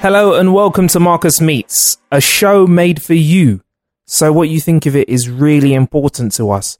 Hello 0.00 0.34
and 0.34 0.54
welcome 0.54 0.86
to 0.86 1.00
Marcus 1.00 1.40
Meets, 1.40 1.98
a 2.12 2.20
show 2.20 2.68
made 2.68 3.02
for 3.02 3.14
you. 3.14 3.62
So 4.06 4.32
what 4.32 4.48
you 4.48 4.60
think 4.60 4.86
of 4.86 4.94
it 4.94 5.08
is 5.08 5.28
really 5.28 5.74
important 5.74 6.32
to 6.34 6.52
us. 6.52 6.78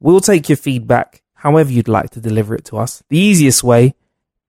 We'll 0.00 0.20
take 0.20 0.48
your 0.48 0.56
feedback 0.56 1.22
however 1.34 1.70
you'd 1.70 1.86
like 1.86 2.10
to 2.10 2.20
deliver 2.20 2.56
it 2.56 2.64
to 2.64 2.78
us. 2.78 3.04
The 3.08 3.18
easiest 3.18 3.62
way 3.62 3.94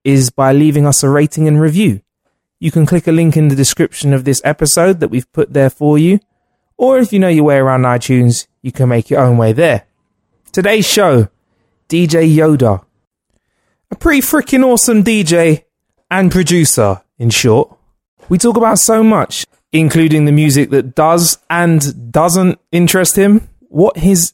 is 0.03 0.31
by 0.31 0.51
leaving 0.51 0.87
us 0.87 1.03
a 1.03 1.09
rating 1.09 1.47
and 1.47 1.61
review. 1.61 2.01
You 2.59 2.71
can 2.71 2.87
click 2.87 3.05
a 3.05 3.11
link 3.11 3.37
in 3.37 3.49
the 3.49 3.55
description 3.55 4.13
of 4.13 4.23
this 4.23 4.41
episode 4.43 4.99
that 4.99 5.09
we've 5.09 5.31
put 5.31 5.53
there 5.53 5.69
for 5.69 5.99
you. 5.99 6.19
Or 6.75 6.97
if 6.97 7.13
you 7.13 7.19
know 7.19 7.27
your 7.27 7.43
way 7.43 7.57
around 7.57 7.83
iTunes, 7.83 8.47
you 8.63 8.71
can 8.71 8.89
make 8.89 9.11
your 9.11 9.19
own 9.19 9.37
way 9.37 9.53
there. 9.53 9.85
Today's 10.51 10.87
show, 10.87 11.27
DJ 11.87 12.35
Yoda. 12.35 12.83
A 13.91 13.95
pretty 13.95 14.21
freaking 14.21 14.65
awesome 14.65 15.03
DJ 15.03 15.65
and 16.09 16.31
producer, 16.31 17.03
in 17.19 17.29
short. 17.29 17.76
We 18.29 18.37
talk 18.37 18.57
about 18.57 18.77
so 18.77 19.03
much, 19.03 19.45
including 19.71 20.25
the 20.25 20.33
music 20.33 20.69
that 20.71 20.95
does 20.95 21.37
and 21.49 22.11
doesn't 22.11 22.59
interest 22.73 23.15
him, 23.15 23.47
what 23.69 23.97
his 23.97 24.33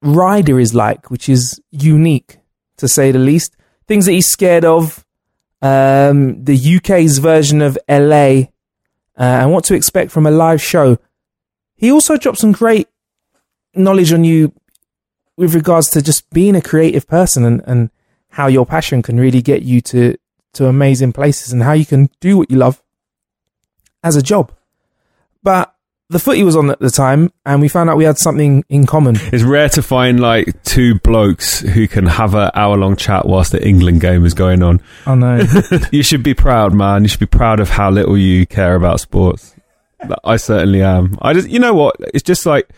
rider 0.00 0.58
is 0.58 0.74
like, 0.74 1.10
which 1.10 1.28
is 1.28 1.60
unique 1.70 2.38
to 2.78 2.88
say 2.88 3.12
the 3.12 3.18
least, 3.18 3.56
things 3.86 4.06
that 4.06 4.12
he's 4.12 4.28
scared 4.28 4.64
of, 4.64 5.04
um, 5.60 6.42
the 6.44 6.76
UK's 6.76 7.18
version 7.18 7.60
of 7.60 7.76
LA, 7.88 8.48
uh, 9.18 9.42
and 9.42 9.52
what 9.52 9.64
to 9.64 9.74
expect 9.74 10.10
from 10.10 10.26
a 10.26 10.30
live 10.30 10.62
show. 10.62 10.96
He 11.76 11.92
also 11.92 12.16
dropped 12.16 12.38
some 12.38 12.52
great 12.52 12.88
knowledge 13.74 14.14
on 14.14 14.24
you 14.24 14.54
with 15.36 15.54
regards 15.54 15.90
to 15.90 16.00
just 16.00 16.28
being 16.30 16.56
a 16.56 16.62
creative 16.62 17.06
person 17.06 17.44
and, 17.44 17.62
and 17.66 17.90
how 18.30 18.46
your 18.46 18.64
passion 18.64 19.02
can 19.02 19.20
really 19.20 19.42
get 19.42 19.62
you 19.62 19.82
to, 19.82 20.16
to 20.54 20.66
amazing 20.66 21.12
places 21.12 21.52
and 21.52 21.62
how 21.62 21.72
you 21.72 21.84
can 21.84 22.08
do 22.20 22.38
what 22.38 22.50
you 22.50 22.56
love 22.56 22.82
as 24.02 24.16
a 24.16 24.22
job. 24.22 24.52
But 25.42 25.74
the 26.08 26.18
footy 26.18 26.42
was 26.42 26.56
on 26.56 26.70
at 26.70 26.80
the 26.80 26.90
time, 26.90 27.32
and 27.46 27.60
we 27.60 27.68
found 27.68 27.88
out 27.88 27.96
we 27.96 28.04
had 28.04 28.18
something 28.18 28.64
in 28.68 28.84
common. 28.84 29.16
It's 29.32 29.44
rare 29.44 29.68
to 29.70 29.82
find 29.82 30.18
like 30.20 30.62
two 30.64 30.98
blokes 31.00 31.60
who 31.60 31.86
can 31.86 32.06
have 32.06 32.34
an 32.34 32.50
hour 32.54 32.76
long 32.76 32.96
chat 32.96 33.26
whilst 33.26 33.52
the 33.52 33.64
England 33.66 34.00
game 34.00 34.24
is 34.26 34.34
going 34.34 34.62
on. 34.62 34.80
I 35.06 35.14
know. 35.14 35.40
You 35.92 36.02
should 36.02 36.22
be 36.22 36.34
proud, 36.34 36.74
man. 36.74 37.02
You 37.02 37.08
should 37.08 37.20
be 37.20 37.26
proud 37.26 37.60
of 37.60 37.68
how 37.70 37.90
little 37.90 38.18
you 38.18 38.44
care 38.46 38.74
about 38.74 39.00
sports. 39.00 39.54
I 40.24 40.36
certainly 40.36 40.82
am. 40.82 41.16
I 41.22 41.32
just, 41.34 41.48
you 41.48 41.58
know 41.58 41.74
what? 41.74 41.96
It's 42.14 42.22
just 42.24 42.44
like 42.46 42.68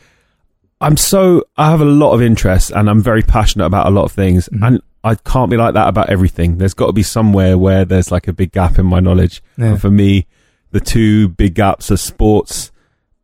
I'm 0.80 0.96
so 0.96 1.44
I 1.56 1.70
have 1.70 1.80
a 1.80 1.84
lot 1.86 2.12
of 2.12 2.20
interests, 2.22 2.70
and 2.70 2.90
I'm 2.90 3.00
very 3.02 3.22
passionate 3.22 3.66
about 3.66 3.86
a 3.86 3.90
lot 3.90 4.04
of 4.04 4.12
things, 4.12 4.48
Mm-hmm. 4.48 4.64
and 4.64 4.82
I 5.04 5.14
can't 5.16 5.50
be 5.50 5.56
like 5.56 5.74
that 5.74 5.88
about 5.88 6.10
everything. 6.10 6.58
There's 6.58 6.74
got 6.74 6.86
to 6.86 6.92
be 6.92 7.02
somewhere 7.02 7.56
where 7.58 7.84
there's 7.84 8.12
like 8.12 8.28
a 8.28 8.32
big 8.32 8.52
gap 8.52 8.78
in 8.78 8.86
my 8.86 9.00
knowledge. 9.00 9.42
Yeah. 9.56 9.70
And 9.70 9.80
for 9.80 9.90
me, 9.90 10.26
the 10.72 10.80
two 10.80 11.28
big 11.28 11.54
gaps 11.54 11.90
are 11.90 11.96
sports 11.96 12.72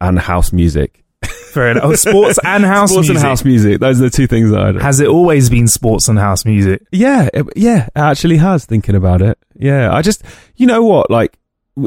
and 0.01 0.19
house 0.19 0.53
music. 0.53 1.05
Fair 1.53 1.71
enough. 1.73 1.85
Oh, 1.85 1.95
sports 1.95 2.39
and 2.45 2.63
house 2.65 2.91
sports 2.91 3.09
music. 3.09 3.17
and 3.23 3.27
house 3.27 3.45
music. 3.45 3.81
Those 3.81 4.01
are 4.01 4.05
the 4.05 4.11
two 4.11 4.27
things 4.27 4.51
that 4.51 4.61
I 4.61 4.73
do. 4.73 4.79
Has 4.79 5.01
it 5.01 5.09
always 5.09 5.51
been 5.51 5.67
sports 5.67 6.09
and 6.09 6.19
house 6.19 6.45
music? 6.45 6.83
Yeah, 6.93 7.29
it, 7.33 7.47
yeah, 7.57 7.87
it 7.87 7.93
actually 7.99 8.37
has. 8.37 8.65
Thinking 8.65 8.95
about 8.95 9.23
it, 9.23 9.39
yeah. 9.55 9.93
I 9.93 10.03
just, 10.03 10.23
you 10.57 10.67
know 10.67 10.85
what, 10.85 11.11
like 11.11 11.39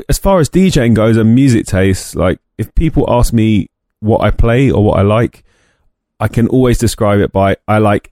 as 0.09 0.17
far 0.17 0.39
as 0.39 0.49
DJing 0.49 0.94
goes 0.95 1.16
and 1.17 1.35
music 1.35 1.66
tastes, 1.67 2.16
like 2.16 2.39
if 2.57 2.73
people 2.75 3.05
ask 3.07 3.33
me 3.33 3.69
what 3.99 4.22
I 4.22 4.31
play 4.31 4.72
or 4.72 4.83
what 4.83 4.97
I 4.97 5.03
like, 5.03 5.43
I 6.19 6.28
can 6.28 6.47
always 6.47 6.78
describe 6.78 7.19
it 7.19 7.31
by 7.31 7.57
I 7.67 7.78
like. 7.78 8.11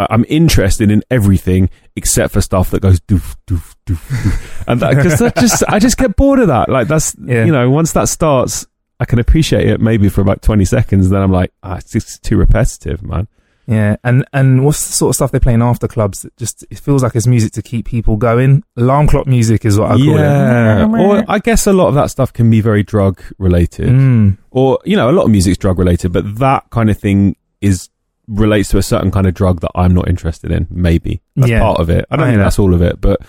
I- 0.00 0.06
I'm 0.10 0.24
interested 0.28 0.90
in 0.90 1.02
everything 1.10 1.68
except 1.96 2.32
for 2.32 2.40
stuff 2.40 2.70
that 2.70 2.80
goes 2.80 3.00
doof 3.00 3.36
doof 3.46 3.74
doof, 3.86 3.96
doof. 4.08 4.64
and 4.66 4.80
that 4.80 4.96
because 4.96 5.18
that 5.18 5.36
just 5.36 5.62
I 5.68 5.78
just 5.78 5.96
get 5.98 6.16
bored 6.16 6.38
of 6.40 6.48
that. 6.48 6.68
Like 6.68 6.88
that's 6.88 7.14
Yeah. 7.24 7.44
you 7.44 7.52
know 7.52 7.70
once 7.70 7.92
that 7.92 8.08
starts, 8.08 8.66
I 8.98 9.04
can 9.04 9.18
appreciate 9.18 9.68
it 9.68 9.80
maybe 9.80 10.08
for 10.08 10.20
about 10.20 10.42
twenty 10.42 10.64
seconds. 10.64 11.10
Then 11.10 11.22
I'm 11.22 11.32
like, 11.32 11.52
ah, 11.62 11.76
it's 11.76 11.92
just 11.92 12.22
too 12.22 12.36
repetitive, 12.36 13.02
man. 13.02 13.28
Yeah, 13.66 13.96
and 14.02 14.24
and 14.32 14.64
what's 14.64 14.84
the 14.86 14.92
sort 14.94 15.10
of 15.10 15.14
stuff 15.14 15.30
they 15.30 15.38
play 15.38 15.54
in 15.54 15.62
after 15.62 15.86
clubs? 15.86 16.22
That 16.22 16.36
just 16.36 16.64
it 16.70 16.78
feels 16.80 17.04
like 17.04 17.14
it's 17.14 17.28
music 17.28 17.52
to 17.52 17.62
keep 17.62 17.86
people 17.86 18.16
going. 18.16 18.64
Alarm 18.76 19.06
clock 19.06 19.28
music 19.28 19.64
is 19.64 19.78
what 19.78 19.92
I 19.92 19.94
call 19.96 20.06
yeah. 20.18 20.84
it. 20.86 21.00
Or 21.00 21.24
I 21.28 21.38
guess 21.38 21.68
a 21.68 21.72
lot 21.72 21.86
of 21.86 21.94
that 21.94 22.10
stuff 22.10 22.32
can 22.32 22.50
be 22.50 22.60
very 22.60 22.82
drug 22.82 23.22
related. 23.38 23.90
Mm. 23.90 24.38
Or, 24.50 24.80
you 24.84 24.96
know, 24.96 25.08
a 25.08 25.12
lot 25.12 25.24
of 25.26 25.30
music's 25.30 25.56
drug 25.58 25.78
related, 25.78 26.12
but 26.12 26.38
that 26.38 26.68
kind 26.70 26.90
of 26.90 26.98
thing 26.98 27.36
is 27.60 27.88
relates 28.30 28.68
to 28.70 28.78
a 28.78 28.82
certain 28.82 29.10
kind 29.10 29.26
of 29.26 29.34
drug 29.34 29.60
that 29.60 29.70
I'm 29.74 29.92
not 29.92 30.08
interested 30.08 30.50
in. 30.52 30.66
Maybe. 30.70 31.20
That's 31.36 31.50
Yeah. 31.50 31.60
part 31.60 31.80
of 31.80 31.90
it. 31.90 32.06
I 32.10 32.16
don't 32.16 32.22
I 32.24 32.26
think 32.28 32.36
hear 32.36 32.44
that's 32.44 32.58
all 32.58 32.72
of 32.72 32.80
it. 32.80 33.00
But 33.00 33.20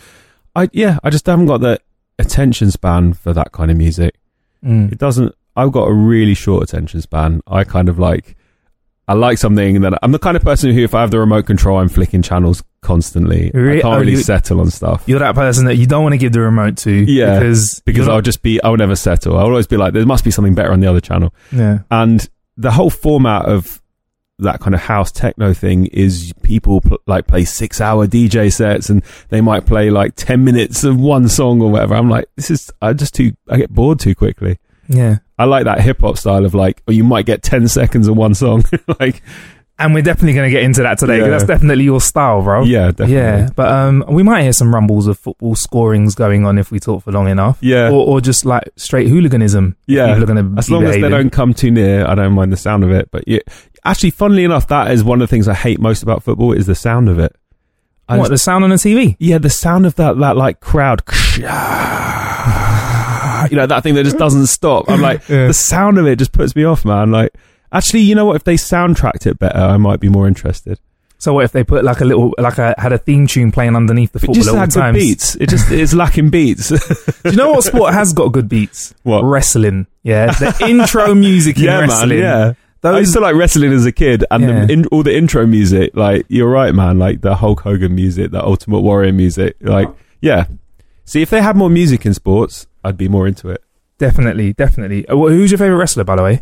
I 0.56 0.70
yeah, 0.72 1.00
I 1.04 1.10
just 1.10 1.26
haven't 1.26 1.48
got 1.48 1.62
the 1.62 1.80
attention 2.20 2.72
span 2.72 3.14
for 3.14 3.34
that 3.34 3.52
kind 3.52 3.72
of 3.72 3.78
music. 3.78 4.16
Mm. 4.64 4.92
It 4.92 4.98
doesn't 5.00 5.34
I've 5.56 5.72
got 5.72 5.86
a 5.88 5.94
really 5.94 6.34
short 6.36 6.64
attention 6.64 7.02
span. 7.02 7.42
I 7.48 7.64
kind 7.64 7.90
of 7.90 7.98
like 8.00 8.36
I 9.08 9.14
like 9.14 9.40
something 9.40 9.76
and 9.76 9.84
then 9.84 9.96
I'm 10.04 10.12
the 10.12 10.20
kind 10.20 10.38
of 10.38 10.44
person 10.44 10.72
who 10.72 10.82
if 10.84 10.94
I 10.94 11.02
have 11.02 11.12
the 11.12 11.20
remote 11.20 11.46
control 11.48 11.80
I'm 11.80 11.90
flicking 11.90 12.22
channels 12.22 12.64
constantly. 12.82 13.52
Re- 13.54 13.80
I 13.80 13.82
can't 13.82 13.96
oh, 13.96 14.00
really 14.00 14.12
you- 14.14 14.18
settle 14.20 14.62
on 14.62 14.70
stuff. 14.70 15.04
You're 15.08 15.20
that 15.20 15.36
person 15.36 15.66
that 15.66 15.76
you 15.76 15.88
don't 15.88 16.04
want 16.04 16.14
to 16.14 16.18
give 16.18 16.32
the 16.32 16.42
remote 16.42 16.78
to. 16.78 16.92
Yeah, 16.92 17.40
because 17.40 17.82
because 17.86 18.08
I'll 18.08 18.16
not- 18.18 18.24
just 18.26 18.42
be 18.44 18.62
I'll 18.64 18.78
never 18.78 18.96
settle. 18.96 19.38
I'll 19.38 19.46
always 19.48 19.68
be 19.68 19.78
like 19.78 19.94
there 19.94 20.06
must 20.06 20.24
be 20.24 20.32
something 20.32 20.54
better 20.54 20.72
on 20.72 20.80
the 20.80 20.88
other 20.88 21.02
channel. 21.02 21.34
yeah. 21.52 21.80
And 21.90 22.30
the 22.56 22.72
whole 22.72 22.90
format 22.92 23.46
of 23.46 23.81
that 24.42 24.60
kind 24.60 24.76
of 24.76 24.82
house 24.82 25.12
techno 25.12 25.54
thing 25.54 25.86
is 25.88 26.34
people 26.44 26.82
pl- 26.82 26.98
like 27.08 27.28
play 27.28 27.46
6 27.46 27.82
hour 27.82 28.08
DJ 28.08 28.52
sets 28.52 28.90
and 28.90 29.04
they 29.30 29.42
might 29.42 29.66
play 29.66 29.90
like 29.90 30.16
10 30.16 30.44
minutes 30.44 30.84
of 30.84 31.00
one 31.00 31.30
song 31.30 31.62
or 31.62 31.72
whatever. 31.72 31.96
I'm 31.96 32.10
like 32.10 32.26
this 32.36 32.52
is 32.52 32.72
I 32.82 32.94
just 32.94 33.14
too 33.16 33.34
I 33.50 33.58
get 33.58 33.74
bored 33.74 34.00
too 34.00 34.16
quickly. 34.16 34.60
Yeah. 34.88 35.18
I 35.38 35.46
like 35.46 35.64
that 35.66 35.82
hip 35.82 36.02
hop 36.02 36.18
style 36.18 36.46
of 36.46 36.54
like, 36.54 36.84
or 36.88 36.94
you 36.94 37.04
might 37.04 37.26
get 37.26 37.42
10 37.42 37.68
seconds 37.68 38.08
of 38.08 38.18
one 38.18 38.36
song. 38.36 38.64
like, 39.00 39.24
And 39.84 39.94
we're 39.94 40.04
definitely 40.04 40.34
going 40.34 40.50
to 40.50 40.52
get 40.52 40.64
into 40.64 40.84
that 40.84 40.98
today 41.00 41.20
Yeah. 41.20 41.28
that's 41.30 41.44
definitely 41.46 41.84
your 41.84 42.00
style, 42.02 42.42
bro. 42.42 42.64
yeah, 42.64 42.88
definitely. 42.92 43.16
Yeah, 43.16 43.50
but 43.56 43.72
um, 43.72 44.04
we 44.10 44.24
might 44.24 44.44
hear 44.44 44.54
some 44.54 44.74
rumbles 44.74 45.08
of 45.08 45.18
football 45.20 45.56
scorings 45.56 46.16
going 46.16 46.46
on 46.46 46.58
if 46.58 46.72
we 46.72 46.80
talk 46.80 47.04
for 47.04 47.12
long 47.12 47.28
enough. 47.28 47.58
Yeah. 47.62 47.90
or, 47.90 48.06
or 48.08 48.22
just 48.22 48.46
like 48.46 48.70
straight 48.76 49.08
hooliganism. 49.08 49.76
Yeah. 49.88 50.08
people 50.08 50.24
are 50.24 50.34
going 50.34 50.54
to 50.54 50.60
As 50.60 50.70
long 50.70 50.84
as 50.86 50.96
they 50.96 51.10
don't 51.10 51.32
come 51.32 51.54
too 51.54 51.72
near, 51.72 52.06
I 52.06 52.16
don't 52.16 52.34
mind 52.34 52.54
the 52.54 52.58
sound 52.58 52.84
of 52.84 52.92
it. 52.92 53.10
But 53.12 53.24
yeah, 53.28 53.40
actually, 53.84 54.12
funnily 54.12 54.44
enough, 54.44 54.68
that 54.68 54.92
is 54.92 55.04
one 55.04 55.22
of 55.22 55.28
the 55.30 55.34
things 55.34 55.48
I 55.48 55.54
hate 55.54 55.80
most 55.80 56.04
about 56.04 56.24
football 56.24 56.54
is 56.54 56.66
the 56.68 56.76
sound 56.76 57.10
of 57.10 57.20
it. 57.20 57.36
I 58.10 58.18
What 58.18 58.24
just- 58.24 58.32
the 58.32 58.38
sound 58.40 58.64
on 58.64 58.70
the 58.72 58.76
TV? 58.78 59.16
yeah, 59.20 59.38
the 59.38 59.50
sound 59.50 59.86
of 59.86 59.96
that, 59.96 60.18
that 60.20 60.36
like 60.38 60.60
crowd. 60.60 61.02
You 63.50 63.58
know, 63.58 63.66
that 63.66 63.82
thing 63.82 63.96
that 63.96 64.04
just 64.04 64.20
doesn't 64.20 64.46
stop. 64.48 64.86
I'm 64.88 65.02
like, 65.02 65.22
Yeah. 65.28 65.48
the 65.48 65.54
sound 65.54 65.98
of 65.98 66.06
it 66.06 66.18
just 66.20 66.32
puts 66.32 66.56
me 66.56 66.64
off, 66.64 66.86
man. 66.86 67.12
Like, 67.12 67.34
actually, 67.72 68.02
you 68.02 68.16
know 68.16 68.26
what? 68.26 68.36
If 68.36 68.44
they 68.44 68.56
soundtracked 68.56 69.26
it 69.26 69.40
better, 69.40 69.60
I 69.60 69.78
might 69.78 70.00
be 70.00 70.10
more 70.10 70.28
interested. 70.28 70.80
So 71.18 71.34
what 71.36 71.46
if 71.46 71.52
they 71.52 71.64
put 71.64 71.84
like 71.84 72.02
a 72.02 72.06
little 72.06 72.34
like 72.40 72.58
a 72.58 72.74
had 72.80 72.94
a 72.94 72.98
theme 72.98 73.28
tune 73.28 73.52
playing 73.52 73.76
underneath 73.76 74.12
the 74.12 74.18
It 74.18 74.22
football 74.22 74.34
just 74.36 74.56
had 74.56 74.70
good 74.70 74.80
times? 74.80 74.98
beats. 74.98 75.36
It 75.36 75.50
just, 75.50 75.70
it's 75.72 75.94
lacking 75.94 76.32
beats. 76.32 76.70
Do 77.24 77.30
you 77.30 77.36
know 77.36 77.52
what 77.52 77.64
sport 77.64 77.94
has 77.94 78.12
got 78.12 78.30
good 78.32 78.50
beats? 78.50 78.94
What? 79.04 79.24
Wrestling. 79.24 79.86
Yeah, 80.02 80.28
the 80.32 80.66
intro 80.68 81.14
music 81.14 81.58
in 81.58 81.64
yeah, 81.66 81.80
wrestling. 81.82 82.10
man. 82.10 82.20
Yeah. 82.20 82.54
Those, 82.82 82.96
I 82.96 83.00
used 83.02 83.14
to 83.14 83.20
like 83.20 83.36
wrestling 83.36 83.72
as 83.74 83.86
a 83.86 83.92
kid, 83.92 84.26
and 84.32 84.42
Yeah. 84.44 84.66
the 84.66 84.74
in, 84.74 84.86
all 84.88 85.04
the 85.04 85.16
intro 85.16 85.46
music. 85.46 85.92
Like 85.96 86.26
you're 86.28 86.50
right, 86.50 86.74
man. 86.74 86.98
Like 86.98 87.22
the 87.22 87.36
Hulk 87.36 87.60
Hogan 87.62 87.94
music, 87.94 88.32
the 88.32 88.44
Ultimate 88.44 88.80
Warrior 88.80 89.14
music. 89.14 89.58
Like 89.62 89.90
yeah. 90.22 90.46
See, 91.06 91.22
if 91.22 91.30
they 91.30 91.44
had 91.44 91.56
more 91.56 91.70
music 91.70 92.04
in 92.08 92.16
sports, 92.16 92.66
I'd 92.84 92.98
be 92.98 93.08
more 93.08 93.28
into 93.28 93.50
it. 93.50 93.64
definitely, 94.00 94.54
definitely. 94.54 95.08
Uh, 95.08 95.16
who's 95.16 95.52
your 95.52 95.60
favorite 95.60 95.78
wrestler, 95.78 96.04
by 96.04 96.16
the 96.16 96.24
way? 96.24 96.42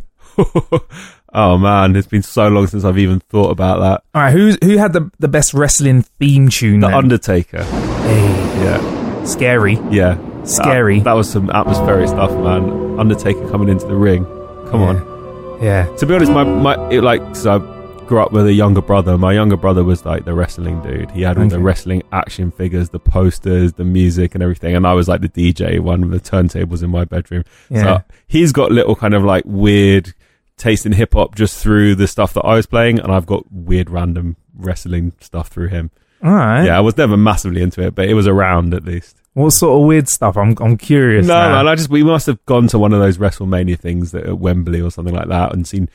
Oh 1.34 1.58
man, 1.58 1.96
it's 1.96 2.08
been 2.08 2.24
so 2.24 2.48
long 2.48 2.68
since 2.68 2.84
I've 2.84 2.98
even 2.98 3.20
thought 3.20 3.50
about 3.52 3.80
that. 3.80 4.04
All 4.14 4.22
right, 4.24 4.32
who's 4.32 4.58
who 4.64 4.78
had 4.78 4.94
the 4.94 5.10
the 5.20 5.28
best 5.28 5.54
wrestling 5.54 6.04
theme 6.04 6.50
tune? 6.50 6.80
The 6.82 6.88
then? 6.88 6.96
Undertaker. 6.96 7.64
Hey, 7.64 8.64
Yeah, 8.64 9.24
scary, 9.26 9.74
yeah. 9.92 10.18
scary. 10.44 10.98
That, 11.00 11.06
that 11.06 11.14
was 11.14 11.30
some 11.30 11.50
atmospheric 11.50 12.10
stuff, 12.10 12.32
man. 12.32 13.00
Undertaker 13.00 13.48
coming 13.50 13.70
into 13.70 13.86
the 13.88 13.96
ring. 13.96 14.26
Come 14.70 14.82
on. 14.82 15.60
yeah. 15.62 15.86
To 15.98 16.06
be 16.06 16.14
honest, 16.16 16.32
my 16.32 16.44
my 16.44 16.90
it, 16.90 17.02
like 17.04 17.36
so 17.36 17.56
I 17.60 18.06
grew 18.06 18.22
up 18.22 18.32
with 18.32 18.48
a 18.48 18.54
younger 18.54 18.82
brother. 18.82 19.18
My 19.20 19.34
younger 19.34 19.56
brother 19.58 19.84
was 19.84 20.04
like 20.04 20.26
the 20.26 20.34
wrestling 20.34 20.82
dude. 20.82 21.12
He 21.12 21.22
had 21.22 21.38
all 21.38 21.48
the 21.48 21.60
wrestling 21.60 22.02
action 22.12 22.50
figures, 22.50 22.90
the 22.90 23.00
posters, 23.00 23.74
the 23.74 23.84
music, 23.84 24.34
and 24.34 24.42
everything. 24.42 24.76
And 24.76 24.88
I 24.88 24.94
was 24.94 25.08
like 25.08 25.22
the 25.22 25.30
DJ, 25.30 25.80
one 25.80 26.02
of 26.02 26.10
the 26.10 26.20
turntables 26.20 26.82
in 26.82 26.90
my 26.90 27.06
bedroom. 27.06 27.44
Yeah. 27.70 27.84
So 27.84 28.04
he's 28.28 28.52
got 28.52 28.72
little 28.72 28.96
kind 28.96 29.14
of 29.14 29.24
like 29.24 29.44
weird 29.46 30.14
taste 30.60 30.86
in 30.86 30.92
hip 30.92 31.14
hop 31.14 31.34
just 31.34 31.58
through 31.58 31.96
the 31.96 32.08
stuff 32.08 32.34
that 32.36 32.42
I 32.46 32.54
was 32.54 32.68
playing, 32.68 33.00
and 33.00 33.12
I've 33.12 33.26
got 33.26 33.52
weird 33.52 33.90
random 33.90 34.36
wrestling 34.56 35.14
stuff 35.20 35.48
through 35.48 35.70
him. 35.70 35.90
All 36.24 36.32
right. 36.34 36.66
Yeah, 36.66 36.78
I 36.78 36.82
was 36.82 36.98
never 36.98 37.18
massively 37.18 37.62
into 37.64 37.82
it, 37.82 37.96
but 37.96 38.08
it 38.08 38.14
was 38.14 38.28
around 38.28 38.74
at 38.74 38.84
least. 38.86 39.16
What 39.34 39.52
sort 39.52 39.80
of 39.82 39.88
weird 39.88 40.10
stuff? 40.10 40.38
I'm 40.38 40.56
I'm 40.60 40.76
curious. 40.78 41.26
No, 41.26 41.34
now. 41.34 41.56
man, 41.56 41.68
I 41.68 41.76
just 41.76 41.90
we 41.90 42.04
must 42.04 42.28
have 42.28 42.46
gone 42.46 42.68
to 42.68 42.78
one 42.80 42.94
of 42.94 43.00
those 43.00 43.18
WrestleMania 43.18 43.80
things 43.80 44.12
that, 44.12 44.26
at 44.26 44.38
Wembley 44.38 44.82
or 44.82 44.92
something 44.92 45.14
like 45.16 45.30
that, 45.30 45.54
and 45.54 45.66
seen 45.68 45.90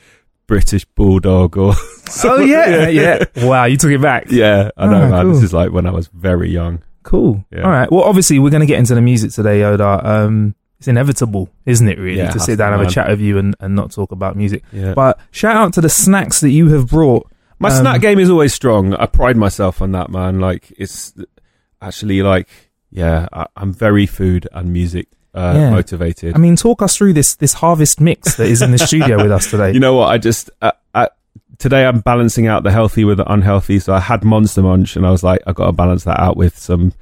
British 0.47 0.83
Bulldog 0.85 1.57
or 1.57 1.73
oh 2.23 2.39
yeah, 2.39 2.87
yeah. 2.89 3.23
Wow, 3.37 3.65
you 3.65 3.77
took 3.77 3.91
it 3.91 4.01
back. 4.01 4.31
yeah. 4.31 4.71
I 4.77 4.87
know, 4.87 5.03
Ah, 5.03 5.09
man. 5.09 5.21
cool. 5.25 5.33
This 5.35 5.43
is 5.43 5.53
like 5.53 5.71
when 5.71 5.85
I 5.85 5.91
was 5.91 6.07
very 6.07 6.49
young. 6.49 6.81
Cool. 7.03 7.45
Yeah. 7.51 7.61
All 7.63 7.69
right. 7.69 7.91
Well, 7.91 8.01
obviously, 8.03 8.39
we're 8.39 8.49
going 8.49 8.61
to 8.61 8.65
get 8.65 8.79
into 8.79 8.95
the 8.95 9.01
music 9.01 9.29
today, 9.31 9.59
Yoda. 9.59 10.03
Um, 10.03 10.55
it's 10.79 10.87
inevitable, 10.87 11.49
isn't 11.65 11.87
it? 11.87 11.97
Really, 11.97 12.17
Yeah, 12.17 12.31
to 12.31 12.39
sit 12.39 12.57
down 12.57 12.73
and 12.73 12.81
have 12.81 12.89
a 12.91 12.93
chat 12.93 13.07
with 13.09 13.21
you 13.21 13.37
and, 13.37 13.55
and 13.59 13.75
not 13.75 13.91
talk 13.91 14.11
about 14.11 14.35
music. 14.35 14.63
Yeah. 14.71 14.93
But 14.93 15.19
shout 15.31 15.55
out 15.55 15.73
to 15.73 15.81
the 15.81 15.89
snacks 15.89 16.41
that 16.41 16.49
you 16.51 16.69
have 16.69 16.87
brought. 16.87 17.29
My 17.59 17.69
Um, 17.69 17.81
snack 17.81 18.01
game 18.01 18.19
is 18.19 18.29
always 18.29 18.53
strong. 18.53 18.93
I 18.93 19.05
pride 19.05 19.37
myself 19.37 19.81
on 19.81 19.91
that, 19.93 20.09
man. 20.09 20.39
Like 20.39 20.73
it's 20.77 21.13
actually 21.81 22.21
like 22.21 22.47
yeah, 22.91 23.27
I, 23.33 23.47
I'm 23.57 23.73
very 23.73 24.05
food 24.05 24.47
and 24.53 24.71
music 24.71 25.07
uh, 25.33 25.53
Yeah. 25.55 25.69
motivated. 25.71 26.35
I 26.35 26.37
mean, 26.37 26.55
talk 26.55 26.81
us 26.81 26.95
through 26.97 27.13
this 27.13 27.35
this 27.35 27.53
harvest 27.53 27.99
mix 28.01 28.35
that 28.35 28.47
is 28.47 28.61
in 28.61 28.71
the 28.71 28.77
studio 28.77 29.17
with 29.21 29.31
us 29.31 29.49
today. 29.49 29.71
you 29.73 29.79
know 29.79 29.95
what? 29.95 30.07
I 30.07 30.17
just 30.17 30.49
uh, 30.61 30.71
I, 30.93 31.09
today 31.57 31.85
I'm 31.85 31.99
balancing 32.01 32.47
out 32.47 32.63
the 32.63 32.71
healthy 32.71 33.03
with 33.05 33.17
the 33.17 33.31
unhealthy. 33.31 33.79
So 33.79 33.93
I 33.93 33.99
had 34.01 34.23
Monster 34.23 34.61
Munch, 34.61 34.95
and 34.95 35.05
I 35.05 35.11
was 35.11 35.23
like, 35.23 35.41
I 35.47 35.53
got 35.53 35.67
to 35.67 35.71
balance 35.71 36.03
that 36.05 36.19
out 36.19 36.37
with 36.37 36.57
some 36.57 36.93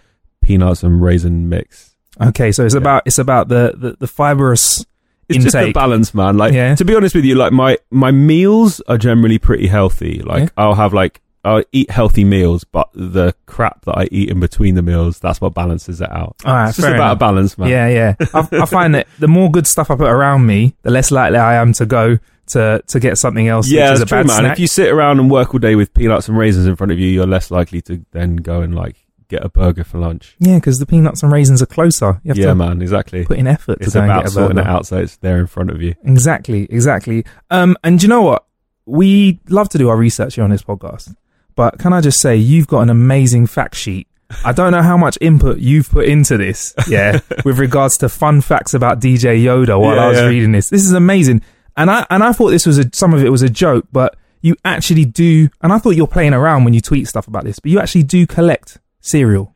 peanuts 0.41 0.83
and 0.83 1.01
raisin 1.01 1.49
mix. 1.49 1.92
Okay, 2.21 2.51
so 2.51 2.65
it's 2.65 2.73
Yeah. 2.75 2.81
about 2.81 3.03
it's 3.05 3.19
about 3.19 3.47
the 3.49 3.73
the, 3.77 3.95
the 3.99 4.07
fibrous 4.07 4.85
It's 5.29 5.43
just 5.43 5.55
a 5.55 5.59
intake. 5.59 5.73
balance, 5.75 6.13
man. 6.13 6.37
Like 6.37 6.53
Yeah. 6.53 6.75
to 6.75 6.85
be 6.85 6.95
honest 6.95 7.15
with 7.15 7.25
you, 7.25 7.35
like 7.35 7.51
my 7.53 7.77
my 7.91 8.11
meals 8.11 8.81
are 8.87 8.97
generally 8.97 9.37
pretty 9.37 9.67
healthy. 9.67 10.21
Like 10.23 10.43
Yeah. 10.43 10.49
I'll 10.57 10.75
have 10.75 10.93
like 10.93 11.21
I'll 11.45 11.63
eat 11.73 11.91
healthy 11.91 12.23
meals, 12.23 12.63
but 12.63 12.87
the 12.93 13.33
crap 13.47 13.83
that 13.83 13.97
I 13.97 14.07
eat 14.11 14.29
in 14.29 14.39
between 14.39 14.75
the 14.75 14.81
meals, 14.81 15.19
that's 15.19 15.41
what 15.41 15.53
balances 15.53 15.99
it 15.99 16.09
out. 16.09 16.37
All 16.45 16.53
right, 16.53 16.69
it's 16.69 16.77
just 16.77 16.87
about 16.87 16.95
enough. 16.95 17.11
a 17.11 17.19
balance, 17.19 17.57
man. 17.57 17.67
Yeah, 17.69 17.87
yeah. 17.89 18.15
I, 18.33 18.47
I 18.61 18.65
find 18.65 18.95
that 18.95 19.07
the 19.19 19.27
more 19.27 19.51
good 19.51 19.67
stuff 19.67 19.91
I 19.91 19.95
put 19.97 20.07
around 20.09 20.45
me, 20.45 20.73
the 20.83 20.91
less 20.91 21.11
likely 21.11 21.37
I 21.39 21.55
am 21.55 21.73
to 21.73 21.85
go 21.85 22.17
to 22.51 22.81
to 22.87 22.99
get 22.99 23.17
something 23.17 23.49
else. 23.49 23.69
Yeah, 23.69 23.89
which 23.89 23.95
is 23.95 24.01
a 24.03 24.05
true, 24.05 24.17
bad 24.19 24.27
man. 24.27 24.39
snack. 24.39 24.51
If 24.53 24.59
you 24.59 24.67
sit 24.67 24.87
around 24.89 25.19
and 25.19 25.29
work 25.29 25.53
all 25.53 25.59
day 25.59 25.75
with 25.75 25.93
peanuts 25.93 26.29
and 26.29 26.37
raisins 26.37 26.65
in 26.65 26.77
front 26.77 26.93
of 26.93 26.99
you, 26.99 27.07
you're 27.09 27.27
less 27.27 27.51
likely 27.51 27.81
to 27.83 28.05
then 28.13 28.37
go 28.37 28.61
and 28.61 28.73
like 28.73 28.95
get 29.33 29.45
a 29.45 29.49
burger 29.49 29.83
for 29.83 29.97
lunch. 29.99 30.35
yeah, 30.39 30.55
because 30.55 30.77
the 30.79 30.85
peanuts 30.85 31.23
and 31.23 31.31
raisins 31.31 31.61
are 31.61 31.65
closer. 31.67 32.19
You 32.23 32.29
have 32.29 32.37
Yeah, 32.37 32.45
to 32.47 32.55
man, 32.55 32.81
exactly. 32.81 33.25
put 33.25 33.37
in 33.37 33.47
effort 33.47 33.79
to 33.79 33.83
It's 33.85 33.93
go 33.93 34.01
and 34.01 34.11
about 34.11 34.21
get 34.23 34.27
a 34.29 34.31
sorting 34.31 34.55
burger. 34.57 34.67
it 34.69 34.71
out 34.71 34.85
so 34.85 34.97
it's 34.97 35.17
there 35.17 35.39
in 35.39 35.47
front 35.47 35.69
of 35.71 35.81
you. 35.81 35.95
Exactly, 36.03 36.63
exactly. 36.69 37.25
Um, 37.49 37.75
and 37.83 38.01
you 38.01 38.09
know 38.09 38.21
what? 38.21 38.45
We 38.85 39.39
love 39.49 39.69
to 39.69 39.77
do 39.77 39.89
our 39.89 39.97
research 39.97 40.35
here 40.35 40.43
on 40.43 40.49
this 40.49 40.63
podcast, 40.63 41.15
but 41.55 41.79
can 41.79 41.93
I 41.93 42.01
just 42.01 42.19
say 42.19 42.35
you've 42.35 42.67
got 42.67 42.81
an 42.81 42.89
amazing 42.89 43.47
fact 43.47 43.75
sheet. 43.75 44.07
I 44.43 44.51
don't 44.51 44.71
know 44.71 44.81
how 44.81 44.97
much 44.97 45.17
input 45.21 45.59
you've 45.59 45.89
put 45.91 46.05
into 46.05 46.37
this, 46.37 46.73
yeah, 46.87 47.19
with 47.45 47.59
regards 47.59 47.97
to 47.99 48.09
fun 48.09 48.41
facts 48.41 48.73
about 48.73 48.99
DJ 48.99 49.41
Yoda 49.43 49.79
while 49.79 49.95
Yeah, 49.95 50.03
I 50.05 50.07
was 50.09 50.17
yeah. 50.17 50.25
reading 50.25 50.51
this. 50.53 50.69
This 50.69 50.83
is 50.83 50.91
amazing, 50.93 51.41
and 51.77 51.91
I 51.91 52.05
and 52.09 52.23
I 52.23 52.31
thought 52.33 52.49
this 52.49 52.65
was 52.65 52.79
a 52.79 52.85
some 52.93 53.13
of 53.13 53.23
it 53.23 53.29
was 53.29 53.43
a 53.43 53.49
joke, 53.49 53.85
but 53.91 54.15
you 54.41 54.55
actually 54.65 55.05
do, 55.05 55.49
and 55.61 55.71
I 55.71 55.77
thought 55.77 55.91
you're 55.91 56.07
playing 56.07 56.33
around 56.33 56.63
when 56.65 56.73
you 56.73 56.81
tweet 56.81 57.07
stuff 57.07 57.27
about 57.27 57.43
this, 57.45 57.59
but 57.59 57.69
you 57.71 57.79
actually 57.79 58.03
do 58.03 58.25
collect 58.27 58.79
cereal. 59.03 59.55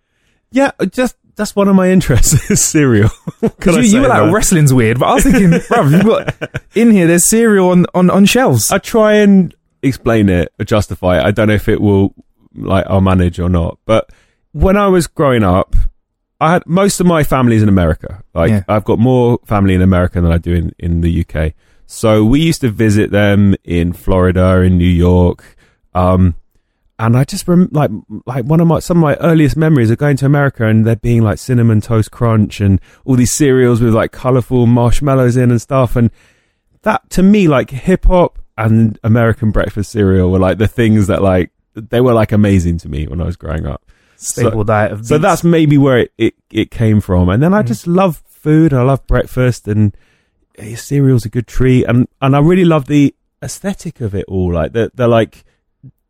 Yeah, 0.51 0.71
just 0.91 1.17
that's 1.35 1.55
one 1.55 1.67
of 1.67 1.75
my 1.75 1.89
interests 1.89 2.49
is 2.51 2.63
cereal. 2.63 3.09
Because 3.41 3.77
you, 3.91 3.97
you 3.97 4.01
were 4.01 4.07
like 4.09 4.23
man? 4.23 4.33
wrestling's 4.33 4.73
weird, 4.73 4.99
but 4.99 5.05
I 5.07 5.13
was 5.15 5.23
thinking, 5.23 5.49
bruv, 5.51 5.91
you've 5.91 6.05
got 6.05 6.51
in 6.75 6.91
here. 6.91 7.07
There's 7.07 7.25
cereal 7.25 7.69
on 7.69 7.85
on, 7.95 8.09
on 8.09 8.25
shelves. 8.25 8.71
I 8.71 8.77
try 8.77 9.13
and 9.15 9.53
explain 9.81 10.29
it 10.29 10.51
or 10.59 10.65
justify 10.65 11.19
it. 11.19 11.25
I 11.25 11.31
don't 11.31 11.47
know 11.47 11.53
if 11.53 11.67
it 11.67 11.81
will 11.81 12.13
like 12.55 12.85
I'll 12.87 13.01
manage 13.01 13.39
or 13.39 13.49
not. 13.49 13.79
But 13.85 14.09
when 14.51 14.77
I 14.77 14.87
was 14.87 15.05
growing 15.07 15.43
up, 15.43 15.75
I 16.41 16.51
had 16.53 16.63
most 16.65 16.99
of 16.99 17.05
my 17.07 17.23
family's 17.23 17.61
in 17.63 17.69
America. 17.69 18.23
Like 18.33 18.49
Yeah. 18.49 18.63
I've 18.67 18.83
got 18.85 18.99
more 18.99 19.39
family 19.45 19.75
in 19.75 19.81
America 19.81 20.21
than 20.21 20.31
I 20.31 20.37
do 20.37 20.53
in, 20.53 20.73
in 20.79 21.01
the 21.01 21.25
UK. 21.25 21.53
So 21.85 22.23
we 22.25 22.41
used 22.41 22.61
to 22.61 22.69
visit 22.69 23.11
them 23.11 23.55
in 23.63 23.93
Florida, 23.93 24.61
in 24.61 24.77
New 24.77 24.85
York. 24.89 25.55
Um, 25.93 26.35
and 26.99 27.15
I 27.15 27.23
just 27.23 27.47
rem- 27.47 27.69
like 27.71 27.91
like 28.25 28.45
one 28.45 28.59
of 28.59 28.67
my 28.67 28.79
some 28.79 28.97
of 28.97 29.01
my 29.01 29.15
earliest 29.15 29.55
memories 29.55 29.91
of 29.91 29.97
going 29.97 30.17
to 30.17 30.25
America 30.25 30.65
and 30.65 30.85
there 30.85 30.95
being 30.95 31.21
like 31.21 31.37
cinnamon 31.37 31.81
toast 31.81 32.11
crunch 32.11 32.59
and 32.59 32.81
all 33.05 33.15
these 33.15 33.33
cereals 33.33 33.81
with 33.81 33.93
like 33.93 34.11
colorful 34.11 34.65
marshmallows 34.65 35.37
in 35.37 35.51
and 35.51 35.61
stuff 35.61 35.95
and 35.95 36.09
that 36.81 37.07
to 37.11 37.21
me 37.21 37.47
like 37.47 37.69
hip 37.69 38.05
hop 38.05 38.39
and 38.57 38.97
American 39.03 39.51
breakfast 39.51 39.91
cereal 39.91 40.31
were 40.31 40.39
like 40.39 40.57
the 40.57 40.67
things 40.67 41.07
that 41.07 41.21
like 41.21 41.51
they 41.77 42.01
were 42.01 42.13
like 42.13 42.31
amazing 42.31 42.77
to 42.79 42.89
me 42.89 43.07
when 43.07 43.21
I 43.21 43.25
was 43.25 43.37
growing 43.37 43.65
up. 43.65 43.83
Staple 44.15 44.63
diet 44.63 44.91
of 44.91 45.05
So 45.05 45.19
that's 45.19 45.43
maybe 45.43 45.77
where 45.77 45.99
it, 45.99 46.13
it, 46.17 46.33
it 46.51 46.71
came 46.71 47.01
from. 47.01 47.29
And 47.29 47.41
then 47.41 47.53
I 47.53 47.61
just 47.61 47.85
love 47.85 48.23
food. 48.25 48.73
I 48.73 48.81
love 48.81 49.05
breakfast 49.05 49.67
and 49.67 49.95
eh, 50.57 50.75
cereal's 50.75 51.25
a 51.25 51.29
good 51.29 51.45
treat. 51.45 51.85
And, 51.85 52.07
and 52.19 52.35
I 52.35 52.39
really 52.39 52.65
love 52.65 52.87
the 52.87 53.13
aesthetic 53.43 54.01
of 54.01 54.15
it 54.15 54.25
all. 54.27 54.53
Like 54.53 54.73
the, 54.73 54.91
the 54.95 55.07
like 55.07 55.45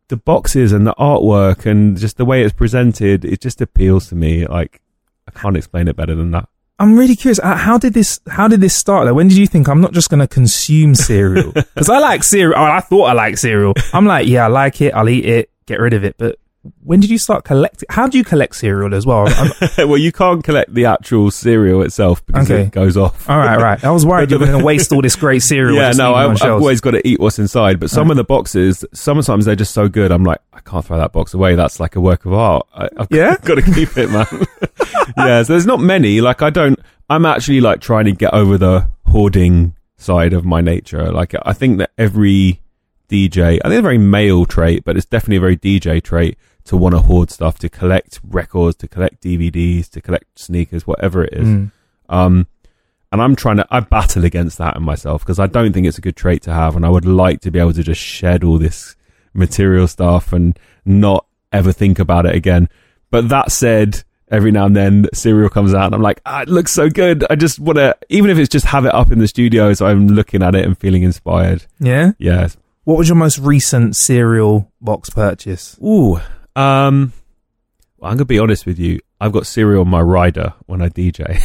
the 0.08 0.16
boxes 0.16 0.72
and 0.72 0.86
the 0.86 0.94
artwork 0.98 1.66
and 1.66 1.96
just 1.96 2.16
the 2.16 2.24
way 2.24 2.42
it's 2.42 2.52
presented. 2.54 3.24
It 3.24 3.40
just 3.40 3.60
appeals 3.60 4.08
to 4.08 4.14
me. 4.14 4.46
Like 4.46 4.80
I 5.26 5.30
can't 5.32 5.56
explain 5.56 5.88
it 5.88 5.96
better 5.96 6.14
than 6.14 6.30
that. 6.32 6.48
I'm 6.80 6.96
really 6.96 7.16
curious. 7.16 7.40
uh, 7.40 7.56
How 7.56 7.76
did 7.76 7.92
this? 7.94 8.20
How 8.28 8.46
did 8.46 8.60
this 8.60 8.74
start? 8.74 9.06
Like, 9.06 9.14
when 9.16 9.26
did 9.28 9.36
you 9.36 9.48
think 9.48 9.68
I'm 9.68 9.80
not 9.80 9.92
just 9.92 10.10
going 10.10 10.20
to 10.20 10.28
consume 10.28 10.94
cereal? 10.94 11.52
Because 11.74 11.88
I 11.90 11.98
like 11.98 12.22
cereal. 12.22 12.54
Oh, 12.56 12.62
I 12.62 12.80
thought 12.80 13.04
I 13.06 13.12
liked 13.14 13.38
cereal. 13.40 13.74
I'm 13.92 14.06
like, 14.06 14.28
yeah, 14.28 14.44
I 14.44 14.48
like 14.48 14.80
it. 14.80 14.94
I'll 14.94 15.08
eat 15.08 15.24
it. 15.24 15.50
Get 15.66 15.80
rid 15.80 15.92
of 15.92 16.04
it. 16.04 16.14
But 16.18 16.38
when 16.82 16.98
did 17.00 17.08
you 17.08 17.18
start 17.18 17.44
collecting? 17.44 17.86
How 17.88 18.08
do 18.08 18.18
you 18.18 18.24
collect 18.24 18.56
cereal 18.56 18.94
as 18.94 19.06
well? 19.06 19.26
Well, 19.78 19.96
you 19.96 20.10
can't 20.12 20.42
collect 20.42 20.74
the 20.74 20.86
actual 20.86 21.30
cereal 21.30 21.82
itself 21.82 22.24
because 22.26 22.50
Okay. 22.50 22.62
it 22.64 22.72
goes 22.72 22.96
off. 22.96 23.28
all 23.30 23.38
right, 23.38 23.58
right. 23.60 23.82
I 23.84 23.90
was 23.90 24.04
worried 24.04 24.30
you 24.30 24.38
were 24.38 24.46
going 24.46 24.58
to 24.60 24.64
waste 24.64 24.92
all 24.92 25.00
this 25.00 25.14
great 25.16 25.40
cereal. 25.42 25.76
Yeah, 25.76 25.92
no, 25.92 26.14
I, 26.14 26.28
I've 26.30 26.42
always 26.42 26.80
got 26.80 26.90
to 26.92 27.06
eat 27.06 27.20
what's 27.20 27.38
inside. 27.38 27.78
But 27.80 27.90
some 27.90 28.10
of 28.10 28.16
the 28.16 28.24
boxes, 28.24 28.84
sometimes 28.92 29.44
they're 29.44 29.54
just 29.54 29.72
so 29.72 29.88
good. 29.88 30.10
I'm 30.10 30.24
like, 30.24 30.40
I 30.52 30.60
can't 30.60 30.84
throw 30.84 30.98
that 30.98 31.12
box 31.12 31.32
away. 31.32 31.54
That's 31.54 31.78
like 31.80 31.94
a 31.96 32.00
work 32.00 32.24
of 32.26 32.32
art. 32.34 32.66
I, 32.74 32.88
I've 32.98 33.06
Yeah? 33.10 33.36
got 33.44 33.54
to 33.54 33.62
keep 33.62 33.96
it, 33.96 34.10
man. 34.10 34.26
yeah, 35.16 35.42
so 35.44 35.52
there's 35.52 35.66
not 35.66 35.80
many. 35.80 36.20
Like, 36.20 36.42
I 36.42 36.50
don't. 36.50 36.78
I'm 37.08 37.24
actually 37.24 37.60
like 37.60 37.80
trying 37.80 38.04
to 38.06 38.12
get 38.12 38.34
over 38.34 38.58
the 38.58 38.90
hoarding 39.06 39.74
side 39.96 40.32
of 40.32 40.44
my 40.44 40.60
nature. 40.60 41.10
Like, 41.12 41.34
I 41.42 41.52
think 41.52 41.78
that 41.78 41.92
every 41.96 42.60
DJ, 43.08 43.58
I 43.64 43.68
think 43.68 43.72
it's 43.74 43.78
a 43.78 43.82
very 43.82 43.96
male 43.98 44.44
trait, 44.44 44.84
but 44.84 44.96
it's 44.96 45.06
definitely 45.06 45.36
a 45.36 45.40
very 45.40 45.56
DJ 45.56 46.02
trait 46.02 46.36
to 46.68 46.76
want 46.76 46.94
to 46.94 47.00
hoard 47.00 47.30
stuff, 47.30 47.58
to 47.58 47.68
collect 47.68 48.20
records, 48.22 48.76
to 48.76 48.88
collect 48.88 49.22
DVDs, 49.22 49.88
to 49.90 50.00
collect 50.00 50.38
sneakers, 50.38 50.86
whatever 50.86 51.24
it 51.24 51.32
is. 51.32 51.48
Mm. 51.48 51.70
Um, 52.08 52.46
and 53.10 53.22
I'm 53.22 53.36
trying 53.36 53.56
to, 53.56 53.66
I 53.70 53.80
battle 53.80 54.24
against 54.24 54.58
that 54.58 54.76
in 54.76 54.82
myself 54.82 55.22
because 55.22 55.38
I 55.38 55.46
don't 55.46 55.72
think 55.72 55.86
it's 55.86 55.98
a 55.98 56.02
good 56.02 56.16
trait 56.16 56.42
to 56.42 56.52
have. 56.52 56.76
And 56.76 56.84
I 56.84 56.90
would 56.90 57.06
like 57.06 57.40
to 57.42 57.50
be 57.50 57.58
able 57.58 57.72
to 57.72 57.82
just 57.82 58.00
shed 58.00 58.44
all 58.44 58.58
this 58.58 58.96
material 59.32 59.88
stuff 59.88 60.32
and 60.32 60.58
not 60.84 61.26
ever 61.52 61.72
think 61.72 61.98
about 61.98 62.26
it 62.26 62.34
again. 62.34 62.68
But 63.10 63.30
that 63.30 63.50
said, 63.50 64.02
every 64.30 64.50
now 64.50 64.66
and 64.66 64.76
then 64.76 65.06
cereal 65.14 65.48
comes 65.48 65.72
out 65.72 65.86
and 65.86 65.94
I'm 65.94 66.02
like, 66.02 66.20
ah, 66.26 66.42
it 66.42 66.50
looks 66.50 66.72
so 66.72 66.90
good. 66.90 67.24
I 67.30 67.36
just 67.36 67.58
want 67.58 67.78
to, 67.78 67.96
even 68.10 68.30
if 68.30 68.36
it's 68.36 68.50
just 68.50 68.66
have 68.66 68.84
it 68.84 68.94
up 68.94 69.10
in 69.10 69.20
the 69.20 69.28
studio 69.28 69.72
so 69.72 69.86
I'm 69.86 70.08
looking 70.08 70.42
at 70.42 70.54
it 70.54 70.66
and 70.66 70.76
feeling 70.76 71.02
inspired. 71.02 71.64
Yeah. 71.80 72.12
Yeah. 72.18 72.48
What 72.84 72.98
was 72.98 73.08
your 73.08 73.16
most 73.16 73.38
recent 73.38 73.96
cereal 73.96 74.70
box 74.82 75.08
purchase? 75.08 75.78
Ooh. 75.82 76.20
Um, 76.56 77.12
well, 77.98 78.12
I'm 78.12 78.18
to 78.18 78.24
be 78.24 78.38
honest 78.38 78.66
with 78.66 78.78
you. 78.78 79.00
I've 79.20 79.32
got 79.32 79.46
cereal 79.46 79.80
on 79.82 79.88
my 79.88 80.00
rider 80.00 80.54
when 80.66 80.80
I 80.80 80.88
DJ. 80.88 81.40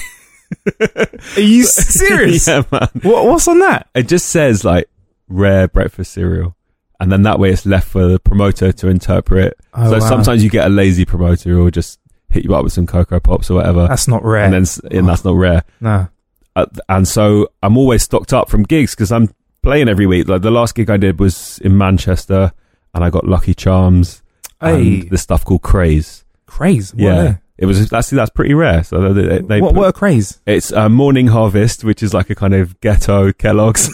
Are 1.37 1.41
you 1.41 1.63
serious? 1.63 2.47
yeah, 2.47 2.63
man. 2.71 2.89
What, 3.01 3.25
what's 3.25 3.47
on 3.47 3.59
that? 3.59 3.89
It 3.95 4.07
just 4.07 4.29
says 4.29 4.63
like 4.63 4.89
rare 5.27 5.67
breakfast 5.67 6.13
cereal. 6.13 6.55
And 6.99 7.11
then 7.11 7.23
that 7.23 7.39
way 7.39 7.51
it's 7.51 7.65
left 7.65 7.87
for 7.87 8.07
the 8.07 8.19
promoter 8.19 8.71
to 8.71 8.87
interpret. 8.87 9.57
Oh, 9.73 9.89
so 9.89 9.99
wow. 9.99 10.09
sometimes 10.09 10.43
you 10.43 10.49
get 10.49 10.67
a 10.67 10.69
lazy 10.69 11.05
promoter 11.05 11.49
who 11.49 11.63
will 11.63 11.71
just 11.71 11.99
hit 12.29 12.45
you 12.45 12.55
up 12.55 12.63
with 12.63 12.73
some 12.73 12.87
Cocoa 12.87 13.19
Pops 13.19 13.49
or 13.49 13.55
whatever. 13.55 13.87
That's 13.87 14.07
not 14.07 14.23
rare. 14.23 14.45
and 14.45 14.53
then 14.53 14.97
and 14.97 15.07
that's 15.07 15.25
not 15.25 15.35
rare. 15.35 15.63
no. 15.79 16.07
Uh, 16.55 16.67
and 16.87 17.07
so 17.07 17.49
I'm 17.63 17.77
always 17.77 18.03
stocked 18.03 18.31
up 18.31 18.47
from 18.47 18.61
gigs 18.61 18.93
because 18.93 19.11
I'm 19.11 19.33
playing 19.63 19.89
every 19.89 20.05
week. 20.05 20.27
Like 20.27 20.43
the 20.43 20.51
last 20.51 20.75
gig 20.75 20.89
I 20.91 20.97
did 20.97 21.19
was 21.19 21.57
in 21.59 21.75
Manchester, 21.77 22.53
and 22.93 23.03
I 23.03 23.09
got 23.09 23.27
Lucky 23.27 23.55
Charms 23.55 24.21
Hey, 24.63 25.01
and 25.01 25.09
this 25.09 25.21
stuff 25.21 25.45
called 25.45 25.61
Craze. 25.61 26.25
craze. 26.45 26.93
What 26.93 27.01
yeah, 27.01 27.35
it 27.57 27.65
was 27.65 27.89
that's 27.89 28.09
that's 28.09 28.31
pretty 28.31 28.53
rare. 28.53 28.83
So 28.83 29.13
they, 29.13 29.39
they? 29.39 29.61
what, 29.61 29.73
put- 29.73 29.79
what 29.79 29.89
a 29.89 29.93
craze? 29.93 30.39
it's 30.45 30.71
uh, 30.73 30.89
Morning 30.89 31.27
Harvest, 31.27 31.83
which 31.83 32.03
is 32.03 32.13
like 32.13 32.29
a 32.29 32.35
kind 32.35 32.53
of 32.53 32.79
ghetto 32.81 33.31
Kellogg's, 33.33 33.87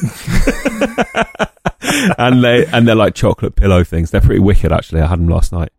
and 2.18 2.44
they 2.44 2.66
and 2.68 2.88
they're 2.88 2.96
like 2.96 3.16
chocolate 3.16 3.56
pillow 3.56 3.84
things. 3.84 4.12
They're 4.12 4.22
pretty 4.22 4.40
wicked, 4.40 4.72
actually. 4.72 5.02
I 5.02 5.08
had 5.08 5.20
them 5.20 5.28
last 5.28 5.52
night. 5.52 5.70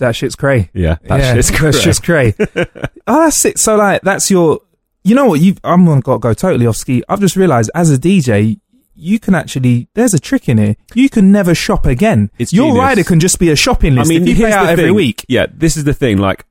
That 0.00 0.16
shit's 0.16 0.34
cray. 0.34 0.70
Yeah, 0.74 0.96
that 1.04 1.20
yeah, 1.20 1.34
shit's 1.34 1.48
that 1.50 1.58
great. 1.58 1.74
shit's 1.74 2.00
cray. 2.00 2.34
oh, 3.06 3.24
that's 3.24 3.44
it. 3.44 3.58
So 3.58 3.76
like, 3.76 4.02
that's 4.02 4.30
your. 4.30 4.60
You 5.04 5.14
know 5.14 5.26
what? 5.26 5.40
You've 5.40 5.58
I'm 5.64 5.86
gonna 5.86 6.00
go, 6.00 6.18
go 6.18 6.34
totally 6.34 6.66
off 6.66 6.76
ski. 6.76 7.02
I've 7.08 7.20
just 7.20 7.36
realised 7.36 7.70
as 7.74 7.90
a 7.90 7.98
DJ. 7.98 8.60
You 9.00 9.20
can 9.20 9.34
actually, 9.34 9.88
there's 9.94 10.12
a 10.12 10.18
trick 10.18 10.48
in 10.48 10.58
here. 10.58 10.76
You 10.92 11.08
can 11.08 11.30
never 11.30 11.54
shop 11.54 11.86
again. 11.86 12.30
It's 12.36 12.52
Your 12.52 12.66
genius. 12.70 12.80
rider 12.80 13.04
can 13.04 13.20
just 13.20 13.38
be 13.38 13.48
a 13.50 13.54
shopping 13.56 13.94
list. 13.94 14.10
I 14.10 14.14
mean, 14.14 14.22
if 14.22 14.28
you 14.28 14.34
play 14.36 14.52
out 14.52 14.66
every 14.68 14.86
thing. 14.86 14.94
week. 14.94 15.24
Yeah, 15.28 15.46
this 15.54 15.76
is 15.76 15.84
the 15.84 15.94
thing. 15.94 16.18
Like, 16.18 16.44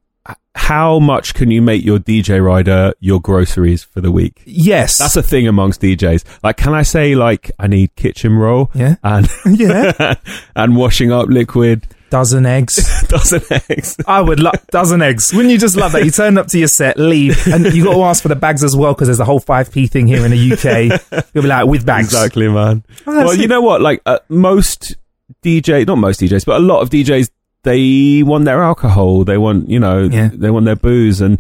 how 0.55 0.99
much 0.99 1.33
can 1.33 1.51
you 1.51 1.61
make 1.61 1.83
your 1.85 1.99
DJ 1.99 2.43
rider 2.43 2.93
your 2.99 3.21
groceries 3.21 3.83
for 3.83 4.01
the 4.01 4.11
week? 4.11 4.41
Yes. 4.45 4.97
That's 4.97 5.15
a 5.15 5.23
thing 5.23 5.47
amongst 5.47 5.81
DJs. 5.81 6.23
Like, 6.43 6.57
can 6.57 6.73
I 6.73 6.81
say 6.81 7.15
like 7.15 7.51
I 7.59 7.67
need 7.67 7.95
kitchen 7.95 8.33
roll 8.33 8.71
yeah. 8.73 8.95
and 9.03 9.29
Yeah. 9.45 10.15
and 10.55 10.75
washing 10.75 11.11
up 11.11 11.27
liquid, 11.27 11.87
Dozen 12.09 12.45
eggs. 12.45 13.03
dozen 13.07 13.41
eggs? 13.69 13.97
I 14.07 14.21
would 14.21 14.39
love 14.39 14.55
dozen 14.71 15.01
eggs. 15.01 15.33
Wouldn't 15.33 15.51
you 15.51 15.57
just 15.57 15.75
love 15.75 15.91
that? 15.91 16.05
You 16.05 16.11
turn 16.11 16.37
up 16.37 16.47
to 16.47 16.57
your 16.57 16.69
set, 16.69 16.97
leave, 16.97 17.47
and 17.47 17.65
you 17.73 17.83
got 17.83 17.95
to 17.95 18.03
ask 18.03 18.21
for 18.21 18.29
the 18.29 18.35
bags 18.35 18.63
as 18.63 18.75
well 18.75 18.93
because 18.93 19.09
there's 19.09 19.19
a 19.19 19.25
whole 19.25 19.41
five 19.41 19.71
p 19.71 19.87
thing 19.87 20.07
here 20.07 20.25
in 20.25 20.31
the 20.31 20.53
UK. 20.53 21.25
You'll 21.33 21.43
be 21.43 21.49
like 21.49 21.67
with 21.67 21.85
bags. 21.85 22.07
Exactly, 22.07 22.47
man. 22.47 22.83
Oh, 23.05 23.25
well, 23.25 23.35
you 23.35 23.47
know 23.47 23.61
what? 23.61 23.81
Like 23.81 24.01
uh, 24.05 24.19
most 24.29 24.95
DJ, 25.43 25.85
not 25.85 25.97
most 25.97 26.21
DJs, 26.21 26.45
but 26.45 26.55
a 26.55 26.63
lot 26.63 26.81
of 26.81 26.89
DJs, 26.89 27.29
they 27.67 28.23
want 28.23 28.45
their 28.45 28.61
alcohol. 28.63 29.23
They 29.23 29.37
want, 29.37 29.69
you 29.69 29.79
know, 29.79 30.03
Yeah. 30.03 30.29
they 30.33 30.49
want 30.49 30.65
their 30.65 30.75
booze. 30.75 31.21
And 31.21 31.37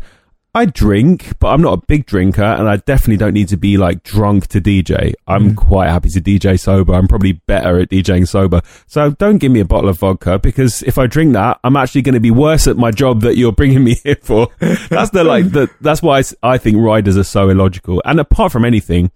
I 0.55 0.65
drink, 0.65 1.37
but 1.39 1.49
I'm 1.49 1.61
not 1.61 1.73
a 1.73 1.85
big 1.87 2.07
drinker, 2.07 2.41
and 2.43 2.67
I 2.67 2.77
definitely 2.77 3.17
don't 3.17 3.33
need 3.33 3.47
to 3.49 3.57
be 3.57 3.77
like 3.77 4.01
drunk 4.01 4.47
to 4.47 4.59
DJ. 4.59 5.13
I'm 5.27 5.51
Mm. 5.51 5.55
quite 5.55 5.89
happy 5.89 6.09
to 6.09 6.19
DJ 6.21 6.57
sober. 6.57 6.93
I'm 6.93 7.07
probably 7.07 7.33
better 7.47 7.77
at 7.79 7.89
DJing 7.89 8.27
sober. 8.27 8.61
So 8.87 9.11
don't 9.11 9.37
give 9.37 9.51
me 9.51 9.59
a 9.59 9.65
bottle 9.65 9.87
of 9.89 9.99
vodka 9.99 10.39
because 10.39 10.81
if 10.83 10.97
I 10.97 11.05
drink 11.05 11.33
that, 11.33 11.59
I'm 11.63 11.75
actually 11.77 12.01
going 12.01 12.15
to 12.15 12.19
be 12.19 12.31
worse 12.31 12.65
at 12.67 12.75
my 12.75 12.89
job 12.89 13.21
that 13.21 13.37
you're 13.37 13.51
bringing 13.51 13.83
me 13.83 13.95
here 14.03 14.17
for. 14.21 14.47
that's 14.89 15.11
the 15.11 15.23
like 15.23 15.51
the 15.51 15.69
that's 15.81 16.01
why 16.01 16.23
I 16.41 16.57
think 16.57 16.77
riders 16.77 17.17
are 17.17 17.23
so 17.23 17.49
illogical. 17.49 18.01
And 18.03 18.19
apart 18.19 18.51
from 18.51 18.65
anything, 18.65 19.11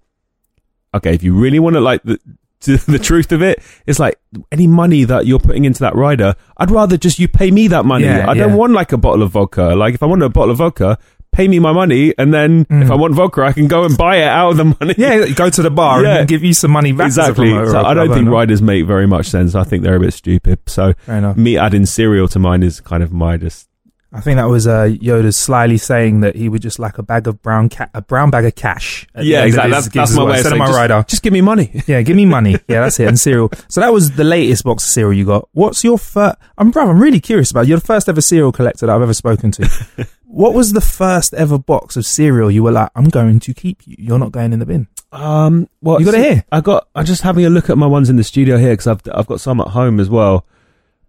okay, 0.94 1.12
if 1.14 1.24
you 1.24 1.34
really 1.34 1.58
want 1.58 1.74
to 1.74 1.80
like 1.80 2.02
the 2.04 2.18
the 2.86 2.98
truth 3.02 3.32
of 3.32 3.42
it, 3.42 3.62
it's 3.86 3.98
like 3.98 4.18
any 4.50 4.66
money 4.66 5.04
that 5.04 5.26
you're 5.26 5.38
putting 5.38 5.64
into 5.64 5.80
that 5.80 5.94
rider, 5.94 6.34
I'd 6.56 6.70
rather 6.70 6.96
just 6.96 7.18
you 7.18 7.28
pay 7.28 7.50
me 7.50 7.68
that 7.68 7.84
money. 7.84 8.04
Yeah, 8.04 8.28
I 8.28 8.34
don't 8.34 8.50
yeah. 8.50 8.54
want 8.56 8.72
like 8.72 8.92
a 8.92 8.98
bottle 8.98 9.22
of 9.22 9.32
vodka. 9.32 9.74
Like 9.74 9.94
if 9.94 10.02
I 10.02 10.06
want 10.06 10.22
a 10.22 10.28
bottle 10.28 10.50
of 10.52 10.58
vodka, 10.58 10.98
pay 11.32 11.48
me 11.48 11.58
my 11.58 11.72
money, 11.72 12.12
and 12.18 12.32
then 12.32 12.64
Mm. 12.66 12.82
if 12.82 12.90
I 12.90 12.94
want 12.94 13.14
vodka, 13.14 13.42
I 13.42 13.52
can 13.52 13.66
go 13.66 13.84
and 13.84 13.96
buy 13.96 14.16
it 14.16 14.24
out 14.28 14.50
of 14.50 14.56
the 14.58 14.64
money. 14.64 14.94
Yeah, 14.98 15.28
go 15.30 15.48
to 15.48 15.62
the 15.62 15.70
bar 15.70 16.02
Yeah. 16.04 16.18
and 16.18 16.28
give 16.28 16.44
you 16.44 16.52
some 16.54 16.70
money 16.70 16.92
back. 16.92 17.06
exactly. 17.06 17.50
So 17.50 17.82
I 17.82 17.94
don't 17.94 18.12
think 18.12 18.28
riders 18.28 18.60
make 18.62 18.86
very 18.86 19.06
much 19.06 19.26
sense. 19.26 19.54
I 19.54 19.64
think 19.64 19.82
they're 19.82 19.96
a 19.96 20.00
bit 20.00 20.12
stupid. 20.14 20.58
So 20.66 20.94
me 21.36 21.56
adding 21.58 21.86
cereal 21.86 22.28
to 22.28 22.38
mine 22.38 22.62
is 22.62 22.80
kind 22.80 23.02
of 23.02 23.12
my 23.12 23.36
just 23.38 23.68
I 24.14 24.20
think 24.20 24.36
that 24.36 24.44
was 24.44 24.66
uh, 24.66 24.84
Yoda 24.84 25.32
slyly 25.34 25.78
saying 25.78 26.20
that 26.20 26.36
he 26.36 26.48
would 26.48 26.60
just 26.60 26.78
like 26.78 26.98
a 26.98 27.02
bag 27.02 27.26
of 27.26 27.40
brown 27.40 27.70
ca- 27.70 27.88
a 27.94 28.02
brown 28.02 28.30
bag 28.30 28.44
of 28.44 28.54
cash. 28.54 29.06
yeah, 29.16 29.44
exactly. 29.44 29.70
That's, 29.70 29.88
that's 29.88 30.14
my 30.14 30.24
way 30.24 30.30
of 30.32 30.36
instead 30.36 30.50
saying 30.50 30.58
my 30.58 30.66
just, 30.66 30.76
rider. 30.76 31.04
just 31.08 31.22
give 31.22 31.32
me 31.32 31.40
money. 31.40 31.82
Yeah, 31.86 32.02
give 32.02 32.16
me 32.16 32.26
money. 32.26 32.52
Yeah, 32.68 32.82
that's 32.82 33.00
it. 33.00 33.08
And 33.08 33.18
cereal. 33.18 33.50
So 33.68 33.80
that 33.80 33.92
was 33.92 34.12
the 34.12 34.24
latest 34.24 34.64
box 34.64 34.84
of 34.84 34.90
cereal 34.90 35.12
you 35.14 35.24
got. 35.24 35.48
What's 35.52 35.82
your 35.82 35.98
first? 35.98 36.36
I'm 36.58 36.70
bro. 36.70 36.90
I'm 36.90 37.00
really 37.00 37.20
curious 37.20 37.50
about. 37.50 37.66
You're 37.66 37.78
the 37.78 37.86
first 37.86 38.08
ever 38.08 38.20
cereal 38.20 38.52
collector 38.52 38.86
that 38.86 38.94
I've 38.94 39.02
ever 39.02 39.14
spoken 39.14 39.50
to. 39.52 40.06
what 40.26 40.54
was 40.54 40.72
the 40.72 40.80
first 40.80 41.34
ever 41.34 41.58
box 41.58 41.96
of 41.96 42.06
cereal 42.06 42.50
you 42.50 42.62
were 42.62 42.72
like, 42.72 42.90
I'm 42.94 43.08
going 43.08 43.40
to 43.40 43.54
keep 43.54 43.86
you. 43.86 43.96
You're 43.98 44.18
not 44.18 44.32
going 44.32 44.52
in 44.52 44.58
the 44.58 44.66
bin. 44.66 44.88
Um, 45.10 45.68
well, 45.80 45.98
You 45.98 46.06
got 46.06 46.14
it 46.14 46.24
here? 46.24 46.44
I 46.52 46.60
got. 46.60 46.88
I'm 46.94 47.04
just 47.04 47.22
having 47.22 47.44
a 47.44 47.50
look 47.50 47.68
at 47.70 47.76
my 47.78 47.86
ones 47.86 48.08
in 48.10 48.16
the 48.16 48.24
studio 48.24 48.58
here 48.58 48.72
because 48.72 48.86
I've 48.86 49.02
I've 49.12 49.26
got 49.26 49.40
some 49.40 49.60
at 49.60 49.68
home 49.68 50.00
as 50.00 50.08
well. 50.08 50.46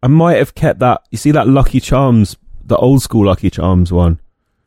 I 0.01 0.07
might 0.07 0.38
have 0.38 0.55
kept 0.55 0.79
that. 0.79 1.01
You 1.12 1.17
see 1.17 1.31
that 1.31 1.48
Lucky 1.48 1.79
Charms, 1.79 2.36
the 2.63 2.77
old 2.77 3.01
school 3.01 3.25
Lucky 3.25 3.50
Charms 3.50 3.91
one. 3.91 4.20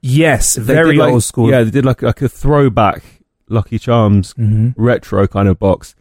Yes, 0.02 0.56
very 0.56 0.96
like- 0.96 1.12
old 1.12 1.24
school. 1.24 1.50
Yeah, 1.50 1.62
they 1.64 1.70
did 1.70 1.84
like 1.84 2.02
like 2.02 2.22
a 2.22 2.28
throwback 2.28 3.02
Lucky 3.48 3.78
Charms 3.78 4.32
hmm 4.32 4.70
retro 4.76 5.26
kind 5.26 5.48
of 5.48 5.58
box, 5.58 5.94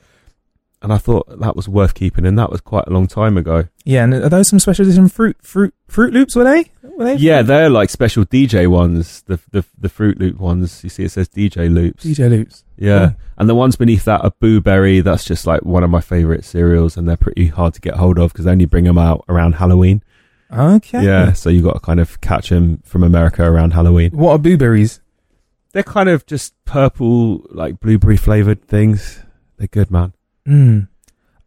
and 0.81 0.91
I 0.93 0.97
thought 0.97 1.39
that 1.39 1.55
was 1.55 1.67
worth 1.67 1.93
keeping, 1.93 2.25
and 2.25 2.37
that 2.37 2.51
was 2.51 2.61
quite 2.61 2.85
a 2.87 2.91
long 2.91 3.07
time 3.07 3.37
ago. 3.37 3.67
Yeah, 3.83 4.03
and 4.03 4.13
are 4.13 4.29
those 4.29 4.49
some 4.49 4.59
special 4.59 4.85
edition 4.85 5.07
fruit 5.09 5.37
fruit 5.41 5.73
fruit 5.87 6.13
loops? 6.13 6.35
Were 6.35 6.43
they? 6.43 6.71
Were 6.83 7.03
they? 7.05 7.15
Yeah, 7.15 7.41
they're 7.41 7.69
like 7.69 7.89
special 7.89 8.25
DJ 8.25 8.67
ones. 8.67 9.23
The 9.23 9.39
the 9.51 9.65
the 9.77 9.89
Froot 9.89 10.19
Loop 10.19 10.39
ones. 10.39 10.83
You 10.83 10.89
see, 10.89 11.03
it 11.03 11.09
says 11.11 11.27
DJ 11.29 11.73
Loops. 11.73 12.05
DJ 12.05 12.29
loops. 12.29 12.63
Yeah. 12.77 13.07
Cool. 13.07 13.15
And 13.37 13.49
the 13.49 13.55
ones 13.55 13.75
beneath 13.75 14.05
that 14.05 14.21
are 14.23 14.31
Boo 14.39 14.61
Berry. 14.61 15.01
That's 15.01 15.25
just 15.25 15.45
like 15.47 15.63
one 15.63 15.83
of 15.83 15.89
my 15.89 16.01
favorite 16.01 16.45
cereals, 16.45 16.95
and 16.95 17.07
they're 17.07 17.17
pretty 17.17 17.47
hard 17.47 17.73
to 17.73 17.81
get 17.81 17.95
hold 17.95 18.17
of 18.19 18.31
because 18.33 18.45
they 18.45 18.51
only 18.51 18.65
bring 18.65 18.85
them 18.85 18.97
out 18.97 19.25
around 19.27 19.55
Halloween. 19.55 20.03
Okay. 20.51 21.03
Yeah. 21.03 21.33
So 21.33 21.49
you 21.49 21.61
got 21.61 21.73
to 21.73 21.79
kind 21.79 21.99
of 21.99 22.21
catch 22.21 22.49
them 22.49 22.81
from 22.85 23.03
America 23.03 23.43
around 23.43 23.71
Halloween. 23.73 24.11
What 24.11 24.31
are 24.31 24.37
blueberries? 24.39 25.01
They're 25.73 25.83
kind 25.83 26.07
of 26.09 26.25
just 26.25 26.53
purple, 26.65 27.45
like 27.49 27.79
blueberry 27.79 28.17
flavored 28.17 28.65
things. 28.67 29.21
They're 29.57 29.67
good, 29.67 29.91
man. 29.91 30.13
Mm. 30.47 30.87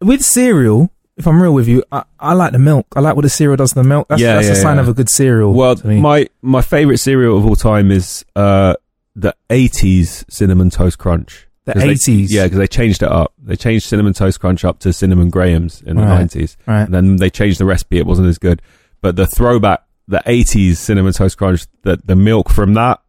With 0.00 0.22
cereal, 0.24 0.90
if 1.16 1.26
I'm 1.26 1.40
real 1.42 1.54
with 1.54 1.66
you, 1.68 1.82
I, 1.90 2.04
I 2.20 2.34
like 2.34 2.52
the 2.52 2.58
milk. 2.58 2.86
I 2.94 3.00
like 3.00 3.16
what 3.16 3.22
the 3.22 3.28
cereal 3.30 3.56
does 3.56 3.70
to 3.70 3.76
the 3.76 3.84
milk. 3.84 4.08
That's, 4.08 4.20
Yeah, 4.20 4.34
that's 4.34 4.48
a 4.48 4.54
sign 4.56 4.76
yeah. 4.76 4.82
of 4.82 4.88
a 4.88 4.94
good 4.94 5.08
cereal. 5.08 5.52
Well, 5.54 5.76
my 5.84 6.28
my 6.42 6.60
favorite 6.62 6.98
cereal 6.98 7.38
of 7.38 7.46
all 7.46 7.56
time 7.56 7.90
is 7.90 8.24
uh, 8.36 8.74
the 9.16 9.34
'80s 9.50 10.24
cinnamon 10.30 10.70
toast 10.70 10.98
crunch. 10.98 11.46
the 11.64 11.72
'Cause 11.74 11.82
they- 11.82 11.88
80s. 11.94 12.26
yeah, 12.30 12.44
because 12.44 12.58
they 12.58 12.66
changed 12.66 13.02
it 13.02 13.10
up. 13.10 13.32
They 13.42 13.56
changed 13.56 13.86
cinnamon 13.86 14.12
toast 14.14 14.40
crunch 14.40 14.64
up 14.64 14.78
to 14.80 14.92
cinnamon 14.92 15.28
grahams 15.30 15.82
in 15.82 15.96
the 15.96 16.02
Right. 16.02 16.18
nineties. 16.18 16.56
Right. 16.66 16.82
And 16.82 16.94
then 16.94 17.16
they 17.16 17.30
changed 17.30 17.58
the 17.60 17.64
recipe. 17.66 17.98
It 17.98 18.06
wasn't 18.06 18.28
as 18.28 18.38
good. 18.38 18.62
But 19.00 19.16
the 19.16 19.26
throwback, 19.26 19.82
the 20.08 20.22
80s 20.26 20.76
cinnamon 20.76 21.12
toast 21.12 21.38
crunch, 21.38 21.66
the, 21.82 22.00
the 22.04 22.16
milk 22.16 22.50
from 22.50 22.74
that, 22.74 23.00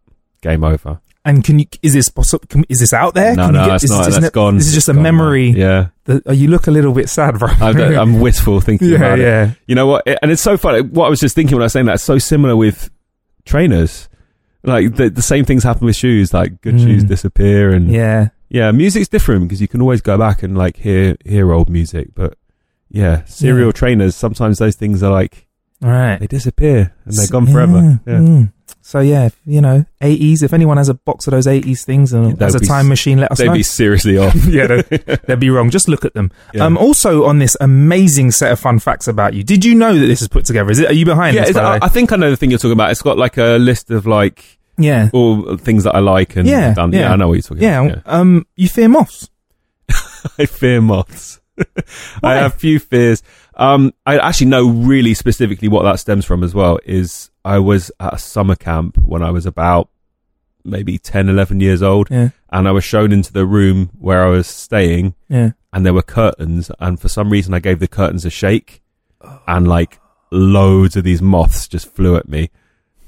game 0.41 0.63
over. 0.63 1.01
And 1.25 1.43
can 1.43 1.60
you? 1.60 1.65
Is 1.81 1.93
this 1.93 2.08
possible? 2.10 2.46
Can, 2.48 2.63
is 2.69 2.79
this 2.79 2.93
out 2.93 3.13
there? 3.13 3.36
no, 3.36 3.48
Can 3.48 3.53
you 3.55 3.60
no, 3.60 3.65
get- 3.65 3.72
that's 3.72 3.84
is 3.84 3.91
not. 3.91 4.05
this, 4.05 4.13
That's 4.15 4.24
ne- 4.24 4.29
gone. 4.31 4.55
This 4.58 4.67
is 4.67 4.74
just 4.74 4.88
a 4.88 4.91
It's 4.91 4.96
gone 4.98 5.03
memory. 5.03 5.50
Yeah. 5.50 5.88
that- 6.05 6.24
oh, 6.25 6.31
you 6.31 6.48
look 6.48 6.67
a 6.67 6.72
little 6.72 6.93
bit 6.93 7.10
sad, 7.10 7.38
bro. 7.38 7.50
I'm, 7.50 7.77
I'm 7.77 8.19
wistful 8.22 8.62
thinking 8.62 8.89
yeah, 8.89 8.96
about 8.96 9.19
it. 9.19 9.24
yeah. 9.24 9.51
You 9.67 9.75
know 9.75 9.86
what? 9.88 10.08
And 10.22 10.31
it's 10.31 10.41
so 10.41 10.58
funny. 10.58 10.81
What 10.81 11.08
I 11.08 11.10
was 11.10 11.19
just 11.19 11.36
thinking 11.36 11.55
when 11.55 11.63
I 11.63 11.65
was 11.65 11.74
saying 11.74 11.88
that, 11.88 11.96
it's 11.96 12.03
so 12.03 12.17
similar 12.19 12.55
with 12.55 12.89
trainers. 13.46 14.08
Like 14.63 14.96
the, 14.96 15.10
the 15.10 15.22
same 15.22 15.46
things 15.46 15.63
happen 15.63 15.86
with 15.86 15.96
shoes. 15.96 16.34
Like 16.34 16.62
good 16.62 16.75
Mm. 16.75 16.84
shoes 16.84 17.03
disappear 17.03 17.72
and 17.72 17.89
Yeah. 17.91 18.29
yeah, 18.50 18.72
music's 18.72 19.08
different 19.10 19.43
because 19.43 19.62
you 19.62 19.67
can 19.67 19.81
always 19.81 20.01
go 20.01 20.17
back 20.17 20.41
and 20.41 20.58
like 20.58 20.77
hear, 20.77 21.15
hear 21.25 21.51
old 21.51 21.69
music. 21.69 22.10
But 22.15 22.38
yeah, 22.89 23.24
cereal 23.25 23.67
Yeah. 23.67 23.74
trainers, 23.74 24.15
sometimes 24.15 24.58
those 24.58 24.75
things 24.75 25.03
are 25.03 25.12
like, 25.12 25.48
right. 25.81 26.19
they 26.19 26.27
disappear 26.27 26.93
and 27.05 27.13
they're 27.13 27.27
gone 27.27 27.48
forever. 27.48 28.00
yeah, 28.05 28.13
Yeah. 28.13 28.19
mm. 28.19 28.53
So 28.81 29.01
yeah, 29.01 29.27
if, 29.27 29.39
you 29.45 29.62
know, 29.62 29.86
80s. 30.01 30.41
If 30.41 30.51
anyone 30.51 30.77
has 30.77 30.89
a 30.89 30.93
box 30.95 31.27
of 31.27 31.31
those 31.31 31.45
80s 31.45 31.83
things 31.83 32.12
and 32.12 32.38
They'd 32.38 32.43
has 32.45 32.55
a 32.55 32.59
time 32.59 32.88
machine, 32.88 33.19
let 33.19 33.31
us 33.31 33.39
know. 33.39 33.45
They'd 33.48 33.57
be 33.59 33.63
seriously 33.63 34.17
off. 34.17 34.33
yeah, 34.48 34.65
they'd, 34.67 34.83
they'd 35.27 35.39
be 35.39 35.50
wrong. 35.51 35.69
Just 35.69 35.88
look 35.88 36.05
at 36.05 36.13
them. 36.15 36.31
Yeah. 36.55 36.65
Um, 36.65 36.75
also 36.77 37.25
on 37.25 37.38
this 37.38 37.55
amazing 37.62 38.31
set 38.31 38.51
of 38.51 38.59
fun 38.59 38.79
facts 38.79 39.07
about 39.07 39.36
you. 39.36 39.43
Did 39.43 39.63
you 39.63 39.75
know 39.75 39.93
that 39.93 40.05
this 40.07 40.21
is 40.24 40.27
put 40.27 40.45
together? 40.45 40.71
Is 40.71 40.79
it? 40.79 40.89
Are 40.89 40.93
you 40.93 41.05
behind 41.05 41.36
yeah, 41.36 41.41
this? 41.41 41.51
it's- 41.51 41.63
by 41.63 41.77
the 41.77 41.83
I. 41.86 41.88
I 41.88 41.89
think 41.89 42.12
I 42.12 42.15
know 42.15 42.31
the 42.31 42.38
thing 42.38 42.50
you're 42.50 42.57
talking 42.57 42.71
about. 42.74 42.89
It's 42.91 43.01
got 43.03 43.17
like 43.17 43.38
a 43.38 43.57
list 43.59 43.91
of 43.91 44.07
like 44.07 44.59
yeah. 44.77 45.09
all 45.13 45.55
things 45.57 45.83
that 45.83 45.93
I 45.93 46.00
like 46.00 46.36
and 46.36 46.48
Yeah, 46.48 46.74
done. 46.74 46.91
yeah. 46.93 47.12
I 47.12 47.15
know 47.15 47.27
what 47.27 47.33
you're 47.36 47.41
talking 47.43 47.63
Yeah, 47.63 47.81
about. 47.83 48.01
Um, 48.05 48.48
you 48.55 48.69
fear 48.69 48.88
moths. 48.89 49.29
I 50.39 50.45
fear 50.48 50.81
moths. 50.81 51.39
I 52.24 52.36
have 52.36 52.55
few 52.55 52.79
fears. 52.79 53.21
Um, 53.60 53.94
I 54.06 54.18
actually 54.18 54.48
know 54.48 54.68
really 54.70 55.13
specifically 55.13 55.68
what 55.68 55.84
that 55.84 56.00
stems 56.00 56.25
from 56.25 56.44
as 56.44 56.56
well. 56.56 56.80
Is 56.86 57.30
I 57.46 57.60
was 57.60 57.92
at 58.00 58.13
a 58.13 58.18
summer 58.18 58.56
camp 58.56 58.98
when 58.98 59.22
I 59.22 59.32
was 59.32 59.46
about 59.46 59.89
maybe 60.63 60.98
10, 60.98 61.30
11 61.30 61.60
years 61.60 61.82
old, 61.82 62.08
Yeah. 62.10 62.30
and 62.51 62.68
I 62.68 62.72
was 62.72 62.84
shown 62.84 63.12
into 63.12 63.32
the 63.34 63.46
room 63.46 63.89
where 64.00 64.24
I 64.25 64.30
was 64.30 64.48
staying, 64.48 65.13
Yeah. 65.30 65.51
and 65.74 65.86
there 65.86 65.94
were 65.94 66.01
curtains, 66.01 66.72
and 66.80 67.00
for 67.00 67.08
some 67.10 67.30
reason 67.30 67.54
I 67.54 67.60
gave 67.60 67.80
the 67.80 67.88
curtains 67.88 68.25
a 68.25 68.30
shake, 68.30 68.82
and 69.48 69.68
like 69.68 70.00
loads 70.32 70.96
of 70.96 71.04
these 71.04 71.22
moths 71.22 71.68
just 71.68 71.94
flew 71.94 72.16
at 72.16 72.30
me. 72.30 72.50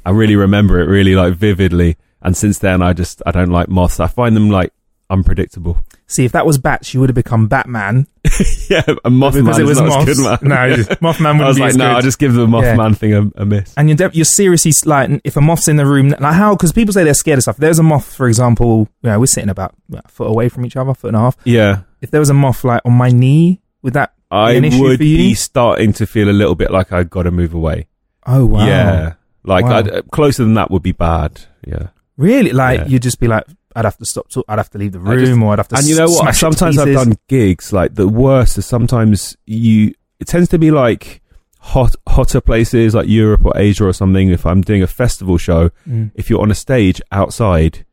I 0.06 0.10
really 0.12 0.36
remember 0.36 0.80
it 0.80 0.88
really 0.88 1.16
like 1.16 1.36
vividly. 1.36 1.98
And 2.22 2.36
since 2.36 2.60
then, 2.60 2.82
I 2.82 2.94
just 2.94 3.22
I 3.26 3.32
don't 3.32 3.52
like 3.52 3.70
moths. 3.70 4.00
I 4.00 4.08
find 4.08 4.36
them 4.36 4.50
like 4.50 4.74
unpredictable. 5.10 5.78
See, 6.12 6.26
if 6.26 6.34
that 6.34 6.46
was 6.46 6.58
bats, 6.58 6.94
you 6.94 7.00
would 7.00 7.10
have 7.10 7.16
become 7.16 7.48
Batman 7.48 8.06
yeah, 8.70 8.82
a 9.06 9.10
Mothman 9.10 9.46
because 9.46 9.60
it 9.60 9.64
was 9.66 9.80
not 9.82 10.06
good, 10.06 10.18
man. 10.20 10.38
No, 10.42 10.66
Yeah. 10.66 10.76
Mothman 11.02 11.38
would 11.38 11.46
I 11.46 11.48
was 11.48 11.58
like, 11.60 11.74
no, 11.76 11.86
good. 11.88 11.96
I'll 11.96 12.02
just 12.02 12.20
give 12.20 12.34
the 12.34 12.46
Mothman 12.48 12.96
thing 12.98 13.14
a, 13.14 13.42
a 13.42 13.46
miss. 13.46 13.74
and 13.78 13.88
you're 13.90 13.96
de- 13.96 14.12
you're 14.14 14.26
seriously 14.26 14.74
like 14.86 15.22
if 15.24 15.38
a 15.38 15.42
moth's 15.42 15.68
in 15.68 15.78
the 15.78 15.86
room 15.86 16.10
like 16.10 16.34
how 16.36 16.54
because 16.56 16.72
people 16.74 16.94
say 16.94 17.04
they're 17.04 17.14
scared 17.14 17.38
of 17.40 17.44
stuff. 17.44 17.58
There's 17.58 17.80
a 17.80 17.84
moth, 17.84 18.14
for 18.14 18.28
example. 18.28 18.90
You 19.02 19.10
know, 19.10 19.20
we're 19.20 19.26
sitting 19.26 19.50
about 19.50 19.74
a 19.94 20.08
foot 20.10 20.30
away 20.30 20.50
from 20.50 20.66
each 20.66 20.76
other, 20.76 20.94
foot 20.94 21.08
and 21.08 21.18
a 21.18 21.20
half. 21.22 21.38
Yeah, 21.46 21.82
If 22.02 22.12
there 22.12 22.20
was 22.20 22.30
a 22.30 22.34
moth 22.36 22.64
like 22.64 22.82
on 22.86 22.94
my 22.94 23.10
knee, 23.10 23.62
would 23.82 23.94
that 23.94 24.14
I 24.30 24.52
be 24.52 24.58
an 24.58 24.66
issue 24.66 24.82
would 24.82 25.00
be 25.00 25.34
starting 25.34 25.94
to 25.94 26.06
feel 26.06 26.30
a 26.30 26.32
little 26.32 26.56
bit 26.56 26.72
like 26.72 26.92
I've 26.92 27.10
got 27.10 27.24
to 27.24 27.32
move 27.32 27.54
away. 27.54 27.88
oh 28.28 28.46
wow, 28.46 28.66
Yeah, 28.68 29.14
like 29.44 29.64
Wow. 29.66 29.78
I'd, 29.78 29.90
uh, 29.90 30.02
closer 30.12 30.44
than 30.44 30.54
that 30.56 30.70
would 30.72 30.84
be 30.84 30.92
bad. 30.92 31.42
Yeah, 31.66 31.88
really? 32.18 32.52
Like 32.52 32.82
Yeah. 32.82 32.88
you'd 32.88 33.02
just 33.04 33.20
be 33.20 33.28
like, 33.28 33.46
I'd 33.76 33.86
have 33.86 33.98
to 33.98 34.06
stop. 34.06 34.30
talk- 34.30 34.46
I'd 34.48 34.58
have 34.60 34.70
to 34.72 34.78
leave 34.78 34.92
the 34.92 35.00
room, 35.00 35.20
just- 35.26 35.42
or 35.42 35.54
I'd 35.54 35.60
have 35.60 35.68
to. 35.70 35.78
and 35.78 35.86
you 35.88 35.96
know 35.98 36.06
what? 36.10 36.22
smash 36.22 36.30
it 36.30 36.34
to 36.34 36.40
Sometimes 36.58 36.78
I've 36.78 36.94
done 36.94 37.18
gigs. 37.28 37.72
Like 37.74 37.96
the 37.96 38.08
worst 38.08 38.58
is 38.58 38.66
sometimes 38.66 39.36
you. 39.46 39.94
It 40.20 40.28
tends 40.28 40.50
to 40.50 40.60
be 40.60 40.70
like 40.72 41.22
hot, 41.60 41.96
hotter 42.08 42.42
places 42.42 42.94
like 42.96 43.08
Europe 43.08 43.46
or 43.46 43.54
Asia 43.56 43.86
or 43.86 43.94
something. 43.94 44.30
If 44.30 44.46
I'm 44.46 44.62
doing 44.62 44.84
a 44.84 44.88
festival 44.88 45.38
show, 45.38 45.70
Mm. 45.90 46.12
if 46.16 46.30
you're 46.30 46.42
on 46.42 46.52
a 46.52 46.56
stage 46.56 47.02
outside 47.12 47.86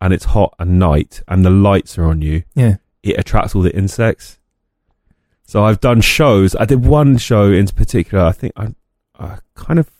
and 0.00 0.12
it's 0.14 0.24
hot 0.26 0.54
and 0.58 0.78
night 0.78 1.22
and 1.28 1.44
the 1.44 1.50
lights 1.50 1.96
are 1.98 2.04
on 2.04 2.20
you, 2.22 2.42
Yeah. 2.54 2.76
it 3.02 3.18
attracts 3.18 3.54
all 3.54 3.62
the 3.62 3.74
insects. 3.76 4.38
So 5.46 5.64
I've 5.64 5.80
done 5.80 6.00
shows. 6.00 6.56
I 6.56 6.64
did 6.64 6.84
one 6.86 7.16
show 7.18 7.50
in 7.52 7.66
particular. 7.68 8.24
I 8.24 8.32
think 8.32 8.52
I, 8.56 8.68
I 9.18 9.38
kind 9.54 9.78
of 9.78 9.90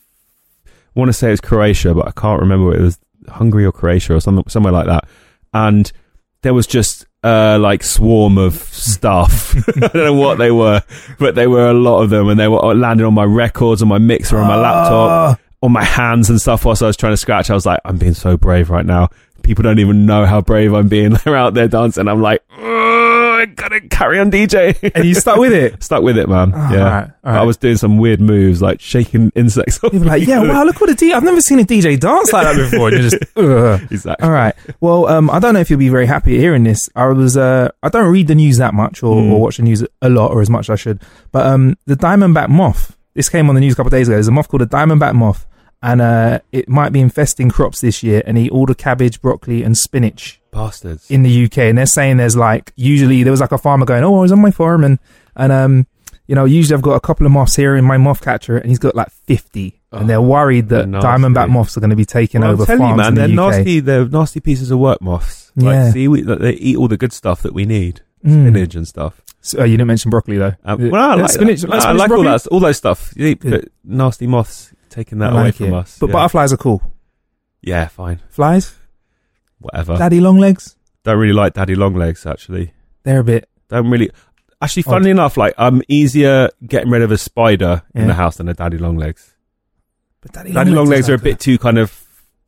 want 0.94 1.08
to 1.10 1.12
say 1.12 1.28
it 1.28 1.32
was 1.32 1.40
Croatia, 1.40 1.92
but 1.94 2.06
I 2.08 2.12
can't 2.12 2.40
remember. 2.40 2.74
It 2.74 2.80
was 2.80 2.98
Hungary 3.28 3.64
or 3.64 3.72
Croatia 3.72 4.14
or 4.14 4.20
something, 4.20 4.44
somewhere 4.48 4.72
like 4.72 4.86
that. 4.86 5.04
And 5.54 5.90
there 6.42 6.52
was 6.52 6.66
just 6.66 7.06
uh, 7.22 7.58
like 7.58 7.82
swarm 7.82 8.36
of 8.36 8.54
stuff. 8.54 9.56
I 9.76 9.88
don't 9.88 9.94
know 9.94 10.14
what 10.14 10.36
they 10.36 10.50
were, 10.50 10.82
but 11.18 11.34
they 11.34 11.46
were 11.46 11.68
a 11.68 11.74
lot 11.74 12.02
of 12.02 12.10
them, 12.10 12.28
and 12.28 12.38
they 12.38 12.48
were 12.48 12.74
landing 12.74 13.06
on 13.06 13.14
my 13.14 13.24
records, 13.24 13.80
on 13.80 13.88
my 13.88 13.98
mixer, 13.98 14.36
on 14.38 14.46
my 14.46 14.56
laptop, 14.56 15.40
on 15.62 15.72
my 15.72 15.84
hands 15.84 16.28
and 16.28 16.40
stuff. 16.40 16.64
Whilst 16.64 16.82
I 16.82 16.86
was 16.86 16.96
trying 16.96 17.14
to 17.14 17.16
scratch, 17.16 17.50
I 17.50 17.54
was 17.54 17.64
like, 17.64 17.80
I'm 17.84 17.96
being 17.96 18.14
so 18.14 18.36
brave 18.36 18.68
right 18.68 18.84
now. 18.84 19.08
People 19.42 19.62
don't 19.62 19.78
even 19.78 20.04
know 20.06 20.26
how 20.26 20.42
brave 20.42 20.74
I'm 20.74 20.88
being. 20.88 21.12
They're 21.24 21.36
out 21.36 21.54
there 21.54 21.68
dancing. 21.68 22.08
I'm 22.08 22.20
like, 22.20 22.42
oh, 22.58 22.83
I 23.44 23.46
gotta 23.54 23.80
carry 23.82 24.18
on 24.18 24.30
DJ. 24.30 24.92
and 24.94 25.04
you 25.04 25.14
stuck 25.14 25.38
with 25.38 25.52
it. 25.52 25.82
Stuck 25.82 26.02
with 26.02 26.16
it, 26.18 26.28
man. 26.28 26.52
Oh, 26.54 26.58
yeah. 26.72 26.84
alright, 26.84 27.10
alright. 27.24 27.40
I 27.40 27.42
was 27.42 27.56
doing 27.56 27.76
some 27.76 27.98
weird 27.98 28.20
moves, 28.20 28.62
like 28.62 28.80
shaking 28.80 29.30
insects. 29.34 29.76
off 29.84 29.92
People 29.92 30.08
are 30.08 30.18
like, 30.18 30.26
yeah, 30.26 30.40
wow, 30.40 30.64
look 30.64 30.80
what 30.80 30.88
a 30.90 30.94
DJ. 30.94 31.12
I've 31.12 31.22
never 31.22 31.40
seen 31.40 31.58
a 31.60 31.64
DJ 31.64 31.98
dance 32.00 32.32
like 32.32 32.44
that 32.44 32.70
before. 32.70 32.88
And 32.88 32.98
you're 33.00 33.10
just, 33.10 33.22
Ugh. 33.36 33.80
exactly. 33.92 34.24
All 34.26 34.32
right. 34.32 34.54
Well, 34.80 35.06
um, 35.08 35.28
I 35.30 35.38
don't 35.38 35.52
know 35.54 35.60
if 35.60 35.68
you'll 35.68 35.78
be 35.78 35.88
very 35.90 36.06
happy 36.06 36.38
hearing 36.38 36.64
this. 36.64 36.88
I 36.96 37.06
was, 37.06 37.36
uh, 37.36 37.70
I 37.82 37.88
don't 37.90 38.10
read 38.10 38.28
the 38.28 38.34
news 38.34 38.56
that 38.58 38.72
much 38.74 39.02
or, 39.02 39.14
Mm. 39.20 39.32
or 39.32 39.40
watch 39.40 39.58
the 39.58 39.62
news 39.62 39.84
a 40.02 40.08
lot 40.08 40.30
or 40.32 40.40
as 40.40 40.48
much 40.50 40.66
as 40.66 40.70
I 40.70 40.76
should. 40.76 41.02
But 41.32 41.46
um, 41.46 41.76
the 41.86 41.96
diamondback 41.96 42.48
moth. 42.48 42.96
This 43.14 43.28
came 43.28 43.48
on 43.48 43.54
the 43.54 43.60
news 43.60 43.74
a 43.74 43.76
couple 43.76 43.88
of 43.88 43.92
days 43.92 44.08
ago. 44.08 44.16
There's 44.16 44.26
a 44.28 44.32
moth 44.32 44.48
called 44.48 44.62
a 44.62 44.66
diamondback 44.66 45.14
moth, 45.14 45.46
and 45.82 46.00
uh, 46.00 46.40
it 46.50 46.68
might 46.68 46.90
be 46.92 47.00
infesting 47.00 47.48
crops 47.50 47.80
this 47.80 48.02
year 48.02 48.22
and 48.26 48.36
eat 48.36 48.50
all 48.50 48.66
the 48.66 48.74
cabbage, 48.74 49.20
broccoli, 49.20 49.62
and 49.62 49.76
spinach 49.76 50.40
Bastards. 50.54 51.10
in 51.10 51.22
the 51.22 51.44
UK. 51.44 51.58
And 51.58 51.76
they're 51.78 51.86
saying 51.86 52.16
there's 52.16 52.36
like 52.36 52.72
usually 52.76 53.22
there 53.22 53.30
was 53.32 53.40
like 53.40 53.52
a 53.52 53.58
farmer 53.58 53.84
going, 53.84 54.04
"Oh, 54.04 54.16
I 54.18 54.20
was 54.22 54.32
on 54.32 54.40
my 54.40 54.50
farm 54.50 54.84
and 54.84 54.98
and 55.36 55.52
um." 55.52 55.86
You 56.26 56.34
know, 56.34 56.46
usually 56.46 56.74
I've 56.74 56.80
got 56.80 56.94
a 56.94 57.00
couple 57.00 57.26
of 57.26 57.32
moths 57.32 57.54
here 57.54 57.76
in 57.76 57.84
my 57.84 57.98
moth 57.98 58.22
catcher, 58.22 58.56
and 58.56 58.70
he's 58.70 58.78
got 58.78 58.94
like 58.94 59.10
fifty, 59.10 59.82
and 59.92 60.08
they're 60.08 60.22
worried 60.22 60.70
that 60.70 60.90
they're 60.90 60.98
diamondback 61.02 61.50
moths 61.50 61.76
are 61.76 61.80
going 61.80 61.90
to 61.90 61.96
be 61.96 62.06
taking 62.06 62.40
Well, 62.40 62.52
over 62.52 62.64
telling 62.64 62.88
you, 62.88 62.96
man, 62.96 63.08
in 63.08 63.14
they're 63.14 63.24
UK. 63.46 63.56
nasty. 63.56 63.80
They're 63.80 64.08
nasty 64.08 64.40
pieces 64.40 64.70
of 64.70 64.78
work 64.78 65.02
moths. 65.02 65.52
Yeah. 65.54 65.84
Like, 65.84 65.92
see, 65.92 66.08
we, 66.08 66.22
they 66.22 66.52
eat 66.54 66.78
all 66.78 66.88
the 66.88 66.96
good 66.96 67.12
stuff 67.12 67.42
that 67.42 67.52
we 67.52 67.66
need, 67.66 68.00
Mm. 68.24 68.48
spinach 68.50 68.74
and 68.74 68.88
stuff. 68.88 69.20
So, 69.42 69.60
uh, 69.60 69.64
you 69.64 69.76
didn't 69.76 69.88
mention 69.88 70.10
broccoli 70.10 70.38
though. 70.38 70.54
Um, 70.64 70.88
well, 70.90 71.10
I 71.10 71.14
like, 71.16 71.30
spinach, 71.30 71.62
like 71.64 71.72
I 71.74 71.80
spinach, 71.92 71.98
like 71.98 72.10
all 72.12 72.22
that, 72.24 72.46
all 72.46 72.60
those 72.60 72.78
stuff. 72.78 73.12
You 73.16 73.26
eat, 73.26 73.40
but 73.44 73.66
nasty 73.84 74.26
moths 74.26 74.72
taking 74.88 75.18
that 75.18 75.30
I 75.30 75.34
away 75.34 75.44
like 75.48 75.56
from 75.56 75.66
it. 75.66 75.72
us. 75.74 75.98
But 75.98 76.06
yeah. 76.06 76.12
butterflies 76.14 76.54
are 76.54 76.56
cool. 76.56 76.80
yeah, 77.60 77.88
fine, 77.88 78.20
Flies, 78.30 78.74
whatever. 79.64 79.96
daddy 79.96 80.20
long 80.20 80.38
legs, 80.38 80.76
Don't 81.04 81.18
really 81.18 81.32
like 81.34 81.54
daddy 81.54 81.74
long 81.74 81.94
legs. 81.94 82.24
Actually, 82.26 82.72
they're 83.02 83.20
a 83.20 83.24
bit. 83.24 83.48
don't 83.68 83.90
really. 83.90 84.10
Actually, 84.62 84.84
Odd. 84.86 84.90
funnily 84.92 85.10
enough, 85.10 85.36
like 85.36 85.54
I'm 85.58 85.82
easier 85.88 86.48
getting 86.66 86.90
rid 86.90 87.02
of 87.02 87.10
a 87.10 87.18
spider 87.18 87.82
in 87.94 88.02
Yeah. 88.02 88.06
the 88.08 88.14
house 88.14 88.36
than 88.36 88.48
a 88.48 88.54
daddy 88.54 88.78
long 88.78 88.96
legs. 88.96 89.34
But 90.22 90.32
daddy, 90.32 90.52
Daddy 90.52 90.70
long 90.70 90.86
legs 90.88 91.00
is 91.06 91.10
are 91.10 91.14
a 91.14 91.16
like 91.16 91.24
bit 91.24 91.40
too 91.40 91.58
kind 91.58 91.76
of 91.78 91.90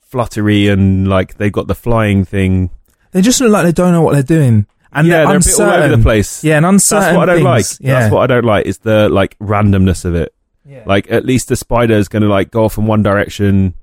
fluttery 0.00 0.68
and 0.68 1.08
like 1.08 1.36
they 1.36 1.50
got 1.50 1.66
the 1.66 1.74
flying 1.74 2.24
thing. 2.24 2.70
They 3.12 3.20
just 3.22 3.40
look 3.40 3.50
like 3.50 3.64
they 3.64 3.72
don't 3.72 3.92
know 3.92 4.02
what 4.02 4.14
they're 4.14 4.22
doing, 4.22 4.66
and 4.92 5.06
yeah, 5.06 5.24
they're 5.24 5.26
they're 5.26 5.36
a 5.36 5.40
bit 5.40 5.54
all 5.60 5.66
uncertain. 5.66 5.82
over 5.84 5.96
the 5.96 6.02
place. 6.02 6.44
Yeah, 6.44 6.56
and 6.56 6.66
uncertain. 6.66 7.02
That's 7.04 7.16
what 7.16 7.28
I 7.28 7.34
don't 7.34 7.44
like. 7.44 7.64
things. 7.66 7.78
Yeah, 7.80 8.00
That's 8.00 8.12
what 8.12 8.22
I 8.30 8.34
don't 8.34 8.44
like 8.44 8.66
is 8.66 8.78
the 8.78 9.08
like 9.08 9.38
randomness 9.38 10.04
of 10.04 10.14
it. 10.14 10.32
Yeah. 10.64 10.82
Like 10.86 11.10
at 11.10 11.24
least 11.26 11.48
the 11.48 11.56
spider 11.56 11.94
is 11.94 12.08
going 12.08 12.22
to 12.22 12.28
like 12.28 12.50
go 12.50 12.64
off 12.64 12.78
in 12.78 12.86
one 12.86 13.02
direction. 13.02 13.74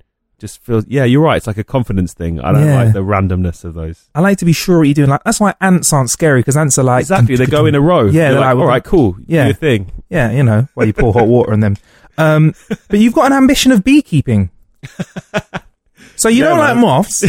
Just 0.44 0.62
feels 0.62 0.84
yeah, 0.90 1.06
you're 1.06 1.22
right. 1.22 1.38
It's 1.38 1.48
like 1.48 1.58
a 1.58 1.64
confidence 1.64 2.14
thing. 2.14 2.42
I 2.42 2.52
don't 2.52 2.66
Yeah. 2.68 2.84
like 2.84 2.92
the 2.94 3.00
randomness 3.00 3.64
of 3.64 3.76
those. 3.76 4.10
I 4.14 4.20
like 4.20 4.40
to 4.40 4.46
be 4.46 4.52
sure 4.52 4.80
what 4.80 4.84
you're 4.90 4.94
doing. 4.94 5.10
Like 5.10 5.24
that's 5.24 5.40
why 5.40 5.54
ants 5.62 5.94
aren't 5.94 6.10
scary 6.10 6.42
because 6.42 6.58
ants 6.58 6.78
are 6.78 6.84
like 6.84 7.04
exactly, 7.04 7.38
they 7.38 7.46
go 7.46 7.66
in 7.66 7.76
a 7.76 7.80
row. 7.80 8.08
Yeah, 8.08 8.10
You're 8.10 8.14
they're 8.32 8.40
like, 8.42 8.48
like, 8.56 8.58
all 8.58 8.68
right, 8.68 8.84
cool. 8.84 9.16
Yeah. 9.26 9.44
do 9.44 9.48
your 9.48 9.56
thing. 9.56 9.92
Yeah, 10.10 10.32
you 10.32 10.44
know, 10.44 10.68
where 10.74 10.86
you 10.86 10.92
pour 10.92 11.14
hot 11.14 11.28
water 11.30 11.54
on 11.54 11.62
them. 11.62 11.78
Um, 12.18 12.54
but 12.90 13.00
you've 13.00 13.14
got 13.14 13.28
an 13.32 13.38
ambition 13.38 13.72
of 13.72 13.86
beekeeping. 13.86 14.50
So 16.16 16.28
you 16.30 16.44
Yeah, 16.44 16.50
don't 16.50 16.58
man. 16.60 16.76
like 16.76 16.78
moths, 16.78 17.22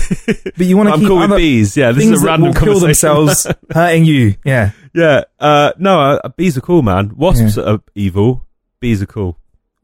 but 0.56 0.66
you 0.66 0.76
want 0.76 0.88
to 0.88 0.92
I'm 0.94 0.98
keep 1.00 1.08
cool 1.08 1.16
with 1.18 1.30
other 1.30 1.36
bees. 1.36 1.76
Yeah, 1.76 1.92
this 1.92 2.02
things 2.04 2.16
is 2.16 2.22
a 2.22 2.26
that 2.26 2.30
random 2.32 2.48
will 2.48 2.54
kill 2.54 2.80
conversation. 2.80 2.86
themselves 3.26 3.46
hurting 3.70 4.04
you. 4.04 4.34
Yeah. 4.44 4.70
yeah, 4.92 5.22
uh, 5.40 5.72
no, 5.78 6.00
uh, 6.00 6.28
bees 6.30 6.58
are 6.58 6.60
cool, 6.60 6.82
man. 6.82 7.16
Wasps 7.16 7.58
are 7.58 7.80
evil. 7.94 8.44
Bees 8.80 9.00
are 9.02 9.06
cool. 9.06 9.38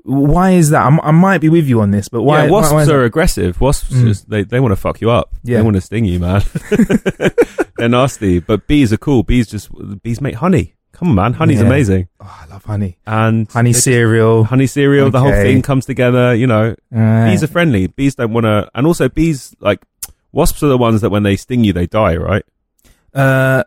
Why 0.04 0.52
is 0.52 0.70
that? 0.70 0.86
I'm, 0.86 1.00
I 1.02 1.10
might 1.10 1.38
be 1.38 1.48
with 1.48 1.66
you 1.66 1.80
on 1.80 1.90
this, 1.90 2.08
but 2.08 2.22
why? 2.22 2.44
yeah, 2.44 2.50
wasps 2.50 2.72
why, 2.72 2.76
why 2.76 2.82
are 2.82 2.98
that? 2.98 3.04
aggressive. 3.04 3.60
Wasps 3.60 3.90
Mm. 3.92 4.04
just 4.04 4.30
they, 4.30 4.42
they 4.44 4.60
want 4.60 4.72
to 4.72 4.76
fuck 4.76 5.00
you 5.00 5.10
up. 5.10 5.34
Yeah. 5.42 5.58
They 5.58 5.62
want 5.62 5.76
to 5.76 5.80
sting 5.80 6.04
you, 6.04 6.18
man. 6.20 6.42
They're 7.76 7.88
nasty. 7.88 8.38
But 8.40 8.66
bees 8.66 8.92
are 8.92 8.96
cool. 8.98 9.22
Bees 9.22 9.46
just 9.48 9.68
bees 10.02 10.20
make 10.20 10.34
honey. 10.36 10.74
Come 10.92 11.08
on, 11.10 11.14
man. 11.14 11.32
Honey's 11.34 11.60
Yeah. 11.60 11.66
amazing. 11.66 12.08
Oh, 12.20 12.38
I 12.42 12.46
love 12.52 12.64
honey. 12.64 12.98
And 13.06 13.50
Honey 13.50 13.72
cereal. 13.72 14.44
honey 14.44 14.66
cereal, 14.66 15.10
the 15.10 15.20
whole 15.20 15.30
thing 15.32 15.62
comes 15.62 15.86
together, 15.86 16.34
you 16.34 16.46
know. 16.46 16.74
Alright. 16.94 17.30
Bees 17.32 17.42
are 17.42 17.46
friendly. 17.46 17.86
Bees 17.86 18.14
don't 18.16 18.32
want 18.32 18.44
to 18.44 18.70
and 18.74 18.86
also 18.86 19.08
bees 19.08 19.54
like 19.60 19.82
wasps 20.32 20.62
are 20.62 20.68
the 20.68 20.76
ones 20.78 21.00
that 21.00 21.10
when 21.10 21.22
they 21.22 21.36
sting 21.36 21.64
you 21.64 21.72
they 21.72 21.86
die, 21.86 22.16
right? 22.16 22.44
uh, 23.14 23.64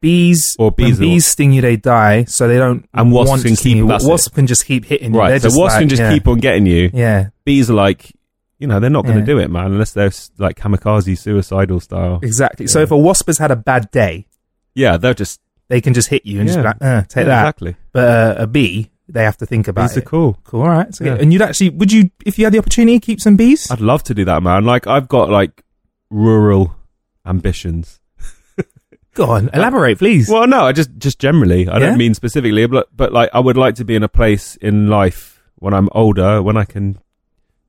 bees. 0.00 0.56
Or 0.58 0.70
bees 0.72 0.98
when 0.98 1.08
bees 1.08 1.26
sting 1.26 1.52
you, 1.52 1.60
they 1.62 1.76
die, 1.76 2.24
so 2.24 2.48
they 2.48 2.58
don't. 2.58 2.88
And 2.94 3.12
wasps 3.12 3.30
want 3.30 3.42
can 3.44 3.56
keep- 3.56 3.76
you. 3.76 3.86
Wasps 3.86 4.28
can 4.28 4.46
just 4.46 4.66
keep 4.66 4.84
hitting 4.84 5.12
you. 5.14 5.20
They're 5.20 5.28
Right. 5.30 5.42
So 5.42 5.48
just 5.48 5.58
wasps 5.58 5.74
like- 5.74 5.80
can 5.82 5.88
just 5.88 6.02
yeah. 6.02 6.12
keep 6.12 6.28
on 6.28 6.38
getting 6.38 6.66
you. 6.66 6.90
Yeah, 6.92 7.28
Bees 7.44 7.70
are 7.70 7.74
like 7.74 8.12
you 8.58 8.68
know, 8.68 8.78
they're 8.78 8.90
not 8.90 9.04
going 9.04 9.16
to 9.16 9.22
Yeah. 9.22 9.26
do 9.26 9.38
it, 9.40 9.50
man, 9.50 9.72
unless 9.72 9.90
they're 9.90 10.12
like 10.38 10.56
kamikaze 10.56 11.18
suicidal 11.18 11.80
style. 11.80 12.20
exactly. 12.22 12.68
So 12.68 12.80
if 12.80 12.92
a 12.92 12.96
wasp 12.96 13.26
has 13.26 13.38
had 13.38 13.50
a 13.50 13.56
bad 13.56 13.90
day, 13.90 14.28
Yeah, 14.76 14.96
they're 14.98 15.14
just 15.14 15.40
they 15.68 15.80
can 15.80 15.94
just 15.94 16.08
hit 16.08 16.24
you 16.24 16.38
and 16.38 16.46
just 16.48 16.58
be 16.60 16.64
like, 16.64 16.76
uh, 16.80 17.02
take 17.02 17.22
yeah, 17.22 17.24
that. 17.24 17.40
Exactly. 17.40 17.76
But 17.92 18.08
uh, 18.08 18.42
a 18.42 18.46
bee, 18.46 18.90
they 19.08 19.24
have 19.24 19.36
to 19.38 19.46
think 19.46 19.66
about 19.66 19.88
Bees 19.88 19.96
are 19.96 20.00
it. 20.00 20.04
cool. 20.06 20.38
Cool. 20.44 20.62
All 20.62 20.68
right. 20.68 20.94
So, 20.94 21.04
Yeah. 21.04 21.14
And 21.14 21.32
you'd 21.32 21.42
actually, 21.42 21.70
would 21.70 21.90
you, 21.90 22.10
if 22.24 22.38
you 22.38 22.44
had 22.44 22.52
the 22.54 22.58
opportunity, 22.58 23.00
keep 23.00 23.20
some 23.20 23.34
bees? 23.36 23.68
I'd 23.68 23.80
love 23.80 24.04
to 24.04 24.14
do 24.14 24.24
that, 24.26 24.42
man. 24.44 24.64
Like 24.64 24.86
I've 24.86 25.08
got 25.08 25.28
like 25.28 25.64
rural 26.10 26.76
ambitions. 27.26 27.98
Go 29.14 29.26
on, 29.26 29.50
elaborate, 29.52 29.98
please. 29.98 30.28
Well, 30.28 30.46
no, 30.46 30.64
I 30.64 30.72
just 30.72 30.90
just 30.98 31.18
generally. 31.18 31.68
I 31.68 31.74
Yeah? 31.74 31.86
don't 31.90 31.98
mean 31.98 32.14
specifically, 32.14 32.66
but 32.66 32.88
but 32.96 33.12
like 33.12 33.30
I 33.34 33.40
would 33.40 33.56
like 33.56 33.74
to 33.76 33.84
be 33.84 33.94
in 33.94 34.02
a 34.02 34.08
place 34.08 34.56
in 34.56 34.88
life 34.88 35.42
when 35.56 35.74
I'm 35.74 35.88
older 35.92 36.42
when 36.42 36.56
I 36.56 36.64
can 36.64 36.98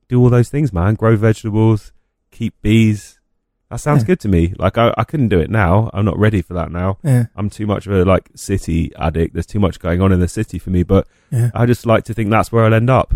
do 0.08 0.20
all 0.20 0.30
those 0.30 0.48
things, 0.48 0.72
man. 0.72 0.94
Grow 0.94 1.16
vegetables, 1.16 1.92
keep 2.30 2.54
bees. 2.62 3.20
That 3.70 3.80
sounds 3.80 4.02
Yeah. 4.02 4.06
good 4.08 4.20
to 4.20 4.28
me. 4.28 4.54
Like 4.58 4.78
I, 4.78 4.94
I 4.96 5.04
couldn't 5.04 5.28
do 5.28 5.38
it 5.40 5.50
now. 5.50 5.90
I'm 5.92 6.04
not 6.04 6.18
ready 6.18 6.40
for 6.42 6.54
that 6.54 6.70
now. 6.70 6.98
Yeah. 7.02 7.26
I'm 7.36 7.50
too 7.50 7.66
much 7.66 7.86
of 7.86 7.92
a 7.92 8.04
like 8.04 8.30
city 8.34 8.92
addict. 8.96 9.34
There's 9.34 9.46
too 9.46 9.60
much 9.60 9.78
going 9.80 10.00
on 10.00 10.12
in 10.12 10.20
the 10.20 10.28
city 10.28 10.58
for 10.58 10.70
me. 10.70 10.82
But. 10.82 11.06
I 11.52 11.66
just 11.66 11.84
like 11.84 12.04
to 12.04 12.14
think 12.14 12.30
that's 12.30 12.52
where 12.52 12.64
I'll 12.64 12.72
end 12.74 12.88
up. 12.90 13.12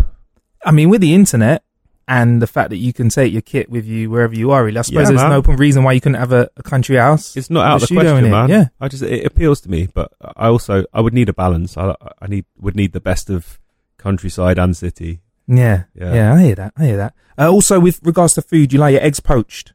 I 0.65 0.73
mean, 0.73 0.89
with 0.89 1.01
the 1.01 1.15
internet 1.15 1.63
and 2.09 2.41
the 2.43 2.47
fact 2.47 2.71
that 2.71 2.79
you 2.79 2.93
can 2.93 3.11
take 3.11 3.33
your 3.33 3.43
kit 3.43 3.69
with 3.71 3.85
you 3.87 4.11
wherever 4.11 4.35
you 4.35 4.51
are, 4.51 4.65
really, 4.65 4.79
I 4.79 4.83
suppose 4.83 5.03
Yeah, 5.03 5.17
there's 5.17 5.31
man. 5.31 5.43
no 5.47 5.55
reason 5.55 5.85
why 5.85 5.93
you 5.93 6.01
couldn't 6.01 6.19
have 6.19 6.33
a, 6.33 6.49
a 6.57 6.63
country 6.63 6.97
house. 6.97 7.37
It's 7.37 7.51
not 7.51 7.67
out 7.67 7.83
of 7.83 7.89
the 7.89 7.95
question, 7.95 8.31
man. 8.31 8.49
yeah. 8.49 8.69
I 8.81 8.89
just 8.89 9.03
it 9.03 9.25
appeals 9.27 9.61
to 9.61 9.71
me, 9.71 9.87
but 9.93 10.13
I 10.21 10.49
also 10.49 10.85
I 10.93 11.01
would 11.03 11.15
need 11.15 11.29
a 11.29 11.33
balance. 11.35 11.77
I 11.77 11.95
I 12.21 12.27
need 12.27 12.47
would 12.59 12.75
need 12.75 12.93
the 12.93 13.01
best 13.01 13.31
of 13.31 13.61
countryside 13.99 14.59
and 14.59 14.77
city. 14.77 15.21
Yeah. 15.47 15.85
Yeah. 15.95 16.15
Yeah. 16.15 16.35
I 16.35 16.43
hear 16.43 16.55
that. 16.57 16.73
I 16.77 16.85
hear 16.87 16.97
that. 16.97 17.15
Uh, 17.39 17.51
also, 17.51 17.79
with 17.79 18.01
regards 18.03 18.35
to 18.35 18.43
food, 18.43 18.73
you 18.73 18.79
like 18.79 18.93
your 18.95 19.03
eggs 19.03 19.21
poached. 19.21 19.73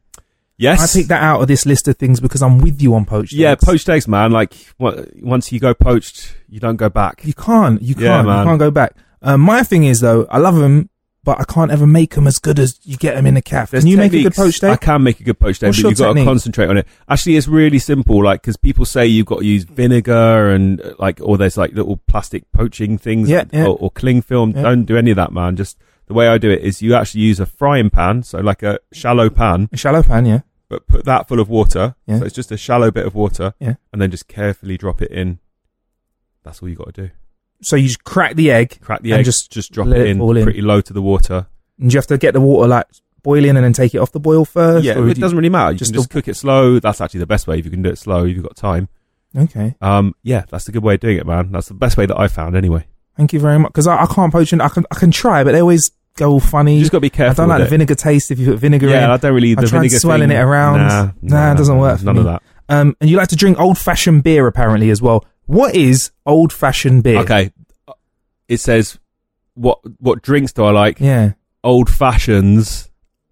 Yes, 0.56 0.80
I 0.80 0.98
picked 0.98 1.08
that 1.08 1.20
out 1.22 1.40
of 1.42 1.48
this 1.48 1.66
list 1.66 1.88
of 1.88 1.96
things 1.96 2.20
because 2.20 2.40
I'm 2.40 2.58
with 2.58 2.80
you 2.80 2.94
on 2.94 3.06
poached. 3.06 3.32
Yeah, 3.32 3.52
eggs. 3.52 3.64
poached 3.64 3.88
eggs, 3.88 4.06
man. 4.06 4.30
Like 4.30 4.54
once 4.78 5.50
you 5.50 5.58
go 5.58 5.74
poached, 5.74 6.34
you 6.48 6.60
don't 6.60 6.76
go 6.76 6.88
back. 6.88 7.24
You 7.24 7.34
can't. 7.34 7.82
You 7.82 7.94
can't. 7.94 8.26
Yeah, 8.28 8.38
you 8.40 8.44
can't 8.46 8.58
go 8.60 8.70
back. 8.70 8.94
Um, 9.20 9.40
my 9.40 9.62
thing 9.64 9.84
is 9.84 9.98
though, 10.00 10.26
I 10.30 10.38
love 10.38 10.54
them, 10.54 10.90
but 11.24 11.40
I 11.40 11.44
can't 11.44 11.70
ever 11.72 11.86
make 11.86 12.14
them 12.14 12.26
as 12.26 12.38
good 12.38 12.58
as 12.58 12.78
you 12.84 12.96
get 12.96 13.14
them 13.14 13.26
in 13.26 13.36
a 13.36 13.42
calf. 13.42 13.70
There's 13.70 13.84
Can 13.84 13.90
you 13.90 13.96
make 13.96 14.12
a 14.12 14.22
good 14.22 14.34
poached 14.34 14.62
egg? 14.62 14.70
I 14.72 14.76
can 14.76 15.02
make 15.02 15.20
a 15.20 15.24
good 15.24 15.38
poached 15.38 15.62
egg, 15.62 15.68
What's 15.68 15.82
but 15.82 15.88
you've 15.88 15.98
got 15.98 16.12
to 16.12 16.24
concentrate 16.24 16.68
on 16.68 16.76
it. 16.76 16.86
Actually, 17.08 17.36
it's 17.36 17.48
really 17.48 17.78
simple. 17.78 18.22
Like 18.22 18.42
because 18.42 18.56
people 18.56 18.84
say 18.84 19.06
you've 19.06 19.26
got 19.26 19.40
to 19.40 19.46
use 19.46 19.64
vinegar 19.64 20.50
and 20.50 20.80
uh, 20.80 20.94
like, 20.98 21.20
or 21.22 21.38
there's 21.38 21.56
like 21.56 21.72
little 21.72 21.96
plastic 22.06 22.50
poaching 22.52 22.98
things, 22.98 23.28
Yeah, 23.28 23.44
yeah. 23.52 23.64
Or, 23.64 23.76
or 23.78 23.90
cling 23.90 24.22
film. 24.22 24.52
Yeah. 24.54 24.62
Don't 24.62 24.84
do 24.84 24.96
any 24.96 25.10
of 25.10 25.16
that, 25.16 25.32
man. 25.32 25.56
Just 25.56 25.78
the 26.06 26.14
way 26.14 26.28
I 26.28 26.36
do 26.38 26.50
it 26.50 26.60
is 26.62 26.82
you 26.82 26.94
actually 26.94 27.22
use 27.22 27.40
a 27.40 27.46
frying 27.46 27.88
pan, 27.90 28.22
so 28.22 28.38
like 28.40 28.62
a 28.62 28.78
shallow 28.92 29.30
pan, 29.30 29.70
A 29.72 29.76
shallow 29.78 30.02
pan, 30.02 30.26
yeah. 30.26 30.40
but 30.68 30.86
put 30.86 31.06
that 31.06 31.26
full 31.26 31.40
of 31.40 31.48
water. 31.48 31.94
Yeah. 32.06 32.18
So 32.18 32.26
it's 32.26 32.34
just 32.34 32.52
a 32.52 32.58
shallow 32.58 32.90
bit 32.90 33.06
of 33.06 33.14
water, 33.14 33.54
Yeah. 33.58 33.74
and 33.92 34.02
then 34.02 34.10
just 34.10 34.28
carefully 34.28 34.76
drop 34.76 35.00
it 35.00 35.10
in. 35.10 35.38
That's 36.42 36.60
all 36.62 36.68
you 36.68 36.76
got 36.76 36.94
to 36.94 37.06
do. 37.06 37.10
So 37.62 37.76
you 37.76 37.86
just 37.88 38.04
crack 38.04 38.36
the 38.36 38.50
egg, 38.50 38.78
Crack 38.80 39.02
the 39.02 39.12
And 39.12 39.20
egg, 39.20 39.24
just 39.24 39.50
just 39.50 39.72
drop 39.72 39.86
it 39.88 39.96
it 39.98 40.06
in, 40.08 40.18
fall 40.18 40.36
in. 40.36 40.44
pretty 40.44 40.60
low 40.62 40.80
to 40.80 40.92
the 40.92 41.00
water. 41.02 41.46
and 41.80 41.92
you 41.92 41.96
have 41.98 42.06
to 42.08 42.18
get 42.18 42.34
the 42.34 42.40
water 42.40 42.68
like 42.68 42.86
boiling 43.22 43.56
and 43.56 43.64
then 43.64 43.72
take 43.72 43.94
it 43.94 43.98
off 43.98 44.12
the 44.12 44.20
boil 44.20 44.44
first. 44.44 44.84
yeah, 44.84 44.98
or 44.98 45.08
it 45.08 45.18
doesn't 45.18 45.36
really 45.38 45.48
matter. 45.48 45.72
You 45.72 45.78
just 45.78 45.92
can 45.92 46.00
just 46.00 46.10
cook 46.10 46.28
it 46.28 46.34
slow. 46.36 46.78
That's 46.78 47.00
actually 47.00 47.20
the 47.20 47.26
best 47.26 47.46
way 47.46 47.58
if 47.58 47.64
you 47.64 47.70
can 47.70 47.80
do 47.82 47.88
it 47.90 47.96
slow. 47.98 48.24
If 48.26 48.34
you've 48.36 48.42
got 48.44 48.56
time. 48.56 48.88
Okay, 49.36 49.74
Um, 49.80 50.14
yeah, 50.22 50.44
that's 50.48 50.64
the 50.66 50.72
good 50.72 50.84
way 50.84 50.94
of 50.94 51.00
doing 51.00 51.16
it, 51.16 51.26
man. 51.26 51.50
That's 51.50 51.66
the 51.68 51.74
best 51.74 51.96
way 51.96 52.06
that 52.06 52.16
I 52.16 52.28
found, 52.28 52.54
anyway. 52.54 52.86
thank 53.16 53.32
you 53.32 53.40
very 53.40 53.58
much. 53.58 53.72
Because 53.72 53.88
I, 53.88 54.02
I 54.02 54.06
can't 54.06 54.32
poach 54.32 54.52
and 54.52 54.62
I 54.62 54.68
can 54.68 54.84
I 54.92 54.94
can 54.94 55.10
try, 55.10 55.42
but 55.42 55.52
they 55.52 55.60
always 55.60 55.90
go 56.16 56.30
all 56.32 56.40
funny. 56.40 56.74
You 56.74 56.80
just 56.80 56.92
got 56.92 56.98
to 56.98 57.02
be 57.02 57.10
careful. 57.10 57.42
I 57.42 57.44
don't 57.44 57.48
like 57.48 57.58
the 57.60 57.66
it. 57.66 57.70
vinegar 57.70 57.94
taste 57.96 58.30
if 58.30 58.38
you 58.38 58.46
put 58.52 58.58
vinegar 58.60 58.88
Yeah, 58.88 59.06
in. 59.06 59.10
I 59.10 59.16
don't 59.16 59.34
really. 59.34 59.52
I 59.52 59.60
The 59.62 59.66
tried 59.68 59.78
vinegar 59.80 59.98
swirling 59.98 60.28
thing, 60.28 60.36
it 60.36 60.40
around. 60.40 60.78
Nah, 60.86 61.10
Nah, 61.22 61.52
it 61.52 61.56
doesn't 61.56 61.78
work 61.78 62.02
None 62.02 62.14
me. 62.14 62.20
of 62.20 62.26
that. 62.26 62.42
Um, 62.68 62.96
and 63.00 63.10
you 63.10 63.16
like 63.16 63.28
to 63.28 63.36
drink 63.36 63.58
old 63.58 63.76
fashioned 63.76 64.22
beer 64.22 64.46
apparently 64.46 64.90
as 64.90 65.02
well. 65.02 65.24
What 65.46 65.74
is 65.74 66.10
old 66.24 66.52
fashioned 66.52 67.02
beer? 67.02 67.20
Okay, 67.20 67.50
it 68.48 68.58
says 68.60 68.98
what 69.54 69.78
what 69.98 70.22
drinks 70.22 70.52
do 70.52 70.64
I 70.64 70.70
like? 70.70 71.00
Yeah. 71.00 71.32
Old 71.62 71.88
fashions, 71.88 72.90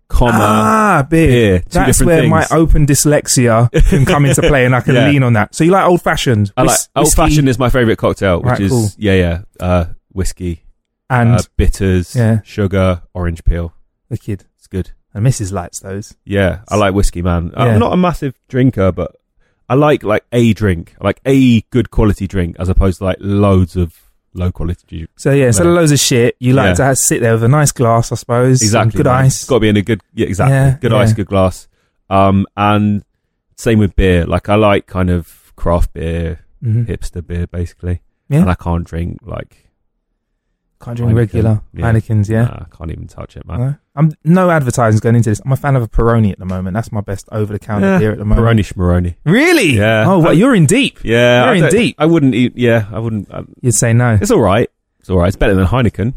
comma 0.09 0.33
ah, 0.41 1.07
beer. 1.09 1.27
beer. 1.29 1.59
Two 1.61 1.69
That's 1.71 1.99
different 1.99 2.07
where 2.07 2.21
things. 2.41 2.51
my 2.51 2.57
open 2.57 2.87
dyslexia 2.87 3.71
can 3.89 4.05
come 4.07 4.25
into 4.25 4.41
play, 4.43 4.65
and 4.65 4.75
I 4.75 4.81
can 4.81 4.95
Yeah. 4.97 5.09
lean 5.09 5.23
on 5.23 5.33
that. 5.35 5.55
So 5.55 5.65
you 5.65 5.71
like 5.71 5.85
old 5.87 6.01
fashioned? 6.03 6.53
I 6.57 6.63
like 6.63 6.79
old 6.97 7.13
fashioned 7.13 7.49
is 7.49 7.59
my 7.59 7.69
favorite 7.71 7.97
cocktail, 7.99 8.39
which 8.39 8.47
Right, 8.53 8.61
is 8.61 8.71
cool. 8.71 8.89
yeah, 8.97 9.15
yeah, 9.15 9.43
uh, 9.61 9.85
whiskey, 10.13 10.65
and 11.11 11.33
uh, 11.33 11.43
bitters, 11.57 12.15
Yeah. 12.17 12.41
sugar, 12.43 13.03
orange 13.15 13.45
peel. 13.45 13.75
the 14.09 14.17
kid 14.19 14.45
It's 14.59 14.67
good. 14.67 14.93
and 15.15 15.27
Mrs. 15.27 15.53
likes 15.53 15.81
those. 15.81 16.15
Yeah, 16.25 16.61
I 16.69 16.77
like 16.77 16.95
whiskey, 16.95 17.21
man. 17.23 17.51
Yeah. 17.55 17.65
I'm 17.65 17.79
not 17.79 17.93
a 17.93 17.97
massive 17.97 18.35
drinker, 18.49 18.93
but 18.93 19.17
I 19.73 19.75
like 19.75 20.03
like 20.03 20.25
a 20.33 20.53
drink, 20.53 20.95
I 21.01 21.05
like 21.05 21.21
a 21.25 21.63
good 21.71 21.91
quality 21.91 22.27
drink, 22.27 22.57
as 22.59 22.69
opposed 22.69 22.99
to 22.99 23.05
like 23.05 23.17
loads 23.21 23.75
of 23.75 23.95
low 24.35 24.53
quality. 24.53 25.07
So 25.17 25.31
yeah, 25.33 25.47
instead 25.47 25.67
of 25.67 25.73
loads 25.73 25.93
of 25.93 25.99
shit, 25.99 26.37
you 26.41 26.53
like 26.53 26.67
Yeah. 26.71 26.75
to 26.75 26.85
have, 26.85 26.99
sit 26.99 27.21
there 27.23 27.33
with 27.33 27.43
a 27.45 27.49
nice 27.49 27.73
glass, 27.73 28.13
I 28.13 28.17
suppose. 28.17 28.61
Exactly, 28.61 28.99
good 28.99 29.07
man. 29.07 29.25
ice. 29.25 29.45
Got 29.47 29.57
to 29.57 29.61
be 29.61 29.69
in 29.71 29.79
a 29.79 29.83
good, 29.83 30.03
yeah, 30.13 30.27
exactly, 30.27 30.55
Yeah, 30.55 30.77
good 30.79 30.93
yeah. 30.93 30.99
ice, 30.99 31.15
good 31.15 31.27
glass. 31.27 31.69
Um, 32.11 32.47
and 32.55 33.03
same 33.57 33.79
with 33.79 33.97
beer. 33.97 34.27
Like 34.27 34.51
I 34.51 34.57
like 34.57 34.87
kind 34.87 35.09
of 35.09 35.53
craft 35.57 35.95
beer, 35.95 36.41
Mhm. 36.63 36.87
hipster 36.87 37.27
beer, 37.27 37.47
basically. 37.47 38.03
Yeah. 38.29 38.41
And 38.43 38.51
I 38.51 38.55
can't 38.55 38.85
drink 38.85 39.21
like 39.23 39.71
Can't 40.83 40.97
drink 40.97 41.13
Heineken. 41.13 41.17
regular 41.17 41.61
Yeah. 41.73 41.93
Heineken's. 41.93 42.29
Yeah. 42.29 42.43
nah, 42.45 42.65
I 42.71 42.77
can't 42.77 42.91
even 42.91 43.07
touch 43.07 43.37
it, 43.37 43.47
man. 43.47 43.61
No? 43.61 43.75
I'm 43.95 44.13
no 44.25 44.51
advertising 44.51 44.99
going 45.01 45.15
into 45.17 45.31
this. 45.31 45.41
I'm 45.45 45.53
a 45.53 45.57
fan 45.57 45.77
of 45.77 45.83
a 45.83 45.89
Peroni 45.89 46.33
at 46.33 46.39
the 46.39 46.45
moment. 46.45 46.75
That's 46.75 46.91
my 46.91 47.01
best 47.03 47.29
over 47.31 47.53
the 47.53 47.59
counter 47.59 47.87
Yeah, 47.87 47.99
beer 47.99 48.13
at 48.13 48.19
the 48.19 48.25
moment. 48.25 48.47
Peroni 48.47 48.61
schmaroni. 48.75 49.15
Really? 49.25 49.77
Yeah. 49.77 50.05
Oh, 50.07 50.19
well, 50.19 50.29
I- 50.31 50.33
you're 50.33 50.55
in 50.55 50.67
deep. 50.67 50.99
Yeah, 51.05 51.45
You're 51.45 51.65
I 51.65 51.67
in 51.69 51.71
deep. 51.73 51.97
I 51.99 52.07
wouldn't 52.07 52.35
eat. 52.35 52.55
Yeah, 52.57 52.87
I 52.93 52.99
wouldn't. 52.99 53.33
Um, 53.33 53.53
You'd 53.61 53.75
say 53.75 53.93
no. 53.93 54.19
it's 54.21 54.31
all 54.31 54.41
right. 54.41 54.69
It's 55.01 55.09
all 55.11 55.19
right. 55.19 55.29
It's 55.29 55.37
better 55.37 55.55
than 55.55 55.67
Heineken. 55.67 56.15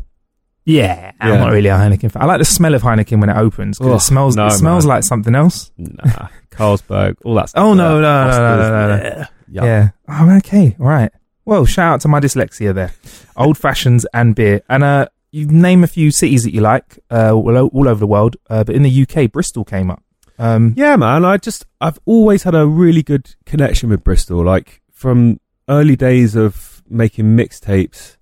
Yeah, 0.67 1.11
I'm 1.19 1.39
not 1.39 1.51
really 1.51 1.69
a 1.69 1.75
Heineken 1.77 2.11
fan. 2.11 2.23
I 2.23 2.25
like 2.25 2.39
the 2.39 2.45
smell 2.45 2.73
of 2.73 2.81
Heineken 2.81 3.19
when 3.21 3.29
it 3.29 3.37
opens 3.37 3.77
because 3.77 4.01
it 4.01 4.05
smells. 4.07 4.35
no, 4.35 4.47
it 4.47 4.51
smells 4.51 4.85
man. 4.85 4.95
like 4.95 5.03
something 5.03 5.35
else. 5.35 5.71
Nah, 5.77 6.27
Carlsberg, 6.49 7.17
all 7.23 7.35
that 7.35 7.49
stuff. 7.49 7.61
Oh, 7.63 7.75
no, 7.75 8.01
no, 8.01 8.27
no, 8.27 8.31
no, 8.31 8.57
no, 8.57 8.69
no, 8.69 8.97
no. 8.97 9.25
yeah. 9.47 9.63
Yeah. 9.63 9.89
Oh, 10.09 10.37
okay. 10.37 10.75
All 10.79 10.87
right. 10.87 11.11
Well, 11.45 11.65
shout 11.65 11.93
out 11.93 12.01
to 12.01 12.07
my 12.07 12.19
dyslexia 12.19 12.73
there. 12.73 12.93
Old 13.37 13.57
fashions 13.57 14.05
and 14.13 14.35
beer. 14.35 14.61
And 14.67 14.83
uh, 14.83 15.07
you 15.31 15.45
name 15.45 15.83
a 15.83 15.87
few 15.87 16.11
cities 16.11 16.43
that 16.43 16.53
you 16.53 16.61
like 16.61 16.99
uh, 17.11 17.31
all, 17.33 17.55
all 17.57 17.87
over 17.87 17.99
the 17.99 18.07
world. 18.07 18.35
Uh, 18.49 18.63
but 18.63 18.75
in 18.75 18.83
the 18.83 19.07
UK, 19.07 19.31
Bristol 19.31 19.63
came 19.63 19.91
up. 19.91 20.03
Um, 20.39 20.73
Yeah, 20.75 20.95
man. 20.95 21.23
I 21.23 21.37
just 21.37 21.65
I've 21.79 21.99
always 22.05 22.43
had 22.43 22.55
a 22.55 22.65
really 22.67 23.03
good 23.03 23.35
connection 23.45 23.89
with 23.89 24.03
Bristol. 24.03 24.43
Like 24.43 24.81
from 24.91 25.39
early 25.69 25.95
days 25.95 26.35
of 26.35 26.83
making 26.89 27.37
mixtapes, 27.37 28.17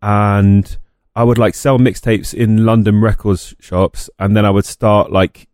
and 0.00 0.78
I 1.14 1.24
would 1.24 1.38
like 1.38 1.54
sell 1.54 1.78
mixtapes 1.78 2.32
in 2.32 2.64
London 2.64 3.00
records 3.00 3.54
shops, 3.60 4.08
and 4.18 4.36
then 4.36 4.44
I 4.44 4.50
would 4.50 4.64
start 4.64 5.10
like 5.10 5.48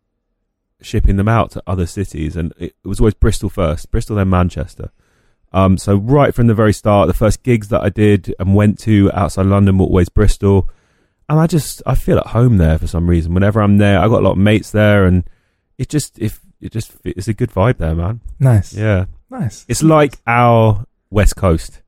shipping 0.81 1.15
them 1.15 1.27
out 1.27 1.51
to 1.51 1.63
other 1.65 1.85
cities, 1.85 2.35
and 2.35 2.53
it, 2.57 2.75
it 2.83 2.87
was 2.87 2.99
always 2.99 3.13
Bristol 3.13 3.49
first, 3.49 3.89
Bristol 3.91 4.17
then 4.17 4.29
Manchester. 4.29 4.91
Um, 5.53 5.77
so 5.77 5.95
right 5.97 6.33
from 6.33 6.47
the 6.47 6.53
very 6.55 6.73
start, 6.73 7.07
the 7.07 7.13
first 7.13 7.43
gigs 7.43 7.67
that 7.69 7.81
I 7.81 7.89
did 7.89 8.33
and 8.39 8.55
went 8.55 8.79
to 8.79 9.11
outside 9.13 9.45
London 9.45 9.77
were 9.77 9.85
always 9.85 10.09
Bristol, 10.09 10.67
and 11.29 11.39
I 11.39 11.47
just 11.47 11.81
I 11.85 11.95
feel 11.95 12.17
at 12.17 12.27
home 12.27 12.57
there 12.57 12.77
for 12.79 12.87
some 12.87 13.07
reason. 13.09 13.33
Whenever 13.33 13.61
I'm 13.61 13.77
there, 13.77 13.99
I 13.99 14.07
got 14.07 14.21
a 14.21 14.25
lot 14.25 14.31
of 14.31 14.37
mates 14.39 14.71
there, 14.71 15.05
and 15.05 15.23
it 15.77 15.89
just 15.89 16.17
if 16.19 16.39
it 16.59 16.71
just 16.71 16.93
it's 17.05 17.27
a 17.27 17.33
good 17.33 17.51
vibe 17.51 17.77
there, 17.77 17.93
man. 17.95 18.21
nice. 18.39 18.73
Yeah, 18.73 19.05
Nice. 19.29 19.65
it's 19.67 19.83
like 19.83 20.17
our 20.25 20.85
West 21.11 21.35
Coast. 21.35 21.81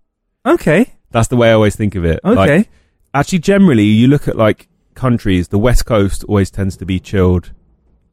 Okay. 0.45 0.93
That's 1.11 1.29
the 1.29 1.35
way 1.37 1.49
I 1.49 1.53
always 1.53 1.75
think 1.75 1.95
of 1.95 2.05
it. 2.05 2.19
Okay. 2.23 2.57
Like, 2.57 2.69
actually, 3.13 3.39
generally, 3.39 3.83
you 3.85 4.07
look 4.07 4.27
at 4.27 4.35
like 4.35 4.67
countries, 4.93 5.47
the 5.47 5.57
West 5.57 5.85
Coast 5.85 6.23
always 6.25 6.51
tends 6.51 6.77
to 6.77 6.85
be 6.85 6.99
chilled, 6.99 7.51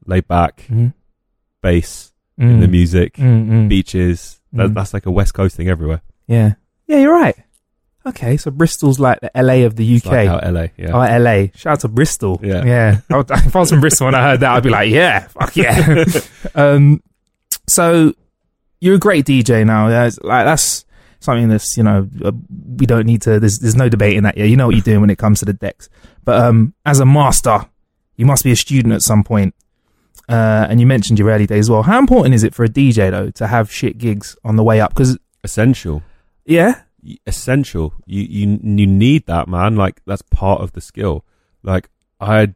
laid 0.07 0.27
back, 0.29 0.65
Mm. 0.71 0.95
bass 1.62 2.12
Mm. 2.41 2.51
in 2.51 2.61
the 2.61 2.69
music, 2.69 3.15
Mm, 3.17 3.49
mm. 3.49 3.69
beaches. 3.69 4.41
That, 4.53 4.71
Mm. 4.71 4.75
That's 4.75 4.93
like 4.95 5.07
a 5.07 5.11
West 5.11 5.35
Coast 5.35 5.57
thing 5.57 5.69
everywhere. 5.69 6.03
Yeah. 6.27 6.55
Yeah, 6.87 6.99
you're 6.99 7.12
right. 7.15 7.37
Okay, 8.05 8.37
so 8.37 8.51
Bristol's 8.51 8.99
like 8.99 9.21
the 9.21 9.31
LA 9.35 9.65
of 9.65 9.77
the 9.77 9.97
UK. 9.97 10.07
like 10.27 10.43
LA, 10.45 10.67
yeah. 10.77 10.91
Oh, 10.93 11.19
LA. 11.19 11.47
Shout 11.55 11.75
out 11.75 11.81
to 11.81 11.88
Bristol. 11.88 12.41
Yeah. 12.43 12.65
Yeah. 12.65 13.01
I 13.11 13.17
would- 13.19 13.31
if 13.31 13.55
I 13.55 13.59
was 13.61 13.71
from 13.71 13.81
Bristol 13.81 14.09
and 14.09 14.17
I 14.17 14.23
heard 14.31 14.41
that, 14.41 14.51
I'd 14.53 14.62
be 14.65 14.71
like, 14.71 14.91
yeah, 14.91 15.29
fuck 15.29 15.55
yeah. 15.57 16.05
um, 16.57 17.01
so 17.69 18.12
you're 18.81 18.97
a 18.97 18.99
great 18.99 19.25
DJ 19.25 19.65
now. 19.65 19.88
Yeah, 19.88 20.11
like 20.23 20.45
that's 20.47 20.85
something 21.21 21.49
that's, 21.49 21.77
you 21.77 21.85
know, 21.85 22.09
uh, 22.25 22.33
we 22.77 22.87
don't 22.87 23.07
need 23.07 23.23
to, 23.23 23.38
there's, 23.38 23.59
there's 23.61 23.77
no 23.77 23.88
debate 23.88 24.17
in 24.17 24.25
that. 24.25 24.37
Yeah. 24.37 24.45
You 24.47 24.57
know 24.57 24.67
what 24.67 24.75
you're 24.75 24.83
doing 24.83 25.01
when 25.01 25.11
it 25.11 25.19
comes 25.19 25.38
to 25.38 25.45
the 25.45 25.53
decks. 25.53 25.88
But, 26.25 26.41
um, 26.43 26.75
as 26.85 26.99
a 26.99 27.07
master, 27.07 27.67
you 28.17 28.27
must 28.27 28.43
be 28.43 28.51
a 28.51 28.57
student 28.57 28.93
at 28.95 29.03
some 29.03 29.23
point. 29.23 29.55
Uh, 30.33 30.66
and 30.71 30.81
you 30.81 30.87
mentioned 30.87 31.18
your 31.18 31.29
early 31.29 31.47
days 31.47 31.66
as 31.66 31.71
well. 31.71 31.83
How 31.83 31.99
important 31.99 32.35
is 32.35 32.42
it 32.42 32.55
for 32.55 32.64
a 32.64 32.68
DJ 32.68 33.11
though 33.11 33.31
to 33.33 33.47
have 33.47 33.71
shit 33.71 33.99
gigs 33.99 34.35
on 34.45 34.57
the 34.57 34.64
way 34.64 34.81
up? 34.81 34.90
Because, 34.95 35.18
Essential. 35.45 36.03
yeah, 36.47 36.83
Essential. 37.27 37.92
You, 38.07 38.23
you, 38.23 38.61
you 38.62 38.87
need 38.87 39.27
that, 39.27 39.47
man. 39.49 39.77
Like, 39.77 40.01
that's 40.07 40.23
part 40.23 40.61
of 40.62 40.73
the 40.73 40.81
skill. 40.81 41.25
Like, 41.62 41.90
I 42.21 42.55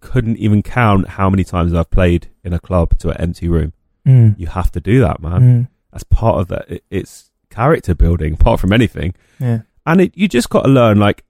couldn't 0.00 0.36
even 0.38 0.62
count 0.62 1.08
how 1.10 1.28
many 1.28 1.44
times 1.44 1.74
I've 1.74 1.90
played 1.90 2.28
in 2.44 2.52
a 2.52 2.58
club 2.60 2.98
to 3.00 3.10
an 3.10 3.16
empty 3.18 3.48
room. 3.48 3.72
mm, 4.06 4.38
You 4.38 4.46
have 4.46 4.70
to 4.72 4.80
do 4.80 5.00
that, 5.00 5.20
man. 5.20 5.40
mm, 5.40 5.68
That's 5.92 6.04
part 6.04 6.40
of 6.40 6.48
that. 6.48 6.70
It, 6.70 6.84
it's 6.90 7.30
character 7.50 7.94
building, 7.94 8.34
apart 8.40 8.60
from 8.60 8.72
anything. 8.72 9.14
yeah, 9.40 9.62
And 9.84 10.00
it, 10.00 10.12
you 10.16 10.26
just 10.28 10.48
got 10.48 10.62
to 10.62 10.68
learn, 10.68 10.98
like, 10.98 11.24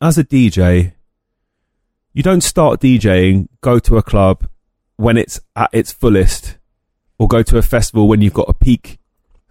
as 0.00 0.18
a 0.18 0.24
DJ, 0.24 0.92
you 2.14 2.22
don't 2.22 2.42
start 2.42 2.80
DJing, 2.80 3.48
go 3.60 3.78
to 3.78 3.96
a 3.96 4.02
club 4.02 4.46
when 4.98 5.16
it's 5.16 5.40
at 5.56 5.70
its 5.72 5.92
fullest, 5.92 6.58
or 7.18 7.26
go 7.28 7.42
to 7.42 7.56
a 7.56 7.62
festival 7.62 8.08
when 8.08 8.20
you've 8.20 8.34
got 8.34 8.48
a 8.48 8.52
peak 8.52 8.98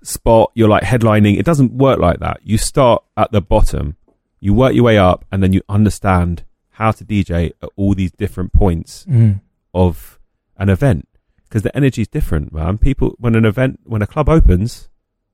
spot, 0.04 0.52
you're 0.54 0.70
like 0.70 0.84
headlining. 0.84 1.40
It 1.40 1.46
doesn't 1.46 1.72
work 1.72 2.00
like 2.00 2.20
that. 2.20 2.42
You 2.44 2.58
start 2.58 3.04
at 3.16 3.32
the 3.32 3.42
bottom, 3.42 3.96
you 4.40 4.54
work 4.54 4.76
your 4.76 4.84
way 4.84 4.98
up, 4.98 5.26
and 5.32 5.42
then 5.42 5.54
you 5.54 5.62
understand 5.68 6.44
how 6.72 6.92
to 6.92 7.04
DJ 7.04 7.54
at 7.64 7.70
all 7.78 7.96
these 7.96 8.12
different 8.12 8.54
points 8.54 9.06
mm, 9.10 9.40
of 9.74 10.20
an 10.58 10.70
event 10.70 11.08
because 11.46 11.64
the 11.64 11.76
energy 11.76 12.02
is 12.02 12.08
different, 12.10 12.54
man. 12.54 12.78
People, 12.78 13.16
when 13.18 13.34
an 13.34 13.46
event, 13.46 13.80
when 13.86 14.02
a 14.02 14.08
club 14.08 14.28
opens, 14.28 14.90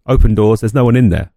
open 0.05 0.35
doors, 0.35 0.61
there's 0.61 0.75
no 0.75 0.85
one 0.85 0.95
in 0.95 1.09
there. 1.09 1.31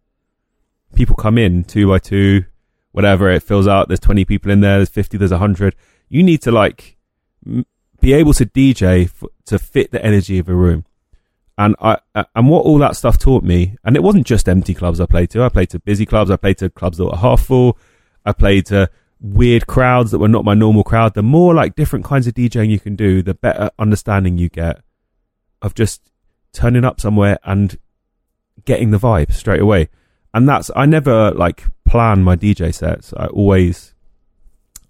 People 0.95 1.17
come 1.17 1.39
in 1.39 1.65
two 1.65 1.89
by 1.89 1.99
two, 1.99 2.45
whatever 2.93 3.31
it 3.31 3.43
fills 3.43 3.67
out. 3.67 3.89
There's 3.89 4.01
20 4.01 4.27
people 4.27 4.51
in 4.51 4.61
there. 4.61 4.77
There's 4.79 4.91
50. 4.91 5.17
There's 5.17 5.31
100. 5.31 5.75
You 6.09 6.23
need 6.23 6.43
to 6.43 6.53
like 6.53 6.97
m- 7.45 7.67
be 8.07 8.13
able 8.13 8.33
to 8.33 8.47
DJ 8.47 9.07
f- 9.07 9.25
to 9.45 9.59
fit 9.59 9.91
the 9.91 10.05
energy 10.05 10.39
of 10.39 10.49
a 10.49 10.55
room. 10.55 10.85
And 11.59 11.75
I, 11.81 11.99
and 12.15 12.49
what 12.49 12.65
all 12.65 12.79
that 12.79 12.95
stuff 12.95 13.19
taught 13.19 13.43
me, 13.43 13.77
and 13.83 13.97
it 13.97 14.03
wasn't 14.03 14.29
just 14.29 14.49
empty 14.49 14.75
clubs 14.75 15.01
I 15.01 15.07
played 15.07 15.31
to. 15.31 15.43
I 15.43 15.49
played 15.49 15.71
to 15.71 15.81
busy 15.81 16.07
clubs. 16.07 16.31
I 16.31 16.37
played 16.37 16.59
to 16.59 16.71
clubs 16.71 16.99
that 16.99 17.07
were 17.07 17.17
half 17.17 17.45
full. 17.45 17.77
I 18.25 18.33
played 18.33 18.67
to 18.67 18.89
weird 19.19 19.67
crowds 19.67 20.13
that 20.13 20.21
were 20.21 20.29
not 20.29 20.45
my 20.45 20.55
normal 20.55 20.85
crowd. 20.85 21.15
The 21.15 21.23
more 21.25 21.53
like 21.53 21.75
different 21.75 22.05
kinds 22.05 22.29
of 22.29 22.35
DJing 22.35 22.71
you 22.71 22.79
can 22.79 22.95
do, 22.95 23.23
the 23.23 23.35
better 23.35 23.73
understanding 23.77 24.39
you 24.39 24.51
get 24.51 24.83
of 25.61 25.75
just 25.75 26.13
turning 26.53 26.85
up 26.85 27.01
somewhere 27.01 27.41
and 27.43 27.77
getting 28.65 28.93
the 28.93 28.99
vibe 28.99 29.33
straight 29.33 29.61
away. 29.61 29.89
And 30.33 30.49
that's 30.49 30.71
I 30.77 30.87
never 30.87 31.33
like 31.33 31.65
plan 31.85 32.23
my 32.23 32.37
DJ 32.37 32.73
sets. 32.73 33.13
I 33.15 33.27
always 33.27 33.96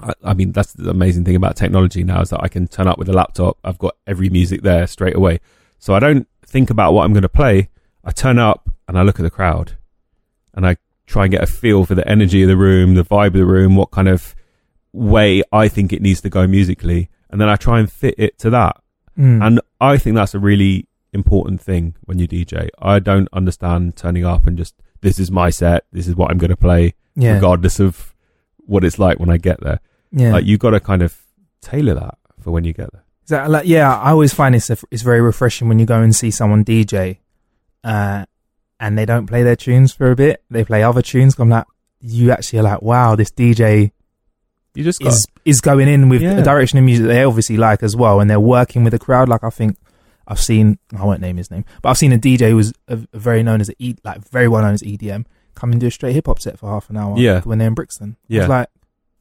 I, 0.01 0.13
I 0.25 0.35
mean, 0.35 0.53
that's 0.53 0.73
the 0.73 0.91
amazing 0.91 1.25
thing 1.25 1.37
about 1.37 1.57
technology 1.57 2.05
now 2.05 2.21
is 2.21 2.31
that 2.31 2.43
I 2.43 2.49
can 2.49 2.69
turn 2.69 2.87
up 2.87 2.99
with 2.99 3.09
a 3.09 3.13
laptop. 3.13 3.59
I've 3.65 3.79
got 3.79 3.97
every 4.07 4.29
music 4.31 4.63
there 4.63 4.87
straight 4.87 5.17
away. 5.17 5.41
So 5.79 5.95
I 5.95 5.99
don't 5.99 6.29
think 6.45 6.71
about 6.71 6.93
what 6.93 7.05
I'm 7.05 7.13
going 7.13 7.23
to 7.23 7.29
play. 7.29 7.69
I 8.05 8.11
turn 8.11 8.39
up 8.39 8.71
and 8.89 8.99
I 8.99 9.03
look 9.03 9.19
at 9.19 9.23
the 9.23 9.31
crowd 9.31 9.77
and 10.55 10.67
I 10.67 10.77
try 11.07 11.25
and 11.25 11.33
get 11.33 11.43
a 11.43 11.47
feel 11.47 11.85
for 11.85 11.95
the 11.95 12.07
energy 12.09 12.43
of 12.43 12.49
the 12.49 12.57
room, 12.57 12.95
the 12.95 13.05
vibe 13.05 13.29
of 13.29 13.35
the 13.35 13.47
room, 13.47 13.77
what 13.77 13.91
kind 13.91 14.09
of 14.09 14.35
way 14.93 15.43
I 15.53 15.69
think 15.69 15.93
it 15.93 16.03
needs 16.03 16.21
to 16.23 16.31
go 16.31 16.47
musically. 16.47 17.11
And 17.31 17.41
then 17.41 17.49
I 17.49 17.57
try 17.57 17.79
and 17.79 17.91
fit 17.91 18.15
it 18.19 18.39
to 18.39 18.51
that. 18.51 18.81
Mm. 19.19 19.45
And 19.45 19.61
I 19.81 19.99
think 19.99 20.17
that's 20.17 20.35
a 20.35 20.39
really 20.39 20.89
important 21.13 21.61
thing 21.61 21.95
when 22.05 22.19
you 22.19 22.29
DJ. 22.29 22.69
I 22.79 22.99
don't 22.99 23.29
understand 23.33 23.97
turning 23.97 24.25
up 24.25 24.47
and 24.47 24.57
just, 24.57 24.75
this 25.01 25.19
is 25.19 25.31
my 25.31 25.51
set, 25.51 25.85
this 25.93 26.07
is 26.07 26.17
what 26.17 26.31
I'm 26.31 26.39
going 26.39 26.51
to 26.51 26.57
play, 26.57 26.95
yeah, 27.15 27.35
regardless 27.35 27.81
of 27.81 28.15
what 28.67 28.85
it's 28.85 28.99
like 28.99 29.19
when 29.19 29.31
I 29.31 29.37
get 29.39 29.61
there. 29.61 29.81
yeah. 30.13 30.33
Like, 30.33 30.45
you 30.45 30.59
got 30.59 30.71
to 30.71 30.81
kind 30.81 31.03
of 31.03 31.17
tailor 31.63 31.95
that 31.95 32.19
for 32.41 32.51
when 32.51 32.65
you 32.65 32.73
get 32.73 32.93
there. 32.93 33.03
Exactly. 33.23 33.53
Like, 33.53 33.67
yeah, 33.67 33.93
I 33.97 34.11
always 34.11 34.33
find 34.33 34.55
it's 34.55 34.71
it's 34.91 35.03
very 35.03 35.21
refreshing 35.21 35.69
when 35.69 35.79
you 35.79 35.87
go 35.87 36.01
and 36.01 36.15
see 36.15 36.31
someone 36.31 36.65
DJ, 36.65 37.19
uh, 37.85 38.25
and 38.79 38.97
they 38.99 39.05
don't 39.07 39.27
play 39.27 39.43
their 39.43 39.57
tunes 39.57 39.93
for 39.93 40.11
a 40.11 40.17
bit. 40.17 40.43
They 40.51 40.65
play 40.65 40.83
other 40.83 41.03
tunes. 41.03 41.35
I'm 41.39 41.49
like, 41.49 41.65
you 42.01 42.31
actually 42.31 42.61
are 42.61 42.63
like, 42.63 42.83
wow, 42.83 43.17
this 43.17 43.31
DJ 43.31 43.91
You 44.75 44.85
just 44.85 45.01
got 45.01 45.13
is 45.15 45.27
is 45.45 45.61
going 45.61 45.89
in 45.89 46.09
with 46.09 46.23
Yeah. 46.23 46.39
a 46.39 46.43
direction 46.45 46.79
of 46.79 46.85
music 46.85 47.07
they 47.07 47.23
obviously 47.25 47.57
like 47.57 47.83
as 47.83 47.97
well, 47.97 48.21
and 48.21 48.29
they're 48.31 48.39
working 48.41 48.85
with 48.85 48.93
the 48.93 48.99
crowd. 48.99 49.29
Like 49.29 49.43
I 49.43 49.51
think 49.51 49.77
I've 50.29 50.41
seen, 50.41 50.79
I 50.97 51.05
won't 51.05 51.21
name 51.21 51.37
his 51.37 51.51
name, 51.51 51.65
but 51.83 51.89
I've 51.91 51.99
seen 51.99 52.13
a 52.13 52.19
DJ 52.19 52.51
who 52.51 52.57
was 52.57 52.73
a, 52.89 52.99
a 53.13 53.19
very 53.19 53.43
known 53.43 53.61
as 53.61 53.69
a 53.71 53.75
E, 53.79 53.95
like 54.05 54.19
very 54.29 54.47
well 54.49 54.63
known 54.63 54.75
as 54.75 54.83
EDM, 54.83 55.25
come 55.57 55.73
and 55.73 55.81
do 55.81 55.89
a 55.89 55.91
straight 55.91 56.13
hip 56.13 56.27
hop 56.27 56.39
set 56.39 56.59
for 56.59 56.69
half 56.71 56.89
an 56.91 56.97
hour. 56.97 57.19
Yeah. 57.19 57.41
when 57.41 57.59
they're 57.59 57.69
in 57.69 57.75
Brixton. 57.75 58.17
Yeah. 58.29 58.43
was 58.43 58.49
like, 58.49 58.69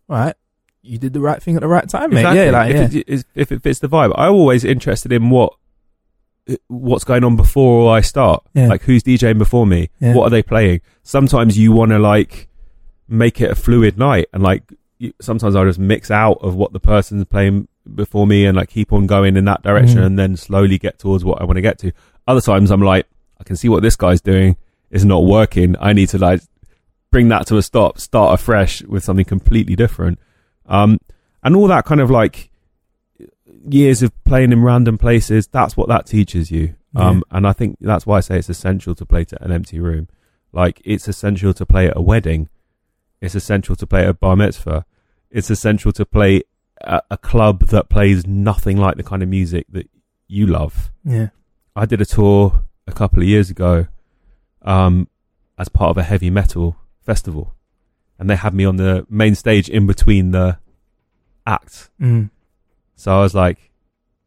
all 0.10 0.18
right, 0.18 0.36
you 0.84 1.00
did 1.00 1.14
the 1.14 1.22
right 1.22 1.42
thing 1.42 1.56
at 1.56 1.62
the 1.62 1.68
right 1.68 1.90
time, 1.90 2.12
mate. 2.12 2.20
Exactly. 2.20 2.46
Yeah, 2.46 2.52
like 2.52 2.76
if, 2.76 2.94
yeah, 2.94 3.04
It, 3.08 3.26
if 3.34 3.52
it 3.52 3.64
fits 3.64 3.80
the 3.80 3.88
vibe, 3.90 4.14
I'm 4.16 4.34
always 4.34 4.64
interested 4.64 5.12
in 5.12 5.30
what 5.32 5.54
what's 6.68 7.04
going 7.04 7.24
on 7.24 7.36
before 7.36 7.92
I 7.96 8.02
start. 8.02 8.44
Yeah. 8.54 8.68
Like 8.68 8.84
who's 8.84 9.02
DJing 9.04 9.38
before 9.40 9.66
me? 9.66 9.90
Yeah. 10.00 10.14
What 10.14 10.26
are 10.26 10.30
they 10.30 10.44
playing? 10.44 10.82
Sometimes 11.04 11.58
you 11.58 11.72
want 11.72 11.90
to 11.92 12.00
like 12.00 12.48
make 13.08 13.42
it 13.42 13.50
a 13.52 13.56
fluid 13.56 13.98
night, 13.98 14.28
and 14.34 14.44
like 14.44 14.64
you, 15.00 15.14
sometimes 15.22 15.56
I'll 15.56 15.66
just 15.66 15.80
mix 15.80 16.12
out 16.12 16.38
of 16.42 16.56
what 16.56 16.72
the 16.74 16.80
person's 16.80 17.26
playing 17.26 17.68
before 17.96 18.28
me, 18.28 18.46
and 18.46 18.56
like 18.56 18.70
keep 18.70 18.94
on 18.94 19.08
going 19.08 19.38
in 19.38 19.46
that 19.46 19.64
direction, 19.64 19.98
Mhm. 20.00 20.06
and 20.06 20.20
then 20.20 20.38
slowly 20.38 20.78
get 20.78 21.00
towards 21.00 21.24
what 21.26 21.42
I 21.42 21.46
want 21.46 21.58
to 21.58 21.62
get 21.62 21.80
to. 21.80 21.92
Other 22.28 22.42
times 22.42 22.70
I'm 22.72 22.82
like, 22.82 23.08
I 23.40 23.44
can 23.44 23.56
see 23.56 23.70
what 23.70 23.82
this 23.82 23.96
guy's 23.96 24.22
doing 24.22 24.56
is 24.96 25.04
not 25.04 25.26
working. 25.26 25.76
I 25.80 25.92
need 25.92 26.10
to 26.10 26.18
like 26.18 26.42
bring 27.12 27.28
that 27.28 27.46
to 27.48 27.58
a 27.58 27.62
stop, 27.62 28.00
start 28.00 28.40
afresh 28.40 28.82
with 28.84 29.04
something 29.04 29.26
completely 29.26 29.76
different. 29.76 30.18
Um, 30.66 31.00
and 31.44 31.56
all 31.56 31.68
that 31.68 31.84
kind 31.86 32.00
of 32.00 32.10
like 32.10 32.50
years 33.68 34.02
of 34.02 34.12
playing 34.24 34.54
in 34.54 34.64
random 34.64 34.98
places, 34.98 35.48
that's 35.48 35.76
what 35.76 35.90
that 35.90 36.06
teaches 36.06 36.50
you. 36.50 36.76
Um, 36.96 37.24
and 37.30 37.46
I 37.46 37.52
think 37.52 37.78
that's 37.82 38.06
why 38.06 38.18
I 38.18 38.20
say 38.22 38.40
it's 38.40 38.50
essential 38.50 38.96
to 38.96 39.06
play 39.06 39.26
to 39.26 39.44
an 39.44 39.52
empty 39.52 39.82
room. 39.82 40.08
Like 40.54 40.82
it's 40.86 41.10
essential 41.10 41.54
to 41.54 41.66
play 41.66 41.88
at 41.88 41.98
a 41.98 42.02
wedding. 42.02 42.48
It's 43.20 43.36
essential 43.36 43.76
to 43.76 43.86
play 43.86 44.04
at 44.04 44.10
a 44.10 44.14
bar 44.14 44.38
mitzvah. 44.38 44.86
It's 45.30 45.50
essential 45.50 45.92
to 45.92 46.06
play 46.06 46.44
at 46.80 47.04
a 47.12 47.18
club 47.18 47.68
that 47.68 47.90
plays 47.90 48.26
nothing 48.26 48.78
like 48.78 48.96
the 48.96 49.04
kind 49.04 49.22
of 49.22 49.28
music 49.28 49.66
that 49.72 49.90
you 50.30 50.48
love. 50.48 50.94
yeah, 51.04 51.30
I 51.76 51.86
did 51.86 52.00
a 52.00 52.06
tour 52.06 52.64
a 52.88 52.94
couple 52.94 53.22
of 53.22 53.28
years 53.28 53.50
ago 53.50 53.88
um, 54.66 55.08
as 55.58 55.70
part 55.70 55.92
of 55.92 55.98
a 55.98 56.04
heavy 56.04 56.30
metal 56.30 56.76
festival, 57.02 57.54
and 58.20 58.30
they 58.30 58.36
had 58.36 58.54
me 58.54 58.66
on 58.66 58.76
the 58.76 59.06
main 59.10 59.36
stage 59.36 59.70
in 59.70 59.88
between 59.88 60.32
the 60.32 60.58
acts. 61.48 61.90
mm. 62.00 62.30
So 62.96 63.16
I 63.18 63.22
was 63.22 63.34
like, 63.36 63.72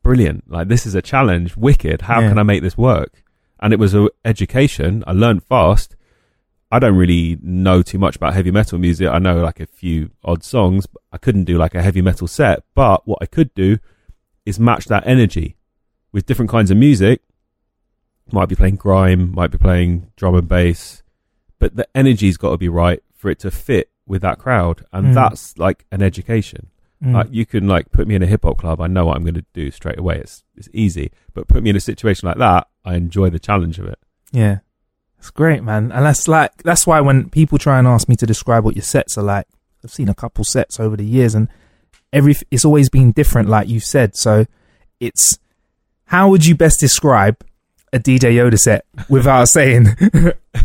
brilliant! 0.03 0.51
Like 0.51 0.69
this 0.69 0.87
is 0.87 0.95
a 0.95 1.03
challenge, 1.03 1.57
wicked. 1.57 2.03
How 2.03 2.21
Yeah. 2.21 2.29
can 2.31 2.39
I 2.39 2.43
make 2.43 2.63
this 2.63 2.77
work? 2.79 3.23
And 3.61 3.73
it 3.73 3.79
was 3.79 3.95
a 3.95 4.09
education. 4.25 5.03
I 5.07 5.13
learned 5.13 5.43
fast. 5.45 5.97
I 6.71 6.79
don't 6.79 6.97
really 6.97 7.39
know 7.43 7.81
too 7.83 7.99
much 7.99 8.15
about 8.17 8.35
heavy 8.35 8.51
metal 8.51 8.79
music. 8.79 9.09
I 9.09 9.19
know 9.19 9.41
like 9.43 9.59
a 9.59 9.67
few 9.67 10.11
odd 10.23 10.45
songs. 10.45 10.85
But 10.87 11.01
I 11.13 11.17
couldn't 11.19 11.45
do 11.45 11.57
like 11.57 11.75
a 11.75 11.83
heavy 11.83 12.03
metal 12.03 12.29
set, 12.29 12.63
but 12.75 13.09
what 13.09 13.19
I 13.23 13.27
could 13.27 13.53
do 13.55 13.79
is 14.45 14.61
match 14.61 14.85
that 14.87 15.07
energy 15.07 15.57
with 16.13 16.27
different 16.27 16.51
kinds 16.51 16.71
of 16.71 16.77
music. 16.77 17.23
Might 18.31 18.49
be 18.49 18.57
playing 18.57 18.77
grime, 18.77 19.33
might 19.35 19.51
be 19.51 19.59
playing 19.59 20.11
drum 20.17 20.35
and 20.35 20.49
bass, 20.49 21.03
but 21.59 21.77
the 21.77 21.89
energy's 21.95 22.37
got 22.37 22.51
to 22.51 22.59
be 22.59 22.69
right 22.69 23.03
for 23.15 23.31
it 23.31 23.39
to 23.41 23.51
fit 23.51 23.91
with 24.07 24.23
that 24.23 24.39
crowd, 24.39 24.85
and 24.93 25.09
Mm. 25.09 25.15
that's 25.15 25.57
like 25.59 25.85
an 25.93 26.03
education. 26.03 26.69
Mm. 27.05 27.13
Like 27.15 27.29
you 27.31 27.47
can 27.47 27.69
like 27.69 27.91
put 27.93 28.09
me 28.09 28.15
in 28.15 28.23
a 28.23 28.27
hip 28.27 28.43
hop 28.45 28.59
club, 28.59 28.81
I 28.81 28.87
know 28.87 29.07
what 29.07 29.17
I'm 29.17 29.23
going 29.23 29.35
to 29.35 29.45
do 29.55 29.71
straight 29.71 29.99
away. 29.99 30.19
It's 30.19 30.43
it's 30.57 30.69
easy, 30.73 31.11
but 31.35 31.47
put 31.49 31.63
me 31.63 31.71
in 31.71 31.77
a 31.77 31.81
situation 31.81 32.27
like 32.29 32.39
that, 32.39 32.67
I 32.85 32.95
enjoy 32.97 33.31
the 33.31 33.39
challenge 33.39 33.79
of 33.79 33.87
it. 33.87 33.99
Yeah. 34.33 34.59
It's 35.19 35.31
great, 35.31 35.63
man. 35.63 35.91
And 35.93 36.05
that's 36.05 36.27
like 36.29 36.63
that's 36.65 36.87
why 36.87 37.01
when 37.01 37.29
people 37.31 37.59
try 37.59 37.79
and 37.79 37.87
ask 37.89 38.09
me 38.09 38.17
to 38.17 38.27
describe 38.27 38.65
what 38.65 38.77
your 38.77 38.83
sets 38.85 39.17
are 39.19 39.23
like, 39.25 39.47
I've 39.85 39.91
seen 39.93 40.09
a 40.09 40.15
couple 40.15 40.45
sets 40.45 40.79
over 40.81 40.97
the 40.97 41.05
years 41.05 41.35
and 41.35 41.49
every 42.13 42.35
it's 42.51 42.65
always 42.65 42.89
been 42.89 43.13
different, 43.13 43.49
like 43.49 43.69
you 43.69 43.81
said. 43.81 44.17
So 44.17 44.47
it's 45.01 45.39
how 46.07 46.29
would 46.31 46.47
you 46.47 46.55
best 46.55 46.81
describe 46.81 47.37
a 47.93 47.99
DJ 47.99 48.35
Yoda 48.35 48.59
set 48.59 48.85
without 49.09 49.49
saying 49.49 49.87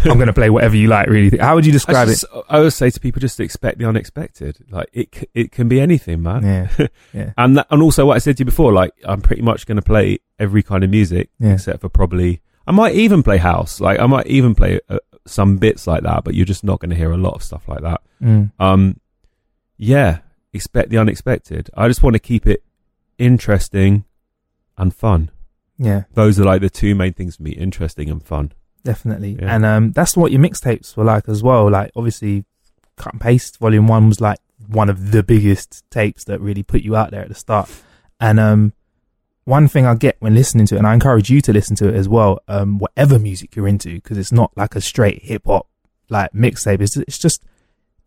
I'm 0.06 0.18
gonna 0.20 0.34
play 0.34 0.50
whatever 0.50 0.76
you 0.76 0.88
like, 0.88 1.08
really? 1.08 1.38
How 1.38 1.56
would 1.56 1.66
you 1.66 1.72
I, 1.72 1.74
describe 1.74 2.08
it? 2.10 2.24
I 2.50 2.58
always 2.58 2.76
say 2.76 2.90
to 2.90 3.00
people, 3.00 3.20
just 3.20 3.40
expect 3.40 3.78
the 3.80 3.86
unexpected. 3.86 4.58
Like 4.70 4.90
it, 4.94 5.30
it 5.34 5.52
can 5.52 5.68
be 5.68 5.80
anything, 5.80 6.22
man. 6.22 6.44
Yeah. 6.44 6.88
Yeah. 7.14 7.34
And 7.38 7.58
that, 7.58 7.68
and 7.70 7.82
also 7.82 8.06
what 8.08 8.16
I 8.16 8.20
said 8.20 8.38
to 8.38 8.42
you 8.42 8.46
before, 8.46 8.74
like 8.74 8.92
I'm 9.06 9.22
pretty 9.22 9.42
much 9.44 9.66
going 9.68 9.76
to 9.76 9.82
play 9.84 10.20
every 10.40 10.64
kind 10.64 10.84
of 10.84 10.90
music 10.90 11.30
Yeah. 11.40 11.54
except 11.54 11.82
for 11.82 11.90
probably 11.90 12.42
I 12.66 12.72
might 12.72 12.96
even 12.96 13.22
play 13.24 13.38
house. 13.38 13.80
Like 13.80 14.00
I 14.00 14.06
might 14.08 14.26
even 14.28 14.56
play 14.56 14.80
uh, 14.90 14.98
some 15.28 15.58
bits 15.58 15.86
like 15.86 16.04
that, 16.04 16.24
but 16.24 16.34
you're 16.34 16.46
just 16.46 16.64
not 16.64 16.80
going 16.80 16.90
to 16.90 16.96
hear 16.96 17.12
a 17.12 17.18
lot 17.18 17.36
of 17.36 17.44
stuff 17.44 17.68
like 17.68 17.82
that. 17.82 18.02
Mm. 18.22 18.52
Um, 18.60 19.00
yeah, 19.78 20.20
expect 20.54 20.90
the 20.90 20.98
unexpected. 20.98 21.70
I 21.76 21.88
just 21.88 22.02
want 22.04 22.16
to 22.16 22.20
keep 22.20 22.48
it 22.48 22.64
interesting 23.18 24.06
and 24.78 24.94
fun. 24.96 25.30
Yeah. 25.78 26.04
Those 26.14 26.40
are 26.40 26.44
like 26.44 26.62
the 26.62 26.70
two 26.70 26.96
main 26.96 27.14
things 27.14 27.38
for 27.38 27.44
me: 27.44 27.52
interesting 27.52 28.10
and 28.10 28.24
fun. 28.24 28.52
Definitely. 28.84 29.38
Yeah. 29.40 29.56
And 29.56 29.66
um 29.66 29.92
that's 29.92 30.16
what 30.18 30.32
your 30.32 30.42
mixtapes 30.42 30.96
were 30.96 31.04
like 31.04 31.28
as 31.30 31.42
well. 31.42 31.70
Like 31.70 31.92
obviously 31.96 32.46
Cut 32.98 33.14
and 33.14 33.22
Paste 33.22 33.58
Volume 33.60 33.88
One 33.88 34.08
was 34.08 34.22
like 34.22 34.40
one 34.68 34.90
of 34.90 35.12
the 35.12 35.24
biggest 35.24 35.84
tapes 35.90 36.24
that 36.26 36.40
really 36.42 36.64
put 36.64 36.82
you 36.82 36.96
out 36.96 37.12
there 37.12 37.22
at 37.22 37.30
the 37.30 37.36
start. 37.36 37.70
And 38.20 38.40
um 38.40 38.74
one 39.46 39.68
thing 39.68 39.86
I 39.86 39.96
get 39.96 40.16
when 40.20 40.36
listening 40.36 40.66
to 40.68 40.76
it, 40.76 40.78
and 40.78 40.88
I 40.88 40.94
encourage 40.94 41.30
you 41.30 41.42
to 41.42 41.52
listen 41.52 41.76
to 41.78 41.90
it 41.90 41.96
as 41.96 42.08
well, 42.08 42.40
um, 42.48 42.80
whatever 42.80 43.20
music 43.20 43.56
you're 43.56 43.68
into, 43.68 43.96
because 43.96 44.18
it's 44.18 44.32
not 44.32 44.52
like 44.56 44.74
a 44.76 44.80
straight 44.80 45.24
hip 45.24 45.44
hop 45.46 45.68
like 46.10 46.32
mixtape. 46.32 46.80
It's, 46.80 46.96
it's 46.96 47.18
just, 47.18 47.44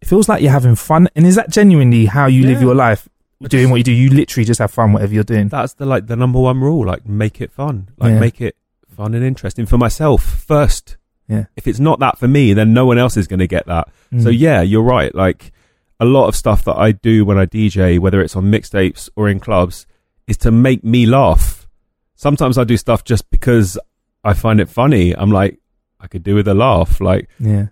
it 0.00 0.08
feels 0.08 0.30
like 0.30 0.40
you're 0.40 0.52
having 0.52 0.76
fun. 0.76 1.08
And 1.14 1.26
is 1.26 1.34
that 1.34 1.50
genuinely 1.50 2.06
how 2.06 2.24
you 2.24 2.46
live 2.46 2.62
your 2.62 2.74
life? 2.74 3.06
Doing 3.42 3.70
what 3.70 3.76
you 3.76 3.84
do, 3.84 3.92
you 3.92 4.08
literally 4.10 4.44
just 4.46 4.60
have 4.60 4.70
fun, 4.70 4.92
whatever 4.92 5.12
you're 5.12 5.22
doing. 5.24 5.48
That's 5.48 5.74
the 5.74 5.84
like 5.84 6.06
the 6.06 6.16
number 6.16 6.40
one 6.40 6.60
rule. 6.60 6.86
Like 6.86 7.06
make 7.06 7.40
it 7.40 7.52
fun. 7.52 7.88
Like 7.98 8.12
Yeah. 8.12 8.18
make 8.20 8.40
it 8.40 8.56
fun 8.88 9.14
and 9.14 9.22
interesting 9.22 9.66
for 9.66 9.76
myself 9.76 10.22
first. 10.22 10.96
Yeah. 11.28 11.44
If 11.56 11.66
it's 11.66 11.78
not 11.80 11.98
that 12.00 12.18
for 12.18 12.28
me, 12.28 12.54
then 12.54 12.72
no 12.72 12.86
one 12.86 12.96
else 12.98 13.16
is 13.16 13.26
going 13.26 13.40
to 13.40 13.46
get 13.46 13.66
that. 13.66 13.88
So 14.20 14.30
Mm. 14.30 14.38
yeah, 14.38 14.62
you're 14.62 14.82
right. 14.82 15.14
Like 15.14 15.52
a 16.00 16.04
lot 16.06 16.28
of 16.28 16.36
stuff 16.36 16.64
that 16.64 16.76
I 16.78 16.92
do 16.92 17.24
when 17.26 17.36
I 17.36 17.44
DJ, 17.46 17.98
whether 17.98 18.20
it's 18.22 18.36
on 18.36 18.44
mixtapes 18.50 19.10
or 19.16 19.28
in 19.28 19.38
clubs, 19.40 19.86
is 20.26 20.36
to 20.38 20.50
make 20.50 20.82
me 20.82 21.04
laugh. 21.04 21.66
Sometimes 22.14 22.56
I 22.56 22.64
do 22.64 22.76
stuff 22.78 23.04
just 23.04 23.28
because 23.30 23.78
I 24.24 24.32
find 24.32 24.60
it 24.60 24.68
funny. 24.70 25.12
I'm 25.14 25.30
like, 25.30 25.58
I 26.00 26.06
could 26.06 26.22
do 26.22 26.34
with 26.36 26.48
a 26.48 26.54
laugh. 26.54 27.00
Like, 27.02 27.28
Yeah. 27.38 27.66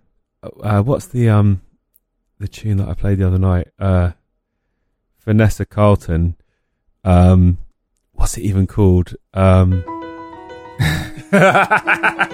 uh, 0.63 0.83
what's 0.83 1.07
the 1.07 1.31
um 1.31 1.63
the 2.39 2.49
tune 2.49 2.77
that 2.79 2.89
I 2.89 2.95
played 2.95 3.19
the 3.19 3.27
other 3.27 3.39
night? 3.39 3.69
Uh, 3.79 4.11
Vanessa 5.25 5.65
Carlton. 5.65 6.37
Um, 7.05 7.59
what's 8.13 8.37
it 8.39 8.43
even 8.43 8.67
called? 8.67 9.15
Um, 9.33 9.85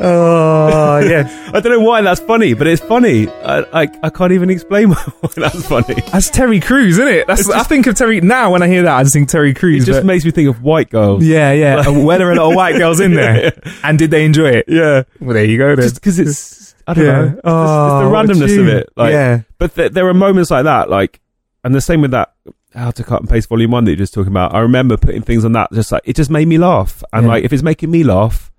Oh, 0.00 0.98
yeah. 1.04 1.50
I 1.54 1.60
don't 1.60 1.72
know 1.72 1.80
why 1.80 2.00
that's 2.00 2.20
funny, 2.20 2.54
but 2.54 2.66
it's 2.66 2.82
funny. 2.82 3.28
I 3.28 3.82
I, 3.82 3.88
I 4.02 4.10
can't 4.10 4.32
even 4.32 4.50
explain 4.50 4.90
why 4.92 5.04
that's 5.36 5.66
funny. 5.66 5.94
That's 6.12 6.30
Terry 6.30 6.60
Crews, 6.60 6.98
isn't 6.98 7.08
it? 7.08 7.26
That's 7.26 7.40
It's 7.42 7.50
I 7.50 7.62
think 7.64 7.86
of 7.86 7.96
Terry 7.96 8.20
now 8.20 8.52
when 8.52 8.62
I 8.62 8.68
hear 8.68 8.82
that. 8.82 8.96
I 8.96 9.02
just 9.02 9.14
think 9.14 9.28
Terry 9.28 9.54
Crews. 9.54 9.82
It 9.82 9.86
just 9.92 10.04
makes 10.04 10.24
me 10.24 10.30
think 10.30 10.48
of 10.48 10.62
white 10.62 10.90
girls. 10.90 11.24
yeah, 11.24 11.52
yeah. 11.52 11.88
Were 11.88 12.18
there 12.18 12.30
a 12.32 12.36
lot 12.36 12.50
of 12.50 12.56
white 12.56 12.76
girls 12.76 13.00
in 13.00 13.14
there? 13.14 13.52
And 13.82 13.98
did 13.98 14.10
they 14.10 14.24
enjoy 14.24 14.50
it? 14.50 14.66
Yeah, 14.68 15.02
Well, 15.20 15.34
there 15.34 15.44
you 15.44 15.58
go. 15.58 15.74
Then. 15.74 15.82
just 15.84 15.96
because 15.96 16.18
it's 16.18 16.67
I 16.88 16.94
don't 16.94 17.04
yeah. 17.04 17.12
know. 17.12 17.24
It's, 17.24 17.34
just- 17.34 17.44
Oh, 17.44 18.00
it's 18.24 18.38
the 18.38 18.44
randomness 18.46 18.60
of 18.60 18.68
it. 18.68 18.88
Like, 18.96 19.12
yeah, 19.12 19.40
But 19.58 19.74
th- 19.74 19.92
there 19.92 20.08
are 20.08 20.14
moments 20.14 20.50
like 20.50 20.64
that, 20.64 20.88
like, 20.90 21.20
and 21.64 21.74
the 21.74 21.80
same 21.80 22.00
with 22.00 22.10
that 22.12 22.32
how 22.74 22.90
to 22.90 23.02
cut 23.02 23.20
and 23.20 23.28
paste 23.30 23.48
volume 23.48 23.70
one 23.70 23.84
that 23.84 23.92
you're 23.92 23.96
just 23.96 24.12
talking 24.14 24.30
about. 24.32 24.54
I 24.54 24.60
remember 24.60 24.96
putting 24.96 25.22
things 25.22 25.44
on 25.44 25.52
that, 25.52 25.72
just 25.72 25.90
like 25.92 26.02
it 26.04 26.16
just 26.16 26.30
made 26.30 26.46
me 26.48 26.58
laugh, 26.58 27.02
and 27.12 27.24
Yeah. 27.24 27.32
like 27.32 27.44
if 27.44 27.52
it's 27.52 27.62
making 27.62 27.90
me 27.90 28.04
laugh, 28.04 28.52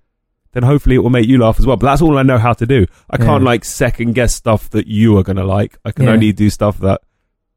then 0.52 0.62
hopefully 0.64 0.96
it 0.96 0.98
will 0.98 1.10
make 1.10 1.28
you 1.28 1.38
laugh 1.38 1.58
as 1.60 1.66
well. 1.66 1.76
But 1.76 1.86
that's 1.86 2.02
all 2.02 2.18
I 2.18 2.22
know 2.22 2.38
how 2.38 2.52
to 2.54 2.66
do. 2.66 2.86
I 3.08 3.16
can't 3.18 3.44
like 3.44 3.64
second 3.64 4.14
guess 4.14 4.34
stuff 4.34 4.68
that 4.70 4.88
you 4.88 5.16
are 5.16 5.22
going 5.22 5.36
to 5.36 5.44
like. 5.44 5.78
I 5.84 5.92
can 5.92 6.06
Yeah. 6.06 6.12
only 6.12 6.32
do 6.32 6.50
stuff 6.50 6.78
that 6.80 7.02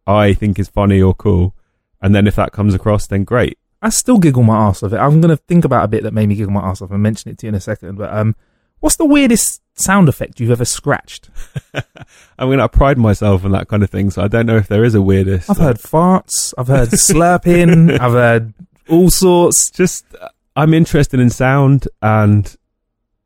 I 0.05 0.33
think 0.33 0.59
is 0.59 0.67
funny 0.69 1.01
or 1.01 1.15
cool. 1.15 1.55
And 2.01 2.13
then 2.13 2.27
if 2.27 2.35
that 2.35 2.51
comes 2.51 2.75
across, 2.75 3.07
then 3.07 3.23
great. 3.23 3.57
I 3.81 3.89
still 3.89 4.19
giggle 4.19 4.43
my 4.43 4.55
ass 4.67 4.83
off 4.83 4.93
it. 4.93 4.97
I'm 4.97 5.21
gonna 5.21 5.37
think 5.37 5.65
about 5.65 5.85
a 5.85 5.87
bit 5.87 6.03
that 6.03 6.13
made 6.13 6.29
me 6.29 6.35
giggle 6.35 6.53
my 6.53 6.61
ass 6.61 6.81
off 6.83 6.91
and 6.91 7.01
mention 7.01 7.31
it 7.31 7.39
to 7.39 7.47
you 7.47 7.49
in 7.49 7.55
a 7.55 7.59
second. 7.59 7.97
But 7.97 8.13
um, 8.13 8.35
what's 8.79 8.97
the 8.97 9.05
weirdest 9.05 9.61
sound 9.75 10.07
effect 10.09 10.39
you've 10.39 10.51
ever 10.51 10.65
scratched? 10.65 11.29
I 12.39 12.45
mean, 12.45 12.59
I 12.59 12.67
pride 12.67 12.97
myself 12.97 13.43
on 13.45 13.51
that 13.51 13.67
kind 13.67 13.83
of 13.83 13.89
thing, 13.89 14.09
so 14.11 14.21
I 14.23 14.27
don't 14.27 14.45
know 14.45 14.57
if 14.57 14.67
there 14.67 14.83
is 14.83 14.95
a 14.95 15.01
weirdest. 15.01 15.49
I've 15.49 15.57
heard 15.57 15.77
farts. 15.77 16.53
I've 16.57 16.67
heard 16.67 16.89
slurping. 16.91 17.91
I've 17.99 18.11
heard 18.13 18.53
all 18.89 19.09
sorts. 19.09 19.69
just 19.71 20.05
uh, 20.21 20.29
I'm 20.55 20.73
interested 20.73 21.19
in 21.19 21.29
sound 21.29 21.87
and 22.01 22.55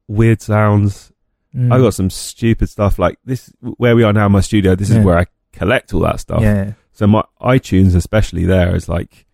weird 0.07 0.41
sounds. 0.41 1.11
Mm. 1.55 1.73
I 1.73 1.77
got 1.79 1.93
some 1.93 2.09
stupid 2.09 2.69
stuff 2.69 2.99
like 2.99 3.17
this. 3.25 3.51
Where 3.61 3.95
we 3.95 4.03
are 4.03 4.13
now, 4.13 4.27
in 4.27 4.31
my 4.31 4.41
studio. 4.41 4.75
This 4.75 4.89
Yeah. 4.89 4.99
is 4.99 5.05
where 5.05 5.17
I 5.17 5.25
collect 5.53 5.93
all 5.93 6.01
that 6.01 6.19
stuff. 6.19 6.41
yeah. 6.41 6.73
So 6.93 7.05
my 7.07 7.23
iTunes, 7.41 7.95
especially 7.95 8.45
there, 8.45 8.75
is 8.75 8.87
like 8.89 9.25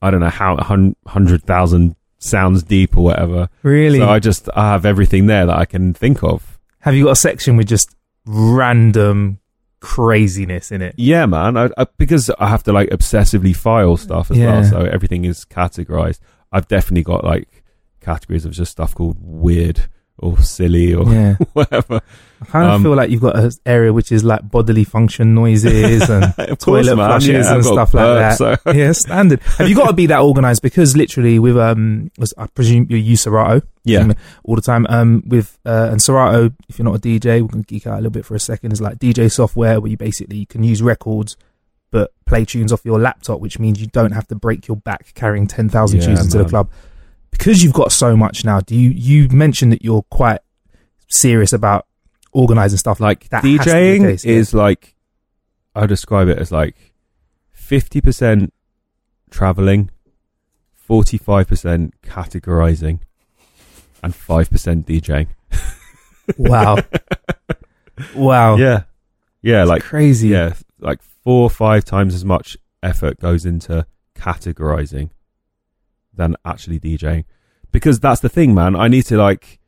I 0.00 0.10
don't 0.10 0.20
know 0.20 0.28
how 0.28 0.56
a 0.56 0.64
hun- 0.64 0.96
hundred 1.06 1.42
thousand 1.44 1.96
sounds 2.22 2.62
deep 2.62 2.96
or 2.96 3.04
whatever. 3.04 3.48
Really? 3.62 3.98
So 3.98 4.08
I 4.08 4.18
just 4.18 4.48
I 4.54 4.70
have 4.70 4.84
everything 4.86 5.26
there 5.26 5.46
that 5.46 5.56
I 5.58 5.64
can 5.64 5.92
think 5.94 6.22
of. 6.22 6.58
Have 6.80 6.94
you 6.94 7.04
got 7.04 7.12
a 7.12 7.16
section 7.16 7.56
with 7.56 7.68
just 7.68 7.94
random 8.26 9.38
craziness 9.80 10.70
in 10.72 10.82
it? 10.82 10.94
Yeah, 10.96 11.26
man. 11.26 11.56
I, 11.56 11.68
I, 11.76 11.86
because 11.98 12.30
I 12.38 12.48
have 12.48 12.62
to 12.64 12.72
like 12.72 12.88
obsessively 12.90 13.54
file 13.54 13.96
stuff 13.96 14.30
as 14.30 14.38
well, 14.38 14.64
so 14.64 14.80
everything 14.84 15.24
is 15.24 15.44
categorized. 15.44 16.20
I've 16.52 16.68
definitely 16.68 17.02
got 17.04 17.24
like 17.24 17.62
categories 18.00 18.44
of 18.44 18.52
just 18.52 18.72
stuff 18.72 18.94
called 18.94 19.16
weird 19.20 19.86
or 20.18 20.38
silly 20.38 20.94
or 20.94 21.06
Yeah. 21.12 21.36
whatever. 21.52 22.00
I 22.42 22.44
kind 22.50 22.66
of 22.66 22.72
Um, 22.74 22.82
feel 22.82 22.94
like 22.96 23.10
you've 23.10 23.20
got 23.20 23.36
an 23.38 23.50
area 23.64 23.92
which 23.92 24.10
is 24.12 24.24
like 24.24 24.48
bodily 24.50 24.84
function 24.84 25.34
noises 25.34 26.08
and 26.10 26.34
toilet 26.58 26.96
man. 26.96 27.08
flushes 27.08 27.46
Yeah, 27.46 27.54
and 27.54 27.64
stuff 27.64 27.94
like 27.94 28.04
that. 28.04 28.36
so- 28.38 28.56
yeah, 28.72 28.92
standard. 28.92 29.40
Have 29.58 29.68
you 29.68 29.74
got 29.76 29.86
to 29.88 29.92
be 29.92 30.06
that 30.06 30.20
organized? 30.20 30.60
Because 30.62 30.96
literally, 30.96 31.38
with 31.38 31.56
um, 31.56 32.10
I 32.36 32.46
presume 32.48 32.86
you 32.90 32.96
use 32.96 33.22
Serato. 33.22 33.64
Yeah. 33.84 34.00
um, 34.00 34.14
all 34.44 34.54
the 34.56 34.62
time. 34.62 34.86
Um, 34.88 35.22
with 35.26 35.58
uh, 35.64 35.88
and 35.90 36.00
Serato, 36.02 36.50
if 36.68 36.78
you're 36.78 36.84
not 36.84 36.96
a 36.96 37.00
DJ, 37.00 37.42
we 37.42 37.48
can 37.48 37.62
geek 37.62 37.86
out 37.86 37.94
a 37.94 37.96
little 37.96 38.10
bit 38.10 38.24
for 38.26 38.34
a 38.34 38.40
second. 38.40 38.72
Is 38.72 38.80
like 38.80 38.98
DJ 38.98 39.30
software 39.30 39.80
where 39.80 39.90
you 39.90 39.96
basically 39.96 40.44
can 40.46 40.62
use 40.64 40.82
records. 40.82 41.36
But 41.90 42.10
play 42.24 42.44
tunes 42.46 42.72
off 42.72 42.80
your 42.84 42.98
laptop, 42.98 43.40
which 43.40 43.58
means 43.58 43.80
you 43.80 43.86
don't 43.86 44.12
have 44.12 44.26
to 44.28 44.34
break 44.34 44.66
your 44.66 44.78
back 44.78 45.12
carrying 45.14 45.46
ten 45.46 45.68
thousand 45.68 46.00
Yeah, 46.00 46.06
tunes 46.06 46.24
into 46.24 46.38
the 46.38 46.44
club. 46.48 46.70
Because 47.30 47.62
you've 47.62 47.72
got 47.74 47.92
so 47.92 48.16
much 48.16 48.44
now, 48.44 48.60
do 48.60 48.74
you 48.76 48.90
you 48.90 49.28
mentioned 49.28 49.72
that 49.72 49.82
you're 49.84 50.02
quite 50.10 50.40
serious 51.08 51.52
about 51.52 51.86
organizing 52.32 52.78
stuff 52.78 53.00
like 53.00 53.28
that 53.28 53.42
has 53.42 53.42
to 53.42 53.48
be 53.48 53.58
the 53.58 53.64
DJing 53.64 54.00
case, 54.00 54.24
yeah. 54.24 54.32
is 54.32 54.54
like 54.54 54.94
I 55.74 55.86
describe 55.86 56.28
it 56.28 56.38
as 56.38 56.50
like 56.52 56.92
fifty 57.50 58.00
percent 58.00 58.52
traveling, 59.30 59.90
forty 60.74 61.18
five 61.18 61.48
percent 61.48 61.94
categorizing, 62.02 63.00
and 64.02 64.14
five 64.14 64.50
percent 64.50 64.86
DJing. 64.86 65.28
wow, 66.36 66.78
wow, 68.14 68.56
Yeah, 68.56 68.84
yeah, 69.42 69.62
It's 69.62 69.68
like 69.68 69.82
crazy, 69.82 70.28
yeah, 70.28 70.54
like 70.78 71.02
four 71.02 71.44
or 71.44 71.50
five 71.50 71.84
times 71.84 72.14
as 72.14 72.24
much 72.24 72.56
effort 72.82 73.20
goes 73.20 73.46
into 73.46 73.86
categorizing 74.16 75.10
than 76.12 76.36
actually 76.44 76.78
DJing. 76.78 77.24
Because 77.70 78.00
that's 78.00 78.20
the 78.20 78.28
thing, 78.28 78.54
man. 78.54 78.76
I 78.76 78.88
need 78.88 79.04
to 79.06 79.16
like, 79.16 79.58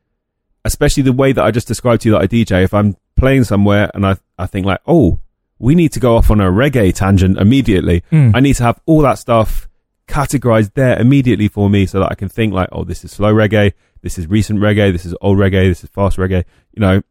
especially 0.65 1.03
the 1.03 1.13
way 1.13 1.33
that 1.33 1.45
I 1.45 1.51
just 1.51 1.69
described 1.69 2.03
to 2.03 2.09
you 2.09 2.13
that 2.13 2.23
I 2.23 2.27
DJ. 2.27 2.65
If 2.65 2.75
I'm 2.75 2.97
playing 3.17 3.45
somewhere 3.45 3.91
and 3.95 4.07
I, 4.07 4.17
I 4.39 4.47
think 4.47 4.67
like, 4.67 4.81
oh, 4.87 5.21
we 5.59 5.75
need 5.75 5.93
to 5.93 6.01
go 6.01 6.17
off 6.17 6.31
on 6.31 6.41
a 6.41 6.51
reggae 6.51 6.95
tangent 6.95 7.39
immediately. 7.39 8.03
Mm. 8.11 8.35
I 8.35 8.41
need 8.41 8.55
to 8.57 8.65
have 8.65 8.81
all 8.87 9.03
that 9.03 9.19
stuff 9.19 9.69
categorized 10.09 10.75
there 10.75 10.99
immediately 10.99 11.49
for 11.49 11.71
me 11.71 11.87
so 11.87 12.01
that 12.01 12.11
I 12.11 12.15
can 12.15 12.29
think 12.29 12.53
like, 12.53 12.69
oh, 12.73 12.85
this 12.85 13.05
is 13.05 13.13
slow 13.13 13.33
reggae. 13.33 13.73
This 14.03 14.19
is 14.19 14.27
recent 14.27 14.61
reggae. 14.61 14.93
This 14.93 15.07
is 15.07 15.15
old 15.21 15.39
reggae. 15.39 15.69
This 15.69 15.85
is 15.85 15.91
fast 15.91 16.19
reggae. 16.19 16.45
You 16.73 16.81
know, 16.81 17.03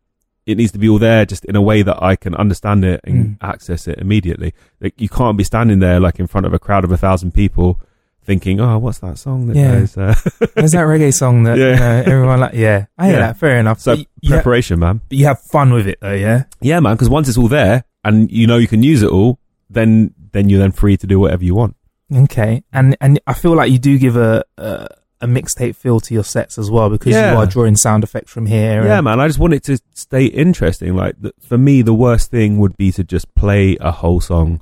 it 0.46 0.58
needs 0.58 0.72
to 0.74 0.78
be 0.78 0.90
all 0.90 1.00
there 1.00 1.26
just 1.26 1.46
in 1.46 1.56
a 1.56 1.62
way 1.62 1.82
that 1.82 2.02
I 2.04 2.16
can 2.16 2.36
understand 2.36 2.84
it 2.84 3.02
and 3.04 3.38
access 3.42 3.88
it 3.88 4.00
immediately. 4.00 4.54
Like 4.82 5.00
you 5.00 5.10
can't 5.10 5.38
be 5.38 5.44
standing 5.44 5.80
there 5.80 6.00
like 6.00 6.20
in 6.20 6.28
front 6.28 6.46
of 6.46 6.54
a 6.54 6.60
crowd 6.60 6.84
of 6.84 6.92
a 6.92 6.98
thousand 6.98 7.34
people 7.34 7.80
thinking, 8.24 8.60
oh, 8.60 8.78
what's 8.80 9.00
that 9.00 9.18
song 9.18 9.48
that 9.48 9.56
Yeah. 9.56 9.80
goes? 9.80 9.98
Uh, 9.98 10.16
There's 10.56 10.72
that 10.72 10.86
reggae 10.86 11.14
song 11.14 11.44
that 11.44 11.58
Yeah. 11.58 11.74
you 11.74 11.80
know, 11.80 12.04
everyone 12.14 12.40
like. 12.40 12.54
Yeah, 12.54 12.86
I 12.98 13.06
hear 13.08 13.16
Yeah. 13.16 13.20
that. 13.28 13.38
Fair 13.38 13.58
enough. 13.58 13.80
so 13.80 13.96
But 13.98 14.08
you, 14.22 14.32
have, 14.34 14.44
preparation, 14.44 14.80
man. 14.80 15.02
but 15.10 15.18
you 15.18 15.26
have 15.26 15.40
fun 15.42 15.74
with 15.74 15.88
it 15.88 15.98
though, 16.02 16.14
yeah. 16.14 16.44
Yeah, 16.62 16.80
man. 16.80 16.96
Because 16.96 17.10
once 17.10 17.28
it's 17.30 17.38
all 17.38 17.48
there 17.50 17.84
and 18.04 18.32
you 18.32 18.48
know 18.48 18.58
you 18.58 18.68
can 18.68 18.84
use 18.84 19.02
it 19.04 19.10
all, 19.10 19.40
then 19.70 20.14
then 20.32 20.50
you're 20.50 20.60
then 20.60 20.72
free 20.72 20.98
to 20.98 21.06
do 21.08 21.20
whatever 21.20 21.44
you 21.44 21.56
want. 21.56 21.76
Okay, 22.14 22.64
and 22.72 22.96
and 23.02 23.20
I 23.28 23.34
feel 23.34 23.56
like 23.56 23.72
you 23.72 23.80
do 23.80 23.98
give 23.98 24.16
a 24.18 24.44
a, 24.58 24.88
a 25.22 25.28
mixtape 25.28 25.76
feel 25.76 26.00
to 26.02 26.14
your 26.14 26.24
sets 26.24 26.58
as 26.58 26.70
well 26.70 26.90
because 26.90 27.14
Yeah. 27.14 27.32
you 27.34 27.38
are 27.40 27.46
drawing 27.46 27.76
sound 27.76 28.04
effects 28.04 28.32
from 28.32 28.46
here. 28.46 28.84
Yeah, 28.84 28.98
and- 28.98 29.06
man. 29.06 29.20
I 29.20 29.28
just 29.28 29.40
want 29.40 29.54
it 29.54 29.64
to 29.64 29.80
stay 29.94 30.26
interesting. 30.26 30.96
Like 30.96 31.22
th- 31.22 31.34
for 31.42 31.58
me, 31.58 31.82
the 31.82 31.94
worst 31.94 32.30
thing 32.32 32.58
would 32.60 32.78
be 32.78 32.92
to 32.94 33.04
just 33.04 33.34
play 33.36 33.78
a 33.82 33.92
whole 33.92 34.22
song 34.22 34.62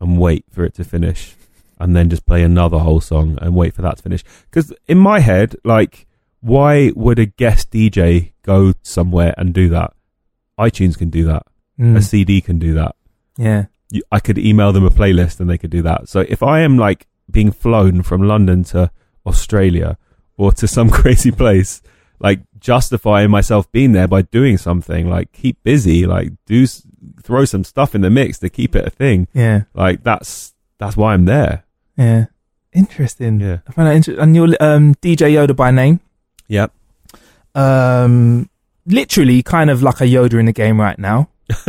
and 0.00 0.18
wait 0.18 0.44
for 0.50 0.64
it 0.64 0.74
to 0.74 0.84
finish, 0.84 1.34
and 1.80 1.94
then 1.96 2.10
just 2.10 2.26
play 2.26 2.42
another 2.42 2.78
whole 2.78 3.00
song 3.00 3.38
and 3.40 3.54
wait 3.54 3.74
for 3.74 3.82
that 3.82 3.96
to 3.98 4.02
finish. 4.02 4.24
Because 4.50 4.72
in 4.86 4.98
my 4.98 5.20
head, 5.20 5.56
like, 5.64 6.06
why 6.40 6.92
would 6.94 7.18
a 7.18 7.26
guest 7.26 7.70
DJ 7.70 8.32
go 8.42 8.72
somewhere 8.82 9.34
and 9.38 9.52
do 9.52 9.68
that? 9.70 9.92
iTunes 10.58 10.96
can 10.98 11.10
do 11.10 11.24
that. 11.24 11.44
Mm, 11.78 11.96
A 11.96 12.02
CD 12.02 12.40
can 12.40 12.58
do 12.58 12.74
that. 12.74 12.96
yeah, 13.36 13.66
You, 13.90 14.02
I 14.10 14.18
could 14.20 14.38
email 14.38 14.72
them 14.72 14.84
a 14.84 14.90
playlist 14.90 15.38
and 15.40 15.48
they 15.48 15.58
could 15.58 15.70
do 15.70 15.82
that. 15.82 16.08
So 16.08 16.20
if 16.28 16.42
I 16.42 16.60
am 16.60 16.76
like 16.76 17.06
being 17.30 17.52
flown 17.52 18.02
from 18.02 18.22
London 18.26 18.64
to 18.64 18.90
Australia 19.26 19.96
or 20.36 20.50
to 20.52 20.66
some 20.66 20.90
crazy 21.00 21.30
place, 21.30 21.80
like 22.18 22.40
justifying 22.58 23.30
myself 23.30 23.70
being 23.70 23.92
there 23.92 24.08
by 24.08 24.22
doing 24.22 24.58
something, 24.58 25.08
like 25.08 25.30
keep 25.32 25.62
busy, 25.62 26.06
like 26.06 26.32
do 26.46 26.66
throw 27.22 27.44
some 27.44 27.62
stuff 27.62 27.94
in 27.94 28.00
the 28.00 28.10
mix 28.10 28.38
to 28.40 28.48
keep 28.48 28.74
it 28.74 28.84
a 28.86 28.90
thing. 28.90 29.28
yeah, 29.32 29.62
Like 29.74 30.02
that's 30.02 30.54
that's 30.78 30.96
why 30.96 31.14
I'm 31.14 31.24
there. 31.26 31.64
Yeah. 31.98 32.26
Interesting. 32.72 33.40
Yeah. 33.40 33.58
I 33.68 33.72
find 33.72 33.88
that 33.88 33.94
interesting. 33.96 34.22
And 34.22 34.34
you're 34.36 34.48
um, 34.60 34.94
DJ 34.96 35.32
Yoda 35.32 35.54
by 35.56 35.70
name. 35.70 36.00
Yep. 36.48 36.72
Um, 37.54 38.48
literally, 38.86 39.42
kind 39.42 39.70
of 39.70 39.82
like 39.82 40.00
a 40.00 40.04
Yoda 40.04 40.38
in 40.38 40.46
the 40.46 40.52
game 40.52 40.80
right 40.80 40.98
now. 40.98 41.28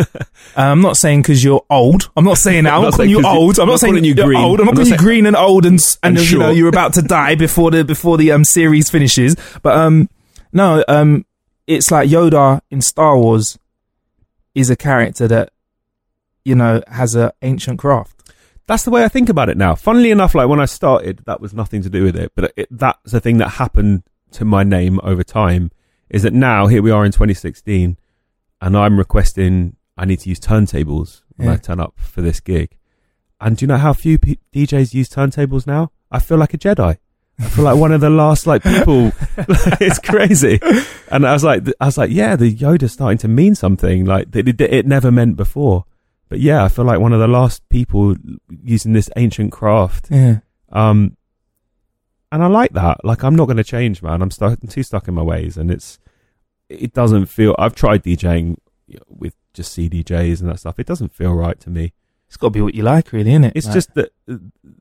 Uh, 0.58 0.62
I'm 0.64 0.82
not 0.82 0.98
saying 0.98 1.22
because 1.22 1.44
you're 1.44 1.64
old. 1.70 2.10
I'm 2.18 2.26
not 2.26 2.38
saying 2.38 2.64
that. 2.64 2.74
I'm, 2.76 2.82
not 2.82 2.96
saying 2.96 3.10
you 3.12 3.22
'cause 3.22 3.34
you- 3.34 3.40
old. 3.40 3.60
I'm 3.60 3.68
not 3.68 3.80
saying 3.80 4.04
you're 4.04 4.16
green. 4.16 4.38
old. 4.40 4.60
I'm 4.60 4.66
not 4.66 4.76
calling 4.76 4.92
you 4.92 4.98
green 4.98 5.26
and 5.28 5.36
old 5.36 5.66
and 5.66 5.80
and, 6.02 6.18
And 6.18 6.32
you 6.32 6.40
know 6.40 6.50
you're 6.50 6.68
about 6.70 6.94
to 6.96 7.02
die 7.04 7.36
before 7.36 7.70
the 7.72 7.84
before 7.86 8.18
the 8.18 8.32
um 8.32 8.44
series 8.44 8.90
finishes. 8.90 9.36
But 9.62 9.78
um, 9.78 10.10
no, 10.52 10.84
um, 10.88 11.26
it's 11.68 11.92
like 11.92 12.10
Yoda 12.10 12.62
in 12.72 12.82
Star 12.82 13.18
Wars 13.18 13.60
is 14.56 14.70
a 14.72 14.76
character 14.76 15.28
that 15.28 15.52
you 16.44 16.56
know 16.56 16.82
has 16.88 17.16
a 17.16 17.32
ancient 17.44 17.78
craft. 17.80 18.19
That's 18.70 18.84
the 18.84 18.92
way 18.92 19.04
I 19.04 19.08
think 19.08 19.30
about 19.30 19.50
it 19.50 19.58
now. 19.58 19.74
Funnily 19.74 20.12
enough, 20.12 20.36
like 20.36 20.48
when 20.48 20.60
I 20.60 20.66
started, 20.66 21.24
that 21.26 21.42
was 21.42 21.56
nothing 21.56 21.82
to 21.82 21.90
do 21.90 22.04
with 22.04 22.16
it, 22.16 22.32
but 22.36 22.54
it, 22.56 22.68
that's 22.70 23.12
the 23.12 23.20
thing 23.20 23.40
that 23.40 23.50
happened 23.50 24.04
to 24.34 24.46
my 24.46 24.64
name 24.64 25.00
over 25.02 25.24
time. 25.24 25.72
Is 26.12 26.22
that 26.22 26.34
now 26.34 26.68
here 26.68 26.84
we 26.84 26.92
are 26.92 27.04
in 27.04 27.12
2016, 27.12 27.98
and 28.62 28.78
I'm 28.78 29.00
requesting 29.00 29.76
I 29.98 30.06
need 30.06 30.20
to 30.20 30.30
use 30.30 30.40
turntables 30.40 31.24
when 31.36 31.48
Yeah. 31.48 31.54
I 31.56 31.58
turn 31.58 31.80
up 31.80 31.96
for 31.98 32.22
this 32.22 32.40
gig. 32.40 32.78
And 33.42 33.58
do 33.58 33.64
you 33.64 33.68
know 33.68 33.78
how 33.78 33.92
few 33.94 34.20
P- 34.20 34.40
DJs 34.54 34.94
use 34.94 35.10
turntables 35.10 35.66
now? 35.66 35.92
I 36.12 36.20
feel 36.20 36.38
like 36.38 36.54
a 36.54 36.58
Jedi. 36.60 36.98
I 37.40 37.44
feel 37.48 37.64
like 37.66 37.78
one 37.78 37.92
of 37.92 38.02
the 38.02 38.10
last 38.12 38.46
like 38.46 38.62
people. 38.64 39.12
it's 39.82 39.98
crazy. 39.98 40.60
And 41.12 41.26
I 41.26 41.34
was 41.34 41.44
like, 41.44 41.64
I 41.80 41.86
was 41.88 41.98
like, 41.98 42.12
yeah, 42.12 42.36
the 42.36 42.54
Yoda's 42.54 42.92
starting 42.94 43.18
to 43.20 43.28
mean 43.28 43.56
something 43.56 44.06
like 44.06 44.30
that 44.32 44.48
it, 44.48 44.62
it 44.62 44.86
never 44.86 45.12
meant 45.12 45.38
before. 45.38 45.86
But 46.30 46.40
yeah, 46.40 46.64
I 46.64 46.70
feel 46.70 46.86
like 46.86 47.00
one 47.00 47.12
of 47.14 47.20
the 47.20 47.28
last 47.28 47.68
people 47.70 48.16
using 48.64 48.94
this 48.94 49.10
ancient 49.18 49.52
craft. 49.52 50.08
Yeah, 50.12 50.40
Um, 50.72 51.18
and 52.32 52.44
I 52.44 52.48
like 52.48 52.74
that. 52.74 53.04
Like, 53.04 53.24
I'm 53.24 53.36
not 53.36 53.46
going 53.46 53.58
to 53.58 53.64
change, 53.64 54.04
man. 54.04 54.22
I'm 54.22 54.30
stuck, 54.30 54.60
I'm 54.62 54.68
too 54.70 54.84
stuck 54.84 55.08
in 55.08 55.16
my 55.16 55.24
ways, 55.24 55.58
and 55.58 55.72
it's, 55.72 55.98
it 56.70 56.94
doesn't 56.94 57.26
feel. 57.26 57.56
I've 57.58 57.74
tried 57.74 58.04
DJing 58.04 58.58
with 59.08 59.34
just 59.54 59.76
CDJs 59.76 60.40
and 60.42 60.50
that 60.50 60.60
stuff. 60.60 60.78
It 60.80 60.86
doesn't 60.86 61.12
feel 61.14 61.34
right 61.34 61.60
to 61.62 61.70
me. 61.72 61.94
it's 62.28 62.38
got 62.38 62.48
to 62.50 62.52
be 62.52 62.62
what 62.62 62.76
you 62.76 62.84
like, 62.84 63.12
really, 63.12 63.32
isn't 63.32 63.46
it? 63.46 63.54
It's 63.56 63.66
Like- 63.66 63.74
just 63.74 63.94
that 63.96 64.12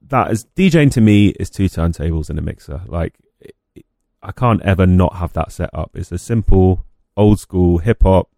that 0.08 0.30
is 0.30 0.44
DJing 0.54 0.90
to 0.92 1.00
me 1.00 1.28
is 1.40 1.48
two 1.48 1.64
turntables 1.64 2.28
and 2.28 2.38
a 2.38 2.42
mixer. 2.42 2.82
Like, 2.86 3.14
it, 3.40 3.54
it- 3.74 3.86
I 4.22 4.32
can't 4.32 4.60
ever 4.62 4.86
not 4.86 5.14
have 5.16 5.32
that 5.32 5.50
set 5.52 5.70
up. 5.72 5.92
It's 5.94 6.12
a 6.12 6.18
simple, 6.18 6.84
old 7.16 7.40
school 7.40 7.78
hip 7.78 8.02
hop 8.02 8.28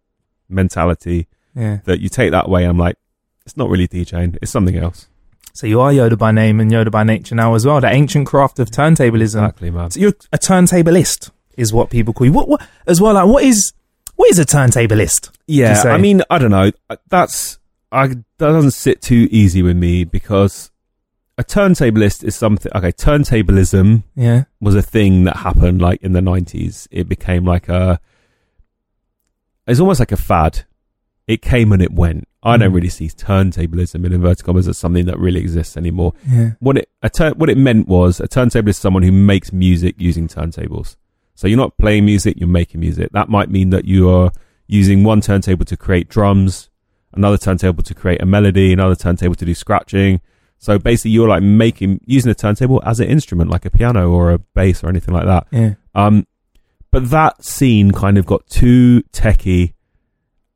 mentality 0.49 1.27
yeah. 1.55 1.79
that 1.85 2.01
you 2.01 2.09
take 2.09 2.31
that 2.31 2.49
way. 2.49 2.65
I'm 2.65 2.79
like, 2.79 2.97
it's 3.45 3.57
not 3.57 3.69
really 3.69 3.89
DJing. 3.89 4.39
It's 4.41 4.51
something 4.51 4.77
else. 4.77 5.09
So 5.53 5.67
you 5.67 5.81
are 5.81 5.91
Yoda 5.91 6.17
by 6.17 6.31
name 6.31 6.61
and 6.61 6.71
Yoda 6.71 6.91
by 6.91 7.03
nature 7.03 7.35
now 7.35 7.55
as 7.55 7.67
well. 7.67 7.81
The 7.81 7.89
ancient 7.89 8.27
craft 8.27 8.59
of 8.59 8.71
turntablism. 8.71 9.23
Exactly, 9.23 9.71
man. 9.71 9.91
So 9.91 10.01
you're 10.01 10.15
a 10.33 10.39
turntablist. 10.39 11.31
is 11.57 11.73
what 11.73 11.91
people 11.91 12.15
call 12.15 12.27
you. 12.27 12.33
What, 12.33 12.49
what 12.49 12.67
as 12.87 13.01
well? 13.01 13.15
Like, 13.15 13.27
what 13.27 13.43
is 13.45 13.73
what 14.17 14.31
is 14.31 14.39
a 14.39 14.45
turntablist? 14.45 15.31
Yeah. 15.47 15.83
I 15.87 15.99
mean, 15.99 16.23
I 16.31 16.39
don't 16.39 16.51
know. 16.51 16.71
Uh, 16.89 16.97
that's 17.09 17.59
I 17.91 18.09
that 18.09 18.23
doesn't 18.39 18.73
sit 18.73 19.03
too 19.03 19.29
easy 19.31 19.63
with 19.63 19.77
me 19.77 20.05
because 20.05 20.71
a 21.37 21.45
turntablist 21.45 22.23
is 22.23 22.37
something. 22.37 22.71
Okay, 22.75 22.93
turntablism 22.93 24.05
Yeah, 24.15 24.45
was 24.61 24.75
a 24.75 24.83
thing 24.83 25.25
that 25.25 25.39
happened 25.39 25.81
like 25.81 26.03
in 26.03 26.13
the 26.13 26.21
nineties. 26.21 26.87
It 26.91 27.09
became 27.09 27.45
like 27.45 27.69
a. 27.69 28.01
It's 29.67 29.81
almost 29.81 30.01
like 30.01 30.13
a 30.13 30.17
fad. 30.17 30.65
It 31.35 31.43
came 31.43 31.73
and 31.73 31.81
it 31.83 31.93
went. 31.93 32.27
I 32.43 32.57
don't 32.57 32.73
Mm. 32.73 32.75
really 32.75 32.89
see 32.89 33.09
turntablism 33.09 34.05
in 34.07 34.13
inverted 34.13 34.45
commas 34.45 34.67
as 34.67 34.79
something 34.79 35.05
that 35.07 35.19
really 35.19 35.41
exists 35.41 35.77
anymore. 35.77 36.13
yeah, 36.29 36.53
What 36.59 36.79
it 36.79 36.89
a 37.03 37.11
turn, 37.11 37.35
what 37.35 37.51
it 37.51 37.59
meant 37.59 37.87
was 37.87 38.19
a 38.21 38.27
turntable 38.29 38.71
is 38.71 38.79
someone 38.79 39.03
who 39.03 39.13
makes 39.13 39.53
music 39.53 39.95
using 39.99 40.27
turntables. 40.29 40.97
So 41.35 41.47
you're 41.49 41.57
not 41.65 41.77
playing 41.79 42.05
music, 42.07 42.35
you're 42.39 42.49
making 42.49 42.81
music. 42.81 43.11
That 43.13 43.29
might 43.29 43.51
mean 43.51 43.71
that 43.71 43.85
you 43.85 44.09
are 44.11 44.33
using 44.67 45.05
one 45.05 45.21
turntable 45.21 45.65
to 45.67 45.77
create 45.77 46.09
drums, 46.09 46.69
another 47.13 47.37
turntable 47.39 47.83
to 47.83 47.95
create 47.95 48.21
a 48.23 48.27
melody, 48.27 48.73
another 48.73 48.95
turntable 48.97 49.35
to 49.37 49.45
do 49.45 49.55
scratching. 49.55 50.21
So 50.59 50.79
basically, 50.79 51.13
you're 51.13 51.29
like 51.29 51.43
making 51.43 52.01
using 52.07 52.31
a 52.31 52.35
turntable 52.35 52.83
as 52.85 53.01
an 53.01 53.09
instrument, 53.09 53.51
like 53.51 53.65
a 53.65 53.71
piano 53.71 54.11
or 54.11 54.31
a 54.33 54.39
bass 54.39 54.83
or 54.85 54.89
anything 54.89 55.15
like 55.15 55.27
that. 55.27 55.47
yeah. 55.53 55.75
Um, 55.95 56.27
but 56.91 57.09
that 57.11 57.45
scene 57.45 57.93
kind 57.93 58.19
of 58.19 58.27
got 58.27 58.47
too 58.49 59.03
techy, 59.13 59.75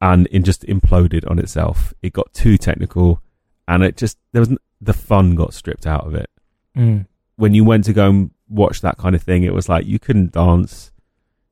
and 0.04 0.28
it 0.30 0.40
just 0.40 0.64
imploded 0.64 1.28
on 1.30 1.38
itself. 1.38 1.94
It 2.02 2.12
got 2.12 2.34
too 2.34 2.58
technical, 2.58 3.22
and 3.66 3.82
it 3.82 3.96
just 3.96 4.18
there 4.32 4.40
was 4.40 4.54
the 4.78 4.92
fun 4.92 5.34
got 5.34 5.54
stripped 5.54 5.86
out 5.86 6.06
of 6.06 6.14
it. 6.14 6.28
Mm. 6.76 7.06
When 7.36 7.54
you 7.54 7.64
went 7.64 7.84
to 7.84 7.94
go 7.94 8.10
and 8.10 8.30
watch 8.46 8.82
that 8.82 8.98
kind 8.98 9.14
of 9.14 9.22
thing, 9.22 9.44
it 9.44 9.54
was 9.54 9.66
like 9.66 9.86
you 9.86 9.98
couldn't 9.98 10.32
dance. 10.32 10.92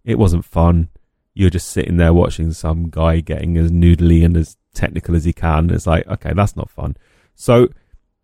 It 0.05 0.19
wasn't 0.19 0.45
fun. 0.45 0.91
You're 1.33 1.49
just 1.49 1.71
sitting 1.71 1.97
there 1.97 2.13
watching 2.13 2.53
some 2.53 2.91
guy 2.91 3.21
getting 3.21 3.57
as 3.57 3.71
noodly 3.71 4.23
and 4.23 4.37
as 4.37 4.59
technical 4.75 5.17
as 5.17 5.25
he 5.25 5.33
can. 5.33 5.71
It's 5.71 5.87
like, 5.87 6.07
okay, 6.07 6.35
that's 6.35 6.55
not 6.55 6.69
fun. 6.69 6.99
So 7.35 7.69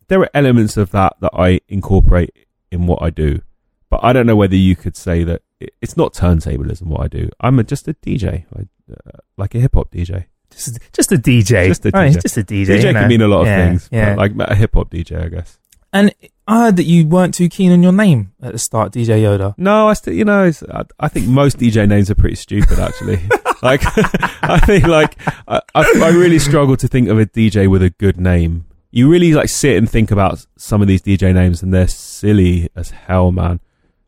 there 0.09 0.21
are 0.21 0.31
elements 0.35 0.77
of 0.77 0.91
that 0.91 1.15
that 1.21 1.33
I 1.33 1.61
incorporate 1.71 2.35
in 2.71 2.87
what 2.87 3.01
I 3.01 3.09
do, 3.09 3.41
but 3.89 4.01
I 4.05 4.13
don't 4.13 4.27
know 4.27 4.37
whether 4.37 4.57
you 4.57 4.77
could 4.77 4.95
say 4.95 5.25
that 5.25 5.41
it's 5.61 5.97
not 5.97 6.15
turntablism 6.15 6.85
what 6.87 7.01
I 7.03 7.09
do. 7.09 7.29
I'm 7.41 7.59
a, 7.59 7.65
just 7.65 7.89
a 7.89 7.95
DJ, 7.95 8.45
I, 8.57 8.61
uh, 8.93 9.19
like 9.37 9.55
a 9.55 9.59
hip 9.61 9.75
hop 9.75 9.91
DJ. 9.91 10.27
Just, 10.51 10.79
just 10.93 11.13
a 11.13 11.17
DJ. 11.17 11.67
Just 11.69 11.85
a 11.87 11.93
DJ. 11.93 12.23
just 12.23 12.37
a 12.37 12.43
DJ. 12.45 12.67
DJ 12.67 12.93
know. 12.95 13.01
can 13.01 13.09
mean 13.09 13.21
a 13.21 13.29
lot 13.29 13.43
of 13.43 13.47
Yeah, 13.49 13.69
things, 13.69 13.89
Yeah. 13.93 14.15
like 14.15 14.33
a 14.39 14.55
hip 14.55 14.71
hop 14.75 14.91
DJ, 14.91 15.23
I 15.25 15.29
guess. 15.29 15.59
and 15.93 16.15
I 16.47 16.65
heard 16.65 16.77
that 16.77 16.85
you 16.85 17.07
weren't 17.07 17.35
too 17.35 17.49
keen 17.51 17.73
on 17.73 17.83
your 17.83 17.93
name 17.93 18.33
at 18.41 18.53
the 18.53 18.59
start, 18.59 18.93
DJ 18.93 19.21
Yoda. 19.23 19.55
No, 19.59 19.89
I 19.89 19.93
still, 19.93 20.15
you 20.15 20.25
know, 20.25 20.45
it's, 20.45 20.63
I, 20.63 20.85
I 20.99 21.09
think 21.09 21.27
most 21.27 21.59
DJ 21.59 21.87
names 21.87 22.11
are 22.11 22.15
pretty 22.15 22.37
stupid, 22.37 22.79
actually. 22.79 23.17
like, 23.63 23.83
I 24.43 24.59
think, 24.65 24.87
like, 24.87 25.19
I, 25.47 25.61
I 25.75 26.11
really 26.11 26.39
struggle 26.39 26.77
to 26.79 26.89
think 26.89 27.09
of 27.09 27.19
a 27.19 27.27
DJ 27.27 27.69
with 27.69 27.83
a 27.83 27.91
good 27.91 28.19
name. 28.19 28.65
You 28.91 29.11
really 29.11 29.35
like 29.35 29.51
sit 29.51 29.77
and 29.77 29.91
think 29.91 30.11
about 30.11 30.47
some 30.57 30.81
of 30.81 30.89
these 30.89 31.03
DJ 31.03 31.35
names, 31.35 31.63
and 31.63 31.75
they're 31.75 31.87
silly 31.89 32.71
as 32.75 32.91
hell, 32.91 33.31
man. 33.31 33.61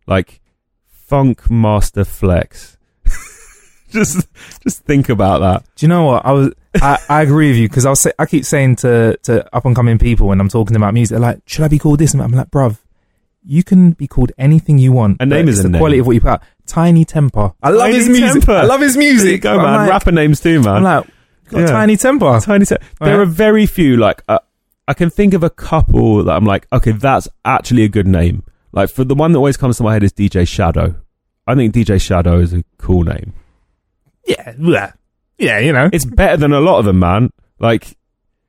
Like, 0.07 0.40
Funkmaster 1.11 2.07
Flex. 2.07 2.77
just, 3.91 4.27
just 4.63 4.85
think 4.85 5.09
about 5.09 5.41
that. 5.41 5.65
Do 5.77 5.85
you 5.87 5.89
know 5.89 6.05
what? 6.05 6.25
I 6.25 6.33
was 6.33 6.53
I, 6.81 6.99
I 7.09 7.23
agree 7.23 7.49
with 7.49 7.57
you 7.59 7.69
because 7.69 7.85
I 7.87 7.91
was 7.91 8.01
say, 8.01 8.13
I 8.19 8.27
keep 8.27 8.45
saying 8.45 8.77
to 8.77 9.17
to 9.25 9.55
up 9.55 9.65
and 9.65 9.75
coming 9.75 9.99
people 9.99 10.29
when 10.29 10.41
I'm 10.41 10.49
talking 10.49 10.77
about 10.77 10.95
music, 10.95 11.11
they're 11.15 11.21
like, 11.21 11.41
should 11.47 11.65
I 11.65 11.69
be 11.69 11.79
called 11.79 11.99
this? 11.99 12.13
And 12.15 12.23
I'm 12.23 12.31
like, 12.31 12.51
bruv, 12.51 12.79
you 13.45 13.65
can 13.65 13.93
be 13.93 14.07
called 14.07 14.31
anything 14.39 14.79
you 14.79 14.93
want. 14.93 15.17
A 15.21 15.27
name 15.27 15.49
is 15.49 15.59
a 15.61 15.63
the 15.65 15.69
name. 15.71 15.81
quality 15.81 15.99
of 15.99 16.07
what 16.07 16.13
you 16.15 16.21
put 16.21 16.31
out. 16.31 16.43
Tinie 16.67 17.05
Tempah. 17.05 17.55
I 17.63 17.71
love 17.71 17.81
Tiny 17.91 17.95
his 17.97 18.09
music. 18.09 18.33
Temper. 18.45 18.53
I 18.53 18.65
love 18.65 18.81
his 18.81 18.95
There 18.95 19.03
music. 19.03 19.31
you 19.33 19.39
go, 19.39 19.53
I'm 19.59 19.63
man. 19.63 19.75
like- 19.81 19.91
Rapper 19.91 20.13
names 20.13 20.41
too, 20.41 20.61
man. 20.61 20.77
I'm 20.77 20.83
like, 20.85 21.07
got 21.49 21.59
Yeah. 21.61 21.67
Tinie 21.67 21.97
Tempah. 21.97 22.45
Tiny 22.45 22.65
Te- 22.67 22.77
There 23.01 23.17
Right. 23.19 23.23
are 23.23 23.25
very 23.27 23.67
few. 23.67 23.97
Like 23.97 24.23
uh, 24.29 24.39
I 24.87 24.95
can 24.95 25.11
think 25.11 25.35
of 25.35 25.43
a 25.43 25.51
couple 25.51 26.23
that 26.25 26.37
I'm 26.37 26.45
like, 26.45 26.69
okay, 26.73 26.93
that's 26.93 27.27
actually 27.45 27.83
a 27.83 27.89
good 27.89 28.07
name. 28.07 28.45
Like 28.73 28.91
for 28.91 29.05
the 29.05 29.15
one 29.15 29.33
that 29.33 29.39
always 29.39 29.57
comes 29.57 29.77
to 29.79 29.83
my 29.83 29.93
head 29.93 30.03
is 30.03 30.13
DJ 30.13 30.47
Shadow. 30.47 30.95
I 31.47 31.55
think 31.55 31.75
DJ 31.75 32.01
Shadow 32.01 32.39
is 32.39 32.53
a 32.53 32.63
cool 32.79 33.03
name. 33.05 33.33
Yeah, 34.27 34.55
yeah, 34.59 34.93
yeah. 35.39 35.59
You 35.59 35.73
know, 35.73 35.91
It's 35.93 36.05
better 36.05 36.37
than 36.37 36.53
a 36.53 36.61
lot 36.61 36.79
of 36.79 36.85
them, 36.85 36.99
man. 36.99 37.31
Like 37.59 37.97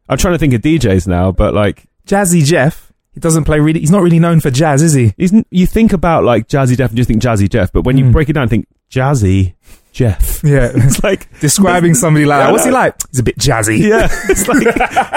I'm 0.10 0.18
trying 0.18 0.34
to 0.36 0.38
think 0.38 0.54
of 0.54 0.62
DJs 0.62 1.08
now, 1.08 1.32
but 1.32 1.54
like 1.54 1.86
Jazzy 2.06 2.44
Jeff. 2.46 2.92
He 3.14 3.20
doesn't 3.20 3.44
play 3.44 3.60
really. 3.60 3.82
He's 3.82 3.92
not 3.92 4.02
really 4.04 4.20
known 4.20 4.40
for 4.40 4.50
jazz, 4.52 4.82
is 4.82 4.94
he? 4.94 5.14
isn't 5.18 5.46
you 5.52 5.66
think 5.68 5.92
about 5.92 6.24
like 6.24 6.48
Jazzy 6.48 6.78
Jeff 6.78 6.92
and 6.92 6.98
just 6.98 7.10
think 7.10 7.22
Jazzy 7.22 7.50
Jeff, 7.50 7.72
but 7.74 7.84
when 7.84 7.98
you 7.98 8.06
Mm. 8.06 8.14
break 8.14 8.30
it 8.30 8.34
down, 8.34 8.48
think 8.48 8.68
Jazzy 8.90 9.54
Jeff. 9.92 10.42
Yeah. 10.46 10.72
It's 10.76 11.04
like 11.04 11.28
Describing 11.42 11.94
somebody 11.94 12.26
like 12.26 12.40
that. 12.46 12.52
What's 12.54 12.64
he 12.64 12.72
like? 12.72 12.96
He's 13.12 13.20
a 13.20 13.24
bit 13.24 13.38
jazzy. 13.38 13.80
yeah, 13.80 14.08
it's 14.30 14.48
like 14.48 14.64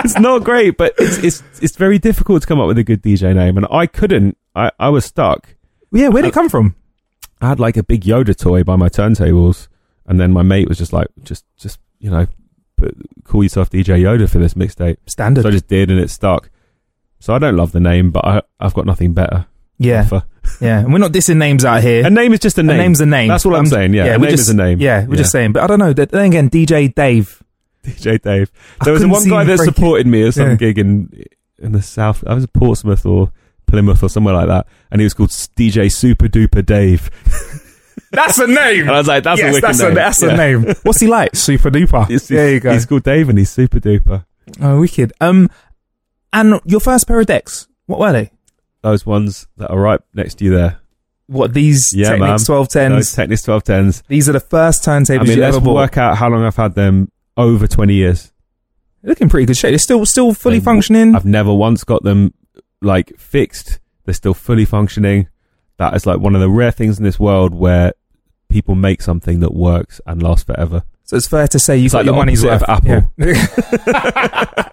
it's 0.05 0.19
not 0.19 0.43
great, 0.43 0.77
but 0.77 0.95
it's 0.99 1.19
it's 1.19 1.43
it's 1.63 1.77
very 1.77 1.99
difficult 2.01 2.43
to 2.43 2.49
come 2.49 2.59
up 2.61 2.67
with 2.67 2.79
a 2.79 2.85
good 2.85 3.01
DJ 3.03 3.33
name, 3.35 3.57
and 3.57 3.67
I 3.71 3.87
couldn't. 3.87 4.37
I 4.55 4.71
I 4.79 4.89
was 4.89 5.05
stuck. 5.05 5.55
Yeah, 5.93 6.09
where'd 6.09 6.25
it 6.25 6.29
uh, 6.29 6.35
come 6.35 6.49
from? 6.49 6.75
I 7.41 7.49
had 7.49 7.61
like 7.61 7.77
a 7.77 7.83
big 7.83 8.03
Yoda 8.03 8.37
toy 8.37 8.65
by 8.65 8.77
my 8.77 8.89
turntables, 8.89 9.69
and 10.07 10.19
then 10.19 10.33
my 10.33 10.43
mate 10.43 10.69
was 10.69 10.79
just 10.79 10.93
like, 10.93 11.09
just, 11.23 11.45
just 11.57 11.79
you 11.99 12.11
know, 12.11 12.27
put, 12.77 12.97
call 13.25 13.43
yourself 13.43 13.71
DJ 13.71 14.01
Yoda 14.01 14.29
for 14.29 14.39
this 14.39 14.55
mixtape. 14.55 14.97
Standard. 15.07 15.43
So 15.43 15.49
I 15.49 15.53
just 15.53 15.69
did, 15.69 15.91
and 15.91 16.01
it 16.01 16.11
stuck. 16.11 16.51
So 17.21 17.35
I 17.35 17.39
don't 17.39 17.57
love 17.57 17.73
the 17.73 17.81
name, 17.81 18.11
but 18.11 18.25
I, 18.25 18.43
I've 18.61 18.75
got 18.75 18.87
nothing 18.87 19.13
better. 19.15 19.47
yeah, 19.79 20.01
offer. 20.03 20.25
yeah. 20.61 20.81
And 20.81 20.93
we're 20.93 20.99
not 20.99 21.13
dissing 21.13 21.37
names 21.37 21.65
out 21.65 21.83
here. 21.83 22.07
A 22.07 22.11
name 22.11 22.33
is 22.33 22.41
just 22.41 22.59
a 22.59 22.61
A 22.61 22.65
name. 22.65 22.79
name's 22.79 23.01
a 23.01 23.07
name. 23.07 23.29
That's 23.29 23.45
what 23.45 23.55
I'm 23.55 23.61
um, 23.61 23.67
saying, 23.67 23.95
yeah. 23.95 24.05
A 24.05 24.19
we're 24.19 24.27
name 24.27 24.31
just, 24.31 24.43
is 24.43 24.49
a 24.51 24.57
name. 24.57 24.81
Yeah, 24.81 25.05
we're 25.05 25.15
Yeah. 25.15 25.19
just 25.19 25.33
saying. 25.33 25.53
But 25.53 25.63
I 25.65 25.67
don't 25.67 25.79
know. 25.79 25.93
Then 25.93 26.27
again, 26.27 26.51
DJ 26.51 26.95
Dave. 26.95 27.43
DJ 27.85 28.21
Dave. 28.21 28.51
I 28.81 28.85
There 28.85 28.95
was 28.95 29.07
one 29.07 29.29
guy 29.29 29.45
that 29.45 29.59
supported 29.59 30.07
me 30.07 30.27
at 30.27 30.35
some 30.35 30.51
Yeah. 30.51 30.57
gig 30.57 30.79
in 30.79 31.11
in 31.59 31.73
the 31.73 31.83
south. 31.83 32.25
I 32.27 32.35
was 32.35 32.45
in 32.45 32.49
Portsmouth 32.49 33.05
or 33.07 33.33
Plymouth 33.75 34.03
or 34.03 34.09
somewhere 34.09 34.35
like 34.35 34.47
that, 34.49 34.67
and 34.91 35.01
he 35.01 35.05
was 35.05 35.15
called 35.15 35.31
DJ 35.31 35.91
Super 35.93 36.27
Duper 36.29 36.65
Dave. 36.65 37.11
That's 38.13 38.39
a 38.39 38.47
name. 38.47 38.83
And 38.83 38.91
I 38.93 38.99
was 38.99 39.09
like, 39.09 39.25
that's 39.25 39.41
yes, 39.41 39.49
a 39.49 39.53
wicked 39.55 39.65
that's 39.69 39.79
name. 39.81 39.91
a 39.91 39.95
that's 39.95 40.23
Yeah. 40.23 40.29
a 40.31 40.37
name. 40.37 40.75
What's 40.85 41.01
he 41.01 41.09
like? 41.09 41.35
Super 41.35 41.69
duper. 41.71 42.07
He's- 42.07 42.29
there 42.29 42.53
you 42.53 42.61
go. 42.61 42.73
He's 42.73 42.87
called 42.87 43.03
Dave, 43.03 43.29
and 43.29 43.37
he's 43.37 43.51
super 43.51 43.81
duper. 43.81 44.25
oh, 44.61 44.79
wicked. 44.81 45.13
Um, 45.21 45.51
and 46.33 46.61
your 46.65 46.79
first 46.79 47.09
pair 47.09 47.19
of 47.19 47.27
decks. 47.27 47.67
What 47.87 47.99
were 47.99 48.13
they? 48.13 48.31
Those 48.83 49.05
ones 49.05 49.49
that 49.57 49.69
are 49.71 49.79
right 49.81 50.01
next 50.15 50.37
to 50.37 50.45
you 50.45 50.53
there. 50.55 50.79
What 51.27 51.55
these 51.55 51.93
Yeah, 51.95 52.11
Technics 52.11 52.45
twelve 52.45 52.69
tens? 52.69 53.13
Technics 53.15 53.43
1210s. 53.43 54.03
These 54.07 54.29
are 54.29 54.33
the 54.33 54.41
first 54.41 54.85
turntables 54.85 55.21
I 55.21 55.25
mean, 55.25 55.37
you 55.39 55.43
let's 55.43 55.59
work 55.59 55.97
out 55.99 56.17
how 56.19 56.29
long 56.29 56.45
I've 56.45 56.55
had 56.57 56.75
them. 56.77 57.11
Over 57.37 57.67
20 57.67 57.95
years. 57.95 58.31
They're 59.03 59.09
looking 59.09 59.29
pretty 59.29 59.47
good 59.47 59.57
shape. 59.57 59.73
They're 59.73 59.79
still 59.79 60.07
still 60.07 60.33
fully 60.35 60.61
functioning. 60.61 61.17
I've 61.17 61.25
never 61.25 61.53
once 61.53 61.83
got 61.83 62.05
them 62.05 62.33
like 62.85 63.13
fixed. 63.19 63.81
They're 64.05 64.15
still 64.15 64.35
fully 64.35 64.65
functioning. 64.65 65.29
That 65.79 65.95
is 65.95 66.07
like 66.07 66.21
one 66.21 66.35
of 66.35 66.41
the 66.41 66.51
rare 66.51 66.71
things 66.71 66.99
in 66.99 67.05
this 67.05 67.19
world 67.19 67.55
where 67.55 67.93
people 68.49 68.75
make 68.75 69.03
something 69.03 69.41
that 69.41 69.55
works 69.55 70.01
and 70.07 70.23
lasts 70.23 70.45
forever. 70.45 70.85
so 71.03 71.17
it's 71.17 71.27
fair 71.27 71.49
to 71.49 71.59
say 71.59 71.77
you 71.77 71.87
It's 71.87 71.93
got 71.95 71.99
like 72.01 72.07
your 72.07 72.15
the 72.15 72.19
money's 72.19 72.45
worth. 72.45 72.63
of 72.63 72.87
Yeah. 72.87 73.03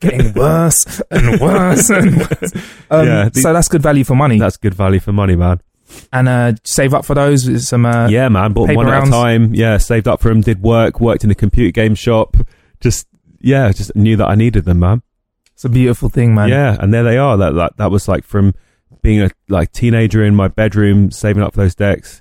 Getting 0.00 0.32
worse 0.34 1.00
and 1.10 1.40
worse 1.40 1.90
and 1.90 2.16
worse. 2.18 2.52
Um, 2.90 3.06
Yeah, 3.06 3.28
the- 3.30 3.40
so 3.40 3.52
that's 3.52 3.68
good 3.68 3.82
value 3.82 4.04
for 4.04 4.14
money. 4.14 4.38
That's 4.38 4.56
good 4.56 4.74
value 4.74 5.00
for 5.00 5.12
money, 5.12 5.36
man. 5.36 5.60
And 6.12 6.28
uh, 6.28 6.52
save 6.64 6.94
up 6.94 7.04
for 7.04 7.14
those 7.14 7.68
some. 7.68 7.86
Uh, 7.86 8.08
yeah, 8.08 8.28
man. 8.28 8.52
Bought 8.52 8.74
one 8.74 8.88
at 8.88 9.06
a 9.06 9.10
time. 9.10 9.54
Yeah, 9.54 9.76
saved 9.78 10.08
up 10.08 10.20
for 10.20 10.28
them. 10.28 10.40
Did 10.40 10.62
work. 10.62 11.00
Worked 11.00 11.24
in 11.24 11.30
a 11.30 11.34
computer 11.34 11.70
game 11.70 11.94
shop. 11.94 12.36
Just 12.80 13.06
yeah, 13.40 13.70
just 13.72 13.94
knew 13.94 14.16
that 14.16 14.26
I 14.28 14.34
needed 14.34 14.64
them, 14.64 14.80
man. 14.80 15.02
It's 15.64 15.70
a 15.70 15.72
beautiful 15.72 16.10
thing, 16.10 16.34
man. 16.34 16.50
Yeah, 16.50 16.76
and 16.78 16.92
there 16.92 17.02
they 17.02 17.16
are. 17.16 17.38
That 17.38 17.54
that, 17.54 17.76
that 17.78 17.90
was 17.90 18.06
like 18.06 18.24
from 18.24 18.52
being 19.02 19.22
a 19.22 19.30
like 19.48 19.72
teenager 19.72 20.22
in 20.22 20.34
my 20.34 20.48
bedroom, 20.48 21.10
saving 21.10 21.42
up 21.42 21.54
for 21.54 21.62
those 21.62 21.74
decks, 21.74 22.20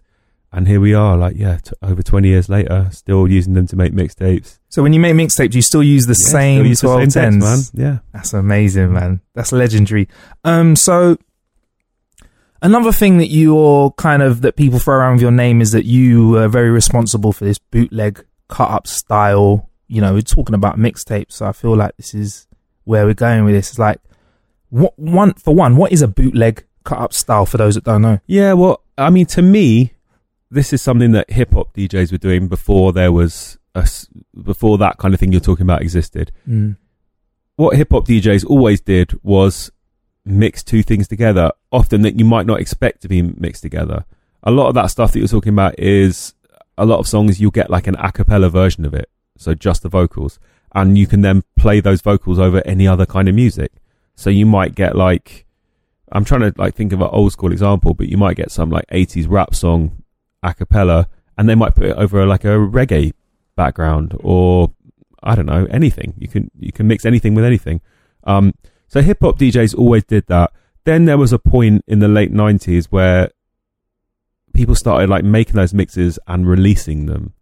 and 0.54 0.66
here 0.68 0.80
we 0.80 0.94
are. 0.94 1.18
Like 1.18 1.36
yeah, 1.36 1.58
t- 1.58 1.74
over 1.82 2.02
twenty 2.02 2.30
years 2.30 2.48
later, 2.48 2.88
still 2.92 3.28
using 3.30 3.54
them 3.54 3.68
to 3.68 3.76
make 3.76 3.92
mixtapes. 3.92 4.60
So 4.70 4.82
when 4.82 4.94
you 4.94 5.00
make 5.02 5.14
mixtapes, 5.16 5.54
you 5.56 5.62
still 5.62 5.84
use 5.84 6.06
the 6.06 6.18
Yeah, 6.18 6.30
same 6.30 6.66
use 6.66 6.80
the 6.80 6.88
twelve 6.88 7.12
same 7.12 7.40
tens. 7.42 7.44
decks, 7.70 7.74
man. 7.74 7.86
Yeah, 7.86 7.98
That's 8.14 8.34
amazing, 8.34 8.94
man. 8.94 9.20
That's 9.36 9.52
legendary. 9.52 10.08
Um, 10.46 10.76
so 10.78 11.18
another 12.62 12.92
thing 12.92 13.18
that 13.18 13.28
you're 13.28 13.92
kind 13.92 14.22
of 14.24 14.42
that 14.42 14.56
people 14.56 14.80
throw 14.80 14.96
around 14.96 15.14
with 15.16 15.22
your 15.22 15.32
name 15.32 15.62
is 15.62 15.72
that 15.74 15.86
you 15.86 16.38
are 16.38 16.48
very 16.48 16.70
responsible 16.70 17.34
for 17.34 17.46
this 17.46 17.60
bootleg 17.60 18.24
cut 18.48 18.70
up 18.72 18.88
style. 18.88 19.70
You 19.88 20.02
know, 20.02 20.14
we're 20.14 20.22
talking 20.22 20.56
about 20.56 20.78
mixtapes, 20.78 21.34
so 21.34 21.46
I 21.46 21.52
feel 21.52 21.76
like 21.76 21.96
this 21.98 22.14
is 22.14 22.48
where 22.86 23.06
we're 23.06 23.14
going 23.14 23.46
with 23.46 23.54
this. 23.54 23.72
is 23.72 23.80
like 23.80 24.00
what 24.70 24.98
one 24.98 25.34
for 25.36 25.54
one, 25.54 25.76
what 25.78 25.92
is 25.92 26.02
a 26.02 26.08
bootleg 26.08 26.66
cut 26.84 27.00
up 27.00 27.14
style 27.14 27.46
for 27.46 27.58
those 27.58 27.76
that 27.76 27.84
don't 27.84 28.02
know? 28.02 28.20
yeah. 28.28 28.54
Well, 28.54 28.82
I 28.98 29.10
mean, 29.10 29.26
to 29.28 29.42
me, 29.42 29.94
this 30.52 30.74
is 30.74 30.82
something 30.82 31.12
that 31.12 31.32
hip 31.32 31.54
hop 31.54 31.74
DJs 31.74 32.12
were 32.12 32.18
doing 32.18 32.48
before 32.48 32.94
there 32.94 33.12
was 33.12 33.58
a, 33.76 33.88
before 34.44 34.78
that 34.78 34.98
kind 34.98 35.14
of 35.14 35.20
thing 35.20 35.32
you're 35.32 35.42
talking 35.42 35.64
about 35.64 35.82
existed. 35.82 36.32
Mm. 36.48 36.78
what 37.56 37.76
hip 37.76 37.90
hop 37.92 38.06
DJs 38.06 38.46
always 38.46 38.82
did 38.82 39.14
was 39.24 39.72
mix 40.26 40.64
two 40.64 40.84
things 40.84 41.08
together, 41.08 41.52
often 41.72 42.02
that 42.04 42.18
you 42.18 42.26
might 42.26 42.46
not 42.46 42.60
expect 42.60 43.02
to 43.02 43.08
be 43.08 43.22
mixed 43.22 43.62
together. 43.62 44.06
a 44.44 44.52
lot 44.52 44.68
of 44.68 44.76
that 44.76 44.88
stuff 44.88 45.12
that 45.12 45.20
you're 45.20 45.28
talking 45.28 45.54
about 45.54 45.78
is 45.80 46.34
a 46.78 46.86
lot 46.86 47.00
of 47.00 47.08
songs 47.08 47.40
you'll 47.40 47.52
get 47.52 47.70
like 47.70 47.88
an 47.88 47.96
a 47.96 48.12
cappella 48.12 48.50
version 48.50 48.86
of 48.86 48.94
it, 48.94 49.10
so 49.38 49.54
just 49.54 49.84
the 49.84 49.90
vocals, 49.90 50.40
and 50.74 50.98
you 50.98 51.08
can 51.08 51.22
then 51.22 51.44
play 51.56 51.80
those 51.80 52.02
vocals 52.02 52.40
over 52.40 52.62
any 52.66 52.88
other 52.88 53.06
kind 53.06 53.30
of 53.30 53.36
music. 53.36 53.72
So 54.16 54.30
you 54.30 54.46
might 54.46 54.76
get 54.76 54.96
like, 54.96 55.46
I'm 56.12 56.26
trying 56.26 56.42
to 56.42 56.54
like 56.58 56.76
think 56.76 56.94
of 56.94 57.02
an 57.02 57.10
old 57.12 57.32
school 57.32 57.52
example, 57.52 57.94
but 57.94 58.10
you 58.10 58.18
might 58.18 58.38
get 58.38 58.52
some 58.52 58.70
like 58.70 58.88
80s 58.88 59.26
rap 59.30 59.56
song 59.56 60.04
a 60.44 60.54
cappella, 60.54 61.08
and 61.38 61.48
they 61.48 61.56
might 61.56 61.76
put 61.76 61.86
it 61.86 61.98
over 61.98 62.26
like 62.26 62.44
a 62.44 62.50
reggae 62.50 63.14
background 63.56 64.16
or 64.20 64.74
I 65.24 65.36
don't 65.36 65.46
know 65.46 65.66
anything. 65.72 66.14
You 66.18 66.28
can 66.28 66.52
you 66.60 66.72
can 66.72 66.88
mix 66.88 67.06
anything 67.06 67.34
with 67.34 67.46
anything. 67.46 67.82
Um, 68.26 68.54
so 68.88 69.02
hip 69.02 69.20
hop 69.22 69.40
DJs 69.40 69.76
always 69.78 70.04
did 70.04 70.28
that. 70.28 70.52
Then 70.84 71.06
there 71.06 71.18
was 71.18 71.32
a 71.32 71.40
point 71.40 71.84
in 71.88 72.00
the 72.00 72.10
late 72.10 72.32
90s 72.32 72.86
where 72.86 73.32
people 74.54 74.76
started 74.76 75.10
like 75.10 75.24
making 75.24 75.56
those 75.56 75.74
mixes 75.74 76.20
and 76.28 76.48
releasing 76.48 77.06
them 77.06 77.34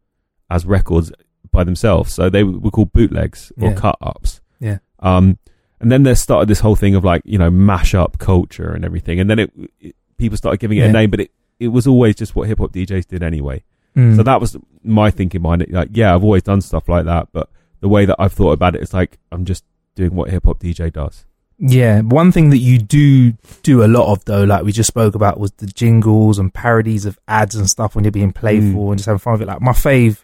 as 0.49 0.65
records 0.65 1.11
by 1.51 1.63
themselves. 1.63 2.13
So 2.13 2.29
they 2.29 2.43
were 2.43 2.71
called 2.71 2.93
bootlegs 2.93 3.51
or 3.59 3.69
Yeah. 3.69 3.75
cut 3.75 3.97
ups. 4.01 4.41
Yeah. 4.59 4.77
Um, 4.99 5.37
and 5.79 5.91
then 5.91 6.03
there 6.03 6.15
started 6.15 6.47
this 6.47 6.59
whole 6.59 6.75
thing 6.75 6.95
of 6.95 7.03
like, 7.03 7.21
you 7.25 7.37
know, 7.37 7.49
mash 7.49 7.93
up 7.95 8.17
culture 8.19 8.71
and 8.71 8.85
everything. 8.85 9.19
And 9.19 9.29
then 9.29 9.39
it, 9.39 9.51
it 9.79 9.95
people 10.17 10.37
started 10.37 10.59
giving 10.59 10.77
it 10.77 10.81
Yeah. 10.81 10.87
a 10.89 10.93
name, 10.93 11.09
but 11.09 11.19
it, 11.21 11.31
it 11.59 11.69
was 11.69 11.87
always 11.87 12.15
just 12.15 12.35
what 12.35 12.47
hip 12.47 12.59
hop 12.59 12.71
DJs 12.71 13.07
did 13.07 13.23
anyway. 13.23 13.63
Mm. 13.95 14.15
So 14.15 14.23
that 14.23 14.39
was 14.39 14.55
my 14.83 15.11
thinking 15.11 15.41
behind 15.41 15.61
it. 15.63 15.71
Like, 15.71 15.89
yeah, 15.91 16.13
I've 16.15 16.23
always 16.23 16.43
done 16.43 16.61
stuff 16.61 16.87
like 16.87 17.05
that, 17.05 17.29
but 17.33 17.49
the 17.81 17.89
way 17.89 18.05
that 18.05 18.15
I've 18.19 18.31
thought 18.33 18.51
about 18.51 18.75
it 18.75 18.81
is 18.81 18.93
like, 18.93 19.17
I'm 19.31 19.43
just 19.45 19.63
doing 19.95 20.15
what 20.15 20.29
hip 20.29 20.45
hop 20.45 20.59
DJ 20.59 20.91
does. 20.93 21.25
Yeah, 21.63 22.01
one 22.01 22.31
thing 22.31 22.49
that 22.51 22.57
you 22.57 22.79
do 22.79 23.33
do 23.61 23.83
a 23.83 23.87
lot 23.87 24.11
of 24.11 24.25
though, 24.25 24.43
like 24.45 24.63
we 24.63 24.71
just 24.71 24.87
spoke 24.87 25.13
about, 25.13 25.39
was 25.39 25.51
the 25.53 25.67
jingles 25.67 26.39
and 26.39 26.51
parodies 26.53 27.05
of 27.05 27.19
ads 27.27 27.53
and 27.55 27.67
stuff 27.67 27.93
when 27.95 28.03
you're 28.03 28.11
being 28.11 28.31
playful 28.31 28.89
and 28.91 28.97
just 28.97 29.05
having 29.07 29.19
fun 29.19 29.33
with 29.33 29.43
it. 29.43 29.47
Like 29.47 29.61
my 29.61 29.71
fave, 29.73 30.23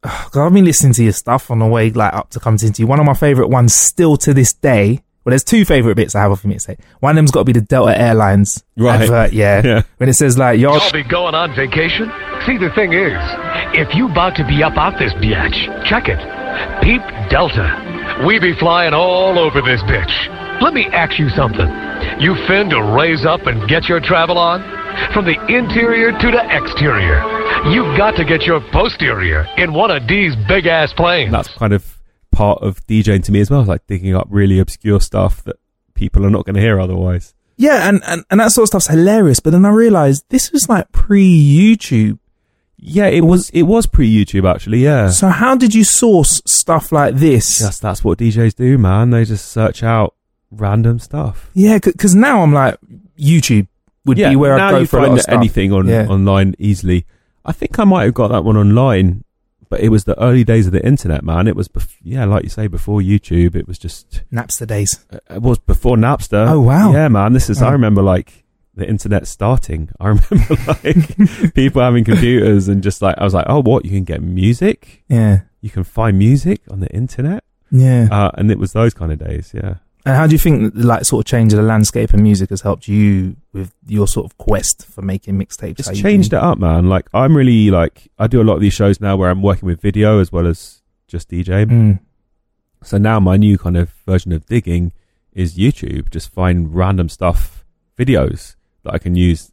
I've 0.04 0.32
been 0.52 0.64
listening 0.64 0.92
to 0.94 1.02
your 1.04 1.12
stuff 1.12 1.50
on 1.50 1.58
the 1.58 1.66
way 1.66 1.90
like 1.90 2.12
up 2.14 2.30
to 2.30 2.40
come 2.40 2.56
to 2.56 2.72
you. 2.76 2.86
One 2.86 3.00
of 3.00 3.06
my 3.06 3.14
favorite 3.14 3.48
ones 3.48 3.74
still 3.74 4.16
to 4.18 4.32
this 4.34 4.52
day. 4.52 5.00
Well, 5.24 5.32
there's 5.32 5.44
two 5.44 5.64
favorite 5.66 5.96
bits 5.96 6.14
I 6.14 6.20
have 6.22 6.30
of 6.30 6.40
him. 6.42 6.58
Say 6.58 6.76
one 7.00 7.10
of 7.10 7.16
them's 7.16 7.30
got 7.30 7.40
to 7.40 7.44
be 7.44 7.52
the 7.52 7.60
Delta 7.60 7.98
Airlines 8.00 8.64
Right. 8.76 9.02
advert. 9.02 9.32
Yeah, 9.32 9.60
Yeah. 9.64 9.82
when 9.98 10.08
it 10.08 10.14
says 10.14 10.38
like 10.38 10.58
y'all. 10.60 10.78
Y'all 10.78 10.92
be 10.92 11.02
going 11.02 11.34
on 11.34 11.54
vacation? 11.54 12.10
See, 12.46 12.56
the 12.56 12.70
thing 12.74 12.92
is, 12.94 13.18
if 13.76 13.94
you 13.94 14.08
about 14.10 14.36
to 14.36 14.46
be 14.46 14.62
up 14.62 14.76
out 14.78 14.98
this 14.98 15.12
bitch, 15.14 15.56
check 15.88 16.08
it. 16.08 16.18
Peep 16.82 17.02
Delta. 17.30 18.24
We 18.26 18.38
be 18.38 18.54
flying 18.58 18.94
all 18.94 19.38
over 19.38 19.60
this 19.60 19.82
bitch. 19.82 20.62
Let 20.62 20.72
me 20.72 20.86
ask 20.86 21.18
you 21.18 21.28
something. 21.30 21.68
You 22.20 22.34
fin 22.46 22.70
to 22.70 22.82
raise 22.96 23.26
up 23.26 23.46
and 23.46 23.68
get 23.68 23.84
your 23.88 24.00
travel 24.00 24.38
on? 24.38 24.62
From 25.12 25.24
the 25.24 25.36
interior 25.48 26.12
to 26.12 26.30
the 26.30 26.42
exterior. 26.56 27.22
You've 27.72 27.96
got 27.96 28.12
to 28.16 28.24
get 28.24 28.42
your 28.42 28.60
posterior 28.72 29.46
in 29.56 29.72
one 29.72 29.90
of 29.90 30.06
these 30.06 30.34
big 30.46 30.66
ass 30.66 30.92
planes. 30.92 31.32
That's 31.32 31.48
kind 31.48 31.72
of 31.72 31.98
part 32.30 32.62
of 32.62 32.84
DJing 32.86 33.24
to 33.24 33.32
me 33.32 33.40
as 33.40 33.50
well, 33.50 33.64
like 33.64 33.86
digging 33.86 34.14
up 34.14 34.26
really 34.30 34.58
obscure 34.58 35.00
stuff 35.00 35.42
that 35.44 35.56
people 35.94 36.24
are 36.24 36.30
not 36.30 36.44
going 36.44 36.54
to 36.54 36.60
hear 36.60 36.78
otherwise. 36.80 37.34
Yeah, 37.56 37.88
and, 37.88 38.00
and, 38.06 38.24
and 38.30 38.38
that 38.40 38.52
sort 38.52 38.64
of 38.64 38.68
stuff's 38.68 38.86
hilarious. 38.86 39.40
But 39.40 39.50
then 39.50 39.64
I 39.64 39.70
realized 39.70 40.24
this 40.28 40.52
was 40.52 40.68
like 40.68 40.92
pre 40.92 41.24
YouTube. 41.26 42.18
Yeah, 42.76 43.06
it 43.06 43.22
was 43.22 43.50
it 43.50 43.62
was 43.62 43.86
pre 43.86 44.08
YouTube 44.08 44.48
actually. 44.48 44.78
Yeah, 44.84 45.08
So 45.10 45.28
how 45.28 45.56
did 45.56 45.74
you 45.74 45.82
source 45.82 46.40
stuff 46.46 46.92
like 46.92 47.16
this? 47.16 47.58
just 47.58 47.82
that's 47.82 48.04
what 48.04 48.18
DJs 48.18 48.54
do, 48.54 48.78
man. 48.78 49.10
They 49.10 49.24
just 49.24 49.46
search 49.50 49.82
out 49.82 50.14
random 50.52 51.00
stuff. 51.00 51.50
Yeah, 51.54 51.78
because 51.82 52.14
now 52.14 52.42
I'm 52.42 52.52
like 52.52 52.76
YouTube 53.18 53.66
would 54.04 54.18
yeah, 54.18 54.30
be 54.30 54.36
where 54.36 54.56
now 54.56 54.68
I 54.68 54.70
go 54.72 54.78
you 54.80 54.86
for 54.86 54.98
a 54.98 55.00
lot 55.00 55.06
find 55.08 55.18
of 55.18 55.22
stuff. 55.22 55.34
anything 55.34 55.72
on 55.72 55.86
Yeah. 55.88 56.06
online 56.06 56.54
easily. 56.58 57.04
I 57.44 57.52
think 57.52 57.78
I 57.78 57.84
might 57.84 58.04
have 58.04 58.14
got 58.14 58.28
that 58.28 58.44
one 58.44 58.56
online, 58.56 59.24
but 59.70 59.80
it 59.80 59.90
was 59.90 60.04
the 60.04 60.18
early 60.20 60.44
days 60.44 60.66
of 60.66 60.72
the 60.72 60.84
internet, 60.86 61.22
man. 61.24 61.46
It 61.46 61.56
was 61.56 61.68
bef- 61.68 61.96
yeah, 62.02 62.24
like 62.24 62.42
you 62.44 62.48
say, 62.50 62.66
before 62.68 63.00
YouTube. 63.00 63.54
It 63.54 63.66
was 63.68 63.78
just 63.78 64.22
Napster 64.32 64.66
days. 64.66 65.04
it 65.30 65.42
was 65.42 65.58
before 65.58 65.96
Napster. 65.96 66.48
Oh, 66.50 66.60
wow. 66.60 66.92
Yeah, 66.92 67.08
man. 67.08 67.32
This 67.32 67.50
is 67.50 67.60
I 67.62 67.68
Oh. 67.68 67.72
remember 67.72 68.02
like 68.02 68.44
the 68.74 68.88
internet 68.88 69.26
starting. 69.26 69.90
I 70.00 70.08
remember 70.08 70.56
like 70.68 71.54
people 71.54 71.82
having 71.82 72.04
computers 72.04 72.68
and 72.68 72.82
just 72.82 73.02
like 73.02 73.16
I 73.18 73.24
was 73.24 73.34
like, 73.34 73.46
oh, 73.48 73.60
what? 73.62 73.84
You 73.84 73.90
can 73.90 74.04
get 74.04 74.22
music. 74.22 75.04
Yeah, 75.08 75.40
You 75.60 75.70
can 75.70 75.84
find 75.84 76.16
music 76.18 76.60
on 76.70 76.80
the 76.80 76.88
internet. 76.94 77.44
yeah. 77.70 78.08
Uh, 78.10 78.30
and 78.34 78.50
it 78.50 78.58
was 78.58 78.72
those 78.72 78.94
kind 78.94 79.12
of 79.12 79.18
days. 79.18 79.52
Yeah. 79.54 79.74
And 80.08 80.16
how 80.16 80.26
do 80.26 80.32
you 80.32 80.38
think 80.38 80.72
the 80.72 80.86
like 80.86 81.04
sort 81.04 81.26
of 81.26 81.30
change 81.30 81.52
of 81.52 81.58
the 81.58 81.62
landscape 81.62 82.14
of 82.14 82.20
music 82.20 82.48
has 82.48 82.62
helped 82.62 82.88
you 82.88 83.36
with 83.52 83.74
your 83.86 84.08
sort 84.08 84.24
of 84.24 84.38
quest 84.38 84.86
for 84.86 85.02
making 85.02 85.38
mixtapes? 85.38 85.80
It's 85.80 86.00
changed 86.00 86.32
it 86.32 86.38
up, 86.38 86.58
man. 86.58 86.88
Like 86.88 87.10
I'm 87.12 87.36
really 87.36 87.70
like 87.70 88.10
I 88.18 88.26
do 88.26 88.40
a 88.40 88.44
lot 88.44 88.54
of 88.54 88.62
these 88.62 88.72
shows 88.72 89.02
now 89.02 89.16
where 89.16 89.28
I'm 89.28 89.42
working 89.42 89.66
with 89.66 89.82
video 89.82 90.18
as 90.18 90.32
well 90.32 90.46
as 90.46 90.80
just 91.08 91.28
DJ. 91.28 91.66
Mm. 91.66 92.00
So 92.82 92.96
now 92.96 93.20
my 93.20 93.36
new 93.36 93.58
kind 93.58 93.76
of 93.76 93.90
version 94.06 94.32
of 94.32 94.46
digging 94.46 94.92
is 95.34 95.58
YouTube. 95.58 96.08
Just 96.08 96.32
find 96.32 96.74
random 96.74 97.10
stuff, 97.10 97.66
videos 97.98 98.56
that 98.84 98.94
I 98.94 98.98
can 98.98 99.14
use 99.14 99.52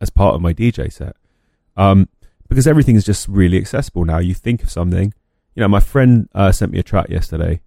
as 0.00 0.08
part 0.08 0.34
of 0.34 0.40
my 0.40 0.54
DJ 0.54 0.90
set. 0.90 1.14
Um, 1.76 2.08
because 2.48 2.66
everything 2.66 2.96
is 2.96 3.04
just 3.04 3.28
really 3.28 3.58
accessible 3.58 4.06
now. 4.06 4.16
You 4.16 4.32
think 4.32 4.62
of 4.62 4.70
something, 4.70 5.12
you 5.54 5.60
know. 5.60 5.68
My 5.68 5.80
friend 5.80 6.26
uh, 6.34 6.52
sent 6.52 6.72
me 6.72 6.78
a 6.78 6.82
track 6.82 7.10
yesterday. 7.10 7.60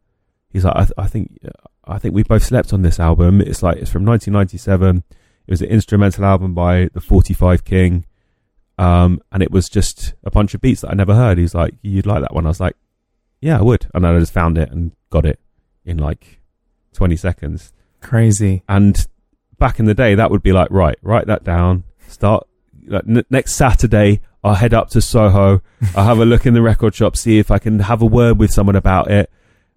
He's 0.50 0.66
like, 0.66 0.76
I, 0.76 0.80
th- 0.80 0.94
I 0.98 1.08
think, 1.08 1.38
I 1.86 2.00
think 2.00 2.14
we 2.16 2.24
both 2.24 2.44
slept 2.44 2.74
on 2.74 2.82
this 2.82 3.00
album. 3.00 3.42
It's 3.42 3.62
like 3.62 3.78
it's 3.78 3.92
from 3.92 4.06
1997. 4.06 5.04
It 5.46 5.52
was 5.52 5.62
an 5.62 5.70
instrumental 5.70 6.24
album 6.24 6.54
by 6.54 6.90
the 6.94 7.02
45 7.02 7.66
King, 7.66 8.06
um, 8.78 9.20
and 9.32 9.44
it 9.44 9.52
was 9.52 9.68
just 9.70 10.14
a 10.24 10.32
bunch 10.32 10.54
of 10.54 10.62
beats 10.62 10.82
that 10.82 10.92
I 10.92 10.94
never 10.94 11.14
heard. 11.14 11.38
He's 11.38 11.54
like, 11.54 11.76
you'd 11.82 12.06
like 12.06 12.22
that 12.22 12.34
one? 12.34 12.46
I 12.46 12.50
was 12.50 12.62
like, 12.62 12.76
yeah, 13.42 13.60
I 13.60 13.62
would. 13.62 13.88
And 13.94 14.08
I 14.08 14.18
just 14.20 14.32
found 14.34 14.58
it 14.58 14.72
and 14.72 14.94
got 15.10 15.26
it 15.26 15.40
in 15.86 15.98
like 15.98 16.40
20 16.94 17.18
seconds. 17.18 17.74
Crazy. 18.02 18.64
And 18.70 19.06
back 19.60 19.80
in 19.80 19.86
the 19.86 19.94
day, 19.94 20.16
that 20.16 20.32
would 20.32 20.44
be 20.44 20.54
like, 20.54 20.70
right, 20.72 20.98
write 21.02 21.28
that 21.28 21.44
down. 21.44 21.84
Start 22.08 22.48
like, 22.88 23.04
n- 23.08 23.26
next 23.30 23.56
Saturday. 23.56 24.22
I'll 24.46 24.56
head 24.56 24.74
up 24.74 24.90
to 24.92 25.02
Soho. 25.02 25.62
I'll 25.96 26.06
have 26.06 26.20
a 26.20 26.26
look 26.26 26.46
in 26.46 26.54
the 26.54 26.62
record 26.62 26.96
shop, 26.96 27.16
see 27.16 27.38
if 27.40 27.50
I 27.50 27.60
can 27.60 27.80
have 27.80 28.02
a 28.02 28.06
word 28.06 28.40
with 28.40 28.52
someone 28.52 28.76
about 28.76 29.10
it. 29.10 29.30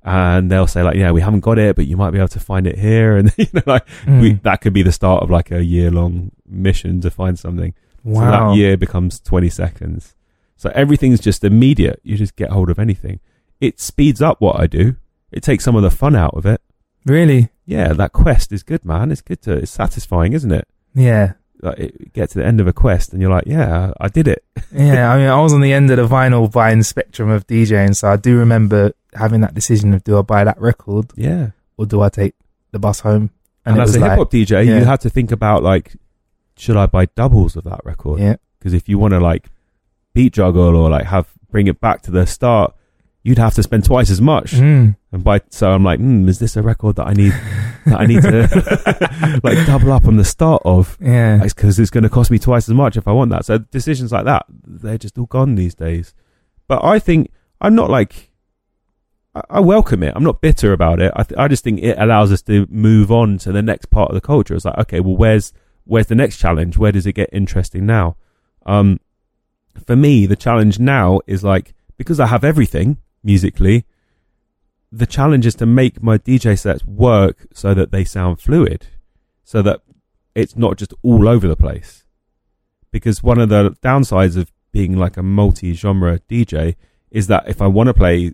And 0.06 0.50
they'll 0.50 0.66
say 0.68 0.82
like, 0.84 0.96
yeah, 0.96 1.10
we 1.10 1.20
haven't 1.20 1.40
got 1.40 1.58
it, 1.58 1.74
but 1.76 1.86
you 1.86 1.96
might 1.96 2.12
be 2.12 2.18
able 2.18 2.28
to 2.28 2.40
find 2.40 2.66
it 2.66 2.78
here. 2.78 3.16
And 3.18 3.32
you 3.36 3.46
know, 3.52 3.62
like 3.66 3.86
we, 4.06 4.32
Mm. 4.34 4.42
that 4.42 4.60
could 4.60 4.72
be 4.72 4.82
the 4.82 4.92
start 4.92 5.22
of 5.24 5.30
like 5.30 5.50
a 5.50 5.64
year 5.64 5.90
long 5.90 6.30
mission 6.48 7.00
to 7.00 7.10
find 7.10 7.38
something. 7.38 7.74
So 8.04 8.10
Wow. 8.10 8.50
that 8.50 8.56
year 8.56 8.76
becomes 8.76 9.18
20 9.20 9.48
seconds. 9.50 10.14
So 10.56 10.70
everything's 10.74 11.20
just 11.20 11.42
immediate. 11.44 12.00
You 12.04 12.16
just 12.16 12.36
get 12.36 12.50
hold 12.50 12.70
of 12.70 12.78
anything. 12.78 13.18
It 13.60 13.80
speeds 13.80 14.22
up 14.22 14.40
what 14.40 14.60
I 14.60 14.66
do. 14.68 14.94
It 15.32 15.42
takes 15.42 15.64
some 15.64 15.74
of 15.76 15.82
the 15.82 15.90
fun 15.90 16.14
out 16.14 16.34
of 16.34 16.46
it. 16.46 16.60
Really? 17.04 17.48
Yeah, 17.66 17.92
that 17.94 18.12
quest 18.12 18.52
is 18.52 18.62
good, 18.62 18.84
man. 18.84 19.10
It's 19.10 19.22
good 19.22 19.42
to, 19.42 19.52
it's 19.54 19.72
satisfying, 19.72 20.32
isn't 20.34 20.52
it? 20.52 20.68
Yeah. 20.94 21.32
Like, 21.62 21.78
it, 21.78 22.12
get 22.12 22.30
to 22.30 22.38
the 22.38 22.44
end 22.46 22.60
of 22.60 22.66
a 22.66 22.72
quest 22.72 23.12
and 23.12 23.20
you're 23.22 23.30
like, 23.30 23.44
yeah, 23.46 23.92
I 24.00 24.08
did 24.08 24.28
it. 24.28 24.44
yeah, 24.72 25.10
I 25.12 25.16
mean, 25.18 25.28
I 25.28 25.40
was 25.40 25.52
on 25.52 25.60
the 25.60 25.72
end 25.72 25.90
of 25.90 25.96
the 25.96 26.06
vinyl 26.14 26.50
buying 26.50 26.82
spectrum 26.82 27.30
of 27.30 27.46
DJing, 27.46 27.96
so 27.96 28.08
I 28.08 28.16
do 28.16 28.36
remember 28.38 28.92
having 29.14 29.40
that 29.40 29.54
decision 29.54 29.94
of 29.94 30.04
do 30.04 30.18
I 30.18 30.22
buy 30.22 30.44
that 30.44 30.60
record 30.60 31.12
Yeah. 31.16 31.50
or 31.78 31.86
do 31.86 32.02
I 32.02 32.08
take 32.10 32.34
the 32.72 32.78
bus 32.78 33.00
home? 33.00 33.30
And, 33.64 33.78
it 33.78 33.80
as 33.80 33.96
a 33.96 34.00
like, 34.00 34.10
hip 34.10 34.18
hop 34.18 34.30
DJ, 34.30 34.66
yeah. 34.66 34.78
you 34.78 34.84
had 34.84 35.00
to 35.00 35.10
think 35.10 35.32
about 35.32 35.62
like, 35.62 35.96
should 36.56 36.76
I 36.76 36.86
buy 36.86 37.06
doubles 37.06 37.56
of 37.56 37.64
that 37.64 37.80
record? 37.84 38.20
yeah, 38.20 38.36
Because 38.58 38.74
if 38.74 38.88
you 38.88 38.98
want 38.98 39.12
to 39.12 39.20
like 39.20 39.48
beat 40.14 40.34
juggle 40.34 40.76
or 40.76 40.88
like 40.90 41.06
have, 41.06 41.28
bring 41.50 41.66
it 41.66 41.80
back 41.80 42.02
to 42.02 42.10
the 42.10 42.26
start, 42.26 42.74
you'd 43.26 43.38
have 43.38 43.54
to 43.54 43.62
spend 43.62 43.84
twice 43.84 44.08
as 44.08 44.20
much. 44.20 44.52
Mm. 44.52 44.96
And 45.10 45.24
by 45.24 45.40
so 45.50 45.72
I'm 45.72 45.82
like, 45.82 45.98
hmm, 45.98 46.28
is 46.28 46.38
this 46.38 46.56
a 46.56 46.62
record 46.62 46.94
that 46.94 47.08
I 47.08 47.12
need 47.12 47.32
that 47.86 48.00
I 48.00 48.06
need 48.06 48.22
to 48.22 49.40
like 49.44 49.66
double 49.66 49.90
up 49.90 50.06
on 50.06 50.16
the 50.16 50.24
start 50.24 50.62
of? 50.64 50.96
yeah, 51.00 51.42
Because 51.42 51.80
it's 51.80 51.90
going 51.90 52.04
to 52.04 52.08
cost 52.08 52.30
me 52.30 52.38
twice 52.38 52.68
as 52.68 52.74
much 52.74 52.96
if 52.96 53.08
I 53.08 53.12
want 53.12 53.32
that. 53.32 53.44
So 53.44 53.58
decisions 53.58 54.12
like 54.12 54.26
that, 54.26 54.46
they're 54.48 54.96
just 54.96 55.18
all 55.18 55.26
gone 55.26 55.56
these 55.56 55.74
days. 55.74 56.14
But 56.68 56.84
I 56.84 57.00
think 57.00 57.32
I'm 57.60 57.74
not 57.74 57.90
like 57.90 58.30
I, 59.34 59.42
I 59.50 59.60
welcome 59.60 60.04
it. 60.04 60.12
I'm 60.14 60.22
not 60.24 60.40
bitter 60.40 60.72
about 60.72 61.00
it. 61.00 61.12
I 61.16 61.24
th- 61.24 61.36
I 61.36 61.48
just 61.48 61.64
think 61.64 61.82
it 61.82 61.98
allows 61.98 62.30
us 62.30 62.42
to 62.42 62.68
move 62.70 63.10
on 63.10 63.38
to 63.38 63.50
the 63.50 63.62
next 63.62 63.86
part 63.86 64.10
of 64.10 64.14
the 64.14 64.20
culture. 64.20 64.54
It's 64.54 64.64
like, 64.64 64.78
okay, 64.78 65.00
well, 65.00 65.16
where's 65.16 65.52
where's 65.82 66.06
the 66.06 66.14
next 66.14 66.36
challenge? 66.36 66.78
Where 66.78 66.92
does 66.92 67.06
it 67.06 67.14
get 67.14 67.30
interesting 67.32 67.86
now? 67.86 68.16
Um, 68.64 69.00
for 69.84 69.96
me, 69.96 70.26
the 70.26 70.36
challenge 70.36 70.78
now 70.78 71.20
is 71.26 71.42
like 71.42 71.74
because 71.96 72.20
I 72.20 72.26
have 72.26 72.44
everything 72.44 72.98
musically. 73.22 73.84
The 74.92 75.06
challenge 75.06 75.46
is 75.46 75.54
to 75.56 75.66
make 75.66 76.02
my 76.02 76.18
DJ 76.18 76.58
sets 76.58 76.84
work 76.84 77.46
so 77.52 77.74
that 77.74 77.90
they 77.90 78.04
sound 78.04 78.40
fluid, 78.40 78.86
so 79.44 79.62
that 79.62 79.80
it's 80.34 80.56
not 80.56 80.76
just 80.76 80.94
all 81.02 81.28
over 81.28 81.46
the 81.48 81.56
place. 81.56 82.04
Because 82.90 83.22
one 83.22 83.38
of 83.38 83.48
the 83.48 83.70
downsides 83.82 84.36
of 84.36 84.52
being 84.72 84.96
like 84.96 85.16
a 85.16 85.22
multi-genre 85.22 86.20
DJ 86.28 86.76
is 87.10 87.26
that 87.26 87.48
if 87.48 87.60
I 87.60 87.66
want 87.66 87.88
to 87.88 87.94
play 87.94 88.32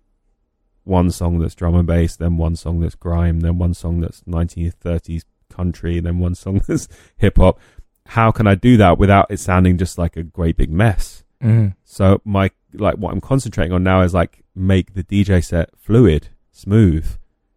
one 0.85 1.11
song 1.11 1.39
that's 1.39 1.55
drum 1.55 1.75
and 1.75 1.87
bass, 1.87 2.17
then 2.17 2.37
one 2.37 2.57
song 2.57 2.81
that's 2.81 2.95
grime, 2.95 3.41
then 3.41 3.59
one 3.59 3.75
song 3.75 4.01
that's 4.01 4.23
1930s 4.23 5.23
country, 5.49 6.01
then 6.01 6.19
one 6.19 6.35
song 6.35 6.61
that's 6.67 6.89
hip 7.17 7.37
hop, 7.37 7.59
how 8.07 8.31
can 8.31 8.47
I 8.47 8.55
do 8.55 8.77
that 8.79 8.99
without 8.99 9.31
it 9.31 9.39
sounding 9.39 9.79
just 9.79 9.99
like 9.99 10.17
a 10.17 10.23
great 10.23 10.57
big 10.57 10.71
mess? 10.71 11.22
Mm. 11.43 11.75
So 11.85 12.21
my 12.25 12.51
like 12.75 12.97
what 12.97 13.13
I'm 13.13 13.21
concentrating 13.21 13.73
on 13.73 13.83
now 13.83 14.03
is 14.03 14.15
like 14.15 14.43
make 14.55 14.95
the 14.95 15.03
DJ 15.05 15.45
set 15.45 15.71
fluid, 15.79 16.29
smooth, 16.51 17.07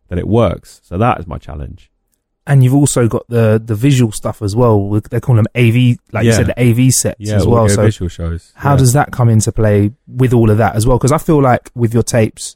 that 0.09 0.17
it 0.19 0.27
works. 0.27 0.81
So 0.83 0.97
that 0.97 1.19
is 1.19 1.27
my 1.27 1.37
challenge. 1.37 1.91
And 2.47 2.63
you've 2.63 2.75
also 2.75 3.07
got 3.07 3.27
the 3.27 3.61
the 3.63 3.73
visual 3.75 4.11
stuff 4.11 4.41
as 4.41 4.55
well. 4.55 4.89
They 5.09 5.19
call 5.19 5.35
them 5.35 5.47
AV, 5.55 5.97
like 6.11 6.25
you 6.25 6.31
said, 6.31 6.45
the 6.47 6.59
AV 6.61 6.91
sets 6.93 7.15
Yeah, 7.19 7.35
as 7.37 7.47
well. 7.47 7.67
So 7.69 7.81
visual 7.83 8.09
shows. 8.09 8.51
how 8.55 8.71
Yeah. 8.73 8.77
does 8.77 8.93
that 8.93 9.11
come 9.11 9.29
into 9.29 9.51
play 9.51 9.91
with 10.07 10.31
all 10.33 10.49
of 10.51 10.57
that 10.59 10.75
as 10.75 10.85
well? 10.85 10.97
Because 10.97 11.11
I 11.11 11.17
feel 11.17 11.41
like 11.41 11.71
with 11.73 11.93
your 11.93 12.03
tapes, 12.03 12.55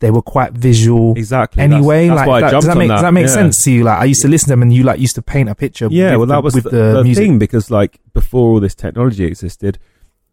they 0.00 0.10
were 0.10 0.20
quite 0.22 0.52
visual 0.52 1.14
exactly 1.16 1.62
anyway. 1.62 2.08
That's, 2.08 2.20
that's 2.20 2.26
like, 2.26 2.28
why 2.28 2.36
I 2.36 2.40
that- 2.40 2.50
does 2.50 2.64
that 2.66 2.76
make 2.76 2.88
that. 2.88 2.94
does 2.96 3.02
that 3.02 3.12
make 3.14 3.26
Yeah. 3.28 3.32
sense 3.32 3.62
to 3.64 3.70
you? 3.72 3.84
Like 3.84 3.98
I 3.98 4.04
used 4.04 4.20
to 4.22 4.28
listen 4.28 4.46
to 4.48 4.52
them, 4.52 4.62
and 4.62 4.74
you 4.74 4.82
like 4.82 5.00
used 5.00 5.14
to 5.14 5.22
paint 5.22 5.48
a 5.48 5.54
picture. 5.54 5.88
Yeah, 5.90 6.10
with 6.16 6.18
well, 6.18 6.26
the, 6.26 6.34
that 6.34 6.44
was 6.44 6.54
with 6.54 6.64
the, 6.64 6.70
the, 6.70 7.02
the 7.02 7.14
thing 7.14 7.38
because 7.38 7.70
like 7.70 7.98
before 8.12 8.50
all 8.52 8.60
this 8.60 8.74
technology 8.74 9.24
existed, 9.24 9.78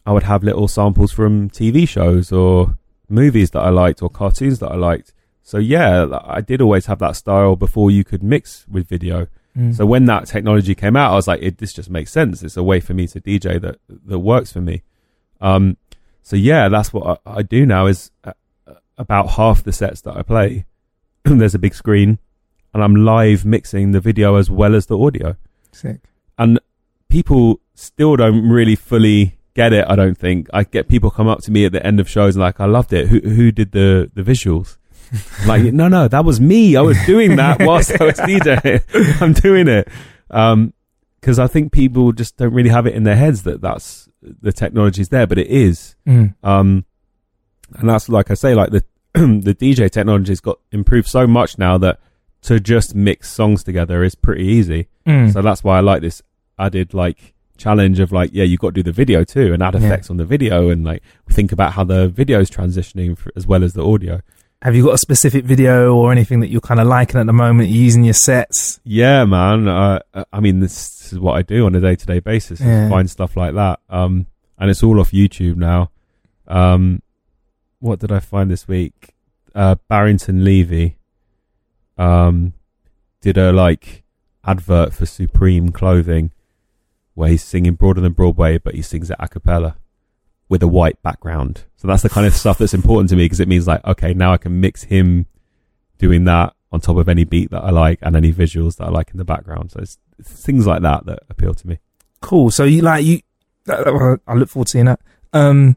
I 0.07 0.11
would 0.11 0.23
have 0.23 0.41
little 0.41 0.69
samples 0.69 1.11
from 1.11 1.49
TV 1.49 1.87
shows 1.87 2.31
or 2.31 2.77
movies 3.09 3.51
that 3.51 3.59
I 3.59 3.69
liked 3.69 4.01
or 4.01 4.09
cartoons 4.09 4.59
that 4.59 4.71
I 4.71 4.75
liked. 4.75 5.13
So 5.43 5.57
yeah, 5.57 6.07
I 6.23 6.39
did 6.39 6.61
always 6.61 6.85
have 6.85 6.99
that 6.99 7.17
style 7.17 7.57
before 7.57 7.91
you 7.91 8.05
could 8.05 8.23
mix 8.23 8.65
with 8.69 8.87
video. 8.87 9.27
Mm. 9.57 9.75
So 9.75 9.85
when 9.85 10.05
that 10.05 10.25
technology 10.25 10.75
came 10.75 10.95
out, 10.95 11.11
I 11.11 11.15
was 11.15 11.27
like, 11.27 11.41
it, 11.41 11.57
this 11.57 11.73
just 11.73 11.89
makes 11.89 12.09
sense. 12.09 12.41
It's 12.41 12.55
a 12.55 12.63
way 12.63 12.79
for 12.79 12.93
me 12.93 13.05
to 13.07 13.19
DJ 13.19 13.59
that 13.59 13.79
that 14.05 14.19
works 14.19 14.53
for 14.53 14.61
me. 14.61 14.83
Um, 15.41 15.75
so 16.23 16.37
yeah, 16.37 16.69
that's 16.69 16.93
what 16.93 17.21
I, 17.25 17.39
I 17.39 17.41
do 17.41 17.65
now. 17.65 17.87
Is 17.87 18.09
uh, 18.23 18.31
about 18.97 19.31
half 19.31 19.61
the 19.63 19.73
sets 19.73 19.99
that 20.01 20.15
I 20.15 20.21
play, 20.21 20.65
there's 21.25 21.55
a 21.55 21.59
big 21.59 21.75
screen, 21.75 22.19
and 22.73 22.81
I'm 22.81 22.95
live 22.95 23.43
mixing 23.43 23.91
the 23.91 23.99
video 23.99 24.35
as 24.35 24.49
well 24.49 24.73
as 24.73 24.85
the 24.85 24.97
audio. 24.97 25.35
Sick. 25.73 25.99
And 26.37 26.61
people 27.09 27.59
still 27.75 28.15
don't 28.15 28.47
really 28.47 28.75
fully 28.75 29.36
get 29.57 29.73
it. 29.73 29.85
I 29.89 29.95
don't 29.95 30.17
think. 30.17 30.47
I 30.53 30.63
get 30.63 30.87
people 30.87 31.09
come 31.11 31.27
up 31.27 31.41
to 31.41 31.51
me 31.51 31.65
at 31.65 31.73
the 31.73 31.85
end 31.85 31.99
of 31.99 32.07
shows 32.07 32.35
and 32.35 32.43
like, 32.43 32.61
I 32.61 32.65
loved 32.65 32.93
it. 32.93 33.07
Who 33.07 33.19
who 33.19 33.51
did 33.51 33.71
the 33.73 34.09
the 34.13 34.23
visuals? 34.23 34.77
Like, 35.45 35.63
no, 35.71 35.87
no, 35.87 36.09
that 36.09 36.25
was 36.25 36.41
me. 36.41 36.75
I 36.75 36.81
was 36.81 36.97
doing 37.05 37.37
that 37.37 37.59
whilst 37.65 37.91
I 38.01 38.03
was 38.03 38.19
DJing. 38.19 39.21
I'm 39.21 39.31
doing 39.31 39.69
it. 39.69 39.87
Um, 40.29 40.73
because 41.21 41.39
I 41.39 41.47
think 41.47 41.71
people 41.71 42.11
just 42.11 42.35
don't 42.35 42.53
really 42.53 42.69
have 42.69 42.85
it 42.85 42.93
in 42.93 43.03
their 43.03 43.15
heads 43.15 43.43
that 43.43 43.61
that's 43.61 44.09
the 44.21 44.51
technology's 44.51 45.07
there, 45.07 45.25
but 45.25 45.37
it 45.37 45.47
is. 45.47 45.95
Mm. 46.05 46.35
Um, 46.43 46.85
and 47.77 47.89
that's 47.89 48.09
like 48.09 48.29
I 48.31 48.33
say, 48.33 48.53
like 48.53 48.71
the 48.71 48.83
the 49.13 49.55
DJ 49.55 49.89
technology's 49.89 50.41
got 50.41 50.59
improved 50.73 51.07
so 51.07 51.25
much 51.25 51.57
now 51.57 51.77
that 51.77 52.01
to 52.41 52.59
just 52.59 52.93
mix 52.93 53.31
songs 53.31 53.63
together 53.63 54.03
is 54.03 54.13
pretty 54.13 54.43
easy. 54.43 54.89
Mm. 55.05 55.31
So 55.31 55.41
that's 55.41 55.63
why 55.63 55.77
I 55.77 55.79
like 55.79 56.01
this 56.01 56.21
added 56.59 56.93
like 56.93 57.33
challenge 57.57 57.99
of 57.99 58.11
like, 58.11 58.29
yeah, 58.33 58.43
you've 58.43 58.59
got 58.59 58.69
to 58.69 58.73
do 58.73 58.83
the 58.83 58.91
video 58.91 59.23
too 59.23 59.53
and 59.53 59.61
add 59.63 59.73
Yeah. 59.75 59.81
effects 59.81 60.09
on 60.09 60.17
the 60.17 60.25
video 60.25 60.69
and 60.69 60.83
like 60.85 61.01
think 61.29 61.51
about 61.51 61.73
how 61.73 61.83
the 61.83 62.07
video 62.07 62.39
is 62.39 62.49
transitioning 62.49 63.17
for, 63.17 63.31
as 63.35 63.45
well 63.47 63.63
as 63.63 63.73
the 63.73 63.85
audio. 63.85 64.21
Have 64.63 64.75
you 64.75 64.83
got 64.83 64.93
a 64.95 64.97
specific 64.97 65.45
video 65.45 65.95
or 65.95 66.11
anything 66.11 66.39
that 66.39 66.49
you're 66.49 66.61
kind 66.61 66.79
of 66.79 66.87
liking 66.87 67.19
at 67.19 67.27
the 67.27 67.33
moment? 67.33 67.69
You're 67.69 67.83
using 67.83 68.03
your 68.03 68.15
sets. 68.15 68.79
Yeah, 68.83 69.23
man. 69.25 69.67
Uh, 69.67 69.99
I 70.33 70.39
mean, 70.39 70.61
this 70.61 71.13
is 71.13 71.19
what 71.19 71.33
I 71.33 71.43
do 71.43 71.65
on 71.67 71.75
a 71.75 71.79
day 71.79 71.95
to 71.95 72.05
day 72.07 72.19
basis. 72.19 72.59
is 72.59 72.65
Yeah. 72.65 72.89
Find 72.89 73.07
stuff 73.09 73.37
like 73.37 73.53
that. 73.53 73.79
Um, 73.89 74.25
and 74.57 74.71
it's 74.71 74.81
all 74.81 74.99
off 74.99 75.11
YouTube 75.11 75.57
now. 75.57 75.91
Um, 76.47 77.01
what 77.79 77.99
did 77.99 78.11
I 78.11 78.19
find 78.19 78.49
this 78.49 78.67
week? 78.67 79.13
Uh, 79.53 79.75
Barrington 79.87 80.43
Levy, 80.43 80.97
um, 81.97 82.53
did 83.21 83.37
a 83.37 83.51
like 83.51 84.03
advert 84.45 84.93
for 84.93 85.05
Supreme 85.05 85.71
clothing 85.71 86.31
where 87.17 87.29
he's 87.29 87.43
singing 87.43 87.73
Broader 87.73 87.99
Than 87.99 88.13
Broadway, 88.13 88.59
but 88.59 88.75
he 88.75 88.83
sings 88.83 89.09
it 89.09 89.17
a 89.19 89.27
cappella 89.27 89.75
with 90.49 90.61
a 90.61 90.67
white 90.67 91.01
background. 91.01 91.63
So 91.75 91.87
that's 91.87 92.03
the 92.03 92.09
kind 92.09 92.27
of 92.27 92.33
stuff 92.35 92.59
that's 92.59 92.75
important 92.75 93.09
to 93.09 93.15
me 93.15 93.25
because 93.25 93.39
it 93.39 93.47
means 93.47 93.65
like, 93.65 93.83
okay, 93.85 94.13
now 94.13 94.33
I 94.33 94.37
can 94.37 94.61
mix 94.61 94.83
him 94.83 95.25
doing 95.97 96.25
that 96.25 96.53
on 96.71 96.79
top 96.79 96.95
of 96.97 97.09
any 97.09 97.23
beat 97.23 97.49
that 97.49 97.63
I 97.63 97.71
like 97.71 97.97
and 98.03 98.15
any 98.15 98.31
visuals 98.31 98.77
that 98.77 98.85
I 98.85 98.89
like 98.91 99.09
in 99.09 99.17
the 99.17 99.25
background. 99.25 99.71
So 99.71 99.79
it's, 99.79 99.97
it's 100.19 100.29
things 100.29 100.67
like 100.67 100.83
that 100.83 101.07
that 101.07 101.23
appeal 101.27 101.55
to 101.55 101.67
me. 101.67 101.79
Cool. 102.21 102.51
So 102.51 102.65
you 102.65 102.83
like 102.83 103.03
you. 103.03 103.21
I 103.67 104.35
look 104.35 104.49
forward 104.49 104.67
to 104.67 104.71
seeing 104.71 104.85
that. 104.85 104.99
Um, 105.33 105.75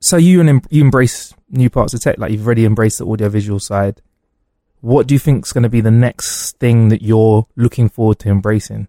so 0.00 0.16
you 0.16 0.40
and 0.40 0.66
you 0.70 0.82
embrace 0.82 1.34
new 1.50 1.68
parts 1.68 1.92
of 1.92 2.00
tech, 2.00 2.16
like 2.16 2.32
you've 2.32 2.46
already 2.46 2.64
embraced 2.64 3.00
the 3.00 3.06
audio 3.06 3.28
visual 3.28 3.60
side. 3.60 4.00
What 4.80 5.06
do 5.06 5.14
you 5.14 5.18
think 5.18 5.44
is 5.44 5.52
going 5.52 5.62
to 5.64 5.68
be 5.68 5.82
the 5.82 5.90
next 5.90 6.56
thing 6.56 6.88
that 6.88 7.02
you're 7.02 7.46
looking 7.54 7.90
forward 7.90 8.18
to 8.20 8.30
embracing? 8.30 8.88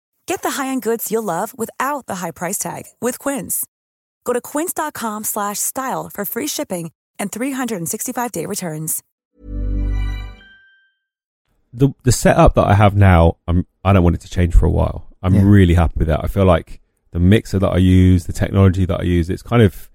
Get 0.27 0.41
the 0.43 0.51
high-end 0.51 0.81
goods 0.81 1.11
you'll 1.11 1.23
love 1.23 1.57
without 1.57 2.05
the 2.07 2.15
high 2.15 2.31
price 2.31 2.57
tag 2.57 2.83
with 3.01 3.19
Quince. 3.19 3.65
Go 4.23 4.33
to 4.33 4.41
quince.com 4.41 5.23
slash 5.23 5.59
style 5.59 6.09
for 6.13 6.25
free 6.25 6.47
shipping 6.47 6.91
and 7.19 7.31
365-day 7.31 8.45
returns. 8.45 9.03
The 11.73 11.89
the 12.03 12.11
setup 12.11 12.55
that 12.55 12.67
I 12.67 12.73
have 12.73 12.95
now, 12.97 13.37
I'm 13.47 13.65
I 13.85 13.93
don't 13.93 14.03
want 14.03 14.15
it 14.17 14.21
to 14.21 14.29
change 14.29 14.53
for 14.53 14.65
a 14.65 14.69
while. 14.71 15.07
I'm 15.23 15.33
Yeah. 15.35 15.43
really 15.45 15.73
happy 15.75 15.93
with 15.99 16.07
that. 16.09 16.19
I 16.23 16.27
feel 16.27 16.43
like 16.45 16.81
the 17.11 17.19
mixer 17.19 17.59
that 17.59 17.69
I 17.69 17.77
use, 17.77 18.25
the 18.25 18.33
technology 18.33 18.83
that 18.85 18.99
I 18.99 19.03
use, 19.03 19.29
it's 19.29 19.41
kind 19.41 19.61
of 19.61 19.89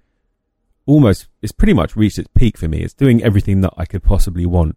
almost 0.87 1.29
it's 1.43 1.53
pretty 1.53 1.75
much 1.75 1.95
reached 1.95 2.19
its 2.19 2.31
peak 2.35 2.57
for 2.57 2.67
me. 2.67 2.79
It's 2.81 2.95
doing 2.95 3.23
everything 3.23 3.61
that 3.61 3.75
I 3.77 3.85
could 3.85 4.03
possibly 4.03 4.47
want. 4.47 4.77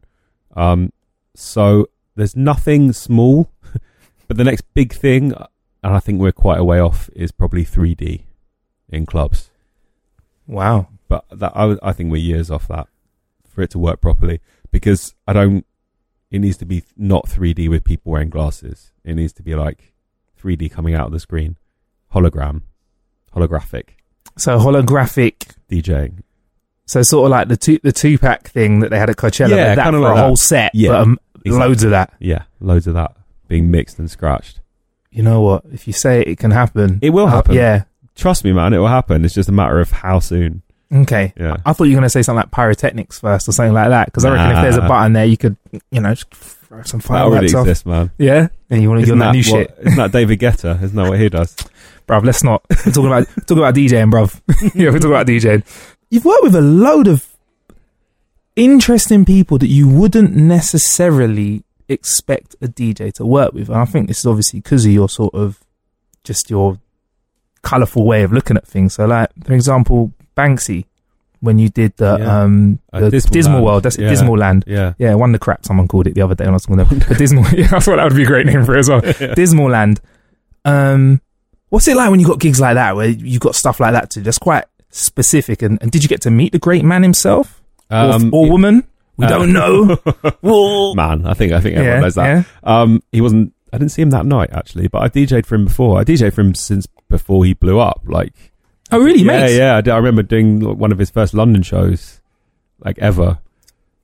Um, 0.58 0.91
so 1.36 1.88
there's 2.16 2.36
nothing 2.36 2.91
small, 2.91 3.50
but 4.30 4.38
the 4.38 4.43
next 4.43 4.61
big 4.75 4.93
thing, 4.93 5.34
and 5.84 5.93
I 5.95 5.99
think 5.99 6.21
we're 6.21 6.32
quite 6.32 6.59
a 6.59 6.63
way 6.63 6.80
off, 6.80 7.09
is 7.15 7.32
probably 7.32 7.65
3D 7.65 8.21
in 8.88 9.07
clubs. 9.07 9.49
Wow. 10.45 10.89
But 11.07 11.25
that 11.32 11.51
I, 11.55 11.75
I 11.82 11.93
think 11.93 12.11
we're 12.11 12.17
years 12.17 12.51
off 12.51 12.67
that 12.67 12.88
for 13.47 13.63
it 13.63 13.71
to 13.71 13.80
work 13.80 13.99
properly 13.99 14.39
because 14.71 15.15
I 15.27 15.34
don't. 15.34 15.65
It 16.30 16.39
needs 16.39 16.57
to 16.57 16.65
be 16.65 16.84
not 16.95 17.25
3D 17.25 17.67
with 17.71 17.84
people 17.84 18.11
wearing 18.11 18.30
glasses. 18.30 18.91
It 19.03 19.15
needs 19.15 19.34
to 19.34 19.41
be 19.41 19.55
like 19.55 19.93
3D 20.39 20.71
coming 20.71 20.93
out 20.93 21.07
of 21.07 21.11
the 21.11 21.19
screen, 21.19 21.57
hologram, 22.13 22.61
holographic 23.36 23.95
So 24.38 24.59
holographic. 24.59 25.55
DJing. 25.71 26.21
So 26.86 27.01
sort 27.01 27.25
of 27.25 27.32
like 27.32 27.47
the 27.47 27.57
two 27.57 27.80
the 27.82 27.91
Tupac 27.91 28.47
thing 28.47 28.82
that 28.82 28.91
they 28.91 28.99
had 28.99 29.09
at 29.09 29.15
Coachella. 29.15 29.49
Yeah, 29.55 29.69
but 29.71 29.75
that 29.77 29.84
kinda 29.86 29.97
for 29.97 30.03
like 30.03 30.11
a 30.11 30.15
that. 30.17 30.25
whole 30.27 30.36
set. 30.36 30.71
Yeah, 30.75 30.89
but, 30.91 31.01
um, 31.01 31.19
exactly. 31.43 31.59
loads 31.67 31.84
of 31.84 31.89
that. 31.91 32.13
Yeah, 32.19 32.43
loads 32.59 32.86
of 32.86 32.93
that 32.93 33.15
being 33.50 33.70
mixed 33.70 34.00
and 34.00 34.10
scratched. 34.10 34.62
You 35.12 35.24
know 35.24 35.41
what? 35.41 35.64
If 35.74 35.88
you 35.88 35.91
say 35.93 36.22
it, 36.22 36.28
it 36.30 36.38
can 36.39 36.52
happen. 36.52 37.00
It 37.02 37.10
will 37.10 37.26
Uh, 37.28 37.32
happen. 37.32 37.56
yeah. 37.56 37.84
Trust 38.16 38.43
me, 38.45 38.54
man, 38.54 38.74
it 38.74 38.78
will 38.78 38.88
happen. 38.88 39.26
It's 39.26 39.34
just 39.34 39.50
a 39.50 39.52
matter 39.52 39.80
of 39.80 39.91
how 39.91 40.20
soon. 40.20 40.62
Okay. 40.93 41.34
Yeah. 41.38 41.58
I 41.66 41.74
thought 41.74 41.86
you 41.86 41.91
were 41.91 42.00
going 42.00 42.04
to 42.04 42.10
say 42.10 42.22
something 42.22 42.39
like 42.41 42.52
pyrotechnics 42.52 43.20
first 43.20 43.47
or 43.47 43.52
something 43.52 43.74
like 43.74 43.89
that 43.89 44.06
because 44.06 44.26
I 44.26 44.32
reckon 44.32 44.58
if 44.58 44.62
there's 44.64 44.78
a 44.78 44.88
button 44.88 45.14
there, 45.14 45.26
you 45.26 45.38
could, 45.38 45.56
you 45.91 46.02
know, 46.02 46.14
just 46.16 46.30
throw 46.34 46.82
some 46.84 47.00
fireworks 47.00 47.54
off. 47.54 47.62
exists, 47.68 47.86
man. 47.86 48.12
Yeah. 48.18 48.47
And 48.70 48.82
you 48.82 48.89
want 48.89 49.02
to 49.02 49.06
get 49.06 49.12
on 49.14 49.20
that, 49.20 49.34
that, 49.34 49.38
new 49.38 49.52
what, 49.54 49.68
shit. 49.70 49.78
isn't 49.82 49.97
that 49.97 50.12
David 50.12 50.39
Guetta? 50.39 50.82
Isn't 50.82 50.95
that 50.95 51.10
what 51.10 51.20
he 51.20 51.30
does? 51.30 51.56
bruv. 52.08 52.24
Let's 52.26 52.43
not 52.43 52.64
we're 52.70 52.91
talking 52.91 53.06
about 53.08 53.28
talking 53.47 53.58
about 53.60 53.76
DJing, 53.76 54.12
bruv. 54.12 54.41
yeah, 54.76 54.89
we're 54.89 55.00
talking 55.00 55.12
about 55.12 55.28
DJing. 55.28 55.64
You've 56.10 56.26
worked 56.26 56.43
with 56.43 56.56
a 56.56 56.62
load 56.62 57.08
of 57.08 57.28
interesting 58.56 59.26
people 59.26 59.58
that 59.60 59.68
you 59.68 59.88
wouldn't 59.88 60.36
necessarily 60.36 61.64
expect 61.89 62.55
a 62.61 62.67
DJ 62.67 63.11
to 63.13 63.25
work 63.25 63.53
with, 63.53 63.69
and 63.69 63.77
I 63.77 63.85
think 63.85 64.07
this 64.07 64.19
is 64.19 64.25
obviously 64.25 64.59
because 64.61 64.85
of 64.85 64.91
your 64.91 65.09
sort 65.09 65.33
of 65.33 65.59
just 66.23 66.49
your 66.49 66.77
colourful 67.61 68.05
way 68.05 68.23
of 68.23 68.31
looking 68.31 68.57
at 68.57 68.67
things. 68.67 68.93
So, 68.93 69.05
like 69.05 69.29
for 69.43 69.53
example, 69.53 70.13
Banksy, 70.37 70.85
when 71.41 71.59
you 71.59 71.69
did 71.69 71.95
the 71.97 72.17
Yeah. 72.19 72.41
um 72.43 72.79
Uh, 72.93 73.01
the 73.01 73.09
Dismal 73.11 73.31
Dismal. 73.33 73.65
World, 73.65 73.83
that's 73.83 73.97
it, 73.97 74.03
Yeah. 74.03 74.13
Dismaland. 74.13 74.63
Yeah. 74.67 74.93
Yeah, 74.97 75.13
Wonder 75.15 75.37
Crap, 75.39 75.65
someone 75.65 75.87
called 75.87 76.07
it 76.07 76.15
the 76.15 76.21
other 76.21 76.35
day 76.35 76.45
when 76.45 76.53
I 76.53 76.55
was 76.55 76.63
talking 76.63 76.79
about 76.79 77.07
the 77.07 77.15
Dismal. 77.15 77.45
Yeah, 77.53 77.69
I 77.73 77.79
thought 77.79 77.97
that 77.97 78.03
would 78.05 78.15
be 78.15 78.23
a 78.23 78.27
great 78.27 78.45
name 78.45 78.63
for 78.65 78.75
it 78.75 78.79
as 78.79 78.89
well. 78.89 79.01
Dismaland. 79.41 79.99
Um, 80.65 81.21
what's 81.69 81.87
it 81.87 81.95
like 81.97 82.11
when 82.11 82.19
you 82.19 82.27
got 82.27 82.39
gigs 82.39 82.59
like 82.59 82.75
that, 82.75 82.95
where 82.95 83.07
you 83.09 83.39
got 83.39 83.55
stuff 83.55 83.79
like 83.79 83.93
that 83.93 84.09
too? 84.09 84.21
That's 84.21 84.37
quite 84.39 84.65
specific. 84.89 85.61
And, 85.61 85.81
and 85.81 85.91
did 85.91 86.03
you 86.03 86.09
get 86.09 86.21
to 86.21 86.31
meet 86.31 86.51
the 86.51 86.59
great 86.59 86.83
man 86.83 87.03
himself, 87.03 87.61
Um, 87.89 88.33
or, 88.33 88.45
or 88.45 88.51
woman? 88.51 88.83
We 89.20 89.26
uh, 89.26 89.30
don't 89.30 89.53
know. 89.53 90.93
Man, 90.95 91.26
I 91.26 91.34
think 91.34 91.51
I 91.53 91.59
think 91.59 91.76
everyone 91.76 91.95
Yeah, 91.97 91.99
knows 92.01 92.15
that. 92.15 92.45
Um, 92.63 93.03
he 93.11 93.22
wasn't. 93.22 93.53
I 93.72 93.78
didn't 93.78 93.91
see 93.91 94.01
him 94.01 94.09
that 94.11 94.26
night 94.26 94.49
actually, 94.51 94.88
but 94.88 95.01
I 95.03 95.09
DJ'd 95.09 95.45
for 95.45 95.55
him 95.55 95.65
before. 95.65 95.99
I 95.99 96.03
DJ'd 96.03 96.34
for 96.34 96.41
him 96.41 96.55
since 96.55 96.88
before 97.09 97.45
he 97.45 97.53
blew 97.53 97.80
up. 97.80 98.01
Like, 98.05 98.34
oh 98.91 98.99
really, 98.99 99.20
yeah, 99.22 99.26
mate? 99.45 99.57
yeah. 99.57 99.76
I, 99.78 99.82
did- 99.82 99.91
I 99.93 99.97
remember 99.97 100.24
doing 100.24 100.78
one 100.78 100.91
of 100.91 100.97
his 100.97 101.09
first 101.09 101.34
London 101.34 101.61
shows, 101.63 102.22
like 102.80 102.97
ever, 102.99 103.39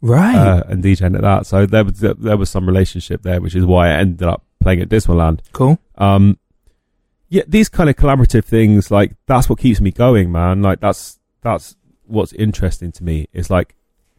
Right. 0.02 0.36
uh, 0.36 0.64
and 0.68 0.84
DJing 0.84 1.16
at 1.16 1.22
that. 1.22 1.46
So 1.48 1.66
there 1.66 1.84
was 1.86 2.00
there 2.00 2.38
was 2.38 2.50
some 2.50 2.68
relationship 2.68 3.24
there, 3.24 3.42
which 3.42 3.56
is 3.56 3.66
why 3.66 3.88
I 3.88 3.94
ended 3.94 4.28
up 4.28 4.44
playing 4.60 4.82
at 4.82 4.90
Dismaland. 4.90 5.40
cool. 5.54 5.80
Um, 5.98 6.38
yeah, 7.30 7.44
these 7.48 7.70
kind 7.70 7.90
of 7.90 7.96
collaborative 7.96 8.44
things, 8.46 8.92
like 8.92 9.14
that's 9.26 9.50
what 9.50 9.60
keeps 9.60 9.80
me 9.82 9.92
going, 9.92 10.32
man. 10.32 10.62
Like 10.62 10.80
that's 10.80 11.18
that's 11.42 11.76
what's 12.06 12.34
interesting 12.34 12.92
to 12.94 13.04
me. 13.04 13.28
Is 13.34 13.50
like 13.50 13.74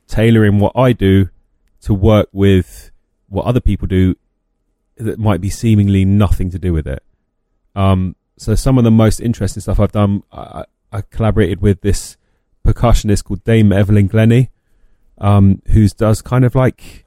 tailoring 0.08 0.58
what 0.58 0.72
I 0.76 0.92
do 0.92 1.30
to 1.82 1.94
work 1.94 2.28
with 2.32 2.90
what 3.28 3.44
other 3.44 3.60
people 3.60 3.86
do 3.86 4.16
that 4.96 5.18
might 5.18 5.40
be 5.40 5.50
seemingly 5.50 6.04
nothing 6.04 6.50
to 6.50 6.58
do 6.58 6.72
with 6.72 6.86
it. 6.86 7.02
Um, 7.74 8.16
so 8.38 8.54
some 8.54 8.78
of 8.78 8.84
the 8.84 8.90
most 8.90 9.20
interesting 9.20 9.60
stuff 9.60 9.80
I've 9.80 9.92
done, 9.92 10.22
I, 10.32 10.64
I 10.92 11.02
collaborated 11.02 11.60
with 11.60 11.80
this 11.82 12.16
percussionist 12.66 13.24
called 13.24 13.44
Dame 13.44 13.72
Evelyn 13.72 14.06
Glennie, 14.06 14.50
um, 15.18 15.62
who's 15.68 15.92
does 15.92 16.22
kind 16.22 16.44
of 16.44 16.54
like 16.54 17.06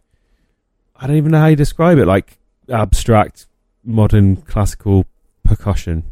I 1.01 1.07
don't 1.07 1.15
even 1.15 1.31
know 1.31 1.39
how 1.39 1.47
you 1.47 1.55
describe 1.55 1.97
it, 1.97 2.05
like 2.05 2.39
abstract 2.69 3.47
modern 3.83 4.37
classical 4.37 5.05
percussion. 5.43 6.03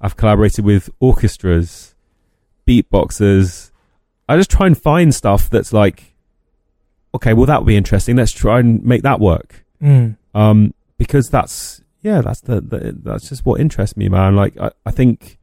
I've 0.00 0.16
collaborated 0.16 0.64
with 0.64 0.90
orchestras, 1.00 1.94
beatboxers. 2.66 3.70
I 4.28 4.36
just 4.36 4.50
try 4.50 4.66
and 4.66 4.80
find 4.80 5.14
stuff 5.14 5.48
that's 5.48 5.72
like, 5.72 6.14
okay, 7.14 7.32
well 7.32 7.46
that 7.46 7.60
would 7.60 7.66
be 7.66 7.76
interesting. 7.76 8.16
Let's 8.16 8.32
try 8.32 8.60
and 8.60 8.84
make 8.84 9.02
that 9.02 9.20
work. 9.20 9.64
Mm. 9.82 10.16
Um, 10.34 10.74
because 10.96 11.30
that's 11.30 11.82
yeah, 12.02 12.20
that's 12.20 12.40
the, 12.42 12.60
the 12.60 12.96
that's 13.02 13.28
just 13.28 13.44
what 13.44 13.60
interests 13.60 13.96
me, 13.96 14.08
man. 14.08 14.36
Like 14.36 14.58
I, 14.58 14.70
I 14.86 14.90
think 14.90 15.38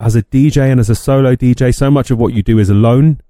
as 0.00 0.16
a 0.16 0.22
DJ 0.22 0.70
and 0.70 0.80
as 0.80 0.90
a 0.90 0.94
solo 0.94 1.34
DJ, 1.34 1.74
so 1.74 1.90
much 1.90 2.10
of 2.10 2.18
what 2.18 2.32
you 2.32 2.42
do 2.42 2.58
is 2.58 2.68
alone 2.68 3.20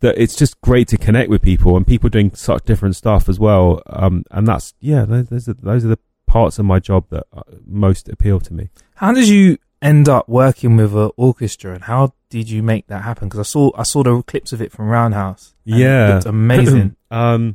that 0.00 0.20
it's 0.20 0.36
just 0.36 0.60
great 0.60 0.88
to 0.88 0.98
connect 0.98 1.30
with 1.30 1.42
people 1.42 1.76
and 1.76 1.86
people 1.86 2.10
doing 2.10 2.34
such 2.34 2.64
different 2.64 2.94
stuff 2.94 3.28
as 3.28 3.38
well. 3.38 3.82
Um, 3.86 4.24
and 4.30 4.46
that's 4.46 4.74
yeah, 4.80 5.04
those, 5.04 5.28
those 5.28 5.48
are 5.48 5.54
those 5.54 5.84
are 5.84 5.88
the 5.88 5.98
parts 6.26 6.58
of 6.58 6.66
my 6.66 6.78
job 6.78 7.06
that 7.10 7.26
uh, 7.32 7.42
most 7.66 8.08
appeal 8.08 8.40
to 8.40 8.52
me. 8.52 8.68
How 8.96 9.12
did 9.12 9.28
you 9.28 9.58
end 9.80 10.08
up 10.08 10.28
working 10.28 10.76
with 10.76 10.94
an 10.94 11.10
orchestra, 11.16 11.74
and 11.74 11.84
how 11.84 12.12
did 12.34 12.50
you 12.50 12.64
make 12.64 12.88
that 12.88 13.04
happen? 13.04 13.28
Because 13.28 13.38
I 13.38 13.48
saw 13.48 13.70
I 13.76 13.84
saw 13.84 14.02
the 14.02 14.20
clips 14.24 14.52
of 14.52 14.60
it 14.60 14.72
from 14.72 14.88
Roundhouse. 14.88 15.54
Yeah. 15.64 16.20
amazing. 16.26 16.96
um, 17.12 17.54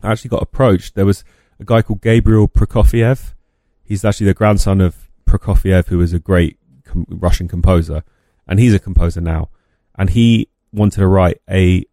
I 0.00 0.12
actually 0.12 0.30
got 0.30 0.44
approached. 0.44 0.94
There 0.94 1.04
was 1.04 1.24
a 1.58 1.64
guy 1.64 1.82
called 1.82 2.00
Gabriel 2.00 2.46
Prokofiev. 2.46 3.34
He's 3.82 4.04
actually 4.04 4.26
the 4.26 4.34
grandson 4.34 4.80
of 4.80 5.10
Prokofiev, 5.26 5.88
who 5.88 5.98
was 5.98 6.12
a 6.12 6.20
great 6.20 6.56
com- 6.84 7.06
Russian 7.08 7.48
composer, 7.48 8.04
and 8.46 8.60
he's 8.60 8.74
a 8.74 8.78
composer 8.78 9.20
now. 9.20 9.48
And 9.96 10.10
he 10.10 10.48
wanted 10.72 11.00
to 11.00 11.08
write 11.08 11.40
a 11.50 11.84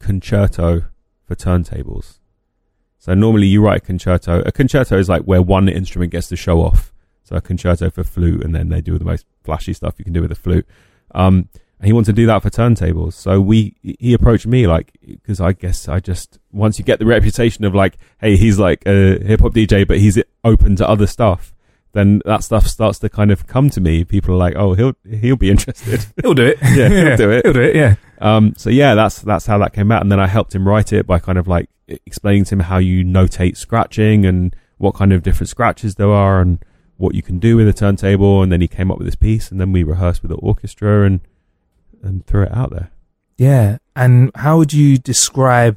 concerto 0.00 0.86
for 1.24 1.36
turntables. 1.36 2.18
So 2.98 3.14
normally 3.14 3.46
you 3.46 3.62
write 3.62 3.82
a 3.82 3.86
concerto. 3.86 4.42
A 4.44 4.50
concerto 4.50 4.98
is 4.98 5.08
like 5.08 5.22
where 5.22 5.40
one 5.40 5.68
instrument 5.68 6.10
gets 6.10 6.26
to 6.30 6.36
show 6.36 6.60
off. 6.62 6.92
So 7.22 7.36
a 7.36 7.40
concerto 7.40 7.90
for 7.90 8.02
flute, 8.02 8.44
and 8.44 8.52
then 8.52 8.70
they 8.70 8.80
do 8.80 8.98
the 8.98 9.04
most 9.04 9.24
flashy 9.44 9.72
stuff 9.72 9.94
you 9.98 10.04
can 10.04 10.12
do 10.12 10.22
with 10.22 10.32
a 10.32 10.34
flute. 10.34 10.66
Um, 11.14 11.48
and 11.82 11.88
he 11.88 11.92
wanted 11.92 12.14
to 12.14 12.22
do 12.22 12.26
that 12.26 12.42
for 12.42 12.48
turntables. 12.50 13.14
So 13.14 13.40
we, 13.40 13.74
he 13.82 14.14
approached 14.14 14.46
me 14.46 14.68
like, 14.68 14.92
because 15.04 15.40
I 15.40 15.52
guess 15.52 15.88
I 15.88 15.98
just 15.98 16.38
once 16.52 16.78
you 16.78 16.84
get 16.84 17.00
the 17.00 17.06
reputation 17.06 17.64
of 17.64 17.74
like, 17.74 17.96
hey, 18.20 18.36
he's 18.36 18.56
like 18.58 18.86
a 18.86 19.18
hip 19.24 19.40
hop 19.40 19.52
DJ, 19.52 19.86
but 19.86 19.98
he's 19.98 20.22
open 20.44 20.76
to 20.76 20.88
other 20.88 21.08
stuff. 21.08 21.52
Then 21.92 22.22
that 22.24 22.44
stuff 22.44 22.68
starts 22.68 23.00
to 23.00 23.08
kind 23.08 23.32
of 23.32 23.48
come 23.48 23.68
to 23.70 23.80
me. 23.80 24.04
People 24.04 24.34
are 24.34 24.38
like, 24.38 24.54
oh, 24.56 24.74
he'll 24.74 24.94
he'll 25.10 25.36
be 25.36 25.50
interested. 25.50 26.06
He'll 26.22 26.34
do 26.34 26.46
it. 26.46 26.58
Yeah, 26.62 26.88
he'll 26.88 27.16
do 27.16 27.30
it. 27.30 27.44
He'll 27.44 27.52
do 27.52 27.62
it. 27.62 27.76
Yeah. 27.76 27.96
Um, 28.20 28.54
so 28.56 28.70
yeah, 28.70 28.94
that's 28.94 29.20
that's 29.20 29.44
how 29.44 29.58
that 29.58 29.74
came 29.74 29.92
out, 29.92 30.00
and 30.00 30.10
then 30.10 30.20
I 30.20 30.26
helped 30.26 30.54
him 30.54 30.66
write 30.66 30.92
it 30.92 31.06
by 31.06 31.18
kind 31.18 31.36
of 31.36 31.48
like 31.48 31.68
explaining 31.88 32.44
to 32.44 32.54
him 32.54 32.60
how 32.60 32.78
you 32.78 33.04
notate 33.04 33.56
scratching 33.56 34.24
and 34.24 34.54
what 34.78 34.94
kind 34.94 35.12
of 35.12 35.22
different 35.22 35.50
scratches 35.50 35.96
there 35.96 36.10
are 36.10 36.40
and 36.40 36.64
what 36.96 37.14
you 37.14 37.22
can 37.22 37.38
do 37.38 37.56
with 37.56 37.68
a 37.68 37.72
turntable, 37.72 38.42
and 38.42 38.50
then 38.52 38.60
he 38.60 38.68
came 38.68 38.90
up 38.90 38.98
with 38.98 39.06
this 39.06 39.14
piece, 39.16 39.50
and 39.50 39.60
then 39.60 39.72
we 39.72 39.82
rehearsed 39.82 40.22
with 40.22 40.30
the 40.30 40.36
orchestra 40.36 41.04
and 41.06 41.20
and 42.02 42.26
threw 42.26 42.42
it 42.44 42.52
out 42.52 42.70
there. 42.70 42.90
Yeah. 43.38 43.78
And 43.96 44.30
how 44.34 44.58
would 44.58 44.72
you 44.72 44.98
describe 44.98 45.76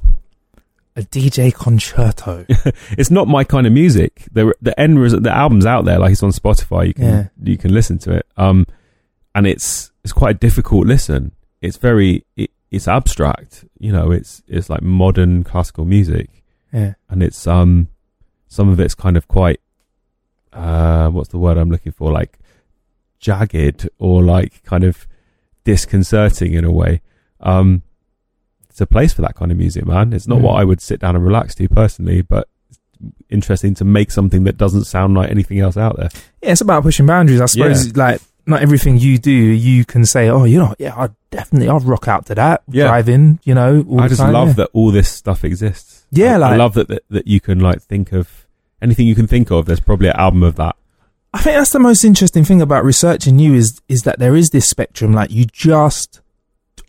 a 0.95 1.01
DJ 1.01 1.53
concerto? 1.53 2.45
it's 2.97 3.11
not 3.11 3.27
my 3.27 3.43
kind 3.43 3.67
of 3.67 3.73
music. 3.73 4.27
The 4.31 4.53
the 4.61 4.79
end 4.79 4.99
result, 4.99 5.23
the 5.23 5.31
album's 5.35 5.65
out 5.65 5.85
there, 5.85 5.99
like 5.99 6.11
it's 6.11 6.23
on 6.23 6.31
Spotify. 6.31 6.87
You 6.87 6.93
can 6.93 7.03
Yeah. 7.05 7.27
you 7.43 7.57
can 7.57 7.73
listen 7.73 7.97
to 7.99 8.11
it. 8.11 8.25
Um, 8.37 8.65
and 9.33 9.45
it's 9.47 9.91
it's 10.03 10.13
quite 10.13 10.35
a 10.35 10.39
difficult 10.39 10.85
listen. 10.87 11.31
It's 11.61 11.77
very 11.77 12.23
it, 12.37 12.51
it's 12.71 12.87
abstract. 12.87 13.65
You 13.79 13.91
know, 13.91 14.11
it's 14.11 14.41
it's 14.47 14.69
like 14.69 14.81
modern 14.81 15.43
classical 15.43 15.85
music. 15.85 16.43
yeah. 16.73 16.93
and 17.09 17.21
it's 17.23 17.45
um 17.47 17.87
some 18.47 18.69
of 18.69 18.79
it's 18.79 18.95
kind 18.95 19.17
of 19.17 19.27
quite 19.27 19.59
uh 20.55 21.09
what's 21.09 21.29
the 21.29 21.37
word 21.37 21.57
I'm 21.57 21.69
looking 21.69 21.91
for 21.91 22.11
like 22.11 22.39
jagged 23.19 23.89
or 23.99 24.23
like 24.23 24.63
kind 24.63 24.83
of 24.83 25.07
disconcerting 25.63 26.53
in 26.53 26.63
a 26.63 26.71
way 26.71 27.01
um 27.39 27.81
it's 28.69 28.79
a 28.81 28.85
place 28.85 29.13
for 29.13 29.21
that 29.23 29.35
kind 29.35 29.51
of 29.51 29.57
music 29.57 29.85
man 29.85 30.13
it's 30.13 30.27
not 30.27 30.39
Mm. 30.39 30.41
what 30.43 30.59
I 30.59 30.63
would 30.63 30.81
sit 30.81 30.99
down 30.99 31.15
and 31.15 31.25
relax 31.25 31.55
to 31.55 31.67
personally 31.67 32.21
but 32.21 32.47
it's 32.69 32.79
interesting 33.29 33.73
to 33.75 33.85
make 33.85 34.11
something 34.11 34.43
that 34.45 34.57
doesn't 34.57 34.85
sound 34.85 35.15
like 35.15 35.29
anything 35.31 35.59
else 35.59 35.75
out 35.77 35.97
there 35.97 36.09
Yeah, 36.41 36.51
it's 36.51 36.61
about 36.61 36.83
pushing 36.83 37.05
boundaries. 37.05 37.41
I 37.41 37.45
suppose, 37.47 37.95
like, 37.97 38.21
not 38.45 38.61
everything 38.61 38.97
you 38.99 39.17
do, 39.17 39.31
you 39.31 39.83
can 39.85 40.05
say, 40.05 40.29
oh, 40.29 40.43
you 40.43 40.59
know, 40.59 40.75
yeah, 40.77 40.95
I 40.95 41.09
definitely, 41.31 41.67
I'd 41.67 41.83
rock 41.83 42.07
out 42.07 42.27
to 42.27 42.35
that. 42.35 42.61
Yeah. 42.69 42.87
Drive 42.87 43.09
in, 43.09 43.39
you 43.43 43.55
know. 43.55 43.83
all 43.89 44.01
I 44.01 44.07
just 44.07 44.21
time, 44.21 44.31
love 44.33 44.49
yeah. 44.49 44.53
that 44.53 44.69
all 44.73 44.91
this 44.91 45.09
stuff 45.09 45.43
exists 45.43 46.05
Yeah, 46.11 46.37
I, 46.39 46.53
I 46.53 46.55
love 46.55 46.75
that, 46.75 46.87
that 46.89 47.03
that 47.09 47.27
you 47.27 47.39
can 47.41 47.59
like 47.59 47.81
think 47.81 48.11
of 48.13 48.44
anything 48.81 49.07
you 49.07 49.15
can 49.15 49.27
think 49.27 49.51
of 49.51 49.65
there's 49.65 49.79
probably 49.79 50.07
an 50.07 50.15
album 50.15 50.43
of 50.43 50.55
that 50.55 50.75
I 51.35 51.39
think 51.39 51.57
that's 51.57 51.71
the 51.71 51.79
most 51.79 52.05
interesting 52.05 52.45
thing 52.45 52.61
about 52.61 52.85
researching 52.85 53.39
you 53.39 53.55
is 53.55 53.81
is 53.89 54.03
that 54.03 54.19
there 54.19 54.37
is 54.37 54.51
this 54.51 54.69
spectrum. 54.69 55.11
Like 55.11 55.31
you 55.31 55.43
just 55.43 56.21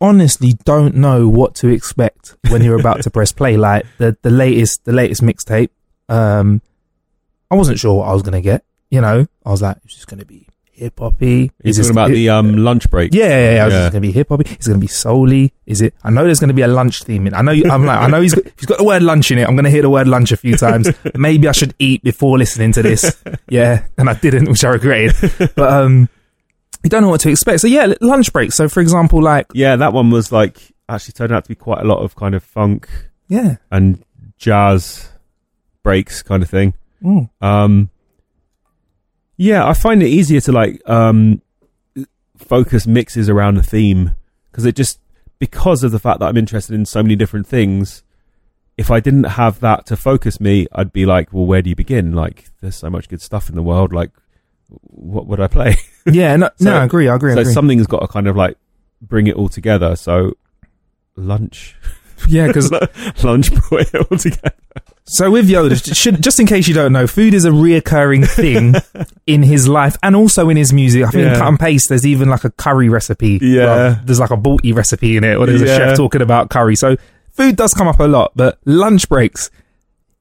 honestly 0.01 0.53
don't 0.65 0.95
know 0.95 1.27
what 1.27 1.57
to 1.57 1.69
expect 1.69 2.37
when 2.49 2.63
you're 2.63 2.79
about 2.79 3.03
to 3.03 3.11
press 3.17 3.33
play. 3.33 3.57
Like 3.57 3.87
the 3.99 4.17
the 4.23 4.31
latest 4.31 4.85
the 4.85 4.93
latest 4.93 5.21
mixtape. 5.21 5.71
Um, 6.09 6.63
I 7.51 7.57
wasn't 7.57 7.81
sure 7.81 7.97
what 7.97 8.09
I 8.09 8.13
was 8.13 8.23
gonna 8.23 8.41
get. 8.41 8.65
You 8.89 9.01
know, 9.01 9.27
I 9.45 9.51
was 9.51 9.63
like, 9.63 9.79
it's 9.85 9.95
just 9.95 10.07
gonna 10.07 10.25
be 10.25 10.46
hip 10.77 10.99
hoppy? 10.99 11.51
Is 11.65 11.77
talking 11.77 11.91
about 11.91 12.11
the 12.11 12.29
um 12.29 12.57
lunch 12.57 12.89
break 12.91 13.15
Yeah, 13.15 13.29
yeah, 13.29 13.39
yeah. 13.39 13.55
Yeah. 13.55 13.69
just 13.69 13.93
gonna 13.93 14.01
be 14.01 14.13
hip 14.13 14.29
hop. 14.29 14.41
It's 14.41 14.67
gonna 14.67 14.79
be 14.79 14.87
solely. 14.87 15.53
Is 15.67 15.81
it? 15.81 15.95
I 16.05 16.11
know 16.11 16.25
there's 16.25 16.41
gonna 16.41 16.53
be 16.55 16.63
a 16.63 16.69
lunch 16.69 17.03
theme 17.03 17.27
in. 17.27 17.35
I 17.35 17.43
know. 17.43 17.53
You, 17.53 17.71
I'm 17.71 17.85
like. 17.85 17.99
I 17.99 18.07
know 18.09 18.21
he's 18.21 18.35
got, 18.35 18.45
he's 18.57 18.67
got 18.67 18.79
the 18.79 18.85
word 18.85 19.03
lunch 19.03 19.31
in 19.31 19.39
it. 19.39 19.49
I'm 19.49 19.57
gonna 19.57 19.71
hear 19.71 19.83
the 19.83 19.91
word 19.91 20.07
lunch 20.07 20.33
a 20.33 20.37
few 20.37 20.57
times. 20.57 20.89
Maybe 21.15 21.49
I 21.49 21.53
should 21.53 21.75
eat 21.79 22.03
before 22.03 22.39
listening 22.39 22.73
to 22.73 22.83
this. 22.83 23.23
Yeah, 23.49 23.87
and 23.97 24.09
I 24.11 24.15
didn't, 24.15 24.49
which 24.49 24.65
I 24.65 24.69
regretted. 24.71 25.33
But 25.55 25.73
um, 25.73 26.09
you 26.83 26.91
don't 26.91 27.03
know 27.03 27.09
what 27.09 27.21
to 27.23 27.31
expect. 27.31 27.61
So 27.61 27.67
yeah, 27.69 27.95
lunch 28.01 28.33
break. 28.33 28.53
So 28.53 28.69
for 28.69 28.81
example, 28.81 29.23
like 29.23 29.47
Yeah, 29.55 29.77
that 29.77 29.93
one 29.93 30.11
was 30.11 30.31
like 30.31 30.59
actually 30.89 31.13
turned 31.13 31.33
out 31.33 31.45
to 31.45 31.49
be 31.49 31.55
quite 31.55 31.81
a 31.81 31.85
lot 31.85 31.99
of 31.99 32.15
kind 32.15 32.35
of 32.35 32.45
funk 32.45 32.89
yeah, 33.29 33.57
and 33.71 34.05
jazz 34.37 35.09
breaks 35.83 36.23
kind 36.23 36.43
of 36.43 36.51
thing. 36.51 36.75
Mm. 37.03 37.29
Um, 37.41 37.91
yeah, 39.37 39.67
I 39.67 39.75
find 39.75 40.03
it 40.03 40.09
easier 40.09 40.41
to 40.43 40.53
like 40.53 40.81
um, 40.89 41.43
focus 42.37 42.87
mixes 42.87 43.29
around 43.29 43.59
a 43.59 43.63
theme 43.63 44.15
because 44.51 44.65
it 44.65 44.77
just 44.77 45.01
because 45.39 45.83
of 45.85 45.93
the 45.93 45.99
fact 45.99 46.21
that 46.21 46.27
I'm 46.27 46.37
interested 46.37 46.75
in 46.75 46.87
so 46.87 47.03
many 47.03 47.17
different 47.17 47.47
things. 47.47 48.03
If 48.77 48.91
I 48.91 49.01
didn't 49.01 49.25
have 49.25 49.61
that 49.61 49.87
to 49.87 49.97
focus 49.97 50.39
me, 50.39 50.67
I'd 50.71 50.93
be 50.93 51.07
like, 51.07 51.33
well, 51.33 51.47
where 51.47 51.63
do 51.63 51.71
you 51.71 51.77
begin? 51.77 52.13
Like, 52.13 52.51
there's 52.61 52.77
so 52.77 52.91
much 52.91 53.09
good 53.09 53.23
stuff 53.23 53.49
in 53.49 53.55
the 53.55 53.63
world. 53.63 53.91
Like, 53.91 54.11
what 54.69 55.27
would 55.27 55.41
I 55.41 55.49
play? 55.49 55.77
Yeah, 56.09 56.37
no, 56.37 56.51
no, 56.61 56.77
I 56.77 56.85
agree. 56.85 57.09
I 57.09 57.17
agree. 57.17 57.33
I 57.33 57.35
so 57.35 57.41
agree. 57.41 57.53
something's 57.53 57.89
got 57.89 57.99
to 57.99 58.07
kind 58.07 58.29
of 58.29 58.37
like 58.37 58.57
bring 59.03 59.27
it 59.27 59.35
all 59.35 59.49
together. 59.49 59.97
So 59.97 60.35
lunch, 61.17 61.75
yeah, 62.29 62.47
because 62.47 62.71
lunch 63.25 63.53
brought 63.53 63.81
it 63.93 64.07
all 64.09 64.17
together. 64.17 64.53
So 65.09 65.31
with 65.31 65.49
Yoda, 65.49 65.95
should, 65.95 66.21
just 66.21 66.41
in 66.41 66.47
case 66.47 66.67
you 66.67 66.75
don't 66.75 66.93
know, 66.93 67.07
food 67.07 67.33
is 67.33 67.45
a 67.45 67.51
reoccurring 67.51 68.29
thing 68.29 68.75
in 69.27 69.43
his 69.45 69.69
life 69.69 69.97
and 70.03 70.17
also 70.17 70.49
in 70.49 70.57
his 70.57 70.73
music. 70.73 71.05
I 71.05 71.11
think 71.11 71.29
in 71.29 71.35
Cut 71.39 71.47
and 71.47 71.61
Paste, 71.61 71.89
there's 71.89 72.05
even 72.05 72.29
like 72.29 72.43
a 72.43 72.51
curry 72.51 72.89
recipe. 72.89 73.39
Yeah. 73.41 73.65
Well, 73.67 74.01
there's 74.05 74.19
like 74.19 74.33
a 74.33 74.37
balti 74.37 74.75
recipe 74.75 75.17
in 75.17 75.23
it, 75.23 75.37
or 75.37 75.47
there's 75.47 75.63
a 75.63 75.67
chef 75.67 75.97
talking 75.97 76.23
about 76.23 76.51
curry. 76.51 76.75
So 76.75 76.97
food 77.31 77.55
does 77.57 77.73
come 77.73 77.87
up 77.87 78.01
a 78.01 78.05
lot, 78.09 78.33
but 78.35 78.59
lunch 78.65 79.09
breaks 79.09 79.49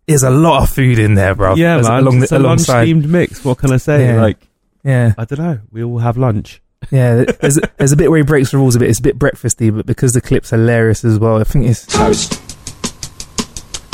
is 0.05 0.21
a 0.21 0.29
lot 0.29 0.61
of 0.61 0.69
food 0.69 0.99
in 0.99 1.15
there, 1.15 1.33
bro. 1.33 1.55
yeah, 1.55 1.77
As- 1.77 1.87
man. 1.87 1.99
Along 2.03 2.21
it's 2.21 2.29
the, 2.29 2.37
a 2.37 2.39
lunch-themed 2.39 3.05
mix. 3.05 3.43
What 3.43 3.57
can 3.57 3.71
I 3.71 3.77
say? 3.77 4.05
Yeah. 4.05 4.21
Like, 4.21 4.37
yeah, 4.83 5.13
I 5.17 5.25
don't 5.25 5.39
know. 5.39 5.59
We 5.71 5.83
all 5.83 5.97
have 5.97 6.15
lunch. 6.15 6.61
yeah. 6.91 7.23
There's 7.23 7.57
there's 7.77 7.91
a 7.91 7.95
bit 7.97 8.11
where 8.11 8.17
he 8.19 8.23
breaks 8.23 8.51
the 8.51 8.57
rules 8.57 8.75
a 8.75 8.79
bit. 8.79 8.89
It's 8.91 8.99
a 8.99 9.01
bit 9.01 9.17
breakfasty, 9.17 9.75
but 9.75 9.87
because 9.87 10.13
the 10.13 10.21
clip's 10.21 10.51
hilarious 10.51 11.03
as 11.03 11.17
well, 11.17 11.39
I 11.41 11.43
think 11.43 11.65
it's 11.65 11.87
toast. 11.87 12.39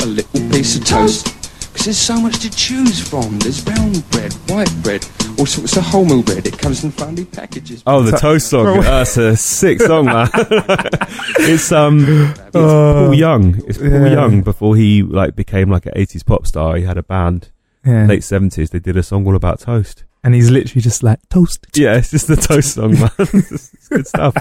A 0.02 0.06
little 0.06 0.40
piece 0.50 0.76
of 0.76 0.84
toast. 0.84 1.26
Because 1.72 1.84
there's 1.86 1.98
so 1.98 2.20
much 2.20 2.40
to 2.40 2.50
choose 2.50 3.00
from. 3.08 3.38
There's 3.38 3.64
brown 3.64 3.92
bread, 4.10 4.32
white 4.48 4.72
bread, 4.82 5.06
all 5.38 5.46
sorts 5.46 5.76
of 5.76 5.84
wholemeal 5.84 6.24
bread. 6.26 6.46
It 6.46 6.58
comes 6.58 6.84
in 6.84 6.90
funny 6.90 7.24
packages. 7.24 7.82
Oh, 7.86 8.02
the 8.02 8.16
toast 8.18 8.48
song. 8.50 8.64
Bro. 8.64 8.82
That's 8.82 9.16
a 9.16 9.36
sick 9.36 9.80
song, 9.80 10.06
man. 10.06 10.28
it's 10.34 11.72
um, 11.72 12.04
it's 12.08 12.50
Paul 12.50 13.14
Young. 13.14 13.62
It's 13.66 13.78
Paul 13.78 13.88
yeah. 13.88 14.12
Young 14.12 14.42
before 14.42 14.76
he 14.76 15.02
like 15.02 15.34
became 15.36 15.70
like 15.70 15.86
an 15.86 15.92
'80s 15.94 16.26
pop 16.26 16.46
star. 16.46 16.76
He 16.76 16.82
had 16.82 16.98
a 16.98 17.02
band. 17.02 17.50
yeah. 17.86 18.06
Late 18.06 18.20
'70s. 18.22 18.70
They 18.70 18.80
did 18.80 18.96
a 18.96 19.02
song 19.02 19.26
all 19.26 19.36
about 19.36 19.60
toast. 19.60 20.04
and 20.24 20.34
he's 20.34 20.50
literally 20.50 20.82
just 20.82 21.02
like 21.02 21.20
toast. 21.30 21.66
Yeah, 21.74 21.96
it's 21.96 22.10
just 22.10 22.26
the 22.26 22.36
toast 22.36 22.74
song, 22.74 22.98
man. 22.98 23.10
it's 23.18 23.88
good 23.88 24.06
stuff. 24.06 24.34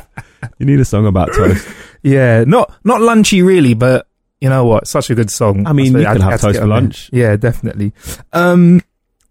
You 0.60 0.66
need 0.66 0.80
a 0.80 0.86
song 0.86 1.06
about 1.06 1.34
toast. 1.34 1.68
Yeah, 2.04 2.46
not 2.46 2.74
not 2.84 3.00
lunchy 3.02 3.46
really, 3.46 3.76
but 3.76 4.08
you 4.42 4.50
know 4.50 4.66
what? 4.66 4.88
Such 4.88 5.10
a 5.10 5.16
good 5.16 5.30
song. 5.32 5.66
I 5.68 5.74
mean, 5.74 5.88
suppose 5.88 6.02
you 6.02 6.08
can 6.08 6.22
I 6.22 6.32
have 6.32 6.40
to 6.42 6.46
toast 6.48 6.54
get 6.54 6.62
for 6.62 6.68
there. 6.68 6.76
lunch. 6.76 7.10
Yeah, 7.14 7.36
definitely. 7.38 7.94
Um, 8.34 8.82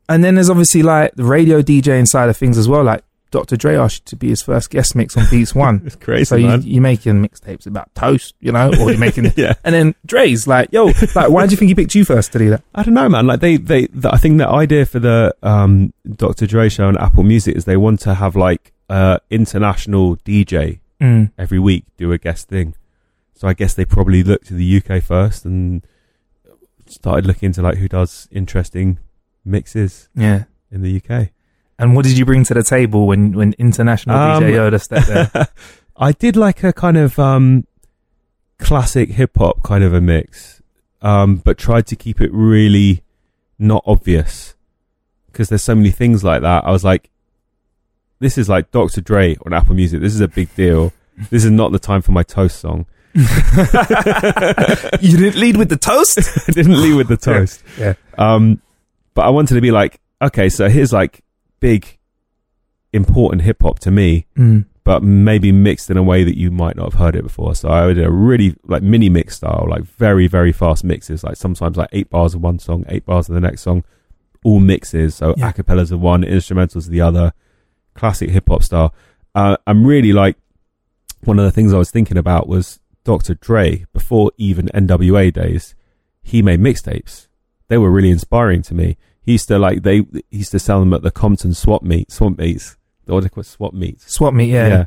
and 0.08 0.24
then 0.24 0.36
there's 0.36 0.50
obviously 0.50 0.82
like 0.82 1.14
the 1.16 1.24
radio 1.24 1.60
DJ 1.62 2.06
side 2.06 2.28
of 2.30 2.36
things 2.36 2.56
as 2.56 2.68
well. 2.68 2.82
Like 2.84 3.02
Dr. 3.30 3.56
Dre 3.56 3.76
asked 3.76 4.06
to 4.06 4.16
be 4.16 4.28
his 4.30 4.42
first 4.42 4.70
guest 4.70 4.96
mix 4.96 5.16
on 5.16 5.24
Beats 5.30 5.54
One. 5.54 5.82
It's 5.86 5.94
crazy, 5.94 6.24
so 6.24 6.34
you, 6.36 6.46
man. 6.48 6.62
you're 6.62 6.82
making 6.82 7.24
mixtapes 7.24 7.64
about 7.66 7.94
toast, 7.94 8.34
you 8.40 8.50
know, 8.50 8.70
or 8.80 8.90
you're 8.90 8.98
making. 8.98 9.32
Yeah. 9.36 9.54
And 9.62 9.72
then 9.74 9.94
Dre's 10.04 10.48
like, 10.48 10.70
yo, 10.72 10.86
like, 11.14 11.28
why 11.30 11.46
do 11.46 11.52
you 11.52 11.56
think 11.56 11.68
he 11.68 11.74
picked 11.76 11.94
you 11.94 12.04
first 12.04 12.32
to 12.32 12.38
do 12.38 12.50
that? 12.50 12.64
I 12.74 12.82
don't 12.82 12.94
know, 12.94 13.08
man. 13.08 13.26
Like 13.28 13.38
they, 13.40 13.56
they, 13.56 13.86
the, 13.86 14.12
I 14.12 14.16
think 14.16 14.38
the 14.38 14.48
idea 14.48 14.84
for 14.84 14.98
the 14.98 15.32
um, 15.44 15.92
Dr. 16.16 16.46
Dre 16.46 16.68
show 16.68 16.88
on 16.88 16.98
Apple 16.98 17.22
Music 17.22 17.54
is 17.56 17.64
they 17.66 17.76
want 17.76 18.00
to 18.00 18.14
have 18.14 18.34
like 18.34 18.72
uh, 18.88 19.18
international 19.30 20.16
DJ 20.18 20.80
Mm. 21.00 21.32
every 21.38 21.58
week 21.58 21.84
do 21.96 22.12
a 22.12 22.18
guest 22.18 22.48
thing. 22.48 22.74
So 23.40 23.48
I 23.48 23.54
guess 23.54 23.72
they 23.72 23.86
probably 23.86 24.22
looked 24.22 24.48
to 24.48 24.54
the 24.54 24.76
UK 24.84 25.02
first 25.02 25.46
and 25.46 25.82
started 26.86 27.24
looking 27.24 27.46
into 27.46 27.62
like 27.62 27.78
who 27.78 27.88
does 27.88 28.28
interesting 28.30 28.98
mixes 29.46 30.10
Yeah. 30.14 30.44
in 30.70 30.82
the 30.82 30.94
UK. 31.02 31.30
And 31.78 31.96
what 31.96 32.04
did 32.04 32.18
you 32.18 32.26
bring 32.26 32.44
to 32.44 32.52
the 32.52 32.62
table 32.62 33.06
when 33.06 33.32
when 33.32 33.54
international 33.58 34.14
Um, 34.14 34.42
DJ 34.42 34.52
Yoda 34.56 34.78
stepped 34.78 35.06
there? 35.08 35.48
I 35.96 36.12
did 36.12 36.36
like 36.36 36.62
a 36.62 36.74
kind 36.74 36.98
of 36.98 37.18
um, 37.18 37.66
classic 38.58 39.08
hip 39.12 39.30
hop 39.38 39.62
kind 39.62 39.82
of 39.84 39.94
a 39.94 40.02
mix, 40.02 40.60
um, 41.00 41.36
but 41.36 41.56
tried 41.56 41.86
to 41.86 41.96
keep 41.96 42.20
it 42.20 42.30
really 42.34 43.02
not 43.58 43.82
obvious 43.86 44.54
because 45.32 45.48
there's 45.48 45.62
so 45.64 45.74
many 45.74 45.90
things 45.90 46.22
like 46.22 46.42
that. 46.42 46.66
I 46.66 46.70
was 46.72 46.84
like, 46.84 47.08
this 48.18 48.36
is 48.36 48.50
like 48.50 48.70
Dr. 48.70 49.00
Dre 49.00 49.38
on 49.46 49.54
Apple 49.54 49.74
Music. 49.74 50.02
This 50.02 50.14
is 50.14 50.20
a 50.20 50.28
big 50.28 50.54
deal. 50.54 50.92
This 51.30 51.46
is 51.46 51.50
not 51.50 51.72
the 51.72 51.78
time 51.78 52.02
for 52.02 52.12
my 52.12 52.22
toast 52.22 52.58
song. 52.60 52.84
you 55.00 55.16
didn't 55.16 55.36
lead 55.40 55.56
with 55.56 55.68
the 55.68 55.78
toast. 55.80 56.18
I 56.48 56.52
didn't 56.52 56.80
lead 56.80 56.94
with 56.94 57.08
the 57.08 57.16
toast. 57.16 57.62
Yeah. 57.78 57.94
Um, 58.18 58.60
but 59.14 59.22
I 59.22 59.30
wanted 59.30 59.54
to 59.54 59.60
be 59.60 59.70
like, 59.70 60.00
okay, 60.22 60.48
so 60.48 60.68
here's 60.68 60.92
like 60.92 61.22
big, 61.60 61.98
important 62.92 63.42
hip 63.42 63.62
hop 63.62 63.78
to 63.80 63.90
me, 63.90 64.26
Mm. 64.36 64.64
but 64.84 65.02
maybe 65.02 65.52
mixed 65.52 65.90
in 65.90 65.96
a 65.96 66.02
way 66.02 66.24
that 66.24 66.36
you 66.38 66.50
might 66.50 66.76
not 66.76 66.92
have 66.92 67.00
heard 67.00 67.16
it 67.16 67.22
before. 67.22 67.54
So 67.54 67.68
I 67.68 67.92
did 67.92 68.04
a 68.04 68.10
really 68.10 68.54
like 68.64 68.82
mini 68.82 69.08
mix 69.08 69.36
style, 69.36 69.66
like 69.68 69.82
very, 69.82 70.26
very 70.26 70.52
fast 70.52 70.84
mixes, 70.84 71.24
like 71.24 71.36
sometimes 71.36 71.76
like 71.76 71.88
eight 71.92 72.10
bars 72.10 72.34
of 72.34 72.40
one 72.42 72.58
song, 72.58 72.84
eight 72.88 73.04
bars 73.04 73.28
of 73.28 73.34
the 73.34 73.40
next 73.40 73.62
song, 73.62 73.84
all 74.44 74.60
mixes. 74.60 75.14
So 75.16 75.34
Yeah. 75.36 75.52
acapellas 75.52 75.90
of 75.92 76.00
one, 76.00 76.22
instrumentals 76.22 76.86
of 76.86 76.90
the 76.90 77.00
other, 77.00 77.32
classic 77.94 78.30
hip 78.30 78.48
hop 78.48 78.62
style. 78.62 78.94
Uh, 79.34 79.56
I'm 79.66 79.84
really 79.86 80.12
like, 80.12 80.36
one 81.24 81.38
of 81.38 81.44
the 81.44 81.50
things 81.50 81.74
I 81.74 81.78
was 81.78 81.90
thinking 81.90 82.16
about 82.16 82.48
was 82.48 82.80
Dr. 83.10 83.34
Dre 83.34 83.86
before 83.92 84.30
even 84.36 84.66
NWA 84.66 85.32
days. 85.32 85.74
He 86.22 86.42
made 86.42 86.60
mixtapes. 86.60 87.26
They 87.66 87.76
were 87.76 87.90
really 87.90 88.10
inspiring 88.10 88.62
to 88.62 88.74
me. 88.74 88.98
He 89.20 89.32
used 89.32 89.48
to 89.48 89.58
like 89.58 89.82
they 89.82 90.02
he 90.30 90.38
used 90.38 90.52
to 90.52 90.60
sell 90.60 90.78
them 90.78 90.94
at 90.94 91.02
the 91.02 91.10
Compton 91.10 91.52
swap 91.52 91.82
meet 91.82 92.12
swap 92.12 92.38
meets. 92.38 92.76
Are 93.08 93.20
they 93.20 93.28
called? 93.28 93.46
Swap 93.46 93.74
meets. 93.74 94.12
Swap 94.12 94.32
me, 94.32 94.52
yeah. 94.52 94.84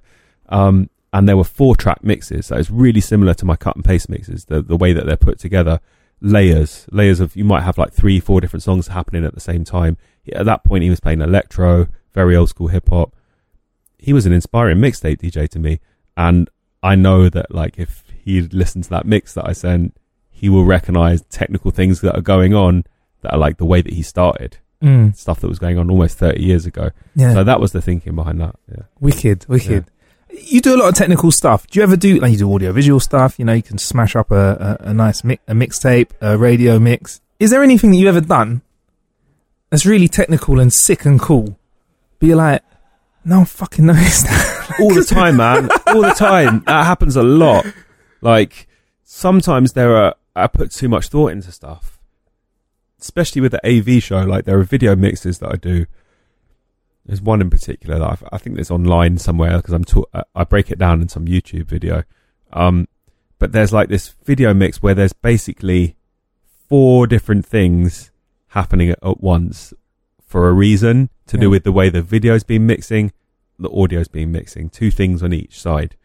Um, 0.48 0.90
and 1.12 1.28
there 1.28 1.36
were 1.36 1.44
four 1.44 1.76
track 1.76 2.02
mixes. 2.02 2.46
So 2.46 2.56
it's 2.56 2.72
really 2.72 3.02
similar 3.02 3.34
to 3.34 3.46
my 3.46 3.58
cut 3.58 3.76
and 3.76 3.84
paste 3.84 4.08
mixes. 4.08 4.46
The 4.46 4.62
the 4.62 4.78
way 4.78 4.94
that 4.94 5.06
they're 5.06 5.18
put 5.18 5.38
together, 5.38 5.82
layers, 6.22 6.88
layers 6.94 7.20
of 7.20 7.36
you 7.36 7.44
might 7.44 7.64
have 7.64 7.78
like 7.78 7.92
three, 7.92 8.22
four 8.22 8.40
different 8.40 8.64
songs 8.64 8.88
happening 8.88 9.26
at 9.26 9.34
the 9.34 9.42
same 9.42 9.66
time. 9.66 9.98
At 10.32 10.46
that 10.46 10.64
point, 10.64 10.86
he 10.86 10.90
was 10.90 11.02
playing 11.02 11.20
electro, 11.20 11.88
very 12.14 12.38
old 12.38 12.48
school 12.48 12.68
hip 12.68 12.88
hop. 12.88 13.14
He 13.98 14.14
was 14.14 14.26
an 14.26 14.32
inspiring 14.32 14.78
mixtape 14.78 15.20
DJ 15.20 15.50
to 15.50 15.60
me, 15.60 15.82
and 16.16 16.50
I 16.82 16.96
know 16.96 17.28
that 17.28 17.54
like 17.54 17.78
if 17.78 18.03
he 18.24 18.42
listened 18.42 18.86
to 18.86 18.90
that 18.92 19.06
mix 19.06 19.34
that 19.34 19.48
I 19.48 19.54
sent, 19.54 19.96
he 20.32 20.50
will 20.50 20.66
recognize 20.66 21.22
technical 21.30 21.72
things 21.72 22.02
that 22.02 22.16
are 22.18 22.22
going 22.22 22.54
on 22.54 22.84
that 23.22 23.34
are 23.34 23.38
like 23.40 23.58
the 23.58 23.66
way 23.66 23.82
that 23.82 23.94
he 23.94 24.02
started 24.02 24.58
Mm. 24.82 25.16
stuff 25.16 25.40
that 25.40 25.48
was 25.48 25.60
going 25.60 25.78
on 25.78 25.90
almost 25.90 26.18
30 26.18 26.44
years 26.44 26.66
ago. 26.66 26.90
Yeah. 27.16 27.34
So 27.34 27.46
that 27.46 27.62
was 27.62 27.72
the 27.72 27.82
thinking 27.82 28.16
behind 28.16 28.42
that. 28.42 28.56
Yeah. 28.70 28.82
Wicked, 29.00 29.46
wicked. 29.48 29.86
You 30.30 30.60
do 30.60 30.76
a 30.76 30.78
lot 30.78 30.90
of 30.90 30.96
technical 30.96 31.32
stuff. 31.32 31.66
Do 31.68 31.80
you 31.80 31.84
ever 31.84 31.96
do 31.96 32.20
like 32.20 32.34
you 32.34 32.38
do 32.38 32.54
audio 32.54 32.74
visual 32.74 33.00
stuff? 33.00 33.40
You 33.40 33.46
know, 33.46 33.54
you 33.54 33.62
can 33.64 33.78
smash 33.78 34.14
up 34.14 34.30
a, 34.30 34.78
a, 34.82 34.90
a 34.90 34.94
nice 34.94 35.24
mi- 35.24 35.40
a 35.48 35.54
mixtape, 35.54 36.10
a 36.20 36.38
radio 36.38 36.80
mix. 36.80 37.22
Is 37.40 37.50
there 37.52 37.64
anything 37.64 37.92
that 37.92 37.98
you've 37.98 38.10
ever 38.14 38.20
done 38.20 38.62
that's 39.70 39.86
really 39.86 40.10
technical 40.10 40.60
and 40.60 40.74
sick 40.74 41.06
and 41.06 41.18
cool? 41.20 41.58
Be 42.20 42.36
like, 42.36 42.62
no 43.24 43.38
one 43.38 43.46
fucking 43.46 43.86
that. 43.88 44.76
all 44.82 44.94
the 44.94 45.04
time, 45.06 45.38
man. 45.38 45.70
All 45.88 46.02
the 46.02 46.14
time. 46.18 46.62
That 46.66 46.86
happens 46.86 47.16
a 47.16 47.24
lot. 47.24 47.66
Like 48.24 48.68
sometimes 49.04 49.74
there 49.74 49.96
are 49.98 50.16
I 50.36 50.48
put 50.48 50.72
too 50.72 50.90
much 50.90 51.10
thought 51.10 51.32
into 51.32 51.52
stuff. 51.52 52.00
Especially 53.00 53.42
with 53.42 53.52
the 53.52 53.68
AV 53.68 54.02
show, 54.02 54.22
like 54.22 54.46
there 54.46 54.58
are 54.58 54.64
video 54.64 54.96
mixes 54.96 55.40
that 55.40 55.52
I 55.52 55.56
do. 55.58 55.86
There's 57.06 57.22
one 57.22 57.42
in 57.42 57.50
particular 57.50 58.00
that 58.00 58.10
I've, 58.10 58.24
I 58.32 58.38
think 58.38 58.58
it's 58.58 58.72
online 58.72 59.18
somewhere 59.18 59.58
because 59.58 59.74
I'm 59.74 59.84
ta- 59.84 60.06
I- 60.14 60.24
I 60.34 60.44
break 60.46 60.72
it 60.72 60.80
down 60.80 61.02
in 61.02 61.10
some 61.10 61.26
YouTube 61.26 61.66
video. 61.66 62.04
Um, 62.54 62.88
but 63.40 63.52
there's 63.52 63.74
like 63.74 63.90
this 63.90 64.16
video 64.24 64.54
mix 64.54 64.82
where 64.82 64.94
there's 64.96 65.12
basically 65.12 65.98
four 66.70 67.06
different 67.08 67.46
things 67.46 68.10
happening 68.50 68.90
at, 68.90 69.00
at 69.04 69.20
once 69.20 69.74
for 70.26 70.48
a 70.48 70.54
reason 70.54 71.10
to 71.28 71.38
do 71.38 71.50
with 71.50 71.66
the 71.66 71.74
way 71.74 71.90
the 71.90 72.02
video's 72.02 72.46
been 72.46 72.66
mixing, 72.66 73.12
the 73.60 73.70
audio's 73.70 74.08
been 74.08 74.32
mixing, 74.32 74.70
two 74.70 74.90
things 74.90 75.22
on 75.22 75.34
each 75.34 75.60
side. 75.60 75.98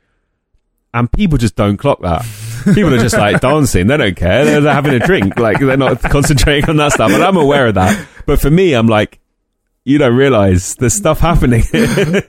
And 0.98 1.10
people 1.12 1.38
just 1.38 1.54
don't 1.54 1.76
clock 1.76 2.00
that. 2.02 2.26
People 2.74 2.92
are 2.92 2.98
just 2.98 3.16
like 3.16 3.40
dancing. 3.40 3.86
They 3.86 3.96
don't 3.96 4.16
care. 4.16 4.44
They're, 4.44 4.60
they're 4.60 4.74
having 4.74 4.94
a 4.94 4.98
drink. 4.98 5.38
Like 5.38 5.60
they're 5.60 5.76
not 5.76 6.02
concentrating 6.10 6.68
on 6.68 6.76
that 6.78 6.92
stuff. 6.92 7.12
And 7.12 7.22
I'm 7.22 7.36
aware 7.36 7.68
of 7.68 7.74
that. 7.76 8.04
But 8.26 8.40
for 8.40 8.50
me, 8.50 8.74
I'm 8.74 8.88
like, 8.88 9.20
you 9.84 9.96
don't 9.98 10.16
realize 10.16 10.74
there's 10.74 10.94
stuff 10.94 11.20
happening. 11.20 11.62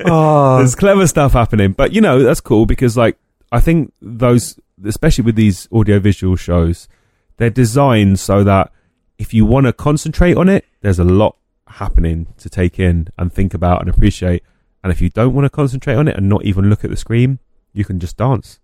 oh, 0.06 0.60
there's 0.60 0.76
clever 0.76 1.08
stuff 1.08 1.34
happening. 1.34 1.72
But 1.72 1.94
you 1.94 2.02
know, 2.02 2.22
that's 2.22 2.42
cool 2.42 2.68
because 2.68 2.96
like, 2.96 3.18
I 3.52 3.60
think 3.60 3.92
those, 4.04 4.60
especially 4.86 5.24
with 5.24 5.36
these 5.36 5.68
audiovisual 5.72 6.36
shows, 6.36 6.88
they're 7.38 7.50
designed 7.50 8.20
so 8.20 8.44
that 8.44 8.72
if 9.18 9.34
you 9.34 9.48
want 9.48 9.66
to 9.66 9.74
concentrate 9.74 10.38
on 10.38 10.48
it, 10.48 10.64
there's 10.82 11.00
a 11.00 11.04
lot 11.04 11.38
happening 11.68 12.28
to 12.38 12.52
take 12.52 12.78
in 12.78 13.08
and 13.18 13.34
think 13.34 13.56
about 13.56 13.82
and 13.82 13.90
appreciate. 13.90 14.44
And 14.84 14.92
if 14.94 15.02
you 15.02 15.10
don't 15.10 15.34
want 15.34 15.46
to 15.46 15.50
concentrate 15.50 15.96
on 15.96 16.08
it 16.08 16.16
and 16.16 16.30
not 16.30 16.46
even 16.46 16.70
look 16.70 16.84
at 16.84 16.92
the 16.92 16.98
screen, 16.98 17.40
you 17.74 17.86
can 17.86 18.00
just 18.00 18.18
dance. 18.18 18.60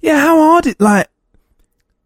yeah. 0.00 0.20
How 0.20 0.36
hard 0.36 0.66
it 0.66 0.80
like? 0.80 1.08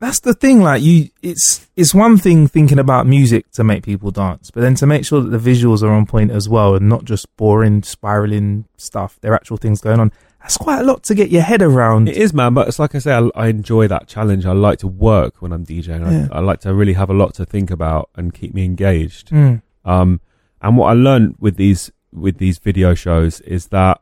That's 0.01 0.19
the 0.21 0.35
thing. 0.35 0.63
Like 0.63 0.83
you, 0.83 1.11
it's 1.23 1.69
it's 1.77 1.95
one 1.95 2.19
thing 2.19 2.49
thinking 2.49 2.79
about 2.81 3.07
music 3.07 3.51
to 3.53 3.63
make 3.63 3.85
people 3.85 4.11
dance, 4.11 4.51
but 4.51 4.61
then 4.61 4.75
to 4.77 4.87
make 4.87 5.05
sure 5.05 5.21
that 5.21 5.31
the 5.31 5.51
visuals 5.51 5.83
are 5.83 5.93
on 5.93 6.07
point 6.07 6.33
as 6.33 6.49
well 6.49 6.75
and 6.75 6.89
not 6.89 7.05
just 7.05 7.35
boring 7.37 7.83
spiraling 7.85 8.67
stuff. 8.77 9.19
There 9.21 9.33
are 9.33 9.37
actual 9.37 9.59
things 9.59 9.81
going 9.81 10.01
on. 10.01 10.11
That's 10.41 10.57
quite 10.57 10.81
a 10.81 10.83
lot 10.83 11.05
to 11.05 11.15
get 11.15 11.31
your 11.31 11.43
head 11.43 11.63
around. 11.63 12.09
It 12.09 12.17
is, 12.17 12.35
man. 12.35 12.53
But 12.53 12.67
it's 12.67 12.81
like 12.81 12.97
I 12.97 12.99
say, 12.99 13.13
I, 13.13 13.31
I 13.37 13.47
enjoy 13.47 13.87
that 13.87 14.09
challenge. 14.09 14.45
I 14.45 14.51
like 14.51 14.81
to 14.81 14.89
work 14.89 15.41
when 15.41 15.53
I'm 15.53 15.65
DJing. 15.65 16.01
Yeah. 16.11 16.27
I, 16.33 16.39
I 16.39 16.41
like 16.41 16.59
to 16.63 16.75
really 16.75 16.95
have 16.95 17.09
a 17.11 17.15
lot 17.15 17.35
to 17.35 17.47
think 17.47 17.71
about 17.71 18.11
and 18.17 18.35
keep 18.35 18.53
me 18.53 18.65
engaged. 18.65 19.31
Mm. 19.31 19.63
Um, 19.85 20.21
and 20.61 20.77
what 20.77 20.87
I 20.89 20.95
learned 20.95 21.37
with 21.39 21.57
these 21.57 21.93
with 22.13 22.39
these 22.39 22.59
video 22.59 22.95
shows 22.95 23.41
is 23.43 23.69
that 23.69 24.01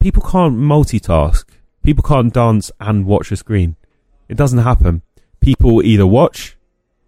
people 0.00 0.22
can't 0.22 0.56
multitask. 0.56 1.44
People 1.82 2.02
can't 2.02 2.32
dance 2.32 2.70
and 2.80 3.06
watch 3.06 3.32
a 3.32 3.36
screen. 3.36 3.76
It 4.28 4.36
doesn't 4.36 4.58
happen. 4.60 5.02
People 5.40 5.82
either 5.82 6.06
watch 6.06 6.56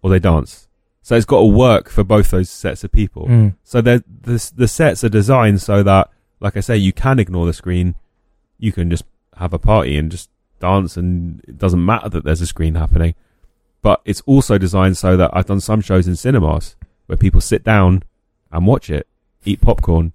or 0.01 0.09
they 0.09 0.19
dance. 0.19 0.67
So 1.01 1.15
it's 1.15 1.25
got 1.25 1.39
to 1.39 1.45
work 1.45 1.89
for 1.89 2.03
both 2.03 2.31
those 2.31 2.49
sets 2.49 2.83
of 2.83 2.91
people. 2.91 3.27
Mm. 3.27 3.55
So 3.63 3.81
the 3.81 4.03
the 4.07 4.51
the 4.55 4.67
sets 4.67 5.03
are 5.03 5.09
designed 5.09 5.61
so 5.61 5.83
that, 5.83 6.09
like 6.39 6.55
I 6.55 6.59
say, 6.59 6.77
you 6.77 6.93
can 6.93 7.19
ignore 7.19 7.45
the 7.45 7.53
screen. 7.53 7.95
You 8.59 8.71
can 8.71 8.89
just 8.89 9.03
have 9.37 9.53
a 9.53 9.59
party 9.59 9.97
and 9.97 10.11
just 10.11 10.29
dance, 10.59 10.97
and 10.97 11.43
it 11.47 11.57
doesn't 11.57 11.83
matter 11.83 12.09
that 12.09 12.23
there's 12.23 12.41
a 12.41 12.47
screen 12.47 12.75
happening. 12.75 13.15
But 13.81 14.01
it's 14.05 14.21
also 14.27 14.57
designed 14.57 14.97
so 14.97 15.17
that 15.17 15.31
I've 15.33 15.47
done 15.47 15.59
some 15.59 15.81
shows 15.81 16.07
in 16.07 16.15
cinemas 16.15 16.75
where 17.07 17.17
people 17.17 17.41
sit 17.41 17.63
down 17.63 18.03
and 18.51 18.67
watch 18.67 18.89
it, 18.89 19.07
eat 19.45 19.61
popcorn, 19.61 20.13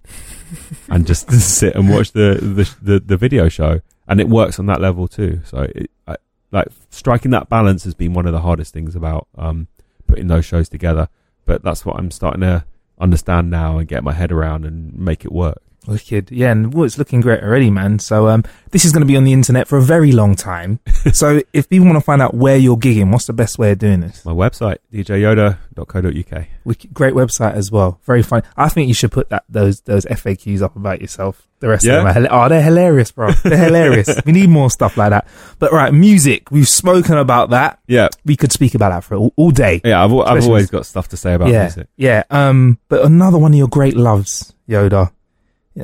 and 0.89 1.05
just 1.05 1.31
sit 1.39 1.75
and 1.75 1.89
watch 1.89 2.11
the, 2.11 2.39
the 2.41 2.75
the 2.93 2.99
the 2.99 3.17
video 3.17 3.49
show, 3.49 3.81
and 4.07 4.19
it 4.19 4.29
works 4.29 4.59
on 4.59 4.65
that 4.67 4.81
level 4.81 5.07
too. 5.07 5.41
So, 5.45 5.67
it, 5.75 5.91
I, 6.07 6.17
like 6.51 6.67
striking 6.89 7.31
that 7.31 7.49
balance 7.49 7.83
has 7.83 7.93
been 7.93 8.13
one 8.13 8.25
of 8.25 8.33
the 8.33 8.41
hardest 8.41 8.73
things 8.73 8.95
about 8.95 9.27
um, 9.37 9.67
putting 10.07 10.27
those 10.27 10.45
shows 10.45 10.69
together. 10.69 11.09
But 11.45 11.63
that's 11.63 11.85
what 11.85 11.97
I'm 11.97 12.11
starting 12.11 12.41
to 12.41 12.65
understand 12.99 13.49
now 13.49 13.77
and 13.77 13.87
get 13.87 14.03
my 14.03 14.13
head 14.13 14.31
around 14.31 14.65
and 14.65 14.97
make 14.97 15.23
it 15.23 15.31
work. 15.31 15.61
Wicked. 15.87 16.31
Yeah, 16.31 16.51
and 16.51 16.73
well, 16.73 16.83
it's 16.83 16.97
looking 16.97 17.21
great 17.21 17.41
already, 17.41 17.71
man. 17.71 17.99
So 17.99 18.27
um, 18.27 18.43
this 18.71 18.83
is 18.85 18.91
going 18.91 19.01
to 19.01 19.07
be 19.07 19.15
on 19.15 19.23
the 19.23 19.33
internet 19.33 19.67
for 19.67 19.77
a 19.77 19.81
very 19.81 20.11
long 20.11 20.35
time. 20.35 20.79
so 21.13 21.41
if 21.53 21.69
people 21.69 21.85
want 21.87 21.97
to 21.97 22.01
find 22.03 22.21
out 22.21 22.33
where 22.33 22.57
you're 22.57 22.75
gigging, 22.77 23.11
what's 23.11 23.25
the 23.27 23.33
best 23.33 23.57
way 23.57 23.71
of 23.71 23.79
doing 23.79 24.01
this? 24.01 24.25
My 24.25 24.33
website, 24.33 24.77
djyoda.co.uk. 24.93 26.45
Wicked, 26.65 26.93
great 26.93 27.13
website 27.13 27.53
as 27.53 27.71
well. 27.71 27.99
Very 28.05 28.21
fun. 28.23 28.43
I 28.55 28.69
think 28.69 28.87
you 28.87 28.93
should 28.93 29.11
put 29.11 29.29
that 29.29 29.43
those 29.49 29.81
those 29.81 30.05
FAQs 30.05 30.61
up 30.61 30.75
about 30.75 31.01
yourself. 31.01 31.47
The 31.59 31.69
rest 31.69 31.85
Yeah? 31.85 32.05
of 32.07 32.13
them 32.13 32.27
are 32.31 32.45
oh, 32.45 32.49
they're 32.49 32.61
hilarious, 32.61 33.11
bro. 33.11 33.31
They're 33.31 33.57
hilarious. 33.65 34.09
we 34.25 34.31
need 34.31 34.49
more 34.49 34.69
stuff 34.69 34.95
like 34.97 35.09
that. 35.11 35.27
But 35.57 35.71
right, 35.71 35.91
music. 35.93 36.51
We've 36.51 36.67
spoken 36.67 37.17
about 37.17 37.49
that. 37.51 37.79
Yeah, 37.87 38.09
We 38.25 38.35
could 38.35 38.51
speak 38.51 38.75
about 38.75 38.89
that 38.89 39.03
for 39.03 39.15
all, 39.15 39.33
all 39.37 39.51
day. 39.51 39.81
yeah. 39.83 40.03
I've, 40.03 40.13
I've 40.13 40.43
always 40.45 40.69
got 40.69 40.85
stuff 40.85 41.07
to 41.09 41.17
say 41.17 41.33
about 41.33 41.49
yeah, 41.49 41.63
music. 41.63 41.87
yeah. 41.95 42.23
Um, 42.29 42.77
but 42.89 43.03
another 43.05 43.37
one 43.39 43.53
of 43.53 43.57
your 43.57 43.69
great 43.69 43.95
loves, 43.95 44.53
Yoda. 44.69 45.11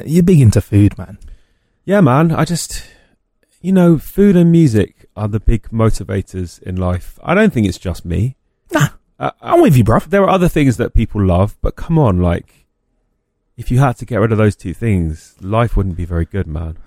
You're 0.06 0.24
big 0.24 0.40
into 0.42 0.62
food, 0.62 0.98
man. 0.98 1.18
Yeah, 1.86 2.02
man. 2.02 2.32
I 2.32 2.46
just, 2.46 2.84
you 3.62 3.72
know, 3.72 3.98
food 3.98 4.36
and 4.36 4.52
music 4.52 5.06
are 5.16 5.28
the 5.28 5.40
big 5.40 5.70
motivators 5.70 6.62
in 6.64 6.76
life. 6.78 7.20
I 7.24 7.34
don't 7.36 7.54
think 7.54 7.68
it's 7.68 7.78
just 7.78 8.04
me. 8.06 8.36
Nah, 8.72 8.88
Uh, 9.20 9.32
I'm 9.42 9.62
with 9.62 9.78
you, 9.78 9.84
bruv. 9.84 10.06
there 10.10 10.24
are 10.24 10.30
other 10.30 10.50
things 10.50 10.78
that 10.78 10.94
people 10.94 11.24
love, 11.24 11.56
but 11.62 11.76
come 11.76 12.00
on, 12.00 12.20
like, 12.22 12.66
if 13.56 13.70
you 13.70 13.78
had 13.80 13.98
to 13.98 14.06
get 14.06 14.18
rid 14.18 14.32
of 14.32 14.38
those 14.40 14.56
two 14.56 14.74
things, 14.74 15.36
life 15.42 15.78
wouldn't 15.78 15.96
be 15.98 16.06
very 16.06 16.26
good, 16.26 16.48
man. 16.48 16.78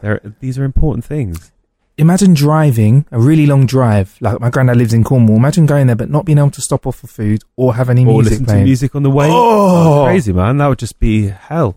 There, 0.00 0.20
these 0.40 0.58
are 0.58 0.64
important 0.64 1.04
things. 1.04 1.52
Imagine 1.96 2.34
driving 2.34 3.06
a 3.12 3.20
really 3.20 3.46
long 3.46 3.66
drive. 3.66 4.16
Like 4.20 4.40
my 4.40 4.50
granddad 4.50 4.76
lives 4.76 4.92
in 4.92 5.04
Cornwall. 5.04 5.36
Imagine 5.36 5.64
going 5.64 5.86
there 5.86 5.94
but 5.94 6.10
not 6.10 6.24
being 6.24 6.38
able 6.38 6.50
to 6.50 6.60
stop 6.60 6.88
off 6.88 6.96
for 6.96 7.06
food 7.06 7.42
or 7.54 7.76
have 7.76 7.88
any 7.88 8.02
or 8.02 8.14
music 8.14 8.30
listen 8.32 8.46
playing. 8.46 8.60
to 8.62 8.64
music 8.64 8.94
on 8.96 9.04
the 9.04 9.10
way. 9.10 9.28
Oh! 9.30 10.00
That's 10.02 10.08
crazy, 10.08 10.32
man. 10.32 10.56
That 10.56 10.66
would 10.66 10.80
just 10.80 10.98
be 10.98 11.28
hell. 11.28 11.76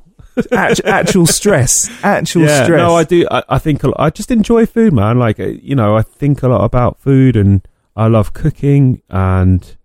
Act- 0.51 0.81
actual 0.85 1.25
stress. 1.25 1.89
Actual 2.03 2.43
yeah, 2.43 2.63
stress. 2.63 2.77
no, 2.77 2.95
I 2.95 3.03
do. 3.03 3.27
I, 3.29 3.43
I 3.49 3.59
think 3.59 3.83
a 3.83 3.88
lot, 3.88 3.99
I 3.99 4.09
just 4.09 4.31
enjoy 4.31 4.65
food, 4.65 4.93
man. 4.93 5.19
Like, 5.19 5.39
uh, 5.39 5.47
you 5.47 5.75
know, 5.75 5.95
I 5.95 6.01
think 6.01 6.43
a 6.43 6.47
lot 6.47 6.63
about 6.63 6.99
food, 6.99 7.35
and 7.35 7.67
I 7.95 8.07
love 8.07 8.33
cooking, 8.33 9.01
and 9.09 9.77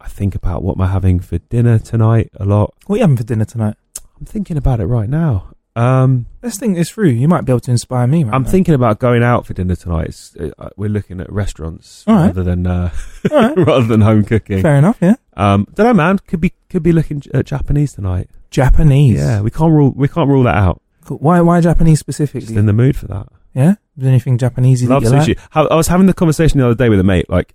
I 0.00 0.08
think 0.08 0.34
about 0.34 0.62
what 0.62 0.76
am 0.76 0.82
I 0.82 0.88
having 0.88 1.20
for 1.20 1.38
dinner 1.38 1.78
tonight 1.78 2.30
a 2.36 2.44
lot. 2.44 2.74
What 2.86 2.96
are 2.96 2.98
you 2.98 3.02
having 3.02 3.16
for 3.16 3.24
dinner 3.24 3.44
tonight? 3.44 3.76
I'm 4.18 4.26
thinking 4.26 4.56
about 4.56 4.80
it 4.80 4.86
right 4.86 5.08
now. 5.08 5.54
Um, 5.76 6.26
Let's 6.42 6.58
think 6.58 6.76
this 6.76 6.90
through. 6.90 7.08
You 7.08 7.26
might 7.26 7.44
be 7.44 7.52
able 7.52 7.60
to 7.60 7.70
inspire 7.70 8.06
me. 8.06 8.22
Right 8.22 8.34
I'm 8.34 8.44
now. 8.44 8.50
thinking 8.50 8.74
about 8.74 9.00
going 9.00 9.22
out 9.22 9.46
for 9.46 9.54
dinner 9.54 9.74
tonight. 9.74 10.08
It's, 10.08 10.36
uh, 10.36 10.68
we're 10.76 10.88
looking 10.88 11.20
at 11.20 11.32
restaurants 11.32 12.04
right. 12.06 12.26
rather 12.26 12.44
than 12.44 12.66
uh, 12.66 12.90
right. 13.30 13.56
rather 13.56 13.86
than 13.86 14.00
home 14.00 14.24
cooking. 14.24 14.62
Fair 14.62 14.76
enough. 14.76 14.98
Yeah. 15.00 15.16
Um, 15.36 15.66
don't 15.74 15.86
know, 15.86 15.94
man. 15.94 16.18
Could 16.18 16.40
be 16.40 16.52
could 16.74 16.82
be 16.82 16.92
looking 16.92 17.22
at 17.32 17.34
uh, 17.34 17.42
Japanese 17.42 17.92
tonight. 17.94 18.28
Japanese. 18.50 19.18
Yeah, 19.18 19.40
we 19.40 19.50
can't 19.50 19.72
rule 19.72 19.92
we 19.94 20.08
can't 20.08 20.28
rule 20.28 20.42
that 20.42 20.56
out. 20.56 20.82
Cool. 21.04 21.18
Why? 21.18 21.40
Why 21.40 21.60
Japanese 21.60 21.98
Just 21.98 22.00
specifically? 22.00 22.56
in 22.56 22.66
the 22.66 22.72
mood 22.72 22.96
for 22.96 23.06
that. 23.06 23.28
yeah. 23.54 23.72
Is 23.72 23.76
there 24.02 24.08
anything 24.10 24.38
Japanese 24.38 24.82
Love 24.82 25.04
sushi. 25.04 25.36
like? 25.54 25.70
I 25.70 25.74
was 25.76 25.86
having 25.86 26.06
the 26.06 26.14
conversation 26.14 26.58
the 26.58 26.66
other 26.66 26.74
day 26.74 26.88
with 26.88 26.98
a 26.98 27.04
mate, 27.04 27.30
like 27.30 27.54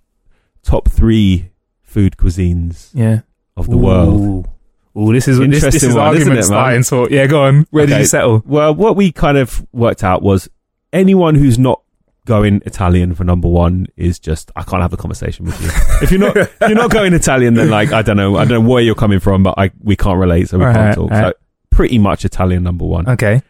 top 0.62 0.88
three 0.88 1.50
food 1.82 2.16
cuisines 2.16 2.90
Yeah. 2.94 3.20
of 3.56 3.68
the 3.68 3.76
world. 3.76 4.20
Ooh. 4.20 5.00
Ooh, 5.00 5.12
this 5.12 5.28
is 5.28 5.38
this, 5.38 5.48
this 5.48 5.62
Interesting 5.64 5.90
is 5.90 5.94
one, 5.94 6.16
isn't 6.16 6.32
argument 6.32 6.90
it, 6.90 6.90
man? 6.90 7.06
yeah, 7.10 7.26
go 7.26 7.42
on. 7.44 7.66
Where 7.70 7.86
did 7.86 7.98
you 7.98 8.06
settle? 8.06 8.42
Well, 8.46 8.74
what 8.74 8.96
we 8.96 9.12
kind 9.12 9.36
of 9.38 9.64
worked 9.72 10.02
out 10.02 10.22
was 10.22 10.48
anyone 10.92 11.34
who's 11.36 11.58
not 11.58 11.82
going 12.26 12.62
Italian 12.66 13.14
for 13.14 13.24
number 13.24 13.48
one 13.48 13.86
is 13.96 14.18
just 14.18 14.50
I 14.54 14.62
can't 14.62 14.82
have 14.82 14.92
a 14.92 14.96
conversation 14.96 15.46
with 15.46 15.60
you. 15.60 15.68
if 16.02 16.10
you're 16.10 16.20
not 16.20 16.36
if 16.36 16.56
you're 16.60 16.74
not 16.74 16.90
going 16.90 17.12
Italian, 17.14 17.54
then 17.54 17.70
like 17.70 17.92
I 17.92 18.02
don't 18.02 18.16
know 18.16 18.36
I 18.36 18.44
don't 18.44 18.62
know 18.62 18.68
where 18.70 18.82
you're 18.82 18.94
coming 18.94 19.20
from, 19.20 19.42
but 19.42 19.54
I 19.58 19.70
we 19.82 19.96
can't 19.96 20.18
relate, 20.18 20.48
so 20.48 20.58
we 20.58 20.64
Right, 20.64 20.74
can't 20.74 20.94
talk. 20.94 21.10
right. 21.10 21.34
So 21.34 21.40
pretty 21.70 21.98
much 21.98 22.24
Italian 22.24 22.62
number 22.62 22.84
one. 22.84 23.08
Okay. 23.08 23.42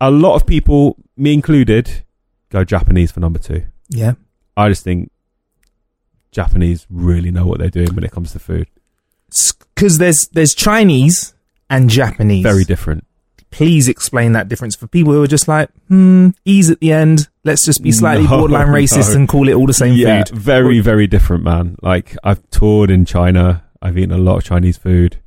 A 0.00 0.10
lot 0.10 0.34
of 0.34 0.46
people, 0.46 0.96
me 1.16 1.32
included, 1.32 2.02
go 2.50 2.64
Japanese 2.64 3.12
for 3.12 3.20
number 3.20 3.38
two. 3.38 3.64
Yeah. 3.88 4.14
I 4.56 4.68
just 4.68 4.82
think 4.82 5.10
Japanese 6.32 6.86
really 6.90 7.30
know 7.30 7.46
what 7.46 7.58
they're 7.58 7.70
doing 7.70 7.94
when 7.94 8.04
it 8.04 8.10
comes 8.10 8.32
to 8.32 8.38
food. 8.38 8.66
Because 9.74 9.98
there's 9.98 10.28
there's 10.32 10.54
Chinese 10.54 11.34
and 11.70 11.88
Japanese. 11.88 12.42
Very 12.42 12.64
different. 12.64 13.06
Please 13.52 13.88
explain 13.88 14.32
that 14.32 14.48
difference 14.48 14.74
for 14.74 14.86
people 14.88 15.12
who 15.12 15.22
are 15.22 15.28
just 15.28 15.46
like, 15.46 15.70
hmm, 15.88 16.30
ease 16.44 16.70
at 16.70 16.80
the 16.80 16.90
end. 16.92 17.28
Let's 17.44 17.64
just 17.64 17.82
be 17.82 17.92
slightly 17.92 18.24
No, 18.28 18.38
borderline 18.38 18.68
racist 18.68 19.10
no. 19.10 19.20
and 19.20 19.28
call 19.28 19.48
it 19.48 19.52
all 19.54 19.66
the 19.66 19.72
same 19.72 19.94
yeah, 19.94 20.24
food. 20.24 20.36
very, 20.36 20.80
very 20.80 21.06
different, 21.06 21.44
man. 21.44 21.76
Like 21.82 22.16
I've 22.24 22.42
toured 22.50 22.90
in 22.90 23.04
China. 23.04 23.62
I've 23.80 23.96
eaten 23.98 24.12
a 24.12 24.18
lot 24.18 24.38
of 24.38 24.44
Chinese 24.44 24.76
food. 24.76 25.18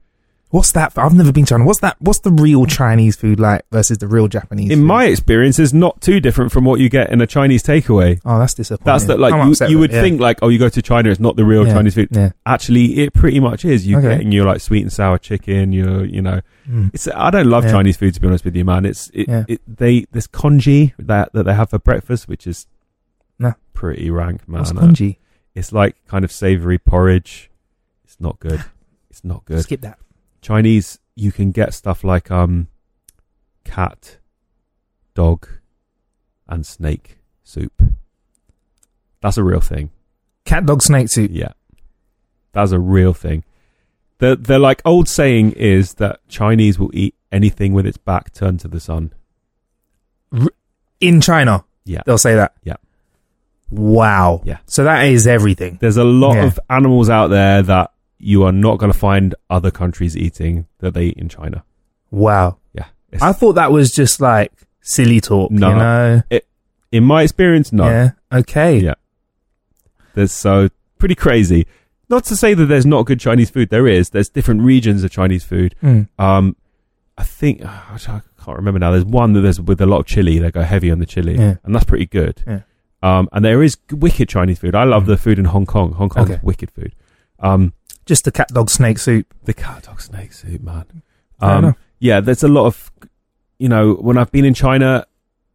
What's 0.56 0.72
that? 0.72 0.93
I've 0.97 1.14
never 1.14 1.34
been 1.34 1.43
to 1.43 1.49
China. 1.49 1.66
What's 1.66 1.82
that? 1.82 1.97
What's 1.99 2.20
the 2.20 2.32
real 2.32 2.66
Chinese 2.66 3.18
food 3.18 3.41
like 3.41 3.66
versus 3.74 3.97
the 3.97 4.08
real 4.08 4.30
Japanese? 4.30 4.72
In 4.72 4.80
food? 4.80 4.86
my 4.86 5.03
experience, 5.03 5.60
is 5.60 5.74
not 5.74 5.99
too 5.99 6.22
different 6.22 6.53
from 6.53 6.64
what 6.64 6.80
you 6.80 6.88
get 6.88 7.10
in 7.12 7.20
a 7.20 7.28
Chinese 7.28 7.62
takeaway. 7.62 8.22
oh, 8.24 8.39
that's 8.39 8.53
disappointing. 8.53 8.86
That's 8.86 9.03
that, 9.08 9.20
like 9.20 9.34
I'm 9.34 9.49
you, 9.49 9.56
you 9.68 9.80
would 9.80 9.91
it, 9.91 9.95
yeah. 9.95 10.01
think 10.01 10.22
like, 10.22 10.39
oh, 10.41 10.47
you 10.47 10.58
go 10.58 10.70
to 10.70 10.82
China, 10.82 11.10
it's 11.10 11.20
not 11.20 11.36
the 11.36 11.43
real 11.43 11.68
Yeah, 11.68 11.74
Chinese 11.74 11.95
food. 11.95 12.08
Yeah. 12.12 12.30
Actually, 12.45 12.99
it 12.99 13.14
pretty 13.14 13.41
much 13.41 13.66
is. 13.66 13.86
You're 13.86 13.99
Okay. 13.99 14.10
getting 14.16 14.32
your 14.32 14.45
like 14.45 14.62
sweet 14.62 14.84
and 14.84 14.93
sour 14.93 15.18
chicken. 15.18 15.74
Your, 15.74 16.06
you 16.06 16.22
know, 16.22 16.39
Mm. 16.70 16.89
it's. 16.93 17.10
I 17.14 17.32
don't 17.32 17.47
love. 17.47 17.66
Chinese 17.66 17.97
food 17.97 18.14
to 18.14 18.22
be 18.22 18.28
honest 18.28 18.45
with 18.45 18.56
you, 18.56 18.64
man. 18.64 18.86
It's 18.86 19.10
it, 19.14 19.28
Yeah. 19.28 19.43
it 19.49 19.60
they 19.68 20.06
this 20.14 20.26
congee 20.26 20.93
that 20.97 21.34
that 21.34 21.43
they 21.43 21.53
have 21.53 21.70
for 21.72 21.80
breakfast, 21.80 22.30
which 22.30 22.47
is 22.47 22.66
Nah. 23.38 23.53
pretty 23.74 24.10
rank, 24.10 24.47
man. 24.47 24.60
What's 24.62 24.72
Uh, 24.72 24.76
congee? 24.76 25.20
It's 25.53 25.74
like 25.74 25.97
kind 26.08 26.24
of 26.24 26.32
savory 26.32 26.78
porridge. 26.78 27.51
It's 28.06 28.22
not 28.22 28.39
good. 28.39 28.64
It's 29.10 29.24
not 29.24 29.45
good. 29.45 29.62
Skip 29.62 29.80
that. 29.82 29.97
Chinese, 30.46 31.00
you 31.16 31.32
can 31.32 31.50
get 31.50 31.74
stuff 31.74 32.04
like 32.04 32.30
um, 32.30 32.68
cat, 33.64 34.18
dog, 35.16 35.48
and 36.48 36.64
snake 36.64 37.18
soup. 37.43 37.82
That's 39.22 39.38
a 39.38 39.43
real 39.43 39.60
thing. 39.60 39.89
Cat 40.46 40.68
dog 40.68 40.84
snake 40.84 41.10
soup. 41.10 41.32
Yeah, 41.34 41.54
that's 42.52 42.72
a 42.72 42.80
real 42.80 43.12
thing. 43.12 43.43
The 44.20 44.36
the 44.36 44.60
like 44.60 44.84
old 44.86 45.10
saying 45.10 45.54
is 45.54 45.96
that 45.96 46.20
Chinese 46.28 46.78
will 46.78 46.91
eat 46.93 47.16
anything 47.32 47.74
with 47.74 47.88
its 47.88 47.98
back 47.98 48.32
turned 48.32 48.60
to 48.60 48.68
the 48.68 48.80
sun. 48.80 49.14
In 51.02 51.22
China, 51.22 51.66
Yeah, 51.86 52.02
they'll 52.06 52.20
say 52.20 52.36
that. 52.36 52.54
Yeah. 52.64 52.76
Wow. 53.72 54.41
Yeah. 54.46 54.60
So 54.68 54.84
that 54.84 55.06
is 55.08 55.26
everything. 55.26 55.80
there's 55.82 55.98
a 55.98 56.04
lot 56.04 56.36
Yeah. 56.36 56.46
of 56.46 56.60
animals 56.70 57.10
out 57.10 57.28
there 57.32 57.64
that 57.64 57.91
you 58.18 58.43
are 58.43 58.51
not 58.51 58.78
going 58.78 58.91
to 58.91 58.97
find 58.97 59.36
other 59.49 59.72
countries 59.72 60.16
eating 60.16 60.68
that 60.80 60.93
they 60.93 61.05
eat 61.07 61.18
in 61.18 61.30
China. 61.30 61.63
Wow. 62.11 62.57
Yeah, 62.74 62.86
I 63.22 63.34
thought 63.34 63.53
that 63.53 63.72
was 63.72 63.91
just 63.91 64.20
like 64.22 64.51
silly 64.82 65.20
talk. 65.22 65.51
No. 65.51 65.70
You 65.70 65.76
know. 65.76 66.22
in 66.91 67.03
my 67.03 67.24
experience, 67.24 67.72
no. 67.74 67.86
Yeah. 67.86 68.11
Okay. 68.32 68.78
Yeah. 68.80 68.93
There's 70.13 70.32
so 70.32 70.70
pretty 70.97 71.16
crazy. 71.16 71.68
Not 72.09 72.24
to 72.26 72.36
say 72.36 72.53
that 72.53 72.66
there's 72.68 72.86
not 72.86 73.05
good 73.05 73.20
Chinese 73.20 73.49
food. 73.49 73.70
There 73.70 73.88
is. 73.88 74.11
There's 74.11 74.30
different 74.30 74.61
regions 74.61 75.03
of 75.03 75.11
Chinese 75.11 75.43
food. 75.43 75.76
Mm. 75.82 76.07
Um, 76.20 76.55
I 77.18 77.24
think 77.24 77.66
I 77.66 77.97
can't 77.97 78.57
remember 78.57 78.80
now. 78.80 78.91
There's 78.91 79.05
one 79.05 79.34
that 79.34 79.41
there's 79.41 79.59
with 79.59 79.82
a 79.82 79.86
lot 79.86 79.99
of 80.01 80.05
chili. 80.05 80.38
They 80.39 80.51
go 80.51 80.61
heavy 80.61 80.91
on 80.91 80.99
the 80.99 81.05
chili, 81.05 81.36
Yeah. 81.36 81.55
and 81.63 81.74
that's 81.74 81.86
pretty 81.86 82.05
good. 82.05 82.43
Yeah. 82.47 82.61
Um, 83.01 83.28
and 83.32 83.43
there 83.43 83.61
is 83.63 83.78
wicked 83.91 84.30
Chinese 84.30 84.59
food. 84.59 84.76
I 84.76 84.84
love 84.84 85.03
Mm. 85.03 85.07
the 85.07 85.18
food 85.18 85.39
in 85.39 85.45
Hong 85.45 85.66
Kong. 85.66 85.93
Hong 85.93 86.09
Kong's 86.09 86.30
Okay. 86.32 86.39
wicked 86.43 86.72
food. 86.72 86.93
Um, 87.39 87.74
Just 88.06 88.26
the 88.26 88.32
cat 88.32 88.49
dog 88.49 88.70
snake 88.70 88.99
soup. 88.99 89.34
the 89.45 89.53
cat 89.53 89.84
dog 89.84 90.01
snake 90.01 90.34
soup, 90.34 90.62
man. 90.62 91.01
Um, 91.39 91.76
yeah, 91.99 92.22
there's 92.22 92.43
a 92.43 92.47
lot 92.47 92.66
of 92.66 92.91
you 93.58 93.70
know, 93.70 93.93
when 93.93 94.18
I've 94.18 94.32
been 94.32 94.45
in 94.45 94.53
China, 94.53 95.06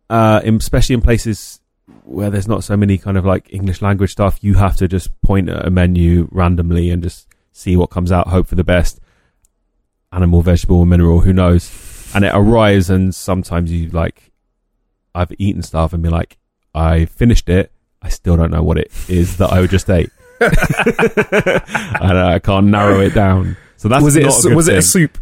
uh, 0.09 0.41
in, 0.45 0.57
especially 0.57 0.95
in 0.95 1.03
places 1.03 1.61
where 2.05 2.31
there's 2.31 2.49
not 2.49 2.65
so 2.65 2.77
many 2.77 2.99
kind 2.99 3.17
of 3.17 3.25
like 3.25 3.53
English 3.53 3.83
language 3.83 4.13
stuff, 4.13 4.43
you 4.43 4.55
have 4.55 4.77
to 4.77 4.89
just 4.89 5.21
point 5.23 5.49
at 5.49 5.67
a 5.67 5.71
menu 5.71 6.29
randomly 6.31 6.91
and 6.91 7.03
just 7.03 7.29
see 7.53 7.77
what 7.77 7.91
comes 7.91 8.11
out, 8.11 8.29
hope 8.29 8.47
for 8.47 8.55
the 8.55 8.65
best. 8.65 9.01
Animal, 10.13 10.43
vegetable, 10.43 10.85
mineral, 10.87 11.21
who 11.21 11.33
knows? 11.33 11.71
And 12.15 12.25
it 12.25 12.33
arrives, 12.35 12.91
and 12.91 13.15
sometimes 13.15 13.71
you 13.71 13.91
like, 13.91 14.33
I've 15.15 15.33
eaten 15.39 15.63
stuff 15.63 15.93
and 15.93 16.03
be 16.03 16.09
like, 16.09 16.39
I 16.75 17.05
finished 17.05 17.49
it. 17.49 17.71
I 18.03 18.09
still 18.09 18.37
don't 18.37 18.51
know 18.51 18.63
what 18.63 18.79
it 18.79 18.91
is 19.09 19.37
that 19.37 19.53
I 19.53 19.61
would 19.61 19.71
just 19.71 19.89
ate. 19.91 20.11
and 20.41 22.19
I 22.19 22.39
can't 22.43 22.67
narrow 22.67 23.01
it 23.01 23.15
down. 23.15 23.57
So 23.77 23.89
that's 23.89 24.03
was 24.05 24.17
it? 24.17 24.25
A, 24.25 24.55
was 24.55 24.69
it 24.69 24.77
a 24.79 24.83
soup? 24.83 25.19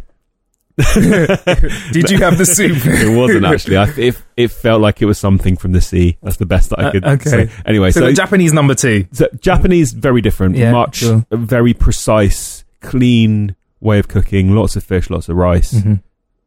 Did 0.94 2.08
you 2.10 2.18
have 2.18 2.38
the 2.38 2.44
soup? 2.46 2.78
it 2.84 3.16
wasn't 3.16 3.44
actually. 3.44 3.76
I, 3.78 3.88
it, 3.96 4.22
it 4.36 4.48
felt 4.52 4.80
like 4.80 5.02
it 5.02 5.06
was 5.06 5.18
something 5.18 5.56
from 5.56 5.72
the 5.72 5.80
sea. 5.80 6.18
That's 6.22 6.36
the 6.36 6.46
best 6.46 6.70
that 6.70 6.78
I 6.78 6.84
Uh, 6.84 6.90
could 6.92 7.04
okay. 7.04 7.30
say. 7.30 7.50
Anyway, 7.66 7.90
so, 7.90 8.00
so, 8.00 8.12
Japanese 8.12 8.52
number 8.52 8.74
two. 8.74 9.06
so 9.12 9.26
Japanese 9.40 9.92
very 9.92 10.20
different, 10.20 10.56
Yeah, 10.56 10.70
much 10.72 10.96
sure. 10.98 11.26
very 11.32 11.74
precise, 11.74 12.64
clean 12.80 13.56
way 13.80 13.98
of 13.98 14.06
cooking. 14.08 14.54
Lots 14.54 14.76
of 14.76 14.84
fish, 14.84 15.10
lots 15.10 15.28
of 15.28 15.36
rice. 15.36 15.74
Mhm. 15.74 16.02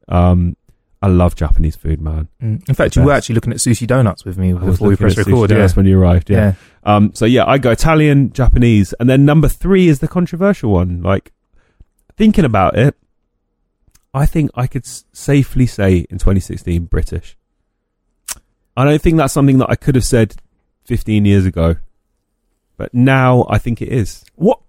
Um, 0.08 0.56
I 1.04 1.08
love 1.08 1.36
Japanese 1.36 1.76
food, 1.76 2.00
man. 2.00 2.28
Mm. 2.44 2.70
In 2.70 2.76
fact, 2.76 2.96
you 2.96 3.02
were 3.02 3.12
actually 3.14 3.34
looking 3.36 3.52
at 3.52 3.58
sushi 3.58 3.88
donuts 3.88 4.24
with 4.24 4.38
me 4.38 4.54
before 4.54 4.90
we 4.90 4.96
pressed 4.96 5.18
sushi. 5.18 5.26
record. 5.28 5.50
Yeah, 5.52 5.58
Yeah. 5.58 5.70
when 5.74 5.86
you 5.88 6.00
arrived. 6.00 6.30
Yeah. 6.30 6.38
yeah. 6.38 6.96
Um, 6.96 7.12
so 7.16 7.26
yeah, 7.26 7.44
I 7.48 7.58
go 7.58 7.72
Italian, 7.72 8.32
Japanese, 8.34 8.94
and 9.00 9.10
then 9.10 9.26
number 9.26 9.48
three 9.48 9.88
is 9.88 10.00
the 10.00 10.08
controversial 10.08 10.72
one. 10.72 11.02
Like 11.02 11.32
thinking 12.18 12.46
about 12.46 12.78
it, 12.78 12.96
I 14.14 14.26
think 14.28 14.52
I 14.54 14.68
could 14.68 14.86
s- 14.86 15.06
safely 15.12 15.66
say 15.66 16.06
in 16.10 16.18
2016 16.20 16.86
British. 16.86 17.36
I 18.78 18.84
don't 18.86 19.02
think 19.02 19.18
that's 19.18 19.34
something 19.34 19.58
that 19.58 19.70
I 19.70 19.76
could 19.76 19.96
have 19.96 20.04
said 20.06 20.36
15 20.86 21.26
years 21.26 21.46
ago, 21.46 21.76
but 22.78 22.94
now 22.94 23.46
I 23.50 23.58
think 23.58 23.82
it 23.82 23.90
is. 23.90 24.24
What? 24.36 24.60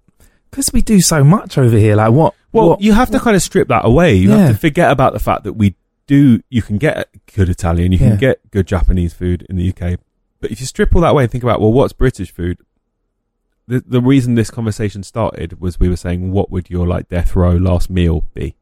Because 0.51 0.71
we 0.73 0.83
do 0.83 1.01
so 1.01 1.23
much 1.25 1.57
over 1.59 1.77
here. 1.77 1.97
Like 1.97 2.13
what? 2.13 2.35
Well, 2.53 2.71
what- 2.71 2.81
you 2.81 2.93
have 2.93 3.11
to 3.11 3.21
kind 3.21 3.37
of 3.37 3.43
strip 3.43 3.69
that 3.69 3.85
away. 3.85 4.15
You 4.15 4.31
Yeah. 4.31 4.37
have 4.39 4.53
to 4.53 4.59
forget 4.59 4.91
about 4.91 5.13
the 5.13 5.21
fact 5.21 5.45
that 5.45 5.55
we 5.55 5.75
do. 6.17 6.41
You 6.51 6.63
can 6.63 6.79
get 6.79 7.09
good 7.35 7.49
Italian, 7.49 7.93
you 7.93 7.99
Yeah. 7.99 8.09
can 8.11 8.19
get 8.19 8.51
good 8.51 8.67
Japanese 8.67 9.13
food 9.15 9.47
in 9.49 9.57
the 9.57 9.65
UK, 9.73 9.99
but 10.41 10.51
if 10.51 10.61
you 10.61 10.67
strip 10.67 10.95
all 10.95 11.03
that 11.03 11.11
away 11.15 11.25
and 11.25 11.33
think 11.33 11.45
about 11.45 11.61
well, 11.61 11.73
what's 11.73 11.93
British 12.05 12.31
food? 12.33 12.59
The 13.69 13.83
the 13.87 14.01
reason 14.13 14.35
this 14.35 14.51
conversation 14.51 15.03
started 15.03 15.61
was 15.61 15.79
we 15.81 15.89
were 15.89 15.97
saying 16.05 16.33
what 16.33 16.51
would 16.51 16.69
your 16.69 16.87
like 16.87 17.09
death 17.09 17.35
row 17.37 17.53
last 17.57 17.89
meal 17.91 18.25
be, 18.35 18.57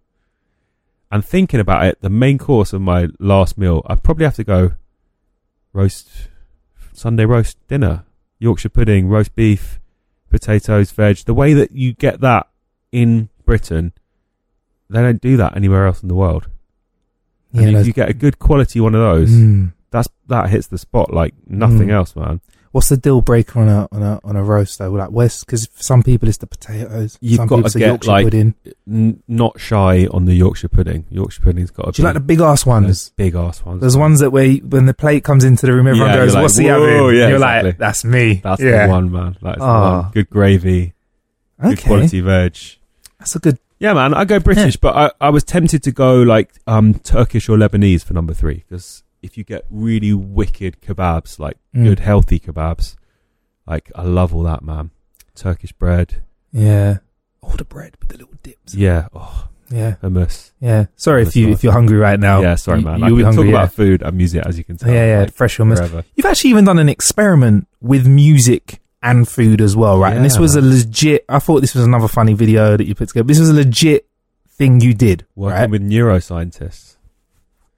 and 1.11 1.25
thinking 1.25 1.61
about 1.61 1.85
it, 1.87 2.01
the 2.03 2.11
main 2.25 2.39
course 2.39 2.73
of 2.73 2.81
my 2.83 3.09
last 3.19 3.57
meal, 3.59 3.83
I'd 3.87 4.03
probably 4.03 4.25
have 4.27 4.37
to 4.37 4.45
go 4.45 4.73
roast 5.73 6.09
Sunday 6.93 7.25
roast 7.25 7.57
dinner, 7.69 8.05
Yorkshire 8.39 8.69
pudding, 8.69 9.09
roast 9.09 9.35
beef, 9.35 9.81
potatoes, 10.29 10.91
veg. 10.93 11.17
The 11.25 11.35
way 11.35 11.55
that 11.55 11.73
you 11.73 11.95
get 11.95 12.21
that 12.21 12.49
in 12.93 13.29
Britain, 13.45 13.93
they 14.91 15.01
don't 15.01 15.21
do 15.21 15.37
that 15.39 15.57
anywhere 15.57 15.87
else 15.87 16.03
in 16.03 16.09
the 16.09 16.15
world. 16.15 16.49
And 17.53 17.87
you 17.87 17.93
get 17.93 18.09
a 18.09 18.15
good 18.15 18.39
quality 18.39 18.81
one 18.81 18.95
of 18.95 19.01
those, 19.01 19.31
Mm. 19.31 19.73
that's 19.91 20.09
that 20.29 20.51
hits 20.51 20.69
the 20.69 20.79
spot 20.79 21.13
like 21.13 21.35
nothing 21.49 21.89
Mm. 21.89 21.93
else, 21.93 22.15
man. 22.17 22.41
What's 22.73 22.89
the 22.89 22.97
deal 22.97 23.21
breaker 23.21 23.59
on 23.59 23.69
a 23.69 23.89
on 23.91 24.01
a 24.03 24.21
on 24.23 24.37
a 24.37 24.45
roast 24.45 24.79
though? 24.79 24.93
Like 24.93 25.11
West, 25.11 25.45
because 25.45 25.67
for 25.67 25.83
some 25.83 26.05
people 26.05 26.29
it's 26.29 26.39
the 26.39 26.47
potatoes. 26.47 27.19
You've 27.21 27.39
some 27.39 27.49
got 27.49 27.57
people 27.57 27.71
to 27.71 27.79
get 27.81 27.89
Yorkshire 27.89 28.11
like 28.13 28.27
pudding. 28.27 28.55
n- 28.89 29.21
not 29.27 29.59
shy 29.59 30.07
on 30.13 30.27
the 30.27 30.35
Yorkshire 30.35 30.69
pudding. 30.69 31.05
Yorkshire 31.11 31.43
pudding's 31.43 31.73
got 31.73 31.87
to 31.87 31.93
Do 31.93 32.03
you 32.03 32.05
like 32.05 32.15
the 32.15 32.21
big 32.21 32.41
ass 32.41 32.65
ones? 32.65 33.11
big 33.17 33.35
ass 33.35 33.65
ones. 33.65 33.81
There's 33.81 33.97
ones 33.97 34.21
that 34.21 34.31
where 34.31 34.45
you, 34.45 34.59
when 34.59 34.87
the 34.87 34.95
plate 34.95 35.25
comes 35.25 35.43
into 35.43 35.67
the 35.67 35.73
room, 35.73 35.89
everyone 35.89 36.11
Yeah, 36.11 36.17
goes, 36.19 36.35
like, 36.35 36.43
"What's 36.43 36.57
he 36.59 36.67
having?" 36.67 36.87
yeah, 36.89 37.01
you're 37.11 37.33
exactly. 37.35 37.71
like, 37.71 37.79
"That's 37.79 38.05
me." 38.05 38.41
That's 38.45 38.63
yeah. 38.63 38.87
the 38.87 38.93
one, 38.93 39.11
man. 39.11 39.37
That's 39.43 39.59
the 39.59 39.65
Ah. 39.65 40.03
one. 40.03 40.11
Good 40.13 40.31
gravy, 40.31 40.95
good 41.61 41.83
quality 41.83 42.21
veg. 42.21 42.57
that's 43.19 43.35
a 43.35 43.41
good. 43.41 43.59
Yeah, 43.81 43.95
man. 43.95 44.13
I 44.15 44.25
go 44.27 44.39
British, 44.39 44.77
but 44.77 44.95
I, 44.95 45.11
I 45.27 45.31
was 45.31 45.43
tempted 45.43 45.83
to 45.85 45.91
go 45.93 46.23
like 46.23 46.53
um 46.67 46.95
Turkish 46.95 47.49
or 47.49 47.57
Lebanese 47.57 48.05
for 48.05 48.13
number 48.15 48.35
three 48.35 48.65
because 48.69 49.03
if 49.23 49.37
you 49.37 49.45
get 49.45 49.65
really 49.71 50.13
wicked 50.13 50.81
kebabs, 50.81 51.39
like 51.39 51.57
Mm. 51.75 51.85
good 51.85 52.01
healthy 52.01 52.39
kebabs, 52.41 52.97
like 53.67 53.91
I 53.95 54.03
love 54.03 54.35
all 54.35 54.43
that, 54.45 54.63
man. 54.63 54.91
Turkish 55.35 55.73
bread, 55.73 56.23
Yeah, 56.53 56.99
all 57.43 57.57
the 57.57 57.65
bread 57.65 57.95
with 58.01 58.09
the 58.11 58.19
little 58.19 58.35
dips. 58.43 58.75
yeah, 58.75 59.07
oh, 59.15 59.49
Yeah, 59.71 59.95
hummus. 60.03 60.51
yeah. 60.61 60.87
Sorry 60.97 61.23
if 61.23 61.35
you 61.37 61.47
nice. 61.47 61.55
if 61.57 61.65
you're 61.65 61.73
hungry 61.73 61.97
right 61.97 62.19
now. 62.21 62.43
yeah, 62.43 62.57
sorry, 62.57 62.83
man. 62.83 62.99
You'll 63.01 63.15
I 63.15 63.19
be 63.19 63.23
hungry. 63.23 63.45
talk 63.45 63.53
yeah. 63.53 63.59
about 63.63 63.73
food 63.73 64.03
and 64.03 64.17
music 64.17 64.45
as 64.47 64.59
you 64.59 64.65
can 64.65 64.77
tell. 64.77 64.93
yeah, 64.93 65.07
yeah. 65.07 65.21
like, 65.21 65.33
fresh 65.33 65.57
hummus. 65.59 65.77
forever. 65.79 66.05
You've 66.17 66.27
actually 66.27 66.51
even 66.51 66.65
done 66.65 66.79
an 66.79 66.89
experiment 66.89 67.67
with 67.81 68.07
music 68.07 68.81
and 69.03 69.27
food 69.29 69.61
as 69.61 69.77
well, 69.77 69.99
right? 69.99 70.15
and 70.17 70.25
this 70.25 70.39
was 70.39 70.57
a 70.57 70.61
legit. 70.61 71.25
I 71.29 71.39
thought 71.39 71.61
this 71.61 71.75
was 71.75 71.85
another 71.85 72.09
funny 72.09 72.35
video 72.35 72.77
that 72.77 72.85
you 72.87 72.95
put 72.95 73.09
together. 73.09 73.27
This 73.27 73.39
was 73.41 73.49
a 73.51 73.55
legit 73.55 74.07
thing 74.49 74.81
you 74.81 74.93
did, 74.95 75.27
Working 75.35 75.59
right? 75.61 75.71
with 75.71 75.83
neuroscientists. 75.83 76.97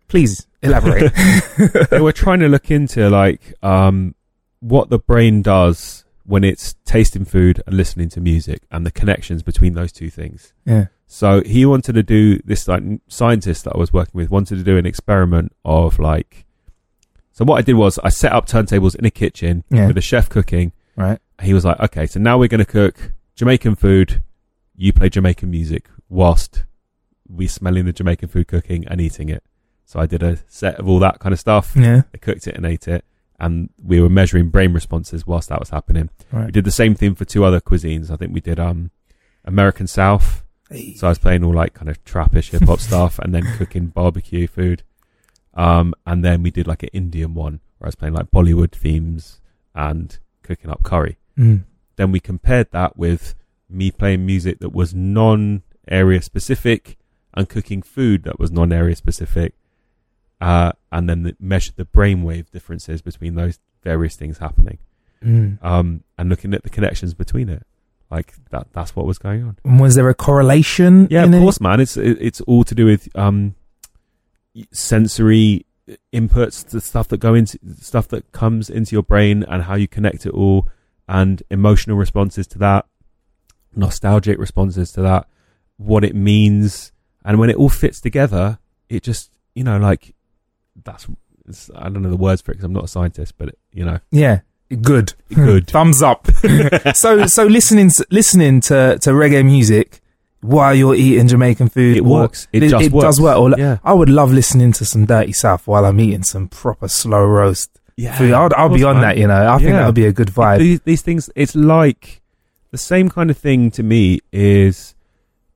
Please 0.08 0.46
elaborate. 0.62 1.12
they 1.90 2.00
were 2.00 2.12
trying 2.12 2.40
to 2.40 2.48
look 2.48 2.70
into 2.70 3.08
like 3.08 3.54
um, 3.62 4.14
what 4.60 4.90
the 4.90 4.98
brain 4.98 5.42
does 5.42 6.04
when 6.24 6.44
it's 6.44 6.74
tasting 6.84 7.24
food 7.24 7.62
and 7.66 7.76
listening 7.76 8.08
to 8.10 8.20
music 8.20 8.62
and 8.70 8.84
the 8.86 8.90
connections 8.90 9.42
between 9.42 9.74
those 9.74 9.92
two 9.92 10.10
things. 10.10 10.52
yeah. 10.64 10.86
So 11.06 11.42
he 11.42 11.66
wanted 11.66 11.92
to 11.96 12.02
do 12.02 12.38
this 12.38 12.66
like 12.66 12.82
scientist 13.06 13.64
that 13.64 13.74
I 13.74 13.78
was 13.78 13.92
working 13.92 14.12
with 14.14 14.30
wanted 14.30 14.56
to 14.56 14.64
do 14.64 14.78
an 14.78 14.86
experiment 14.86 15.52
of 15.62 15.98
like. 15.98 16.46
So 17.32 17.44
what 17.44 17.58
I 17.58 17.60
did 17.62 17.74
was 17.74 17.98
I 17.98 18.08
set 18.08 18.32
up 18.32 18.46
turntables 18.46 18.96
in 18.96 19.04
a 19.04 19.10
kitchen 19.10 19.62
Yeah. 19.68 19.88
with 19.88 19.98
a 19.98 20.00
chef 20.00 20.30
cooking. 20.30 20.72
Right. 21.02 21.18
He 21.42 21.54
was 21.54 21.64
like, 21.64 21.80
"Okay, 21.80 22.06
so 22.06 22.20
now 22.20 22.38
we're 22.38 22.48
going 22.48 22.64
to 22.64 22.64
cook 22.64 23.12
Jamaican 23.34 23.76
food. 23.76 24.22
You 24.76 24.92
play 24.92 25.08
Jamaican 25.08 25.50
music 25.50 25.88
whilst 26.08 26.64
we 27.28 27.46
smelling 27.46 27.86
the 27.86 27.92
Jamaican 27.92 28.28
food 28.28 28.48
cooking 28.48 28.86
and 28.86 29.00
eating 29.00 29.28
it." 29.28 29.42
So 29.84 30.00
I 30.00 30.06
did 30.06 30.22
a 30.22 30.38
set 30.48 30.76
of 30.76 30.88
all 30.88 30.98
that 31.00 31.18
kind 31.18 31.32
of 31.32 31.40
stuff. 31.40 31.72
Yeah. 31.76 32.02
I 32.14 32.18
cooked 32.18 32.46
it 32.46 32.56
and 32.56 32.64
ate 32.64 32.88
it, 32.88 33.04
and 33.38 33.70
we 33.82 34.00
were 34.00 34.08
measuring 34.08 34.48
brain 34.48 34.72
responses 34.72 35.26
whilst 35.26 35.48
that 35.48 35.60
was 35.60 35.70
happening. 35.70 36.10
We 36.46 36.52
did 36.52 36.64
the 36.64 36.70
same 36.70 36.94
thing 36.94 37.14
for 37.14 37.24
two 37.24 37.44
other 37.44 37.60
cuisines. 37.60 38.10
I 38.10 38.16
think 38.16 38.32
we 38.32 38.40
did 38.40 38.60
um 38.60 38.90
American 39.44 39.86
South. 39.86 40.44
So 40.96 41.06
I 41.06 41.10
was 41.10 41.18
playing 41.18 41.44
all 41.44 41.52
like 41.52 41.74
kind 41.74 41.90
of 41.90 42.02
trappish 42.04 42.50
hip 42.50 42.62
hop 42.62 42.80
stuff, 42.90 43.18
and 43.18 43.34
then 43.34 43.44
cooking 43.58 43.86
barbecue 43.88 44.46
food. 44.46 44.82
Um, 45.54 45.94
and 46.06 46.24
then 46.24 46.42
we 46.42 46.50
did 46.50 46.66
like 46.66 46.82
an 46.82 46.88
Indian 46.92 47.34
one 47.34 47.60
where 47.78 47.86
I 47.86 47.88
was 47.88 47.94
playing 47.94 48.14
like 48.14 48.30
Bollywood 48.30 48.72
themes 48.72 49.40
and 49.74 50.18
cooking 50.56 50.70
up 50.70 50.82
curry. 50.82 51.16
Mm. 51.38 51.64
Then 51.96 52.12
we 52.12 52.20
compared 52.20 52.70
that 52.72 52.96
with 52.96 53.34
me 53.68 53.90
playing 53.90 54.26
music 54.26 54.58
that 54.60 54.72
was 54.72 54.94
non-area 54.94 56.20
specific 56.22 56.98
and 57.34 57.48
cooking 57.48 57.82
food 57.82 58.24
that 58.24 58.38
was 58.38 58.50
non-area 58.50 58.96
specific. 58.96 59.54
Uh, 60.40 60.72
and 60.90 61.08
then 61.08 61.22
the, 61.22 61.36
measured 61.38 61.76
the 61.76 61.84
brainwave 61.84 62.50
differences 62.50 63.00
between 63.00 63.34
those 63.36 63.58
various 63.82 64.16
things 64.16 64.38
happening. 64.38 64.78
Mm. 65.24 65.62
Um, 65.64 66.02
and 66.18 66.28
looking 66.28 66.52
at 66.52 66.62
the 66.64 66.70
connections 66.70 67.14
between 67.14 67.48
it. 67.48 67.64
Like 68.10 68.34
that, 68.50 68.66
that's 68.72 68.94
what 68.94 69.06
was 69.06 69.18
going 69.18 69.42
on. 69.44 69.56
And 69.64 69.80
was 69.80 69.94
there 69.94 70.08
a 70.10 70.14
correlation? 70.14 71.06
Yeah, 71.10 71.24
of 71.24 71.32
it? 71.32 71.38
course, 71.38 71.60
man. 71.62 71.80
It's 71.80 71.96
it- 71.96 72.18
it's 72.20 72.40
all 72.42 72.62
to 72.64 72.74
do 72.74 72.84
with 72.84 73.08
um 73.16 73.54
sensory 74.72 75.64
inputs, 76.12 76.66
the 76.68 76.80
stuff 76.80 77.08
that 77.08 77.18
go 77.18 77.34
into 77.34 77.58
stuff 77.80 78.08
that 78.08 78.30
comes 78.32 78.70
into 78.70 78.94
your 78.94 79.02
brain, 79.02 79.44
and 79.48 79.64
how 79.64 79.74
you 79.74 79.88
connect 79.88 80.26
it 80.26 80.32
all, 80.32 80.68
and 81.08 81.42
emotional 81.50 81.96
responses 81.96 82.46
to 82.48 82.58
that, 82.58 82.86
nostalgic 83.74 84.38
responses 84.38 84.92
to 84.92 85.02
that, 85.02 85.28
what 85.76 86.04
it 86.04 86.14
means, 86.14 86.92
and 87.24 87.38
when 87.38 87.50
it 87.50 87.56
all 87.56 87.68
fits 87.68 88.00
together, 88.00 88.58
it 88.88 89.02
just 89.02 89.30
you 89.54 89.64
know 89.64 89.78
like 89.78 90.14
that's 90.84 91.06
it's, 91.46 91.70
I 91.74 91.88
don't 91.88 92.02
know 92.02 92.10
the 92.10 92.16
words 92.16 92.40
for 92.42 92.52
it 92.52 92.54
because 92.54 92.64
I'm 92.64 92.72
not 92.72 92.84
a 92.84 92.88
scientist, 92.88 93.34
but 93.36 93.48
it, 93.48 93.58
you 93.72 93.84
know 93.84 94.00
Yeah. 94.10 94.40
Good. 94.80 95.12
Good. 95.34 95.66
Thumbs 95.70 96.00
up. 96.00 96.26
so 96.94 97.26
so 97.26 97.44
listening 97.44 97.90
listening 98.10 98.60
to, 98.62 98.98
to 99.00 99.10
reggae 99.10 99.44
music 99.44 100.01
while 100.42 100.74
you're 100.74 100.94
eating 100.94 101.28
Jamaican 101.28 101.68
food. 101.70 101.96
It 101.96 102.04
works. 102.04 102.46
It 102.52 102.60
just 102.60 102.90
does 102.90 102.92
works. 102.92 103.20
work. 103.20 103.38
Or 103.38 103.50
li- 103.50 103.56
Yeah. 103.58 103.78
I 103.82 103.92
would 103.94 104.08
love 104.10 104.32
listening 104.32 104.72
to 104.72 104.84
some 104.84 105.06
Dirty 105.06 105.32
South 105.32 105.66
while 105.66 105.84
I'm 105.84 105.98
eating 106.00 106.22
some 106.24 106.48
proper 106.48 106.88
slow 106.88 107.24
roast. 107.24 107.70
yeah, 107.96 108.16
food. 108.18 108.32
I'll, 108.32 108.50
I'll 108.56 108.68
be 108.68 108.84
on 108.84 108.96
man. 108.96 109.02
that, 109.02 109.18
you 109.18 109.26
know. 109.26 109.48
I 109.52 109.58
think 109.58 109.70
that 109.70 109.86
would 109.86 109.94
be 109.94 110.06
a 110.06 110.12
good 110.12 110.28
vibe. 110.28 110.58
These, 110.58 110.80
these 110.80 111.02
things, 111.02 111.30
it's 111.36 111.54
like 111.54 112.20
the 112.72 112.78
same 112.78 113.08
kind 113.08 113.30
of 113.30 113.38
thing 113.38 113.70
to 113.72 113.82
me 113.82 114.20
is 114.32 114.94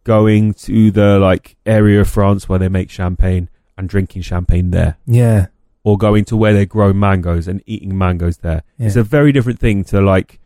going 0.05 0.55
to 0.55 0.91
the 0.93 1.19
like 1.19 1.57
area 1.67 2.01
of 2.01 2.09
France 2.09 2.49
where 2.49 2.59
they 2.59 2.69
make 2.69 2.91
champagne 2.91 3.49
and 3.77 3.89
drinking 3.89 4.23
champagne 4.23 4.71
there, 4.71 4.97
yeah. 5.07 5.47
or 5.83 5.99
going 5.99 6.25
to 6.27 6.37
where 6.37 6.53
they 6.55 6.65
grow 6.65 6.93
mangoes 6.93 7.49
and 7.49 7.61
eating 7.67 7.97
mangoes 7.99 8.39
there. 8.39 8.63
Yeah. 8.79 8.87
It's 8.87 8.97
a 8.97 9.03
very 9.03 9.33
different 9.33 9.59
thing 9.59 9.83
to 9.85 10.01
like 10.01 10.39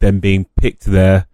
them 0.00 0.18
being 0.18 0.46
picked 0.56 0.84
there, 0.84 1.26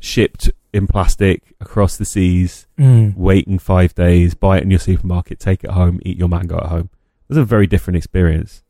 shipped 0.00 0.50
in 0.74 0.86
plastic 0.86 1.42
across 1.60 1.96
the 1.96 2.04
seas, 2.04 2.66
Mm. 2.78 3.16
waiting 3.16 3.58
five 3.58 3.94
days, 3.94 4.34
buy 4.34 4.58
it 4.58 4.64
in 4.64 4.70
your 4.70 4.80
supermarket, 4.80 5.38
take 5.38 5.64
it 5.64 5.70
home, 5.70 6.00
eat 6.04 6.18
your 6.18 6.28
mango 6.28 6.56
at 6.58 6.66
home. 6.66 6.88
It 6.90 7.28
was 7.28 7.38
a 7.38 7.44
very 7.44 7.66
different 7.66 7.96
experience. 7.96 8.62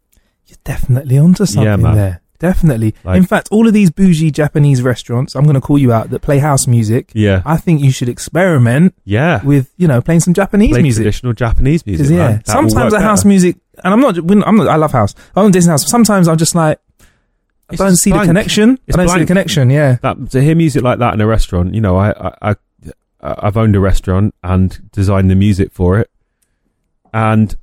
You're 0.47 0.59
definitely 0.65 1.19
onto 1.19 1.47
something 1.47 1.85
Yeah, 1.85 1.95
there. 1.95 2.21
Definitely. 2.41 2.95
Like- 3.05 3.17
In 3.17 3.25
fact, 3.25 3.49
all 3.51 3.67
of 3.67 3.73
these 3.73 3.91
bougie 3.91 4.31
Japanese 4.31 4.83
restaurants, 4.83 5.35
I'm 5.35 5.45
going 5.45 5.55
to 5.55 5.61
call 5.63 5.79
you 5.79 5.93
out, 5.93 6.11
that 6.11 6.21
play 6.21 6.39
house 6.39 6.67
music. 6.67 7.11
Yeah. 7.15 7.41
I 7.47 7.57
think 7.57 7.81
you 7.81 7.91
should 7.91 8.09
experiment 8.11 8.95
Yeah. 9.05 9.43
with, 9.43 9.71
you 9.79 9.89
know, 9.89 10.03
playing 10.03 10.21
some 10.21 10.35
Japanese 10.35 10.71
Play 10.71 10.83
music. 10.83 11.03
traditional 11.03 11.33
Japanese 11.33 11.87
music. 11.87 12.11
yeah, 12.11 12.17
man. 12.19 12.43
That 12.45 12.61
will 12.63 12.69
sometimes 12.71 12.93
the 12.93 13.01
house 13.01 13.25
music, 13.25 13.57
and 13.83 13.95
I'm 13.95 14.01
not, 14.01 14.19
I'm 14.19 14.57
not, 14.57 14.69
I 14.69 14.77
love 14.77 14.93
house. 14.93 15.15
I'm 15.35 15.47
on 15.47 15.53
Disney 15.53 15.71
house. 15.71 15.89
Sometimes 15.89 16.29
I'm 16.29 16.37
just 16.37 16.55
like, 16.55 16.79
I 17.71 17.77
don't 17.77 17.97
see 17.97 18.11
blank. 18.11 18.25
the 18.25 18.27
connection. 18.29 18.79
It's 18.87 18.97
I 18.97 19.01
don't 19.05 19.15
see 19.15 19.21
the 19.21 19.27
connection. 19.27 19.71
Yeah. 19.71 19.99
that 20.03 20.31
to 20.31 20.43
hear 20.43 20.55
music 20.55 20.83
like 20.83 20.99
that 20.99 21.15
in 21.15 21.21
a 21.21 21.27
restaurant, 21.27 21.75
you 21.75 21.81
know, 21.81 21.97
I, 21.97 22.11
I, 22.11 22.51
I 22.51 22.57
I've 23.21 23.57
owned 23.57 23.75
a 23.75 23.81
restaurant 23.81 24.35
and 24.43 24.91
designed 24.93 25.31
the 25.31 25.35
music 25.35 25.73
for 25.73 25.99
it, 25.99 26.11
and 27.13 27.57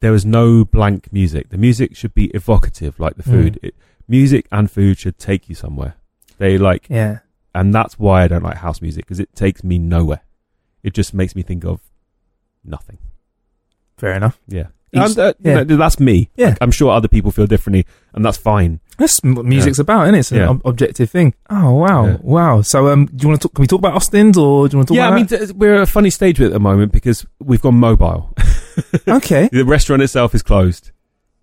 there 0.00 0.12
was 0.12 0.24
no 0.24 0.64
blank 0.64 1.12
music. 1.12 1.48
The 1.48 1.58
music 1.58 1.96
should 1.96 2.14
be 2.14 2.26
evocative, 2.26 3.00
like 3.00 3.16
the 3.16 3.24
hmm. 3.24 3.30
food. 3.30 3.58
It, 3.62 3.74
music 4.08 4.46
and 4.50 4.70
food 4.70 4.98
should 4.98 5.18
take 5.18 5.48
you 5.48 5.54
somewhere. 5.54 5.94
They 6.38 6.56
like, 6.56 6.86
Yeah. 6.88 7.18
and 7.54 7.74
that's 7.74 7.98
why 7.98 8.22
I 8.22 8.28
don't 8.28 8.42
like 8.42 8.58
house 8.58 8.80
music 8.80 9.04
because 9.04 9.20
it 9.20 9.34
takes 9.34 9.62
me 9.62 9.78
nowhere. 9.78 10.22
It 10.82 10.94
just 10.94 11.12
makes 11.12 11.36
me 11.36 11.42
think 11.42 11.64
of 11.64 11.80
nothing. 12.64 12.98
Fair 13.96 14.14
enough. 14.14 14.40
Yeah. 14.46 14.68
And, 14.92 15.18
uh, 15.18 15.32
yeah. 15.40 15.64
that's 15.64 16.00
me. 16.00 16.30
Yeah. 16.36 16.54
I'm 16.60 16.70
sure 16.70 16.90
other 16.90 17.08
people 17.08 17.30
feel 17.30 17.46
differently, 17.46 17.84
and 18.14 18.24
that's 18.24 18.38
fine. 18.38 18.80
That's 18.96 19.20
what 19.22 19.44
music's 19.44 19.78
about, 19.78 20.04
isn't 20.04 20.14
it? 20.14 20.18
It's 20.18 20.32
an 20.32 20.38
Yeah. 20.38 20.48
ob- 20.48 20.62
objective 20.64 21.10
thing. 21.10 21.34
Oh 21.50 21.74
wow, 21.74 22.06
Yeah. 22.06 22.16
wow. 22.20 22.62
So, 22.62 22.88
um, 22.88 23.06
do 23.06 23.22
you 23.22 23.28
want 23.28 23.40
to 23.42 23.48
talk? 23.48 23.54
Can 23.54 23.62
we 23.62 23.66
talk 23.68 23.78
about 23.80 23.94
Austin's, 23.94 24.36
or 24.38 24.66
do 24.68 24.74
you 24.74 24.78
want 24.78 24.88
to 24.88 24.94
talk 24.94 24.96
yeah, 24.96 25.08
I 25.10 25.14
mean, 25.14 25.26
th- 25.26 25.52
we're 25.52 25.74
at 25.76 25.82
a 25.82 25.86
funny 25.86 26.10
stage 26.10 26.40
at 26.40 26.50
the 26.52 26.58
moment 26.60 26.90
because 26.92 27.24
we've 27.38 27.60
gone 27.62 27.74
mobile. 27.76 28.34
okay. 29.08 29.48
The 29.52 29.64
restaurant 29.64 30.02
itself 30.02 30.34
is 30.34 30.42
closed. 30.42 30.90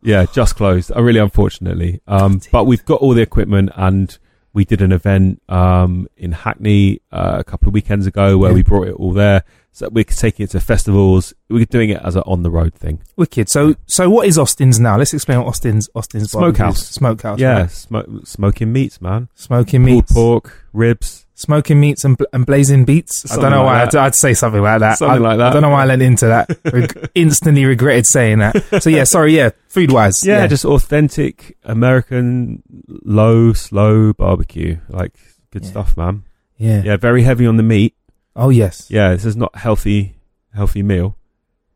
Yeah, 0.02 0.26
just 0.32 0.56
closed. 0.56 0.92
Uh, 0.96 1.02
really, 1.02 1.20
unfortunately. 1.20 2.02
Um, 2.08 2.42
but 2.52 2.66
we've 2.66 2.84
got 2.86 3.02
all 3.02 3.14
the 3.14 3.22
equipment, 3.22 3.72
and 3.76 4.18
we 4.54 4.66
did 4.66 4.82
an 4.82 4.92
event 4.92 5.42
um, 5.50 6.08
in 6.18 6.32
Hackney 6.34 7.02
uh, 7.12 7.38
a 7.40 7.44
couple 7.44 7.68
of 7.70 7.74
weekends 7.74 8.06
ago 8.06 8.38
where 8.38 8.52
Yeah. 8.52 8.56
we 8.56 8.64
brought 8.64 8.88
it 8.88 8.94
all 8.96 9.14
there. 9.14 9.44
So 9.76 9.90
we're 9.90 10.06
taking 10.06 10.46
it 10.46 10.52
to 10.52 10.62
festivals. 10.62 11.34
We're 11.50 11.66
doing 11.66 11.90
it 11.90 12.00
as 12.02 12.16
an 12.16 12.24
on 12.26 12.44
the 12.44 12.50
road 12.50 12.74
thing. 12.76 13.02
Wicked. 13.18 13.50
So, 13.50 13.76
so 13.88 14.10
what 14.10 14.26
is 14.26 14.38
Austin's 14.38 14.80
now? 14.80 14.98
Let's 14.98 15.14
explain 15.14 15.40
what 15.40 15.48
Austin's 15.48 15.90
Austin's 15.94 16.32
Smokehouse. 16.32 16.80
is. 16.82 16.88
Smokehouse. 16.88 17.40
yeah, 17.40 17.58
right. 17.60 17.68
smo- 17.70 18.26
smoking 18.26 18.72
meats, 18.72 19.02
man. 19.02 19.28
Smoking 19.36 19.82
Pulled 19.84 19.96
meats, 19.96 20.14
pork, 20.14 20.64
ribs. 20.72 21.26
smoking 21.34 21.82
meats, 21.82 22.06
and, 22.06 22.18
bl- 22.18 22.24
and 22.32 22.46
blazing 22.46 22.86
beats. 22.86 23.30
I 23.30 23.36
don't 23.36 23.52
know 23.52 23.66
like 23.66 23.94
why. 23.94 24.00
I'd, 24.00 24.06
I'd 24.08 24.16
say 24.16 24.34
something 24.34 24.62
like 24.62 24.80
that. 24.80 24.98
Something 25.00 25.26
I, 25.26 25.28
like 25.28 25.38
that. 25.40 25.48
I 25.50 25.52
don't 25.54 25.62
know 25.62 25.72
why 25.72 25.84
I 25.84 25.88
went 25.88 26.02
into 26.02 26.28
that. 26.28 26.58
Reg- 26.74 27.10
instantly 27.14 27.66
regretted 27.66 28.06
saying 28.06 28.40
that. 28.40 28.82
So 28.82 28.90
yeah, 28.90 29.04
sorry. 29.04 29.36
Yeah, 29.36 29.50
food 29.68 29.92
wise. 29.92 30.26
Yeah, 30.26 30.48
just 30.48 30.64
authentic 30.64 31.58
American 31.66 32.64
low, 32.88 33.52
slow 33.52 34.14
barbecue. 34.14 34.78
Like 34.88 35.16
good 35.52 35.64
Yeah. 35.66 35.70
stuff, 35.72 35.98
man. 35.98 36.24
yeah. 36.56 36.82
Yeah, 36.82 36.96
very 36.96 37.24
heavy 37.24 37.46
on 37.46 37.58
the 37.58 37.64
meat. 37.64 37.94
Oh 38.36 38.50
yes. 38.50 38.90
yeah, 38.90 39.14
this 39.14 39.26
is 39.26 39.36
not 39.38 39.56
healthy, 39.56 40.16
healthy 40.54 40.84
meal, 40.84 41.16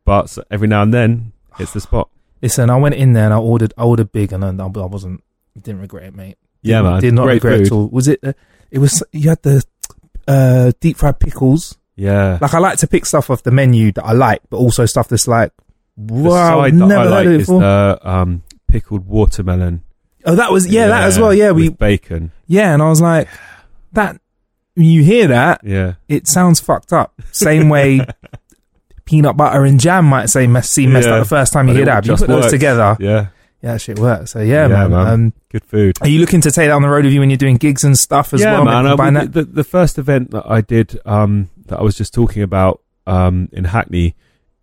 but 0.05 0.37
every 0.51 0.67
now 0.67 0.81
and 0.81 0.93
then 0.93 1.31
it's 1.59 1.73
the 1.73 1.79
spot. 1.81 2.09
Listen, 2.41 2.69
I 2.69 2.77
went 2.77 2.95
in 2.95 3.13
there 3.13 3.25
and 3.25 3.33
I 3.33 3.37
ordered. 3.37 3.73
I 3.77 3.83
ordered 3.83 4.11
big, 4.11 4.31
and 4.33 4.43
I, 4.43 4.49
I 4.65 4.67
wasn't. 4.85 5.23
Didn't 5.61 5.81
regret 5.81 6.03
it, 6.03 6.15
mate. 6.15 6.37
Yeah, 6.61 6.81
Did- 6.81 6.83
man, 6.89 7.01
Did 7.01 7.13
not 7.13 7.23
great 7.23 7.33
regret 7.43 7.57
food. 7.59 7.65
at 7.67 7.71
all. 7.73 7.87
Was 7.89 8.07
it? 8.07 8.19
Uh, 8.23 8.33
it 8.71 8.79
was. 8.79 9.03
You 9.11 9.29
had 9.29 9.41
the 9.41 9.63
uh, 10.27 10.71
deep 10.79 10.97
fried 10.97 11.19
pickles. 11.19 11.77
Yeah, 11.95 12.37
Like 12.39 12.53
I 12.53 12.59
like 12.59 12.77
to 12.79 12.87
pick 12.87 13.05
stuff 13.05 13.29
off 13.29 13.43
the 13.43 13.51
menu 13.51 13.91
that 13.91 14.05
I 14.05 14.13
like, 14.13 14.41
but 14.49 14.55
also 14.55 14.85
stuff 14.85 15.09
that's 15.09 15.27
like, 15.27 15.51
the 15.97 16.13
wow, 16.13 16.61
side 16.61 16.73
never 16.75 16.93
I 16.95 17.03
heard 17.03 17.09
like 17.11 17.25
of 17.27 17.33
it 17.33 17.37
before. 17.39 17.59
the 17.59 17.99
um, 18.03 18.43
pickled 18.69 19.05
watermelon. 19.05 19.83
oh, 20.23 20.35
that 20.35 20.49
was 20.49 20.65
yeah, 20.65 20.87
that 20.87 21.03
as 21.03 21.19
well. 21.19 21.33
Yeah, 21.33 21.51
we 21.51 21.67
bacon. 21.67 22.31
yeah, 22.47 22.73
and 22.73 22.81
I 22.81 22.87
was 22.87 23.01
like, 23.01 23.27
that. 23.91 24.21
When 24.79 24.87
you 24.87 25.03
hear 25.03 25.27
that, 25.27 25.59
Yeah, 25.63 25.93
it 26.07 26.25
sounds 26.27 26.61
fucked 26.61 26.93
up. 26.93 27.13
Same 27.33 27.67
way 27.67 27.99
peanut 29.05 29.35
butter 29.37 29.65
and 29.65 29.79
jam 29.79 30.05
might 30.05 30.27
say 30.29 30.47
mess, 30.47 30.69
seem 30.69 30.93
messed 30.93 31.07
Yeah. 31.07 31.15
up 31.15 31.23
the 31.23 31.29
first 31.29 31.51
time 31.53 31.67
you 31.67 31.73
But 31.73 31.77
hear 31.77 31.85
that. 31.87 32.07
but 32.07 32.07
You 32.07 32.15
put 32.15 32.27
those 32.27 32.51
together, 32.51 32.95
yeah, 32.99 33.27
yeah, 33.61 33.73
that 33.73 33.81
shit 33.81 33.99
works. 33.99 34.31
So 34.31 34.39
yeah, 34.39 34.67
Yeah, 34.67 34.87
man. 34.87 34.91
man. 34.91 35.07
Um, 35.07 35.33
good 35.51 35.65
food. 35.65 35.97
are 36.01 36.07
you 36.07 36.19
looking 36.19 36.41
to 36.41 36.51
take 36.51 36.67
that 36.69 36.73
on 36.75 36.81
the 36.81 36.89
road 36.89 37.03
with 37.05 37.13
you 37.13 37.19
when 37.19 37.29
you're 37.29 37.37
doing 37.37 37.57
gigs 37.57 37.83
and 37.83 37.97
stuff 37.97 38.33
as 38.33 38.41
yeah, 38.41 38.53
well? 38.53 38.65
man. 38.65 38.85
I 38.85 38.89
Combine 38.89 39.13
mean, 39.15 39.31
the, 39.31 39.43
the 39.43 39.63
first 39.63 39.97
event 39.97 40.31
that 40.31 40.43
I 40.49 40.61
did 40.61 40.97
um, 41.05 41.49
that 41.65 41.79
I 41.79 41.83
was 41.83 41.97
just 41.97 42.13
talking 42.13 42.41
about 42.43 42.81
um, 43.07 43.49
in 43.51 43.65
Hackney, 43.65 44.15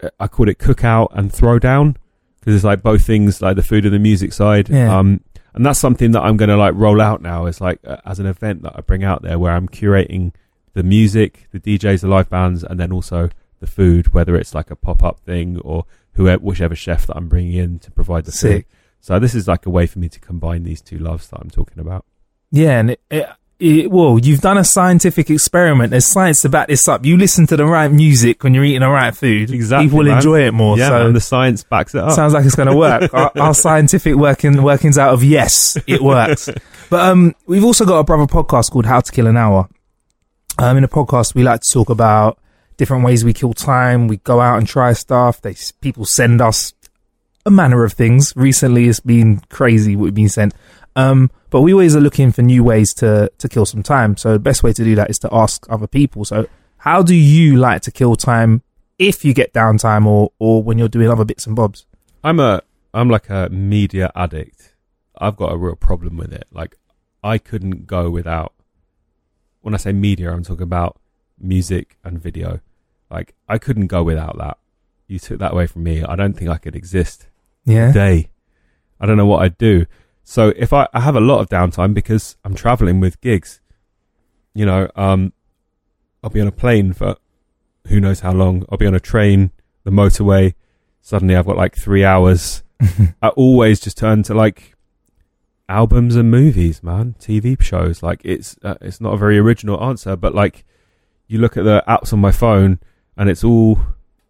uh, 0.02 0.08
I 0.20 0.28
called 0.28 0.48
it 0.48 0.58
Cookout 0.58 1.08
and 1.12 1.30
Throwdown 1.32 1.96
because 2.40 2.54
it's 2.54 2.64
like 2.64 2.82
both 2.82 3.04
things, 3.04 3.42
like 3.42 3.56
the 3.56 3.62
food 3.62 3.84
and 3.84 3.92
the 3.92 3.98
music 3.98 4.32
side. 4.32 4.68
Yeah. 4.68 4.96
Um, 4.96 5.20
and 5.56 5.64
that's 5.64 5.78
something 5.78 6.12
that 6.12 6.22
I'm 6.22 6.36
going 6.36 6.50
to 6.50 6.56
like 6.56 6.74
roll 6.74 7.00
out 7.00 7.22
now. 7.22 7.46
It's 7.46 7.62
like 7.62 7.80
uh, 7.84 7.96
as 8.04 8.20
an 8.20 8.26
event 8.26 8.62
that 8.62 8.74
I 8.76 8.82
bring 8.82 9.02
out 9.02 9.22
there 9.22 9.38
where 9.38 9.52
I'm 9.52 9.68
curating 9.68 10.32
the 10.74 10.82
music, 10.82 11.48
the 11.50 11.58
DJs, 11.58 12.02
the 12.02 12.08
live 12.08 12.28
bands, 12.28 12.62
and 12.62 12.78
then 12.78 12.92
also 12.92 13.30
the 13.60 13.66
food, 13.66 14.12
whether 14.12 14.36
it's 14.36 14.54
like 14.54 14.70
a 14.70 14.76
pop 14.76 15.02
up 15.02 15.18
thing 15.20 15.58
or 15.60 15.86
whoever, 16.12 16.42
whichever 16.42 16.76
chef 16.76 17.06
that 17.06 17.16
I'm 17.16 17.28
bringing 17.28 17.54
in 17.54 17.78
to 17.80 17.90
provide 17.90 18.26
the 18.26 18.32
Sick. 18.32 18.66
food. 18.66 18.76
So 19.00 19.18
this 19.18 19.34
is 19.34 19.48
like 19.48 19.64
a 19.64 19.70
way 19.70 19.86
for 19.86 19.98
me 19.98 20.10
to 20.10 20.20
combine 20.20 20.62
these 20.64 20.82
two 20.82 20.98
loves 20.98 21.28
that 21.28 21.40
I'm 21.40 21.48
talking 21.48 21.78
about. 21.78 22.04
Yeah, 22.50 22.78
and 22.78 22.90
it, 22.90 23.00
it, 23.10 23.26
it, 23.58 23.90
well, 23.90 24.18
you've 24.18 24.40
done 24.40 24.58
a 24.58 24.64
scientific 24.64 25.30
experiment. 25.30 25.90
There's 25.90 26.06
science 26.06 26.42
to 26.42 26.48
back 26.48 26.68
this 26.68 26.86
up. 26.88 27.06
You 27.06 27.16
listen 27.16 27.46
to 27.46 27.56
the 27.56 27.64
right 27.64 27.90
music 27.90 28.44
when 28.44 28.52
you're 28.52 28.64
eating 28.64 28.80
the 28.80 28.88
right 28.88 29.16
food. 29.16 29.50
Exactly, 29.50 29.86
people 29.86 29.98
will 29.98 30.06
man. 30.06 30.16
enjoy 30.16 30.46
it 30.46 30.52
more. 30.52 30.76
Yeah, 30.76 30.88
so 30.88 31.04
man, 31.04 31.12
the 31.14 31.20
science 31.20 31.64
backs 31.64 31.94
it 31.94 32.02
up. 32.02 32.12
sounds 32.12 32.34
like 32.34 32.44
it's 32.44 32.54
going 32.54 32.68
to 32.68 32.76
work. 32.76 33.12
our, 33.14 33.32
our 33.36 33.54
scientific 33.54 34.14
working 34.14 34.62
workings 34.62 34.98
out 34.98 35.14
of 35.14 35.24
yes, 35.24 35.78
it 35.86 36.02
works. 36.02 36.50
but 36.90 37.00
um, 37.00 37.34
we've 37.46 37.64
also 37.64 37.86
got 37.86 37.98
a 37.98 38.04
brother 38.04 38.26
podcast 38.26 38.70
called 38.70 38.86
How 38.86 39.00
to 39.00 39.10
Kill 39.10 39.26
an 39.26 39.38
Hour. 39.38 39.68
Um, 40.58 40.76
in 40.76 40.82
the 40.82 40.88
podcast, 40.88 41.34
we 41.34 41.42
like 41.42 41.60
to 41.62 41.72
talk 41.72 41.88
about 41.88 42.38
different 42.76 43.04
ways 43.04 43.24
we 43.24 43.32
kill 43.32 43.54
time. 43.54 44.06
We 44.06 44.18
go 44.18 44.40
out 44.40 44.58
and 44.58 44.66
try 44.66 44.92
stuff. 44.92 45.40
They 45.40 45.54
people 45.80 46.04
send 46.04 46.42
us 46.42 46.74
a 47.46 47.50
manner 47.50 47.84
of 47.84 47.94
things. 47.94 48.34
Recently, 48.36 48.88
it's 48.88 49.00
been 49.00 49.40
crazy 49.48 49.96
what 49.96 50.04
we've 50.04 50.14
been 50.14 50.28
sent. 50.28 50.54
Um, 50.96 51.30
but 51.50 51.60
we 51.60 51.72
always 51.72 51.94
are 51.94 52.00
looking 52.00 52.32
for 52.32 52.42
new 52.42 52.64
ways 52.64 52.92
to 52.94 53.30
to 53.38 53.48
kill 53.48 53.66
some 53.66 53.82
time. 53.82 54.16
So 54.16 54.32
the 54.32 54.38
best 54.38 54.62
way 54.62 54.72
to 54.72 54.82
do 54.82 54.94
that 54.96 55.10
is 55.10 55.18
to 55.20 55.28
ask 55.32 55.66
other 55.70 55.86
people. 55.86 56.24
So 56.24 56.46
how 56.78 57.02
do 57.02 57.14
you 57.14 57.56
like 57.56 57.82
to 57.82 57.90
kill 57.90 58.16
time 58.16 58.62
if 58.98 59.24
you 59.24 59.34
get 59.34 59.52
downtime 59.52 60.06
or 60.06 60.32
or 60.38 60.62
when 60.62 60.78
you're 60.78 60.88
doing 60.88 61.10
other 61.10 61.24
bits 61.24 61.46
and 61.46 61.54
bobs? 61.54 61.86
I'm 62.24 62.40
a 62.40 62.62
I'm 62.94 63.10
like 63.10 63.28
a 63.28 63.48
media 63.50 64.10
addict. 64.16 64.74
I've 65.18 65.36
got 65.36 65.52
a 65.52 65.56
real 65.56 65.76
problem 65.76 66.16
with 66.16 66.32
it. 66.32 66.46
Like 66.50 66.76
I 67.22 67.38
couldn't 67.38 67.86
go 67.86 68.08
without 68.10 68.54
when 69.60 69.74
I 69.74 69.78
say 69.78 69.92
media, 69.92 70.32
I'm 70.32 70.44
talking 70.44 70.62
about 70.62 70.98
music 71.38 71.98
and 72.04 72.18
video. 72.20 72.60
Like 73.10 73.34
I 73.48 73.58
couldn't 73.58 73.88
go 73.88 74.02
without 74.02 74.38
that. 74.38 74.56
You 75.08 75.18
took 75.18 75.38
that 75.40 75.52
away 75.52 75.66
from 75.66 75.82
me. 75.84 76.02
I 76.02 76.16
don't 76.16 76.32
think 76.34 76.50
I 76.50 76.56
could 76.56 76.74
exist 76.74 77.28
Yeah. 77.64 77.92
day. 77.92 78.30
I 78.98 79.06
don't 79.06 79.16
know 79.18 79.26
what 79.26 79.42
I'd 79.42 79.58
do. 79.58 79.86
So 80.28 80.52
if 80.56 80.72
I, 80.72 80.88
I 80.92 81.00
have 81.00 81.14
a 81.14 81.20
lot 81.20 81.38
of 81.38 81.48
downtime 81.48 81.94
because 81.94 82.36
I'm 82.44 82.56
traveling 82.56 82.98
with 82.98 83.20
gigs, 83.20 83.60
you 84.54 84.66
know, 84.66 84.90
um, 84.96 85.32
I'll 86.20 86.30
be 86.30 86.40
on 86.40 86.48
a 86.48 86.52
plane 86.52 86.92
for 86.92 87.14
who 87.86 88.00
knows 88.00 88.20
how 88.20 88.32
long. 88.32 88.64
I'll 88.68 88.76
be 88.76 88.88
on 88.88 88.94
a 88.94 89.00
train, 89.00 89.52
the 89.84 89.92
motorway. 89.92 90.54
Suddenly 91.00 91.36
I've 91.36 91.46
got 91.46 91.56
like 91.56 91.76
three 91.76 92.04
hours. 92.04 92.64
I 93.22 93.28
always 93.28 93.78
just 93.78 93.98
turn 93.98 94.24
to 94.24 94.34
like 94.34 94.74
albums 95.68 96.16
and 96.16 96.28
movies, 96.28 96.82
man, 96.82 97.14
TV 97.20 97.58
shows. 97.62 98.02
Like 98.02 98.20
it's 98.24 98.56
uh, 98.64 98.74
it's 98.80 99.00
not 99.00 99.14
a 99.14 99.16
very 99.16 99.38
original 99.38 99.80
answer, 99.80 100.16
but 100.16 100.34
like 100.34 100.64
you 101.28 101.38
look 101.38 101.56
at 101.56 101.62
the 101.62 101.84
apps 101.86 102.12
on 102.12 102.18
my 102.18 102.32
phone 102.32 102.80
and 103.16 103.30
it's 103.30 103.44
all 103.44 103.78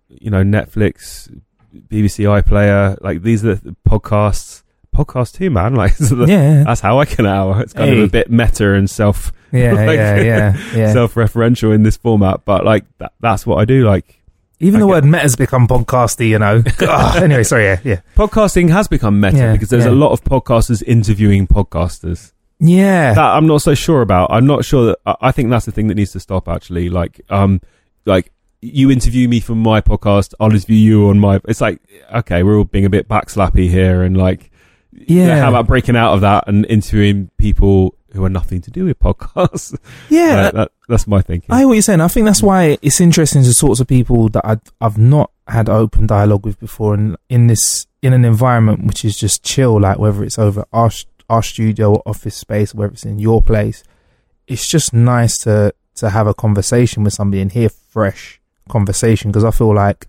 you 0.09 0.31
know 0.31 0.44
Netflix, 0.44 1.35
BBC 1.74 2.27
iPlayer. 2.43 3.01
Like 3.01 3.23
these 3.23 3.47
are 3.47 3.55
the 3.55 3.74
podcasts. 3.89 4.62
Podcast 4.97 5.35
too, 5.36 5.51
man. 5.51 5.74
Like 5.82 5.93
so 5.94 6.14
the- 6.14 6.27
Yeah. 6.27 6.64
that's 6.64 6.81
how 6.81 6.98
I 6.98 7.05
can 7.05 7.27
hour. 7.27 7.60
It's 7.60 7.73
kind 7.73 7.90
Hey. 7.90 7.98
of 7.98 8.09
a 8.09 8.10
bit 8.10 8.31
meta 8.31 8.73
and 8.74 8.89
self 8.89 9.32
Yeah, 9.52 9.73
like, 9.86 9.97
yeah, 9.97 10.20
yeah, 10.20 10.56
yeah. 10.74 10.93
self-referential 10.93 11.74
in 11.74 11.82
this 11.82 11.97
format, 11.97 12.44
but 12.44 12.64
like 12.64 12.85
that, 12.98 13.12
that's 13.20 13.47
what 13.47 13.56
I 13.59 13.64
do. 13.64 13.85
Like 13.86 14.23
Even 14.60 14.81
the 14.81 14.86
I 14.86 14.90
word 14.90 15.05
meta's 15.05 15.36
become 15.36 15.68
podcasty, 15.68 16.28
you 16.28 16.39
know. 16.39 16.62
Anyway, 17.23 17.44
sorry, 17.44 17.64
yeah, 17.64 17.81
yeah. 17.85 18.01
podcasting 18.16 18.70
has 18.70 18.89
become 18.89 19.20
meta 19.20 19.36
Yeah, 19.36 19.52
because 19.52 19.68
there's 19.68 19.85
yeah. 19.85 19.90
a 19.90 20.02
lot 20.05 20.12
of 20.12 20.24
podcasters 20.24 20.82
interviewing 20.86 21.47
podcasters. 21.47 22.32
Yeah. 22.59 23.12
That 23.12 23.35
I'm 23.36 23.47
not 23.47 23.60
so 23.62 23.74
sure 23.74 24.01
about. 24.01 24.31
I'm 24.32 24.47
not 24.47 24.64
sure 24.64 24.86
that 24.86 24.98
I 25.05 25.28
I 25.28 25.32
think 25.32 25.51
that's 25.51 25.66
the 25.66 25.73
thing 25.73 25.89
that 25.89 25.94
needs 25.94 26.12
to 26.12 26.20
stop. 26.20 26.48
Actually, 26.48 26.89
like 26.89 27.20
um, 27.28 27.60
like 28.06 28.32
you 28.62 28.90
interview 28.90 29.28
me 29.28 29.40
for 29.40 29.55
my 29.55 29.82
podcast, 29.82 30.32
I'll 30.40 30.51
interview 30.51 30.77
you 30.77 31.09
on 31.09 31.18
my. 31.20 31.39
It's 31.47 31.60
like 31.60 31.81
okay, 32.14 32.43
we're 32.43 32.56
all 32.56 32.64
being 32.64 32.86
a 32.86 32.90
bit 32.90 33.09
backslappy 33.09 33.68
here, 33.68 34.02
and 34.02 34.16
like 34.16 34.51
Yeah. 35.06 35.40
how 35.40 35.48
about 35.51 35.66
breaking 35.66 35.97
out 35.97 36.14
of 36.14 36.20
that 36.23 36.44
and 36.47 36.66
interviewing 36.66 37.31
people 37.39 37.94
who 38.16 38.24
are 38.24 38.31
nothing 38.31 38.60
to 38.62 38.70
do 38.70 38.86
with 38.86 38.98
podcasts. 38.98 39.77
Yeah, 40.09 40.44
Like, 40.44 40.52
that, 40.55 40.73
that's 40.89 41.06
my 41.06 41.20
thinking. 41.20 41.52
I 41.52 41.59
hear 41.59 41.68
what 41.68 41.74
you're 41.74 41.82
saying. 41.82 42.01
I 42.01 42.09
think 42.09 42.27
that's 42.27 42.43
why 42.43 42.78
it's 42.82 43.01
interesting 43.01 43.43
to 43.44 43.55
talk 43.55 43.77
to 43.77 43.85
people 43.85 44.28
that 44.31 44.44
I've, 44.44 44.62
I've 44.81 44.98
not 44.98 45.31
had 45.47 45.68
open 45.68 46.06
dialogue 46.06 46.44
with 46.44 46.59
before, 46.59 46.94
and 46.94 47.16
in 47.28 47.47
this 47.47 47.86
in 48.02 48.12
an 48.12 48.24
environment 48.24 48.85
which 48.85 49.05
is 49.05 49.16
just 49.16 49.43
chill, 49.44 49.81
like 49.81 49.98
whether 49.98 50.24
it's 50.24 50.39
over 50.39 50.64
our 50.73 50.90
our 51.28 51.43
studio 51.43 51.94
or 51.94 52.02
office 52.06 52.36
space, 52.36 52.74
whether 52.74 52.93
it's 52.93 53.05
in 53.05 53.18
your 53.18 53.43
place, 53.43 53.82
it's 54.47 54.68
just 54.68 54.93
nice 54.93 55.39
to 55.39 55.74
to 55.97 56.10
have 56.10 56.27
a 56.27 56.35
conversation 56.35 57.05
with 57.05 57.12
somebody 57.12 57.40
and 57.40 57.52
hear 57.52 57.68
fresh 57.68 58.40
conversation 58.68 59.31
because 59.31 59.44
I 59.44 59.51
feel 59.51 59.74
like 59.74 60.06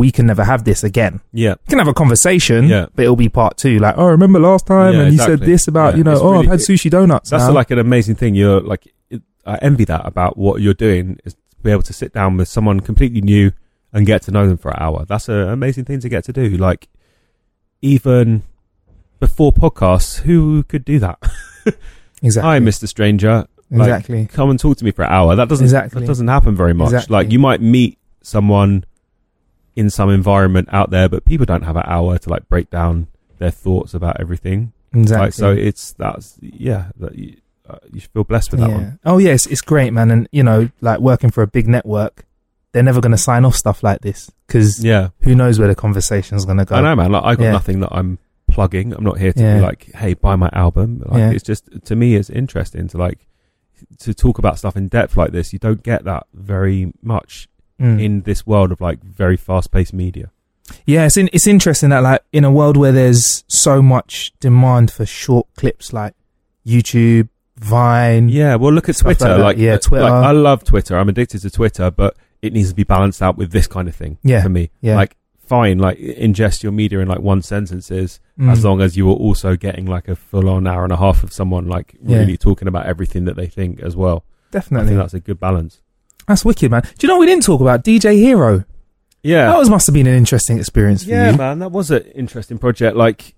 we 0.00 0.10
can 0.10 0.26
never 0.26 0.44
have 0.44 0.64
this 0.64 0.82
again. 0.82 1.20
yeah. 1.32 1.54
We 1.66 1.70
can 1.72 1.78
have 1.78 1.88
a 1.88 1.94
conversation, 1.94 2.68
Yeah. 2.68 2.86
but 2.94 3.02
it'll 3.04 3.16
be 3.16 3.28
part 3.28 3.56
two. 3.56 3.78
Like, 3.78 3.96
oh, 3.98 4.06
remember 4.06 4.38
last 4.40 4.66
time, 4.66 4.94
Yeah, 4.94 5.00
and 5.02 5.12
you 5.12 5.18
said 5.18 5.40
this 5.40 5.68
about 5.68 5.92
Yeah, 5.92 5.98
you 5.98 6.04
know, 6.04 6.12
it's 6.12 6.20
oh, 6.22 6.32
really- 6.32 6.46
I've 6.46 6.52
had 6.52 6.60
sushi 6.60 6.90
donuts. 6.90 7.28
That's 7.30 7.44
now. 7.48 7.52
like 7.52 7.70
an 7.70 7.78
amazing 7.78 8.14
thing. 8.16 8.34
You're 8.34 8.60
like, 8.72 8.82
it, 9.10 9.20
I 9.44 9.56
envy 9.62 9.84
that 9.84 10.06
about 10.06 10.36
what 10.38 10.60
you're 10.62 10.74
doing 10.88 11.18
is 11.26 11.34
to 11.34 11.38
be 11.62 11.70
able 11.70 11.82
to 11.82 11.92
sit 11.92 12.12
down 12.14 12.36
with 12.38 12.48
someone 12.48 12.80
completely 12.80 13.20
new 13.20 13.52
and 13.92 14.06
get 14.06 14.22
to 14.22 14.30
know 14.30 14.46
them 14.48 14.56
for 14.56 14.70
an 14.70 14.78
hour. 14.80 15.04
That's 15.04 15.28
an 15.28 15.48
amazing 15.48 15.84
thing 15.84 16.00
to 16.00 16.08
get 16.08 16.24
to 16.24 16.32
do. 16.32 16.48
Like, 16.56 16.88
even 17.82 18.42
before 19.18 19.52
podcasts, 19.52 20.20
who 20.20 20.62
could 20.64 20.84
do 20.84 20.98
that? 21.00 21.18
exactly, 22.22 22.48
Hi, 22.50 22.58
Mr. 22.60 22.86
Stranger. 22.88 23.46
Like, 23.70 23.88
exactly. 23.88 24.26
come 24.26 24.50
and 24.50 24.58
talk 24.58 24.76
to 24.78 24.84
me 24.84 24.90
for 24.90 25.02
an 25.02 25.12
hour. 25.12 25.36
That 25.36 25.48
doesn't 25.48 25.64
Exactly. 25.64 26.00
that 26.00 26.06
doesn't 26.06 26.28
happen 26.28 26.56
very 26.56 26.74
much. 26.74 26.86
Exactly. 26.92 27.12
Like 27.14 27.30
you 27.32 27.38
might 27.38 27.60
meet 27.60 27.98
someone 28.22 28.84
in 29.80 29.88
some 29.90 30.10
environment 30.10 30.68
out 30.72 30.90
there, 30.90 31.08
but 31.08 31.24
people 31.24 31.46
don't 31.46 31.62
have 31.62 31.76
an 31.76 31.84
hour 31.86 32.18
to 32.18 32.28
like 32.28 32.48
break 32.48 32.68
down 32.70 33.06
their 33.38 33.50
thoughts 33.50 33.94
about 33.94 34.20
everything. 34.20 34.72
Exactly. 34.92 35.24
Like 35.26 35.32
so, 35.32 35.50
it's 35.52 35.92
that's 35.94 36.36
yeah. 36.40 36.90
That 36.98 37.14
you, 37.16 37.36
uh, 37.68 37.78
you 37.92 38.00
feel 38.02 38.24
blessed 38.24 38.50
with 38.52 38.60
that 38.60 38.68
yeah. 38.70 38.76
one. 38.76 38.98
Oh 39.04 39.18
yes, 39.18 39.46
it's 39.46 39.62
great, 39.62 39.92
man. 39.92 40.10
And 40.10 40.28
you 40.32 40.42
know, 40.42 40.68
like 40.80 41.00
working 41.00 41.30
for 41.30 41.42
a 41.42 41.46
big 41.46 41.66
network, 41.66 42.26
they're 42.72 42.82
never 42.82 43.00
going 43.00 43.12
to 43.12 43.18
sign 43.18 43.44
off 43.44 43.56
stuff 43.56 43.82
like 43.82 44.02
this 44.02 44.30
because 44.46 44.84
Yeah, 44.84 45.08
who 45.20 45.34
knows 45.34 45.58
where 45.58 45.68
the 45.68 45.74
conversation's 45.74 46.44
going 46.44 46.58
to 46.58 46.64
go. 46.66 46.76
I 46.76 46.82
know, 46.82 46.94
man. 46.96 47.10
Like 47.12 47.24
I 47.24 47.34
got 47.36 47.44
Yeah. 47.44 47.52
nothing 47.52 47.80
that 47.80 47.92
I'm 47.92 48.18
plugging. 48.50 48.92
I'm 48.92 49.04
not 49.04 49.18
here 49.18 49.32
to 49.32 49.40
Yeah. 49.42 49.54
be 49.56 49.60
like, 49.62 49.90
hey, 49.94 50.14
buy 50.14 50.36
my 50.36 50.50
album. 50.52 51.02
Like 51.06 51.18
Yeah. 51.18 51.30
it's 51.30 51.44
just 51.44 51.64
to 51.86 51.96
me, 51.96 52.16
it's 52.16 52.28
interesting 52.28 52.88
to 52.88 52.98
like 52.98 53.26
to 54.00 54.12
talk 54.12 54.38
about 54.38 54.58
stuff 54.58 54.76
in 54.76 54.88
depth 54.88 55.16
like 55.16 55.32
this. 55.32 55.52
You 55.52 55.58
don't 55.58 55.82
get 55.82 56.04
that 56.04 56.26
very 56.34 56.92
much 57.02 57.48
Mm. 57.80 58.00
in 58.02 58.20
this 58.22 58.46
world 58.46 58.72
of 58.72 58.80
like 58.80 59.02
very 59.02 59.36
fast 59.38 59.70
paced 59.72 59.94
media. 59.94 60.30
Yeah, 60.86 61.06
it's 61.06 61.16
in, 61.16 61.30
it's 61.32 61.46
interesting 61.46 61.88
that 61.90 62.02
like 62.02 62.22
in 62.32 62.44
a 62.44 62.52
world 62.52 62.76
where 62.76 62.92
there's 62.92 63.42
so 63.48 63.80
much 63.80 64.32
demand 64.38 64.90
for 64.92 65.06
short 65.06 65.46
clips 65.56 65.92
like 65.92 66.14
YouTube, 66.66 67.28
Vine. 67.56 68.28
Yeah, 68.28 68.54
well, 68.56 68.72
look 68.72 68.88
at 68.88 68.96
Stuff 68.96 69.06
like 69.06 69.18
Twitter. 69.18 69.38
Like, 69.38 69.56
Yeah, 69.58 69.76
Twitter. 69.78 70.04
like, 70.04 70.12
I 70.12 70.30
love 70.32 70.64
Twitter. 70.64 70.96
I'm 70.96 71.08
addicted 71.08 71.40
to 71.42 71.50
Twitter, 71.50 71.90
but 71.90 72.16
it 72.42 72.52
needs 72.52 72.70
to 72.70 72.74
be 72.74 72.84
balanced 72.84 73.20
out 73.22 73.36
with 73.36 73.50
this 73.52 73.66
kind 73.66 73.88
of 73.88 73.94
thing. 73.94 74.18
Yeah, 74.22 74.42
for 74.42 74.48
me. 74.48 74.70
yeah. 74.80 74.96
Like, 74.96 75.16
fine, 75.44 75.78
like 75.78 75.98
ingest 75.98 76.62
your 76.62 76.72
media 76.72 77.00
in 77.00 77.08
like 77.08 77.20
one 77.20 77.42
sentences, 77.42 78.20
Mm. 78.38 78.50
as 78.52 78.64
long 78.64 78.80
as 78.80 78.96
you 78.96 79.08
are 79.10 79.14
also 79.16 79.56
getting 79.56 79.84
like 79.84 80.08
a 80.08 80.16
full 80.16 80.48
on 80.48 80.66
hour 80.66 80.84
and 80.84 80.92
a 80.92 80.96
half 80.96 81.22
of 81.22 81.32
someone 81.32 81.66
like 81.66 81.96
Yeah. 82.02 82.18
really 82.18 82.36
talking 82.38 82.68
about 82.68 82.86
everything 82.86 83.24
that 83.26 83.36
they 83.36 83.46
think 83.46 83.80
as 83.80 83.94
well. 83.96 84.24
Definitely. 84.52 84.84
I 84.84 84.88
think 84.88 85.00
that's 85.00 85.14
a 85.14 85.20
good 85.20 85.38
balance. 85.40 85.82
That's 86.30 86.44
wicked, 86.44 86.70
man. 86.70 86.82
Do 86.82 87.06
you 87.06 87.08
know 87.08 87.16
what 87.16 87.20
we 87.20 87.26
didn't 87.26 87.42
talk 87.44 87.60
about 87.60 87.84
DJ 87.84 88.14
Hero? 88.14 88.64
Yeah, 89.22 89.46
That 89.50 89.58
was 89.58 89.68
must 89.68 89.86
have 89.86 89.92
been 89.94 90.06
an 90.06 90.14
interesting 90.14 90.58
experience 90.58 91.04
for 91.04 91.10
yeah, 91.10 91.32
you. 91.32 91.36
man, 91.36 91.58
that 91.58 91.70
was 91.72 91.90
an 91.90 92.04
interesting 92.14 92.56
project. 92.58 92.96
Like 92.96 93.34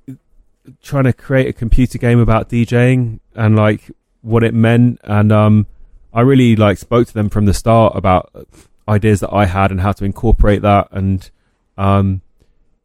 trying 0.80 1.04
to 1.04 1.12
create 1.12 1.48
a 1.48 1.52
computer 1.52 1.98
game 1.98 2.20
about 2.20 2.48
DJing 2.48 3.18
and 3.34 3.56
like 3.56 3.90
what 4.20 4.44
it 4.44 4.54
meant, 4.54 5.00
and 5.02 5.32
um, 5.32 5.66
I 6.14 6.20
really 6.20 6.54
like 6.54 6.78
spoke 6.78 7.08
to 7.08 7.14
them 7.14 7.28
from 7.30 7.46
the 7.46 7.54
start 7.54 7.96
about 7.96 8.30
ideas 8.88 9.20
that 9.20 9.32
I 9.32 9.46
had 9.46 9.72
and 9.72 9.80
how 9.80 9.90
to 9.92 10.04
incorporate 10.04 10.62
that, 10.62 10.86
and 10.92 11.28
um, 11.76 12.20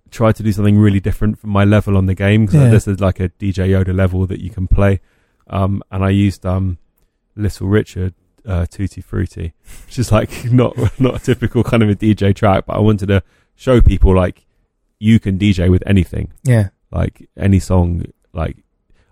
tried 0.09 0.35
to 0.37 0.43
do 0.43 0.51
something 0.51 0.79
really 0.79 0.99
different 0.99 1.37
from 1.37 1.51
my 1.51 1.65
level 1.65 1.97
on 1.97 2.07
the 2.07 2.15
game 2.15 2.47
because 2.47 2.61
Yeah. 2.61 2.69
this 2.69 2.87
is 2.87 2.99
like 2.99 3.19
a 3.19 3.29
DJ 3.29 3.69
Yoda 3.69 3.93
level 3.95 4.25
that 4.25 4.39
you 4.41 4.49
can 4.49 4.67
play, 4.67 5.01
um, 5.51 5.83
and 5.91 6.03
I 6.03 6.09
used 6.09 6.47
um, 6.47 6.79
Little 7.35 7.67
Richard. 7.67 8.15
Uh, 8.47 8.65
Tutti 8.65 9.01
Frutti, 9.01 9.53
which 9.85 9.99
is 9.99 10.11
like 10.11 10.45
not 10.51 10.77
not 10.99 11.15
a 11.15 11.19
typical 11.19 11.63
kind 11.63 11.83
of 11.83 11.89
a 11.89 11.95
DJ 11.95 12.33
track, 12.33 12.65
but 12.65 12.77
I 12.77 12.79
wanted 12.79 13.07
to 13.07 13.21
show 13.55 13.81
people 13.81 14.15
like 14.15 14.45
you 14.99 15.19
can 15.19 15.37
DJ 15.37 15.69
with 15.69 15.83
anything, 15.85 16.31
Yeah, 16.43 16.69
like 16.91 17.29
any 17.37 17.59
song. 17.59 18.05
Like 18.33 18.57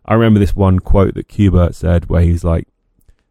I 0.05 0.13
remember 0.13 0.39
this 0.39 0.55
one 0.55 0.79
quote 0.79 1.15
that 1.15 1.27
Qbert 1.27 1.75
said, 1.75 2.09
where 2.09 2.21
he's 2.21 2.43
like, 2.43 2.67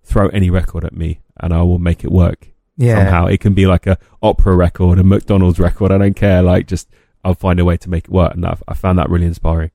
"Throw 0.02 0.28
any 0.28 0.50
record 0.50 0.84
at 0.84 0.94
me, 0.94 1.20
and 1.40 1.54
I 1.54 1.62
will 1.62 1.78
make 1.78 2.04
it 2.04 2.12
work 2.12 2.48
yeah. 2.76 2.96
somehow. 2.96 3.26
It 3.26 3.40
can 3.40 3.54
be 3.54 3.66
like 3.66 3.86
a 3.86 3.98
opera 4.22 4.54
record, 4.54 4.98
a 4.98 5.04
McDonald's 5.04 5.58
record. 5.58 5.90
I 5.90 5.98
don't 5.98 6.16
care. 6.16 6.42
Like 6.42 6.66
just 6.66 6.88
I'll 7.24 7.34
find 7.34 7.58
a 7.58 7.64
way 7.64 7.76
to 7.78 7.88
make 7.88 8.04
it 8.04 8.10
work." 8.10 8.34
And 8.34 8.44
that, 8.44 8.60
I 8.68 8.74
found 8.74 8.98
that 8.98 9.08
really 9.08 9.26
inspiring. 9.26 9.70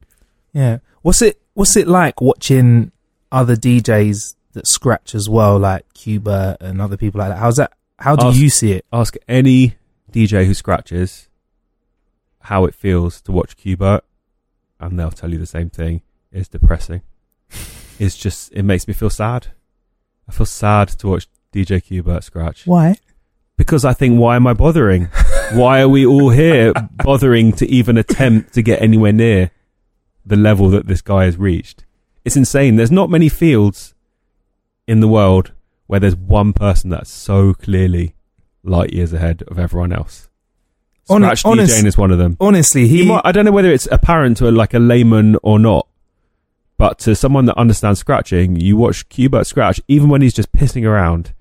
Yeah. 0.54 0.80
What's 1.02 1.22
it 1.22 1.42
What's 1.54 1.76
it 1.76 1.88
like 1.88 2.22
watching 2.22 2.92
other 3.32 3.56
DJs 3.56 4.36
that 4.54 4.68
scratch 4.68 5.14
as 5.16 5.30
well, 5.30 5.58
like 5.60 5.92
Qbert 5.94 6.58
and 6.60 6.82
other 6.82 6.98
people 6.98 7.20
like 7.20 7.30
that? 7.30 7.38
How's 7.38 7.58
that? 7.58 7.74
How 8.00 8.16
do 8.16 8.28
Ask- 8.28 8.40
you 8.40 8.50
see 8.50 8.72
it? 8.74 8.86
Ask 8.92 9.16
any 9.28 9.76
DJ 10.12 10.46
who 10.46 10.54
scratches 10.54 11.28
how 12.44 12.66
it 12.66 12.74
feels 12.74 13.22
to 13.22 13.32
watch 13.32 13.58
Qbert, 13.58 14.02
and 14.80 14.98
they'll 15.00 15.12
tell 15.12 15.32
you 15.32 15.38
the 15.38 15.46
same 15.46 15.70
thing. 15.70 16.02
It's 16.32 16.48
depressing. 16.48 17.02
it's 18.00 18.18
just 18.18 18.52
it 18.54 18.64
makes 18.64 18.88
me 18.88 18.94
feel 18.94 19.10
sad. 19.10 19.48
I 20.28 20.32
feel 20.32 20.46
sad 20.46 20.88
to 21.00 21.08
watch 21.08 21.28
DJ 21.54 21.82
Qbert 21.84 22.24
scratch 22.24 22.68
Why? 22.68 22.96
because 23.58 23.84
I 23.84 23.94
think 23.94 24.20
why 24.20 24.36
am 24.36 24.46
I 24.46 24.54
bothering? 24.54 25.10
why 25.54 25.82
are 25.82 25.90
we 25.90 26.06
all 26.06 26.30
here 26.30 26.72
bothering 27.04 27.52
to 27.54 27.68
even 27.68 27.98
attempt 27.98 28.54
to 28.54 28.62
get 28.62 28.82
anywhere 28.82 29.12
near 29.12 29.50
the 30.24 30.36
level 30.36 30.70
that 30.70 30.86
this 30.88 31.02
guy 31.02 31.26
has 31.26 31.38
reached? 31.38 31.86
It's 32.24 32.38
insane. 32.38 32.76
There's 32.76 32.92
not 32.92 33.10
many 33.10 33.28
fields 33.30 33.96
in 34.90 35.00
the 35.00 35.08
world 35.08 35.52
where 35.88 36.00
there's 36.00 36.16
one 36.16 36.52
person 36.54 36.90
that's 36.90 37.10
so 37.10 37.54
clearly 37.54 38.16
light 38.64 38.92
years 38.92 39.14
ahead 39.14 39.44
of 39.48 39.58
everyone 39.60 39.94
else. 39.94 40.28
Hon- 41.08 41.22
Scratch 41.22 41.46
honest- 41.46 41.74
DJing 41.76 41.86
is 41.88 41.98
one 41.98 42.12
of 42.12 42.18
them. 42.18 42.38
Honestly, 42.40 42.88
he. 42.88 43.08
Might, 43.08 43.22
I 43.24 43.32
don't 43.32 43.46
know 43.46 43.52
whether 43.52 43.72
it's 43.72 43.88
apparent 43.92 44.38
to 44.38 44.50
a, 44.50 44.52
like 44.52 44.74
a 44.74 44.80
layman 44.80 45.38
or 45.44 45.58
not, 45.60 45.88
but 46.78 47.00
to 47.00 47.16
someone 47.16 47.46
that 47.46 47.58
understands 47.58 48.00
scratching, 48.00 48.56
you 48.56 48.78
watch 48.78 49.08
Qbert 49.10 49.46
scratch, 49.46 49.80
even 49.88 50.10
when 50.10 50.22
he's 50.22 50.34
just 50.34 50.52
pissing 50.54 50.86
around, 50.88 51.34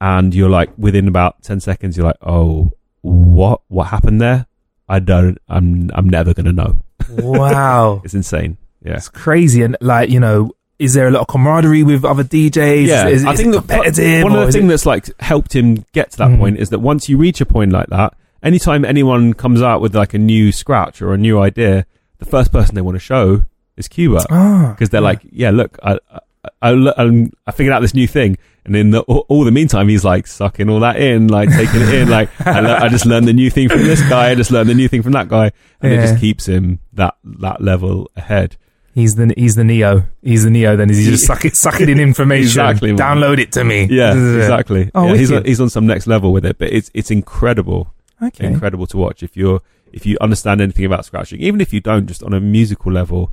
and 0.00 0.34
you're 0.34 0.48
like, 0.50 0.70
within 0.78 1.08
about 1.08 1.42
ten 1.42 1.60
seconds, 1.60 1.96
you're 1.96 2.06
like, 2.06 2.16
oh, 2.22 2.72
what, 3.02 3.62
what 3.68 3.84
happened 3.88 4.20
there? 4.20 4.46
I 4.88 4.98
don't, 5.00 5.38
I'm, 5.48 5.90
I'm 5.94 6.08
never 6.08 6.34
gonna 6.34 6.52
know. 6.52 6.78
wow, 7.10 8.00
It's 8.04 8.14
insane. 8.14 8.56
Yeah. 8.84 8.94
it's 8.94 9.08
crazy. 9.08 9.62
And 9.62 9.76
like 9.80 10.08
you 10.10 10.20
know, 10.20 10.52
is 10.78 10.94
there 10.94 11.08
a 11.08 11.10
lot 11.10 11.20
of 11.22 11.26
camaraderie 11.26 11.82
with 11.82 12.04
other 12.04 12.22
DJs? 12.24 12.86
Yeah, 12.86 13.08
is, 13.08 13.22
is, 13.22 13.26
I 13.26 13.34
think 13.34 13.54
competitive. 13.54 14.22
one 14.22 14.36
of 14.36 14.46
the 14.46 14.52
things 14.52 14.68
that's 14.68 14.86
like 14.86 15.08
helped 15.20 15.54
him 15.54 15.84
get 15.92 16.12
to 16.12 16.18
that 16.18 16.30
Mhm. 16.30 16.38
point 16.38 16.58
is 16.58 16.70
that 16.70 16.78
once 16.78 17.08
you 17.08 17.16
reach 17.18 17.40
a 17.40 17.46
point 17.46 17.72
like 17.72 17.88
that, 17.88 18.14
anytime 18.42 18.84
anyone 18.84 19.32
comes 19.34 19.60
out 19.62 19.80
with 19.80 19.94
like 19.94 20.14
a 20.14 20.18
new 20.18 20.52
scratch 20.52 21.02
or 21.02 21.12
a 21.12 21.18
new 21.18 21.40
idea, 21.40 21.84
the 22.18 22.24
first 22.24 22.52
person 22.52 22.74
they 22.74 22.80
want 22.80 22.94
to 22.94 23.00
show 23.00 23.44
is 23.76 23.88
Qbert 23.88 24.26
ah, 24.30 24.72
because 24.74 24.90
they're 24.90 25.00
yeah. 25.00 25.04
like, 25.04 25.20
yeah, 25.30 25.50
look, 25.50 25.78
I, 25.82 25.98
I, 26.12 26.18
I, 26.62 26.70
I, 26.96 27.30
I 27.46 27.50
figured 27.52 27.72
out 27.74 27.80
this 27.80 27.94
new 27.94 28.06
thing. 28.06 28.38
And 28.64 28.76
in 28.76 28.90
the, 28.90 29.00
all, 29.02 29.24
all 29.28 29.44
the 29.44 29.50
meantime, 29.50 29.88
he's 29.88 30.04
like 30.04 30.26
sucking 30.26 30.68
all 30.68 30.80
that 30.80 30.96
in, 30.96 31.28
like 31.28 31.48
taking 31.50 31.80
it 31.80 31.94
in. 31.94 32.08
Like 32.18 32.28
I, 32.46 32.60
le- 32.60 32.76
I 32.76 32.88
just 32.88 33.06
learned 33.06 33.26
the 33.26 33.32
new 33.32 33.50
thing 33.50 33.68
from 33.68 33.82
this 33.82 34.06
guy. 34.08 34.30
I 34.30 34.34
just 34.34 34.50
learned 34.50 34.68
the 34.68 34.74
new 34.74 34.88
thing 34.88 35.02
from 35.02 35.12
that 35.12 35.28
guy, 35.28 35.52
and 35.80 35.92
it 35.92 35.96
just 36.02 36.20
keeps 36.20 36.46
him 36.46 36.78
that 36.92 37.16
that 37.24 37.62
level 37.62 38.10
ahead. 38.14 38.56
He's 38.94 39.14
the 39.14 39.32
he's 39.36 39.54
the 39.54 39.64
Neo. 39.64 40.06
He's 40.22 40.44
the 40.44 40.50
Neo. 40.50 40.76
Then 40.76 40.88
he's 40.88 41.06
just 41.06 41.26
sucking 41.26 41.88
it, 41.88 41.88
in 41.88 42.00
information. 42.00 42.44
Exactly, 42.46 42.92
man. 42.92 42.98
Download 42.98 43.38
it 43.38 43.52
to 43.52 43.62
me. 43.64 43.84
Yeah, 43.84 44.12
exactly. 44.36 44.90
Oh, 44.94 45.08
yeah, 45.08 45.16
he's 45.16 45.30
on, 45.30 45.44
he's 45.44 45.60
on 45.60 45.70
some 45.70 45.86
next 45.86 46.06
level 46.06 46.32
with 46.32 46.44
it, 46.44 46.58
but 46.58 46.72
it's 46.72 46.90
it's 46.94 47.10
incredible, 47.10 47.94
Okay. 48.22 48.46
incredible 48.46 48.86
to 48.88 48.96
watch. 48.96 49.22
If 49.22 49.36
you're 49.36 49.60
if 49.92 50.04
you 50.04 50.16
understand 50.20 50.60
anything 50.60 50.84
about 50.84 51.04
scratching, 51.04 51.40
even 51.40 51.60
if 51.60 51.72
you 51.72 51.80
don't, 51.80 52.06
just 52.06 52.22
on 52.22 52.32
a 52.34 52.40
musical 52.40 52.90
level, 52.92 53.32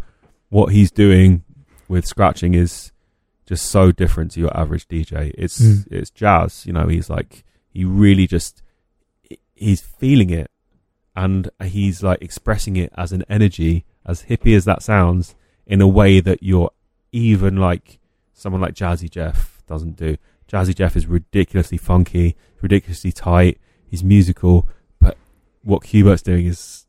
what 0.50 0.68
he's 0.72 0.92
doing 0.92 1.44
with 1.88 2.06
scratching 2.06 2.54
is 2.54 2.92
just 3.48 3.66
so 3.68 3.92
different 3.92 4.32
to 4.32 4.40
your 4.40 4.56
average 4.58 4.88
DJ. 4.88 5.34
It's 5.38 5.60
Mm. 5.62 5.88
it's 5.92 6.10
jazz, 6.12 6.66
you 6.68 6.74
know. 6.74 6.88
He's 6.88 7.10
like 7.10 7.44
he 7.70 7.86
really 7.86 8.28
just 8.28 8.62
he's 9.56 9.82
feeling 9.82 10.30
it, 10.30 10.52
and 11.16 11.50
he's 11.64 12.04
like 12.04 12.22
expressing 12.22 12.76
it 12.76 12.92
as 12.98 13.12
an 13.12 13.24
energy, 13.30 13.86
as 14.06 14.24
hippie 14.24 14.56
as 14.56 14.66
that 14.66 14.84
sounds, 14.84 15.34
in 15.68 15.82
a 15.82 15.88
way 15.88 16.20
that 16.20 16.44
you're 16.44 16.72
even 17.12 17.58
like 17.58 18.00
someone 18.34 18.62
like 18.62 18.74
Jazzy 18.74 19.10
Jeff 19.10 19.62
doesn't 19.68 19.96
do. 19.98 20.18
Jazzy 20.52 20.76
Jeff 20.76 20.96
is 20.96 21.08
ridiculously 21.08 21.78
funky, 21.78 22.36
ridiculously 22.62 23.12
tight. 23.12 23.58
He's 23.88 24.04
musical, 24.04 24.68
but 25.00 25.18
what 25.64 25.84
Qbert's 25.84 26.22
doing 26.22 26.46
is 26.46 26.86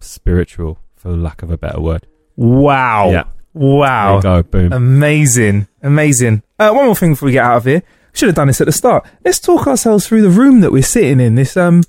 spiritual, 0.00 0.78
for 0.94 1.10
lack 1.16 1.42
of 1.42 1.50
a 1.50 1.58
better 1.58 1.80
word. 1.80 2.06
Wow. 2.36 3.10
Yeah. 3.10 3.24
Wow. 3.54 4.20
There 4.20 4.36
you 4.36 4.42
go, 4.42 4.48
boom. 4.48 4.72
Amazing. 4.72 5.68
Amazing. 5.82 6.42
Uh, 6.58 6.72
one 6.72 6.86
more 6.86 6.96
thing 6.96 7.12
before 7.12 7.26
we 7.26 7.32
get 7.32 7.44
out 7.44 7.58
of 7.58 7.64
here. 7.64 7.82
Should 8.12 8.28
have 8.28 8.36
done 8.36 8.46
this 8.48 8.60
at 8.62 8.66
the 8.66 8.72
start. 8.72 9.06
Let's 9.24 9.38
talk 9.38 9.66
ourselves 9.66 10.06
through 10.06 10.22
the 10.22 10.30
room 10.30 10.60
that 10.60 10.72
we're 10.72 10.82
sitting 10.82 11.20
in. 11.20 11.34
This 11.34 11.54
um 11.56 11.82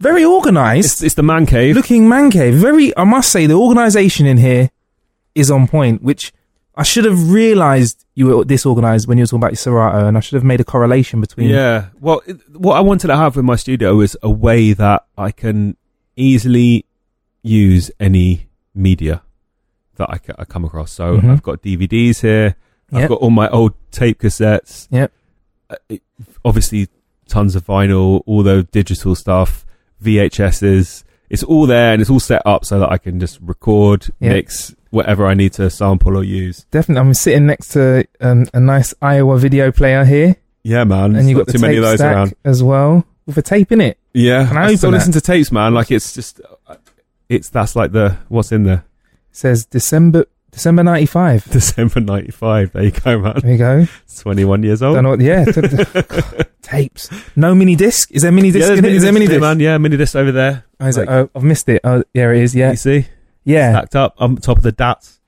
very 0.00 0.24
organised 0.24 0.94
It's, 0.94 1.02
it's 1.02 1.14
the 1.14 1.22
man 1.22 1.44
cave. 1.44 1.76
looking 1.76 2.08
man 2.08 2.30
cave. 2.30 2.54
Very 2.54 2.96
I 2.96 3.04
must 3.04 3.30
say 3.30 3.46
the 3.46 3.54
organisation 3.54 4.24
in 4.26 4.38
here 4.38 4.70
is 5.34 5.50
on 5.50 5.66
point, 5.68 6.02
which 6.02 6.32
I 6.74 6.82
should 6.82 7.04
have 7.04 7.30
realised 7.30 8.04
you 8.14 8.26
were 8.26 8.44
disorganised 8.44 9.08
when 9.08 9.18
you 9.18 9.22
were 9.22 9.26
talking 9.26 9.38
about 9.40 9.50
your 9.52 9.56
Serato 9.56 10.06
and 10.06 10.16
I 10.16 10.20
should 10.20 10.34
have 10.36 10.44
made 10.44 10.60
a 10.60 10.64
correlation 10.64 11.20
between 11.20 11.48
Yeah. 11.50 11.86
Well, 12.00 12.22
it, 12.26 12.38
what 12.56 12.74
I 12.76 12.80
wanted 12.80 13.08
to 13.08 13.16
have 13.16 13.36
with 13.36 13.44
my 13.44 13.56
studio 13.56 14.00
is 14.00 14.16
a 14.22 14.30
way 14.30 14.72
that 14.74 15.04
I 15.16 15.30
can 15.32 15.76
easily 16.16 16.84
use 17.42 17.90
any 18.00 18.48
media 18.74 19.22
that 19.96 20.08
I, 20.10 20.20
I 20.38 20.44
come 20.44 20.64
across. 20.64 20.92
So 20.92 21.18
Mhm. 21.18 21.30
I've 21.30 21.42
got 21.42 21.62
DVDs 21.62 22.20
here. 22.20 22.54
I've 22.92 23.00
Yep. 23.00 23.08
got 23.10 23.18
all 23.20 23.30
my 23.30 23.48
old 23.48 23.74
tape 23.90 24.20
cassettes. 24.20 24.86
Yep. 24.90 25.12
Uh, 25.70 25.76
it- 25.88 26.02
obviously, 26.44 26.88
tons 27.28 27.54
of 27.56 27.64
vinyl, 27.66 28.22
all 28.26 28.42
the 28.42 28.62
digital 28.62 29.14
stuff, 29.14 29.66
VHSs. 30.02 31.04
It's 31.30 31.42
all 31.42 31.66
there 31.66 31.92
and 31.92 32.00
it's 32.00 32.10
all 32.10 32.20
set 32.20 32.42
up 32.46 32.64
so 32.64 32.78
that 32.80 32.90
I 32.90 32.98
can 32.98 33.20
just 33.20 33.38
record, 33.42 34.06
Yep. 34.20 34.32
mix 34.32 34.74
whatever 34.90 35.26
I 35.26 35.34
need 35.34 35.52
to 35.54 35.68
sample 35.70 36.16
or 36.16 36.24
use. 36.24 36.64
Definitely 36.70 37.00
I'm 37.00 37.14
sitting 37.14 37.46
next 37.46 37.68
to 37.68 38.06
um, 38.20 38.46
a 38.54 38.60
nice 38.60 38.94
Aiwa 39.02 39.38
video 39.38 39.70
player 39.72 40.04
here. 40.04 40.36
Yeah, 40.62 40.84
man. 40.84 41.16
and 41.16 41.28
you've 41.28 41.38
got 41.38 41.48
too 41.52 41.58
many 41.60 41.76
of 41.76 41.82
those 41.82 42.00
around. 42.00 42.34
as 42.44 42.62
well 42.62 43.04
with 43.26 43.36
a 43.38 43.42
tape 43.42 43.72
in 43.72 43.80
it. 43.80 43.98
Yeah, 44.12 44.46
Can 44.48 44.56
I 44.56 44.64
I, 44.66 44.74
still 44.74 44.90
that? 44.90 44.98
listen 44.98 45.12
to 45.12 45.20
tapes, 45.20 45.52
man. 45.52 45.72
Like 45.74 45.90
it's 45.90 46.12
just, 46.12 46.40
uh, 46.66 46.76
it's 47.28 47.48
that's 47.48 47.76
like 47.76 47.92
the 47.92 48.16
what's 48.28 48.52
in 48.52 48.64
there. 48.64 48.84
says 49.32 49.64
December 49.66 50.24
December 50.50 50.82
ninety 50.82 51.06
five. 51.06 51.44
December 51.50 52.00
'95. 52.00 52.72
There 52.72 52.82
you 52.84 52.90
go, 52.90 53.18
man. 53.20 53.34
There 53.42 53.52
you 53.52 53.58
go. 53.58 53.86
21 54.20 54.62
years 54.64 54.82
old. 54.82 54.96
Don't 54.96 55.04
know 55.04 55.10
what, 55.10 55.20
yeah, 55.20 55.44
tapes. 56.62 57.08
No 57.36 57.54
mini 57.54 57.76
disc. 57.76 58.10
Is 58.10 58.22
there 58.22 58.32
mini 58.32 58.50
disc? 58.50 58.68
yeah, 58.68 58.74
it? 58.76 58.82
mini 58.82 58.96
Is 58.96 59.02
there 59.02 59.12
mini 59.12 59.26
disc, 59.26 59.40
man. 59.40 59.60
Yeah, 59.60 59.78
mini 59.78 59.96
disc 59.96 60.16
over 60.16 60.32
there. 60.32 60.64
Oh, 60.80 60.86
is 60.86 60.96
it? 60.96 61.00
Like- 61.06 61.08
Oh, 61.10 61.30
I've 61.36 61.44
missed 61.44 61.68
it. 61.68 61.80
Oh, 61.84 62.02
yeah, 62.14 62.30
it 62.32 62.42
is. 62.42 62.54
Yeah, 62.54 62.70
You 62.72 62.76
see, 62.76 63.06
yeah, 63.48 63.72
stacked 63.72 63.96
up 63.96 64.14
on 64.18 64.36
top 64.36 64.58
of 64.58 64.62
the 64.62 64.72
DATs. 64.72 65.20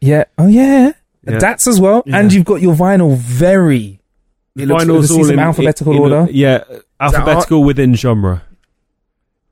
yeah. 0.00 0.24
Oh, 0.38 0.46
yeah. 0.46 0.92
Yeah. 1.26 1.38
DATs 1.38 1.66
as 1.66 1.80
well. 1.80 2.02
Yeah. 2.04 2.18
And 2.18 2.32
you've 2.32 2.44
got 2.44 2.60
your 2.60 2.74
vinyl 2.74 3.16
very. 3.16 4.00
It 4.56 4.68
looks 4.68 4.84
Vinyl's 4.84 5.10
all 5.10 5.30
in 5.30 5.38
alphabetical 5.38 5.92
in- 5.94 5.98
order. 5.98 6.28
Yeah, 6.30 6.62
alphabetical 7.00 7.64
within 7.64 7.94
genre. 7.94 8.42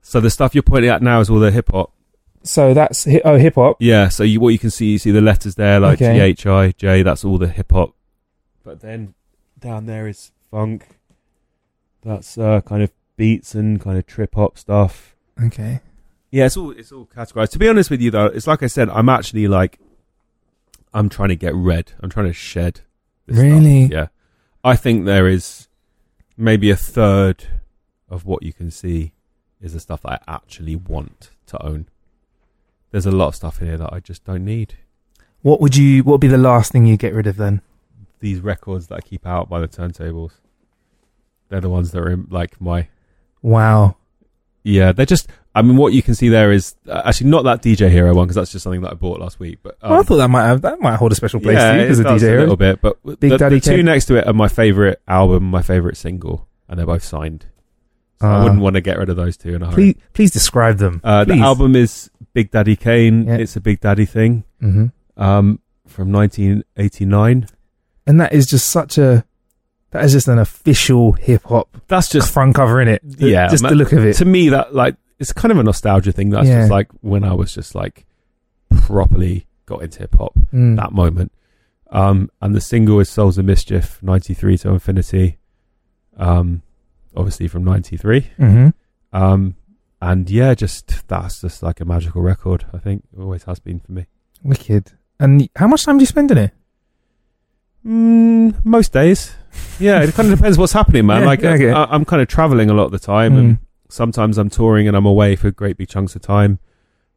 So 0.01 0.19
the 0.21 0.29
stuff 0.29 0.53
you're 0.53 0.61
pointing 0.63 0.91
at 0.91 1.01
now 1.01 1.19
is 1.19 1.29
all 1.29 1.39
the 1.39 1.49
hip 1.51 1.71
hop. 1.71 1.91
So 2.43 2.73
that's 2.73 3.05
hi- 3.05 3.21
oh 3.25 3.37
hip 3.37 3.55
hop. 3.55 3.77
Yeah. 3.79 4.09
So 4.09 4.23
you, 4.23 4.39
what 4.39 4.49
you 4.49 4.59
can 4.59 4.69
see, 4.69 4.91
you 4.91 4.97
see 4.99 5.11
the 5.11 5.21
letters 5.21 5.55
there, 5.55 5.79
like 5.79 5.99
G 5.99 6.05
Okay. 6.05 6.19
H 6.21 6.45
I 6.45 6.71
J. 6.71 7.01
That's 7.03 7.25
all 7.25 7.37
the 7.37 7.47
hip 7.47 7.71
hop. 7.71 7.95
But 8.63 8.81
then 8.81 9.13
down 9.59 9.85
there 9.87 10.07
is 10.07 10.31
funk. 10.51 10.87
That's 12.03 12.37
uh, 12.37 12.61
kind 12.61 12.83
of 12.83 12.91
beats 13.17 13.55
and 13.55 13.79
kind 13.81 13.97
of 13.97 14.05
trip 14.05 14.35
hop 14.35 14.57
stuff. 14.57 15.15
Okay. 15.43 15.79
Yeah, 16.33 16.47
it's 16.47 16.57
all 16.57 16.71
it's 16.71 16.91
all 16.91 17.05
categorized. 17.05 17.51
To 17.51 17.59
be 17.59 17.69
honest 17.69 17.91
with 17.91 18.01
you, 18.01 18.09
though, 18.09 18.25
it's 18.25 18.47
like 18.47 18.63
I 18.63 18.67
said. 18.67 18.89
I'm 18.89 19.07
actually 19.07 19.47
like, 19.47 19.79
I'm 20.91 21.07
trying 21.07 21.29
to 21.29 21.35
get 21.35 21.53
red. 21.53 21.91
I'm 21.99 22.09
trying 22.09 22.25
to 22.25 22.33
shed. 22.33 22.81
this 23.27 23.37
stuff. 23.37 23.45
Really? 23.45 23.83
Yeah. 23.83 24.07
I 24.63 24.75
think 24.75 25.05
there 25.05 25.27
is 25.27 25.67
maybe 26.35 26.71
a 26.71 26.75
third 26.75 27.45
of 28.09 28.25
what 28.25 28.41
you 28.41 28.51
can 28.51 28.71
see 28.71 29.13
is 29.61 29.73
the 29.73 29.79
stuff 29.79 30.01
that 30.01 30.23
I 30.27 30.33
actually 30.35 30.75
want 30.75 31.29
to 31.45 31.63
own. 31.63 31.87
There's 32.89 33.05
a 33.05 33.11
lot 33.11 33.27
of 33.27 33.35
stuff 33.35 33.61
in 33.61 33.67
here 33.67 33.77
that 33.77 33.93
I 33.93 33.99
just 33.99 34.23
don't 34.25 34.43
need. 34.43 34.73
What 35.43 35.61
would 35.61 35.75
you? 35.75 36.03
What 36.03 36.13
would 36.13 36.21
be 36.21 36.27
the 36.27 36.39
last 36.39 36.71
thing 36.71 36.87
you 36.87 36.97
get 36.97 37.13
rid 37.13 37.27
of 37.27 37.37
then? 37.37 37.61
These 38.21 38.39
records 38.39 38.87
that 38.87 38.95
I 38.95 39.01
keep 39.01 39.27
out 39.27 39.49
by 39.49 39.59
the 39.59 39.67
turntables, 39.67 40.31
they're 41.49 41.61
the 41.61 41.69
ones 41.69 41.91
that 41.91 41.99
are 41.99 42.09
in 42.09 42.25
like 42.31 42.59
my 42.59 42.87
Wow. 43.43 43.97
yeah. 44.63 44.93
They're 44.93 45.05
just. 45.05 45.29
I 45.55 45.61
mean, 45.61 45.77
what 45.77 45.93
you 45.93 46.01
can 46.01 46.15
see 46.15 46.29
there 46.29 46.51
is 46.51 46.75
uh, 46.89 47.03
actually 47.05 47.29
not 47.29 47.43
that 47.43 47.61
DJ 47.61 47.89
Hero 47.89 48.13
one 48.15 48.25
because 48.25 48.35
that's 48.35 48.51
just 48.51 48.63
something 48.63 48.81
that 48.81 48.91
I 48.91 48.93
bought 48.95 49.19
last 49.19 49.39
week. 49.39 49.59
But 49.61 49.77
um, 49.81 49.91
well, 49.91 49.99
I 49.99 50.03
thought 50.03 50.17
that 50.17 50.29
might 50.29 50.45
have 50.47 50.61
that 50.63 50.79
might 50.79 50.95
hold 50.95 51.11
a 51.11 51.15
special 51.15 51.39
place 51.39 51.57
to 51.59 51.73
you 51.75 51.81
because 51.83 51.99
of 51.99 52.05
does 52.05 52.21
DJ 52.23 52.25
hero 52.25 52.39
a 52.39 52.41
little 52.41 52.57
bit. 52.57 52.81
But 52.81 53.03
Big 53.19 53.29
the, 53.31 53.37
Daddy 53.37 53.55
the 53.59 53.61
two 53.61 53.75
Kane. 53.77 53.85
next 53.85 54.05
to 54.05 54.15
it 54.15 54.25
are 54.27 54.33
my 54.33 54.47
favorite 54.47 55.01
album, 55.07 55.43
my 55.43 55.61
favorite 55.61 55.95
single, 55.97 56.47
and 56.67 56.79
they're 56.79 56.85
both 56.87 57.03
signed. 57.03 57.45
So 58.19 58.27
I 58.27 58.31
Ah. 58.37 58.43
wouldn't 58.43 58.61
want 58.61 58.75
to 58.75 58.81
get 58.81 58.97
rid 58.97 59.09
of 59.09 59.15
those 59.15 59.37
two 59.37 59.53
in 59.55 59.61
a 59.61 59.65
hurry. 59.65 59.75
Please, 59.75 59.95
please 60.13 60.31
describe 60.31 60.77
them. 60.77 61.01
Uh, 61.03 61.23
the 61.25 61.33
Please. 61.33 61.41
album 61.41 61.75
is 61.75 62.09
Big 62.33 62.49
Daddy 62.51 62.75
Kane. 62.75 63.27
Yeah. 63.27 63.35
It's 63.35 63.55
a 63.55 63.61
Big 63.61 63.79
Daddy 63.79 64.05
thing 64.05 64.43
hmm 64.59 64.85
um, 65.17 65.59
from 65.87 66.11
1989. 66.11 67.47
and 68.07 68.19
that 68.21 68.33
is 68.33 68.45
just 68.47 68.67
such 68.67 68.97
a 68.97 69.23
that 69.91 70.03
is 70.03 70.11
just 70.13 70.27
an 70.27 70.39
official 70.39 71.11
hip 71.13 71.43
hop 71.43 71.69
That's 71.87 72.09
just 72.09 72.33
front 72.33 72.55
cover 72.55 72.81
in 72.81 72.87
it. 72.87 73.01
yeah. 73.03 73.47
just 73.49 73.61
ma- 73.61 73.69
the 73.69 73.75
look 73.75 73.91
of 73.91 74.03
it. 74.03 74.15
To 74.15 74.25
me, 74.25 74.49
that 74.49 74.73
like 74.73 74.95
it's 75.23 75.33
kind 75.33 75.51
of 75.51 75.57
a 75.57 75.63
nostalgia 75.63 76.11
thing. 76.11 76.29
That's 76.29 76.47
Yeah. 76.47 76.59
just 76.61 76.71
like 76.71 76.89
when 77.01 77.23
I 77.23 77.33
was 77.33 77.53
just 77.53 77.73
like 77.75 78.05
properly 78.85 79.47
got 79.65 79.81
into 79.81 79.99
hip 79.99 80.15
hop. 80.17 80.33
Mm. 80.53 80.75
That 80.75 80.91
moment. 80.91 81.31
Um, 81.91 82.29
and 82.41 82.53
the 82.53 82.61
single 82.61 82.99
is 82.99 83.09
Souls 83.09 83.37
of 83.37 83.45
Mischief, 83.45 83.99
93 84.03 84.57
to 84.59 84.69
Infinity. 84.69 85.37
Um, 86.17 86.61
obviously 87.15 87.47
from 87.47 87.63
93. 87.63 88.21
hmm 88.37 88.69
Um, 89.13 89.55
and 90.01 90.29
yeah, 90.29 90.53
just 90.53 91.07
that's 91.07 91.39
just 91.41 91.63
like 91.63 91.79
a 91.79 91.85
magical 91.85 92.21
record. 92.21 92.65
I 92.73 92.77
think 92.79 93.03
it 93.15 93.21
always 93.21 93.43
has 93.43 93.59
been 93.59 93.79
for 93.79 93.91
me. 93.93 94.07
Wicked. 94.43 94.91
And 95.19 95.47
how 95.55 95.67
much 95.67 95.85
time 95.85 95.97
do 95.97 96.01
you 96.01 96.07
spend 96.07 96.29
in 96.31 96.37
it? 96.37 96.51
Mm, 97.85 98.63
most 98.65 98.93
days, 98.93 99.35
yeah. 99.79 100.01
It 100.03 100.13
kind 100.13 100.31
of 100.31 100.37
depends 100.39 100.57
what's 100.57 100.73
happening, 100.73 101.05
man. 101.05 101.21
Yeah, 101.23 101.27
like 101.27 101.43
I, 101.43 101.83
I'm 101.93 102.05
kind 102.05 102.21
of 102.21 102.27
traveling 102.27 102.69
a 102.69 102.73
lot 102.73 102.85
of 102.85 102.91
the 102.91 102.99
time, 102.99 103.37
and 103.37 103.57
Mm. 103.57 103.59
Sometimes 103.93 104.37
I'm 104.37 104.49
touring 104.49 104.87
and 104.87 104.97
I'm 104.97 105.05
away 105.05 105.35
for 105.35 105.51
great 105.51 105.77
big 105.77 105.87
chunks 105.87 106.15
of 106.15 106.21
time. 106.21 106.59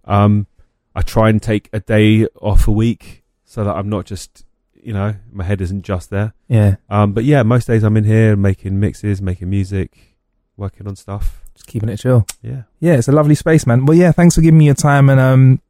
Um, 0.04 0.46
I 0.94 1.02
try 1.02 1.28
and 1.30 1.42
take 1.42 1.68
a 1.72 1.80
day 1.80 2.26
off 2.40 2.68
a 2.68 2.72
week 2.72 3.24
so 3.44 3.64
that 3.64 3.74
I'm 3.74 3.88
not 3.88 4.04
just, 4.06 4.44
you 4.74 4.92
know, 4.92 5.14
my 5.32 5.44
head 5.44 5.60
isn't 5.60 5.82
just 5.82 6.10
there. 6.10 6.34
Yeah, 6.48 6.76
Um, 6.88 7.12
but 7.12 7.24
yeah, 7.24 7.42
most 7.42 7.66
days 7.66 7.82
I'm 7.82 7.96
in 7.96 8.04
here 8.04 8.36
making 8.36 8.78
mixes, 8.78 9.20
making 9.22 9.50
music, 9.50 10.16
working 10.56 10.86
on 10.86 10.96
stuff. 10.96 11.42
just 11.54 11.66
keeping 11.66 11.88
it 11.88 11.98
chill. 11.98 12.26
Yeah. 12.42 12.62
Yeah, 12.80 12.94
it's 12.94 13.08
a 13.08 13.12
lovely 13.12 13.34
space, 13.34 13.66
man. 13.66 13.86
Well, 13.86 13.96
yeah, 13.96 14.12
thanks 14.12 14.34
for 14.34 14.42
giving 14.42 14.58
me 14.58 14.66
your 14.66 14.74
time, 14.74 15.08
and 15.10 15.18
um, 15.20 15.60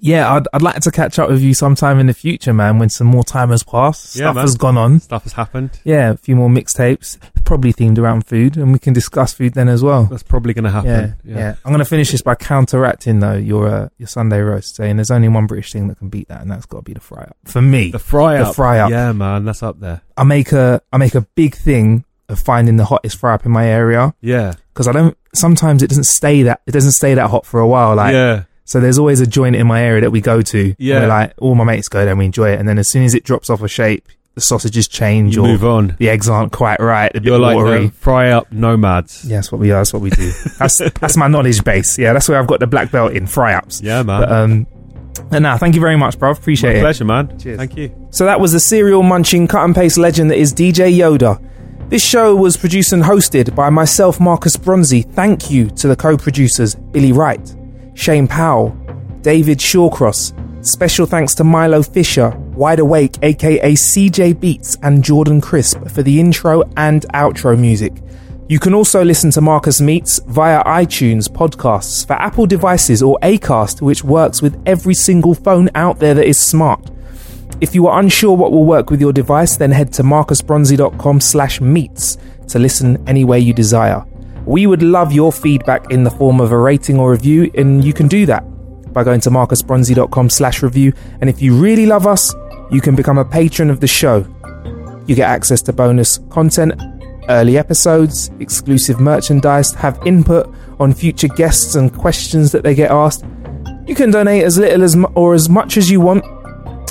yeah, 0.00 0.32
I'd 0.34 0.46
I'd 0.52 0.62
like 0.62 0.80
to 0.80 0.90
catch 0.90 1.18
up 1.18 1.30
with 1.30 1.40
you 1.42 1.54
sometime 1.54 1.98
in 1.98 2.06
the 2.06 2.14
future, 2.14 2.52
man, 2.54 2.78
when 2.78 2.90
some 2.90 3.06
more 3.06 3.24
time 3.24 3.48
has 3.50 3.62
passed, 3.62 4.14
Yeah, 4.16 4.26
stuff 4.26 4.34
man. 4.36 4.42
has 4.44 4.54
gone 4.56 4.76
on. 4.76 5.00
Stuff 5.00 5.22
has 5.24 5.32
happened. 5.32 5.80
Yeah, 5.84 6.10
a 6.10 6.16
few 6.16 6.36
more 6.36 6.48
mixtapes, 6.50 7.16
probably 7.48 7.72
themed 7.72 7.96
around 7.98 8.26
food, 8.26 8.58
and 8.58 8.72
we 8.72 8.78
can 8.78 8.92
discuss 8.92 9.32
food 9.32 9.54
then 9.54 9.68
as 9.68 9.82
well. 9.82 10.04
That's 10.04 10.22
probably 10.22 10.52
going 10.52 10.64
to 10.66 10.70
happen. 10.70 11.16
Yeah, 11.24 11.36
yeah, 11.38 11.54
I'm 11.64 11.72
going 11.72 11.78
to 11.78 11.84
finish 11.86 12.10
this 12.12 12.20
by 12.20 12.34
counteracting 12.34 13.20
though 13.20 13.32
your 13.36 13.66
uh, 13.66 13.88
your 13.96 14.06
Sunday 14.06 14.40
roast, 14.40 14.76
saying 14.76 14.96
there's 14.96 15.10
only 15.10 15.28
one 15.28 15.46
British 15.46 15.72
thing 15.72 15.88
that 15.88 15.98
can 15.98 16.10
beat 16.10 16.28
that, 16.28 16.42
and 16.42 16.50
that's 16.50 16.66
got 16.66 16.78
to 16.78 16.82
be 16.82 16.92
the 16.92 17.00
fry 17.00 17.22
up 17.22 17.36
for 17.46 17.62
me. 17.62 17.90
The 17.90 17.98
fry 17.98 18.36
up, 18.36 18.48
The 18.48 18.52
fry 18.54 18.78
up. 18.80 18.90
Yeah, 18.90 19.12
man, 19.12 19.46
that's 19.46 19.62
up 19.62 19.80
there. 19.80 20.02
I 20.16 20.24
make 20.24 20.52
a 20.52 20.82
I 20.92 20.98
make 20.98 21.14
a 21.14 21.22
big 21.22 21.54
thing 21.56 22.04
of 22.28 22.38
finding 22.38 22.76
the 22.76 22.84
hottest 22.84 23.16
fry 23.16 23.32
up 23.34 23.46
in 23.46 23.52
my 23.52 23.66
area 23.66 24.14
Yeah. 24.20 24.52
because 24.74 24.86
I 24.86 24.92
don't. 24.92 25.16
Sometimes 25.34 25.82
it 25.82 25.88
doesn't 25.88 26.04
stay 26.04 26.42
that 26.42 26.60
it 26.66 26.72
doesn't 26.72 26.92
stay 26.92 27.14
that 27.14 27.30
hot 27.30 27.46
for 27.46 27.60
a 27.60 27.66
while. 27.66 27.96
Like 27.96 28.12
yeah. 28.12 28.44
so, 28.64 28.78
there's 28.80 28.98
always 28.98 29.20
a 29.22 29.26
joint 29.26 29.56
in 29.56 29.66
my 29.66 29.82
area 29.82 30.02
that 30.02 30.10
we 30.10 30.20
go 30.20 30.42
to. 30.42 30.74
Yeah. 30.78 30.98
where, 30.98 31.08
like 31.08 31.32
all 31.38 31.54
my 31.54 31.64
mates 31.64 31.88
go 31.88 32.00
there 32.00 32.10
and 32.10 32.18
we 32.18 32.26
enjoy 32.26 32.50
it, 32.52 32.58
and 32.60 32.68
then 32.68 32.78
as 32.78 32.90
soon 32.90 33.04
as 33.04 33.14
it 33.14 33.24
drops 33.24 33.48
off 33.48 33.62
a 33.62 33.68
shape, 33.68 34.06
the 34.38 34.42
sausages 34.42 34.86
change 34.88 35.34
You 35.36 35.42
or 35.44 35.48
move 35.48 35.64
on. 35.64 35.96
the 35.98 36.08
eggs 36.08 36.28
aren't 36.28 36.52
quite 36.52 36.78
right. 36.80 37.10
A 37.14 37.20
You're 37.20 37.38
like 37.38 37.56
watery. 37.56 37.86
the 37.88 37.92
fry 37.92 38.30
up 38.30 38.50
nomads. 38.52 39.24
Yeah, 39.24 39.38
that's 39.38 39.50
what 39.50 39.60
we 39.60 39.72
are. 39.72 39.80
That's 39.80 39.92
what 39.92 40.00
we 40.02 40.10
do. 40.10 40.30
That's 40.58 40.78
that's 41.00 41.16
my 41.16 41.26
knowledge 41.28 41.64
base. 41.64 41.98
Yeah, 41.98 42.12
that's 42.12 42.28
where 42.28 42.38
I've 42.38 42.46
got 42.46 42.60
the 42.60 42.66
black 42.66 42.90
belt 42.92 43.12
in 43.12 43.26
fry 43.26 43.54
ups. 43.54 43.80
Yeah, 43.80 44.02
man. 44.02 44.20
But 44.20 44.30
um, 44.32 44.66
and 45.32 45.42
now 45.42 45.56
thank 45.58 45.74
you 45.74 45.80
very 45.80 45.96
much, 45.96 46.18
bro. 46.18 46.30
Appreciate 46.30 46.74
My 46.74 46.78
it. 46.78 46.82
pleasure, 46.82 47.04
man. 47.04 47.38
Cheers. 47.38 47.58
Thank 47.58 47.76
you. 47.76 48.08
So 48.10 48.24
that 48.26 48.38
was 48.40 48.52
the 48.52 48.60
cereal 48.60 49.02
munching 49.02 49.48
cut 49.48 49.64
and 49.64 49.74
paste 49.74 49.98
legend 49.98 50.30
that 50.30 50.38
is 50.38 50.54
DJ 50.54 50.96
Yoda. 50.96 51.44
This 51.90 52.04
show 52.04 52.36
was 52.36 52.56
produced 52.56 52.92
and 52.92 53.02
hosted 53.02 53.54
by 53.56 53.70
myself, 53.70 54.20
Marcus 54.20 54.56
Bronzy. 54.56 55.02
Thank 55.02 55.50
you 55.50 55.68
to 55.70 55.88
the 55.88 55.96
co-producers 55.96 56.74
Billy 56.74 57.12
Wright, 57.12 57.56
Shane 57.94 58.28
Powell, 58.28 58.70
David 59.22 59.58
Shawcross. 59.58 60.32
Special 60.68 61.06
thanks 61.06 61.34
to 61.36 61.44
Milo 61.44 61.82
Fisher, 61.82 62.28
Wide 62.54 62.78
Awake, 62.78 63.16
aka 63.22 63.72
CJ 63.72 64.38
Beats, 64.38 64.76
and 64.82 65.02
Jordan 65.02 65.40
Crisp 65.40 65.88
for 65.88 66.02
the 66.02 66.20
intro 66.20 66.62
and 66.76 67.06
outro 67.14 67.58
music. 67.58 67.94
You 68.50 68.58
can 68.58 68.74
also 68.74 69.02
listen 69.02 69.30
to 69.30 69.40
Marcus 69.40 69.80
Meets 69.80 70.18
via 70.26 70.62
iTunes 70.64 71.26
podcasts 71.26 72.06
for 72.06 72.12
Apple 72.12 72.44
devices 72.44 73.02
or 73.02 73.18
Acast, 73.22 73.80
which 73.80 74.04
works 74.04 74.42
with 74.42 74.62
every 74.66 74.92
single 74.92 75.34
phone 75.34 75.70
out 75.74 76.00
there 76.00 76.12
that 76.12 76.26
is 76.26 76.38
smart. 76.38 76.90
If 77.62 77.74
you 77.74 77.86
are 77.86 77.98
unsure 77.98 78.36
what 78.36 78.52
will 78.52 78.66
work 78.66 78.90
with 78.90 79.00
your 79.00 79.14
device, 79.14 79.56
then 79.56 79.70
head 79.70 79.94
to 79.94 80.02
marcusbronzy.com 80.02 81.22
slash 81.22 81.62
meets 81.62 82.18
to 82.48 82.58
listen 82.58 83.02
any 83.08 83.24
way 83.24 83.40
you 83.40 83.54
desire. 83.54 84.04
We 84.44 84.66
would 84.66 84.82
love 84.82 85.12
your 85.12 85.32
feedback 85.32 85.90
in 85.90 86.04
the 86.04 86.10
form 86.10 86.42
of 86.42 86.52
a 86.52 86.58
rating 86.58 86.98
or 86.98 87.12
review, 87.12 87.50
and 87.54 87.82
you 87.82 87.94
can 87.94 88.06
do 88.06 88.26
that 88.26 88.44
by 88.98 89.04
going 89.04 89.20
to 89.20 89.30
marcusbronzy.com 89.30 90.28
slash 90.28 90.60
review. 90.60 90.92
And 91.20 91.30
if 91.30 91.40
you 91.40 91.54
really 91.54 91.86
love 91.86 92.04
us, 92.04 92.34
you 92.72 92.80
can 92.80 92.96
become 92.96 93.16
a 93.16 93.24
patron 93.24 93.70
of 93.70 93.78
the 93.78 93.86
show. 93.86 94.26
You 95.06 95.14
get 95.14 95.30
access 95.30 95.62
to 95.62 95.72
bonus 95.72 96.18
content, 96.30 96.72
early 97.28 97.56
episodes, 97.56 98.32
exclusive 98.40 98.98
merchandise, 98.98 99.72
have 99.74 100.04
input 100.04 100.52
on 100.80 100.92
future 100.92 101.28
guests 101.28 101.76
and 101.76 101.94
questions 101.94 102.50
that 102.50 102.64
they 102.64 102.74
get 102.74 102.90
asked. 102.90 103.24
You 103.86 103.94
can 103.94 104.10
donate 104.10 104.42
as 104.42 104.58
little 104.58 104.82
as 104.82 104.96
or 105.14 105.32
as 105.32 105.48
much 105.48 105.76
as 105.76 105.88
you 105.88 106.00
want. 106.00 106.24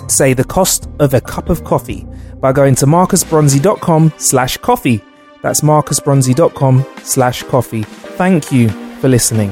Say 0.10 0.34
the 0.34 0.46
cost 0.46 0.88
of 1.00 1.14
a 1.14 1.20
cup 1.20 1.50
of 1.50 1.66
coffee 1.66 2.08
by 2.40 2.54
going 2.54 2.76
to 2.76 2.86
marcusbronzy.com 2.86 4.14
slash 4.16 4.56
coffee. 4.56 5.04
That's 5.42 5.60
marcusbronzy.com 5.60 6.86
slash 7.04 7.44
coffee. 7.44 7.84
Thank 7.84 8.54
you 8.54 8.70
for 9.02 9.10
listening. 9.10 9.52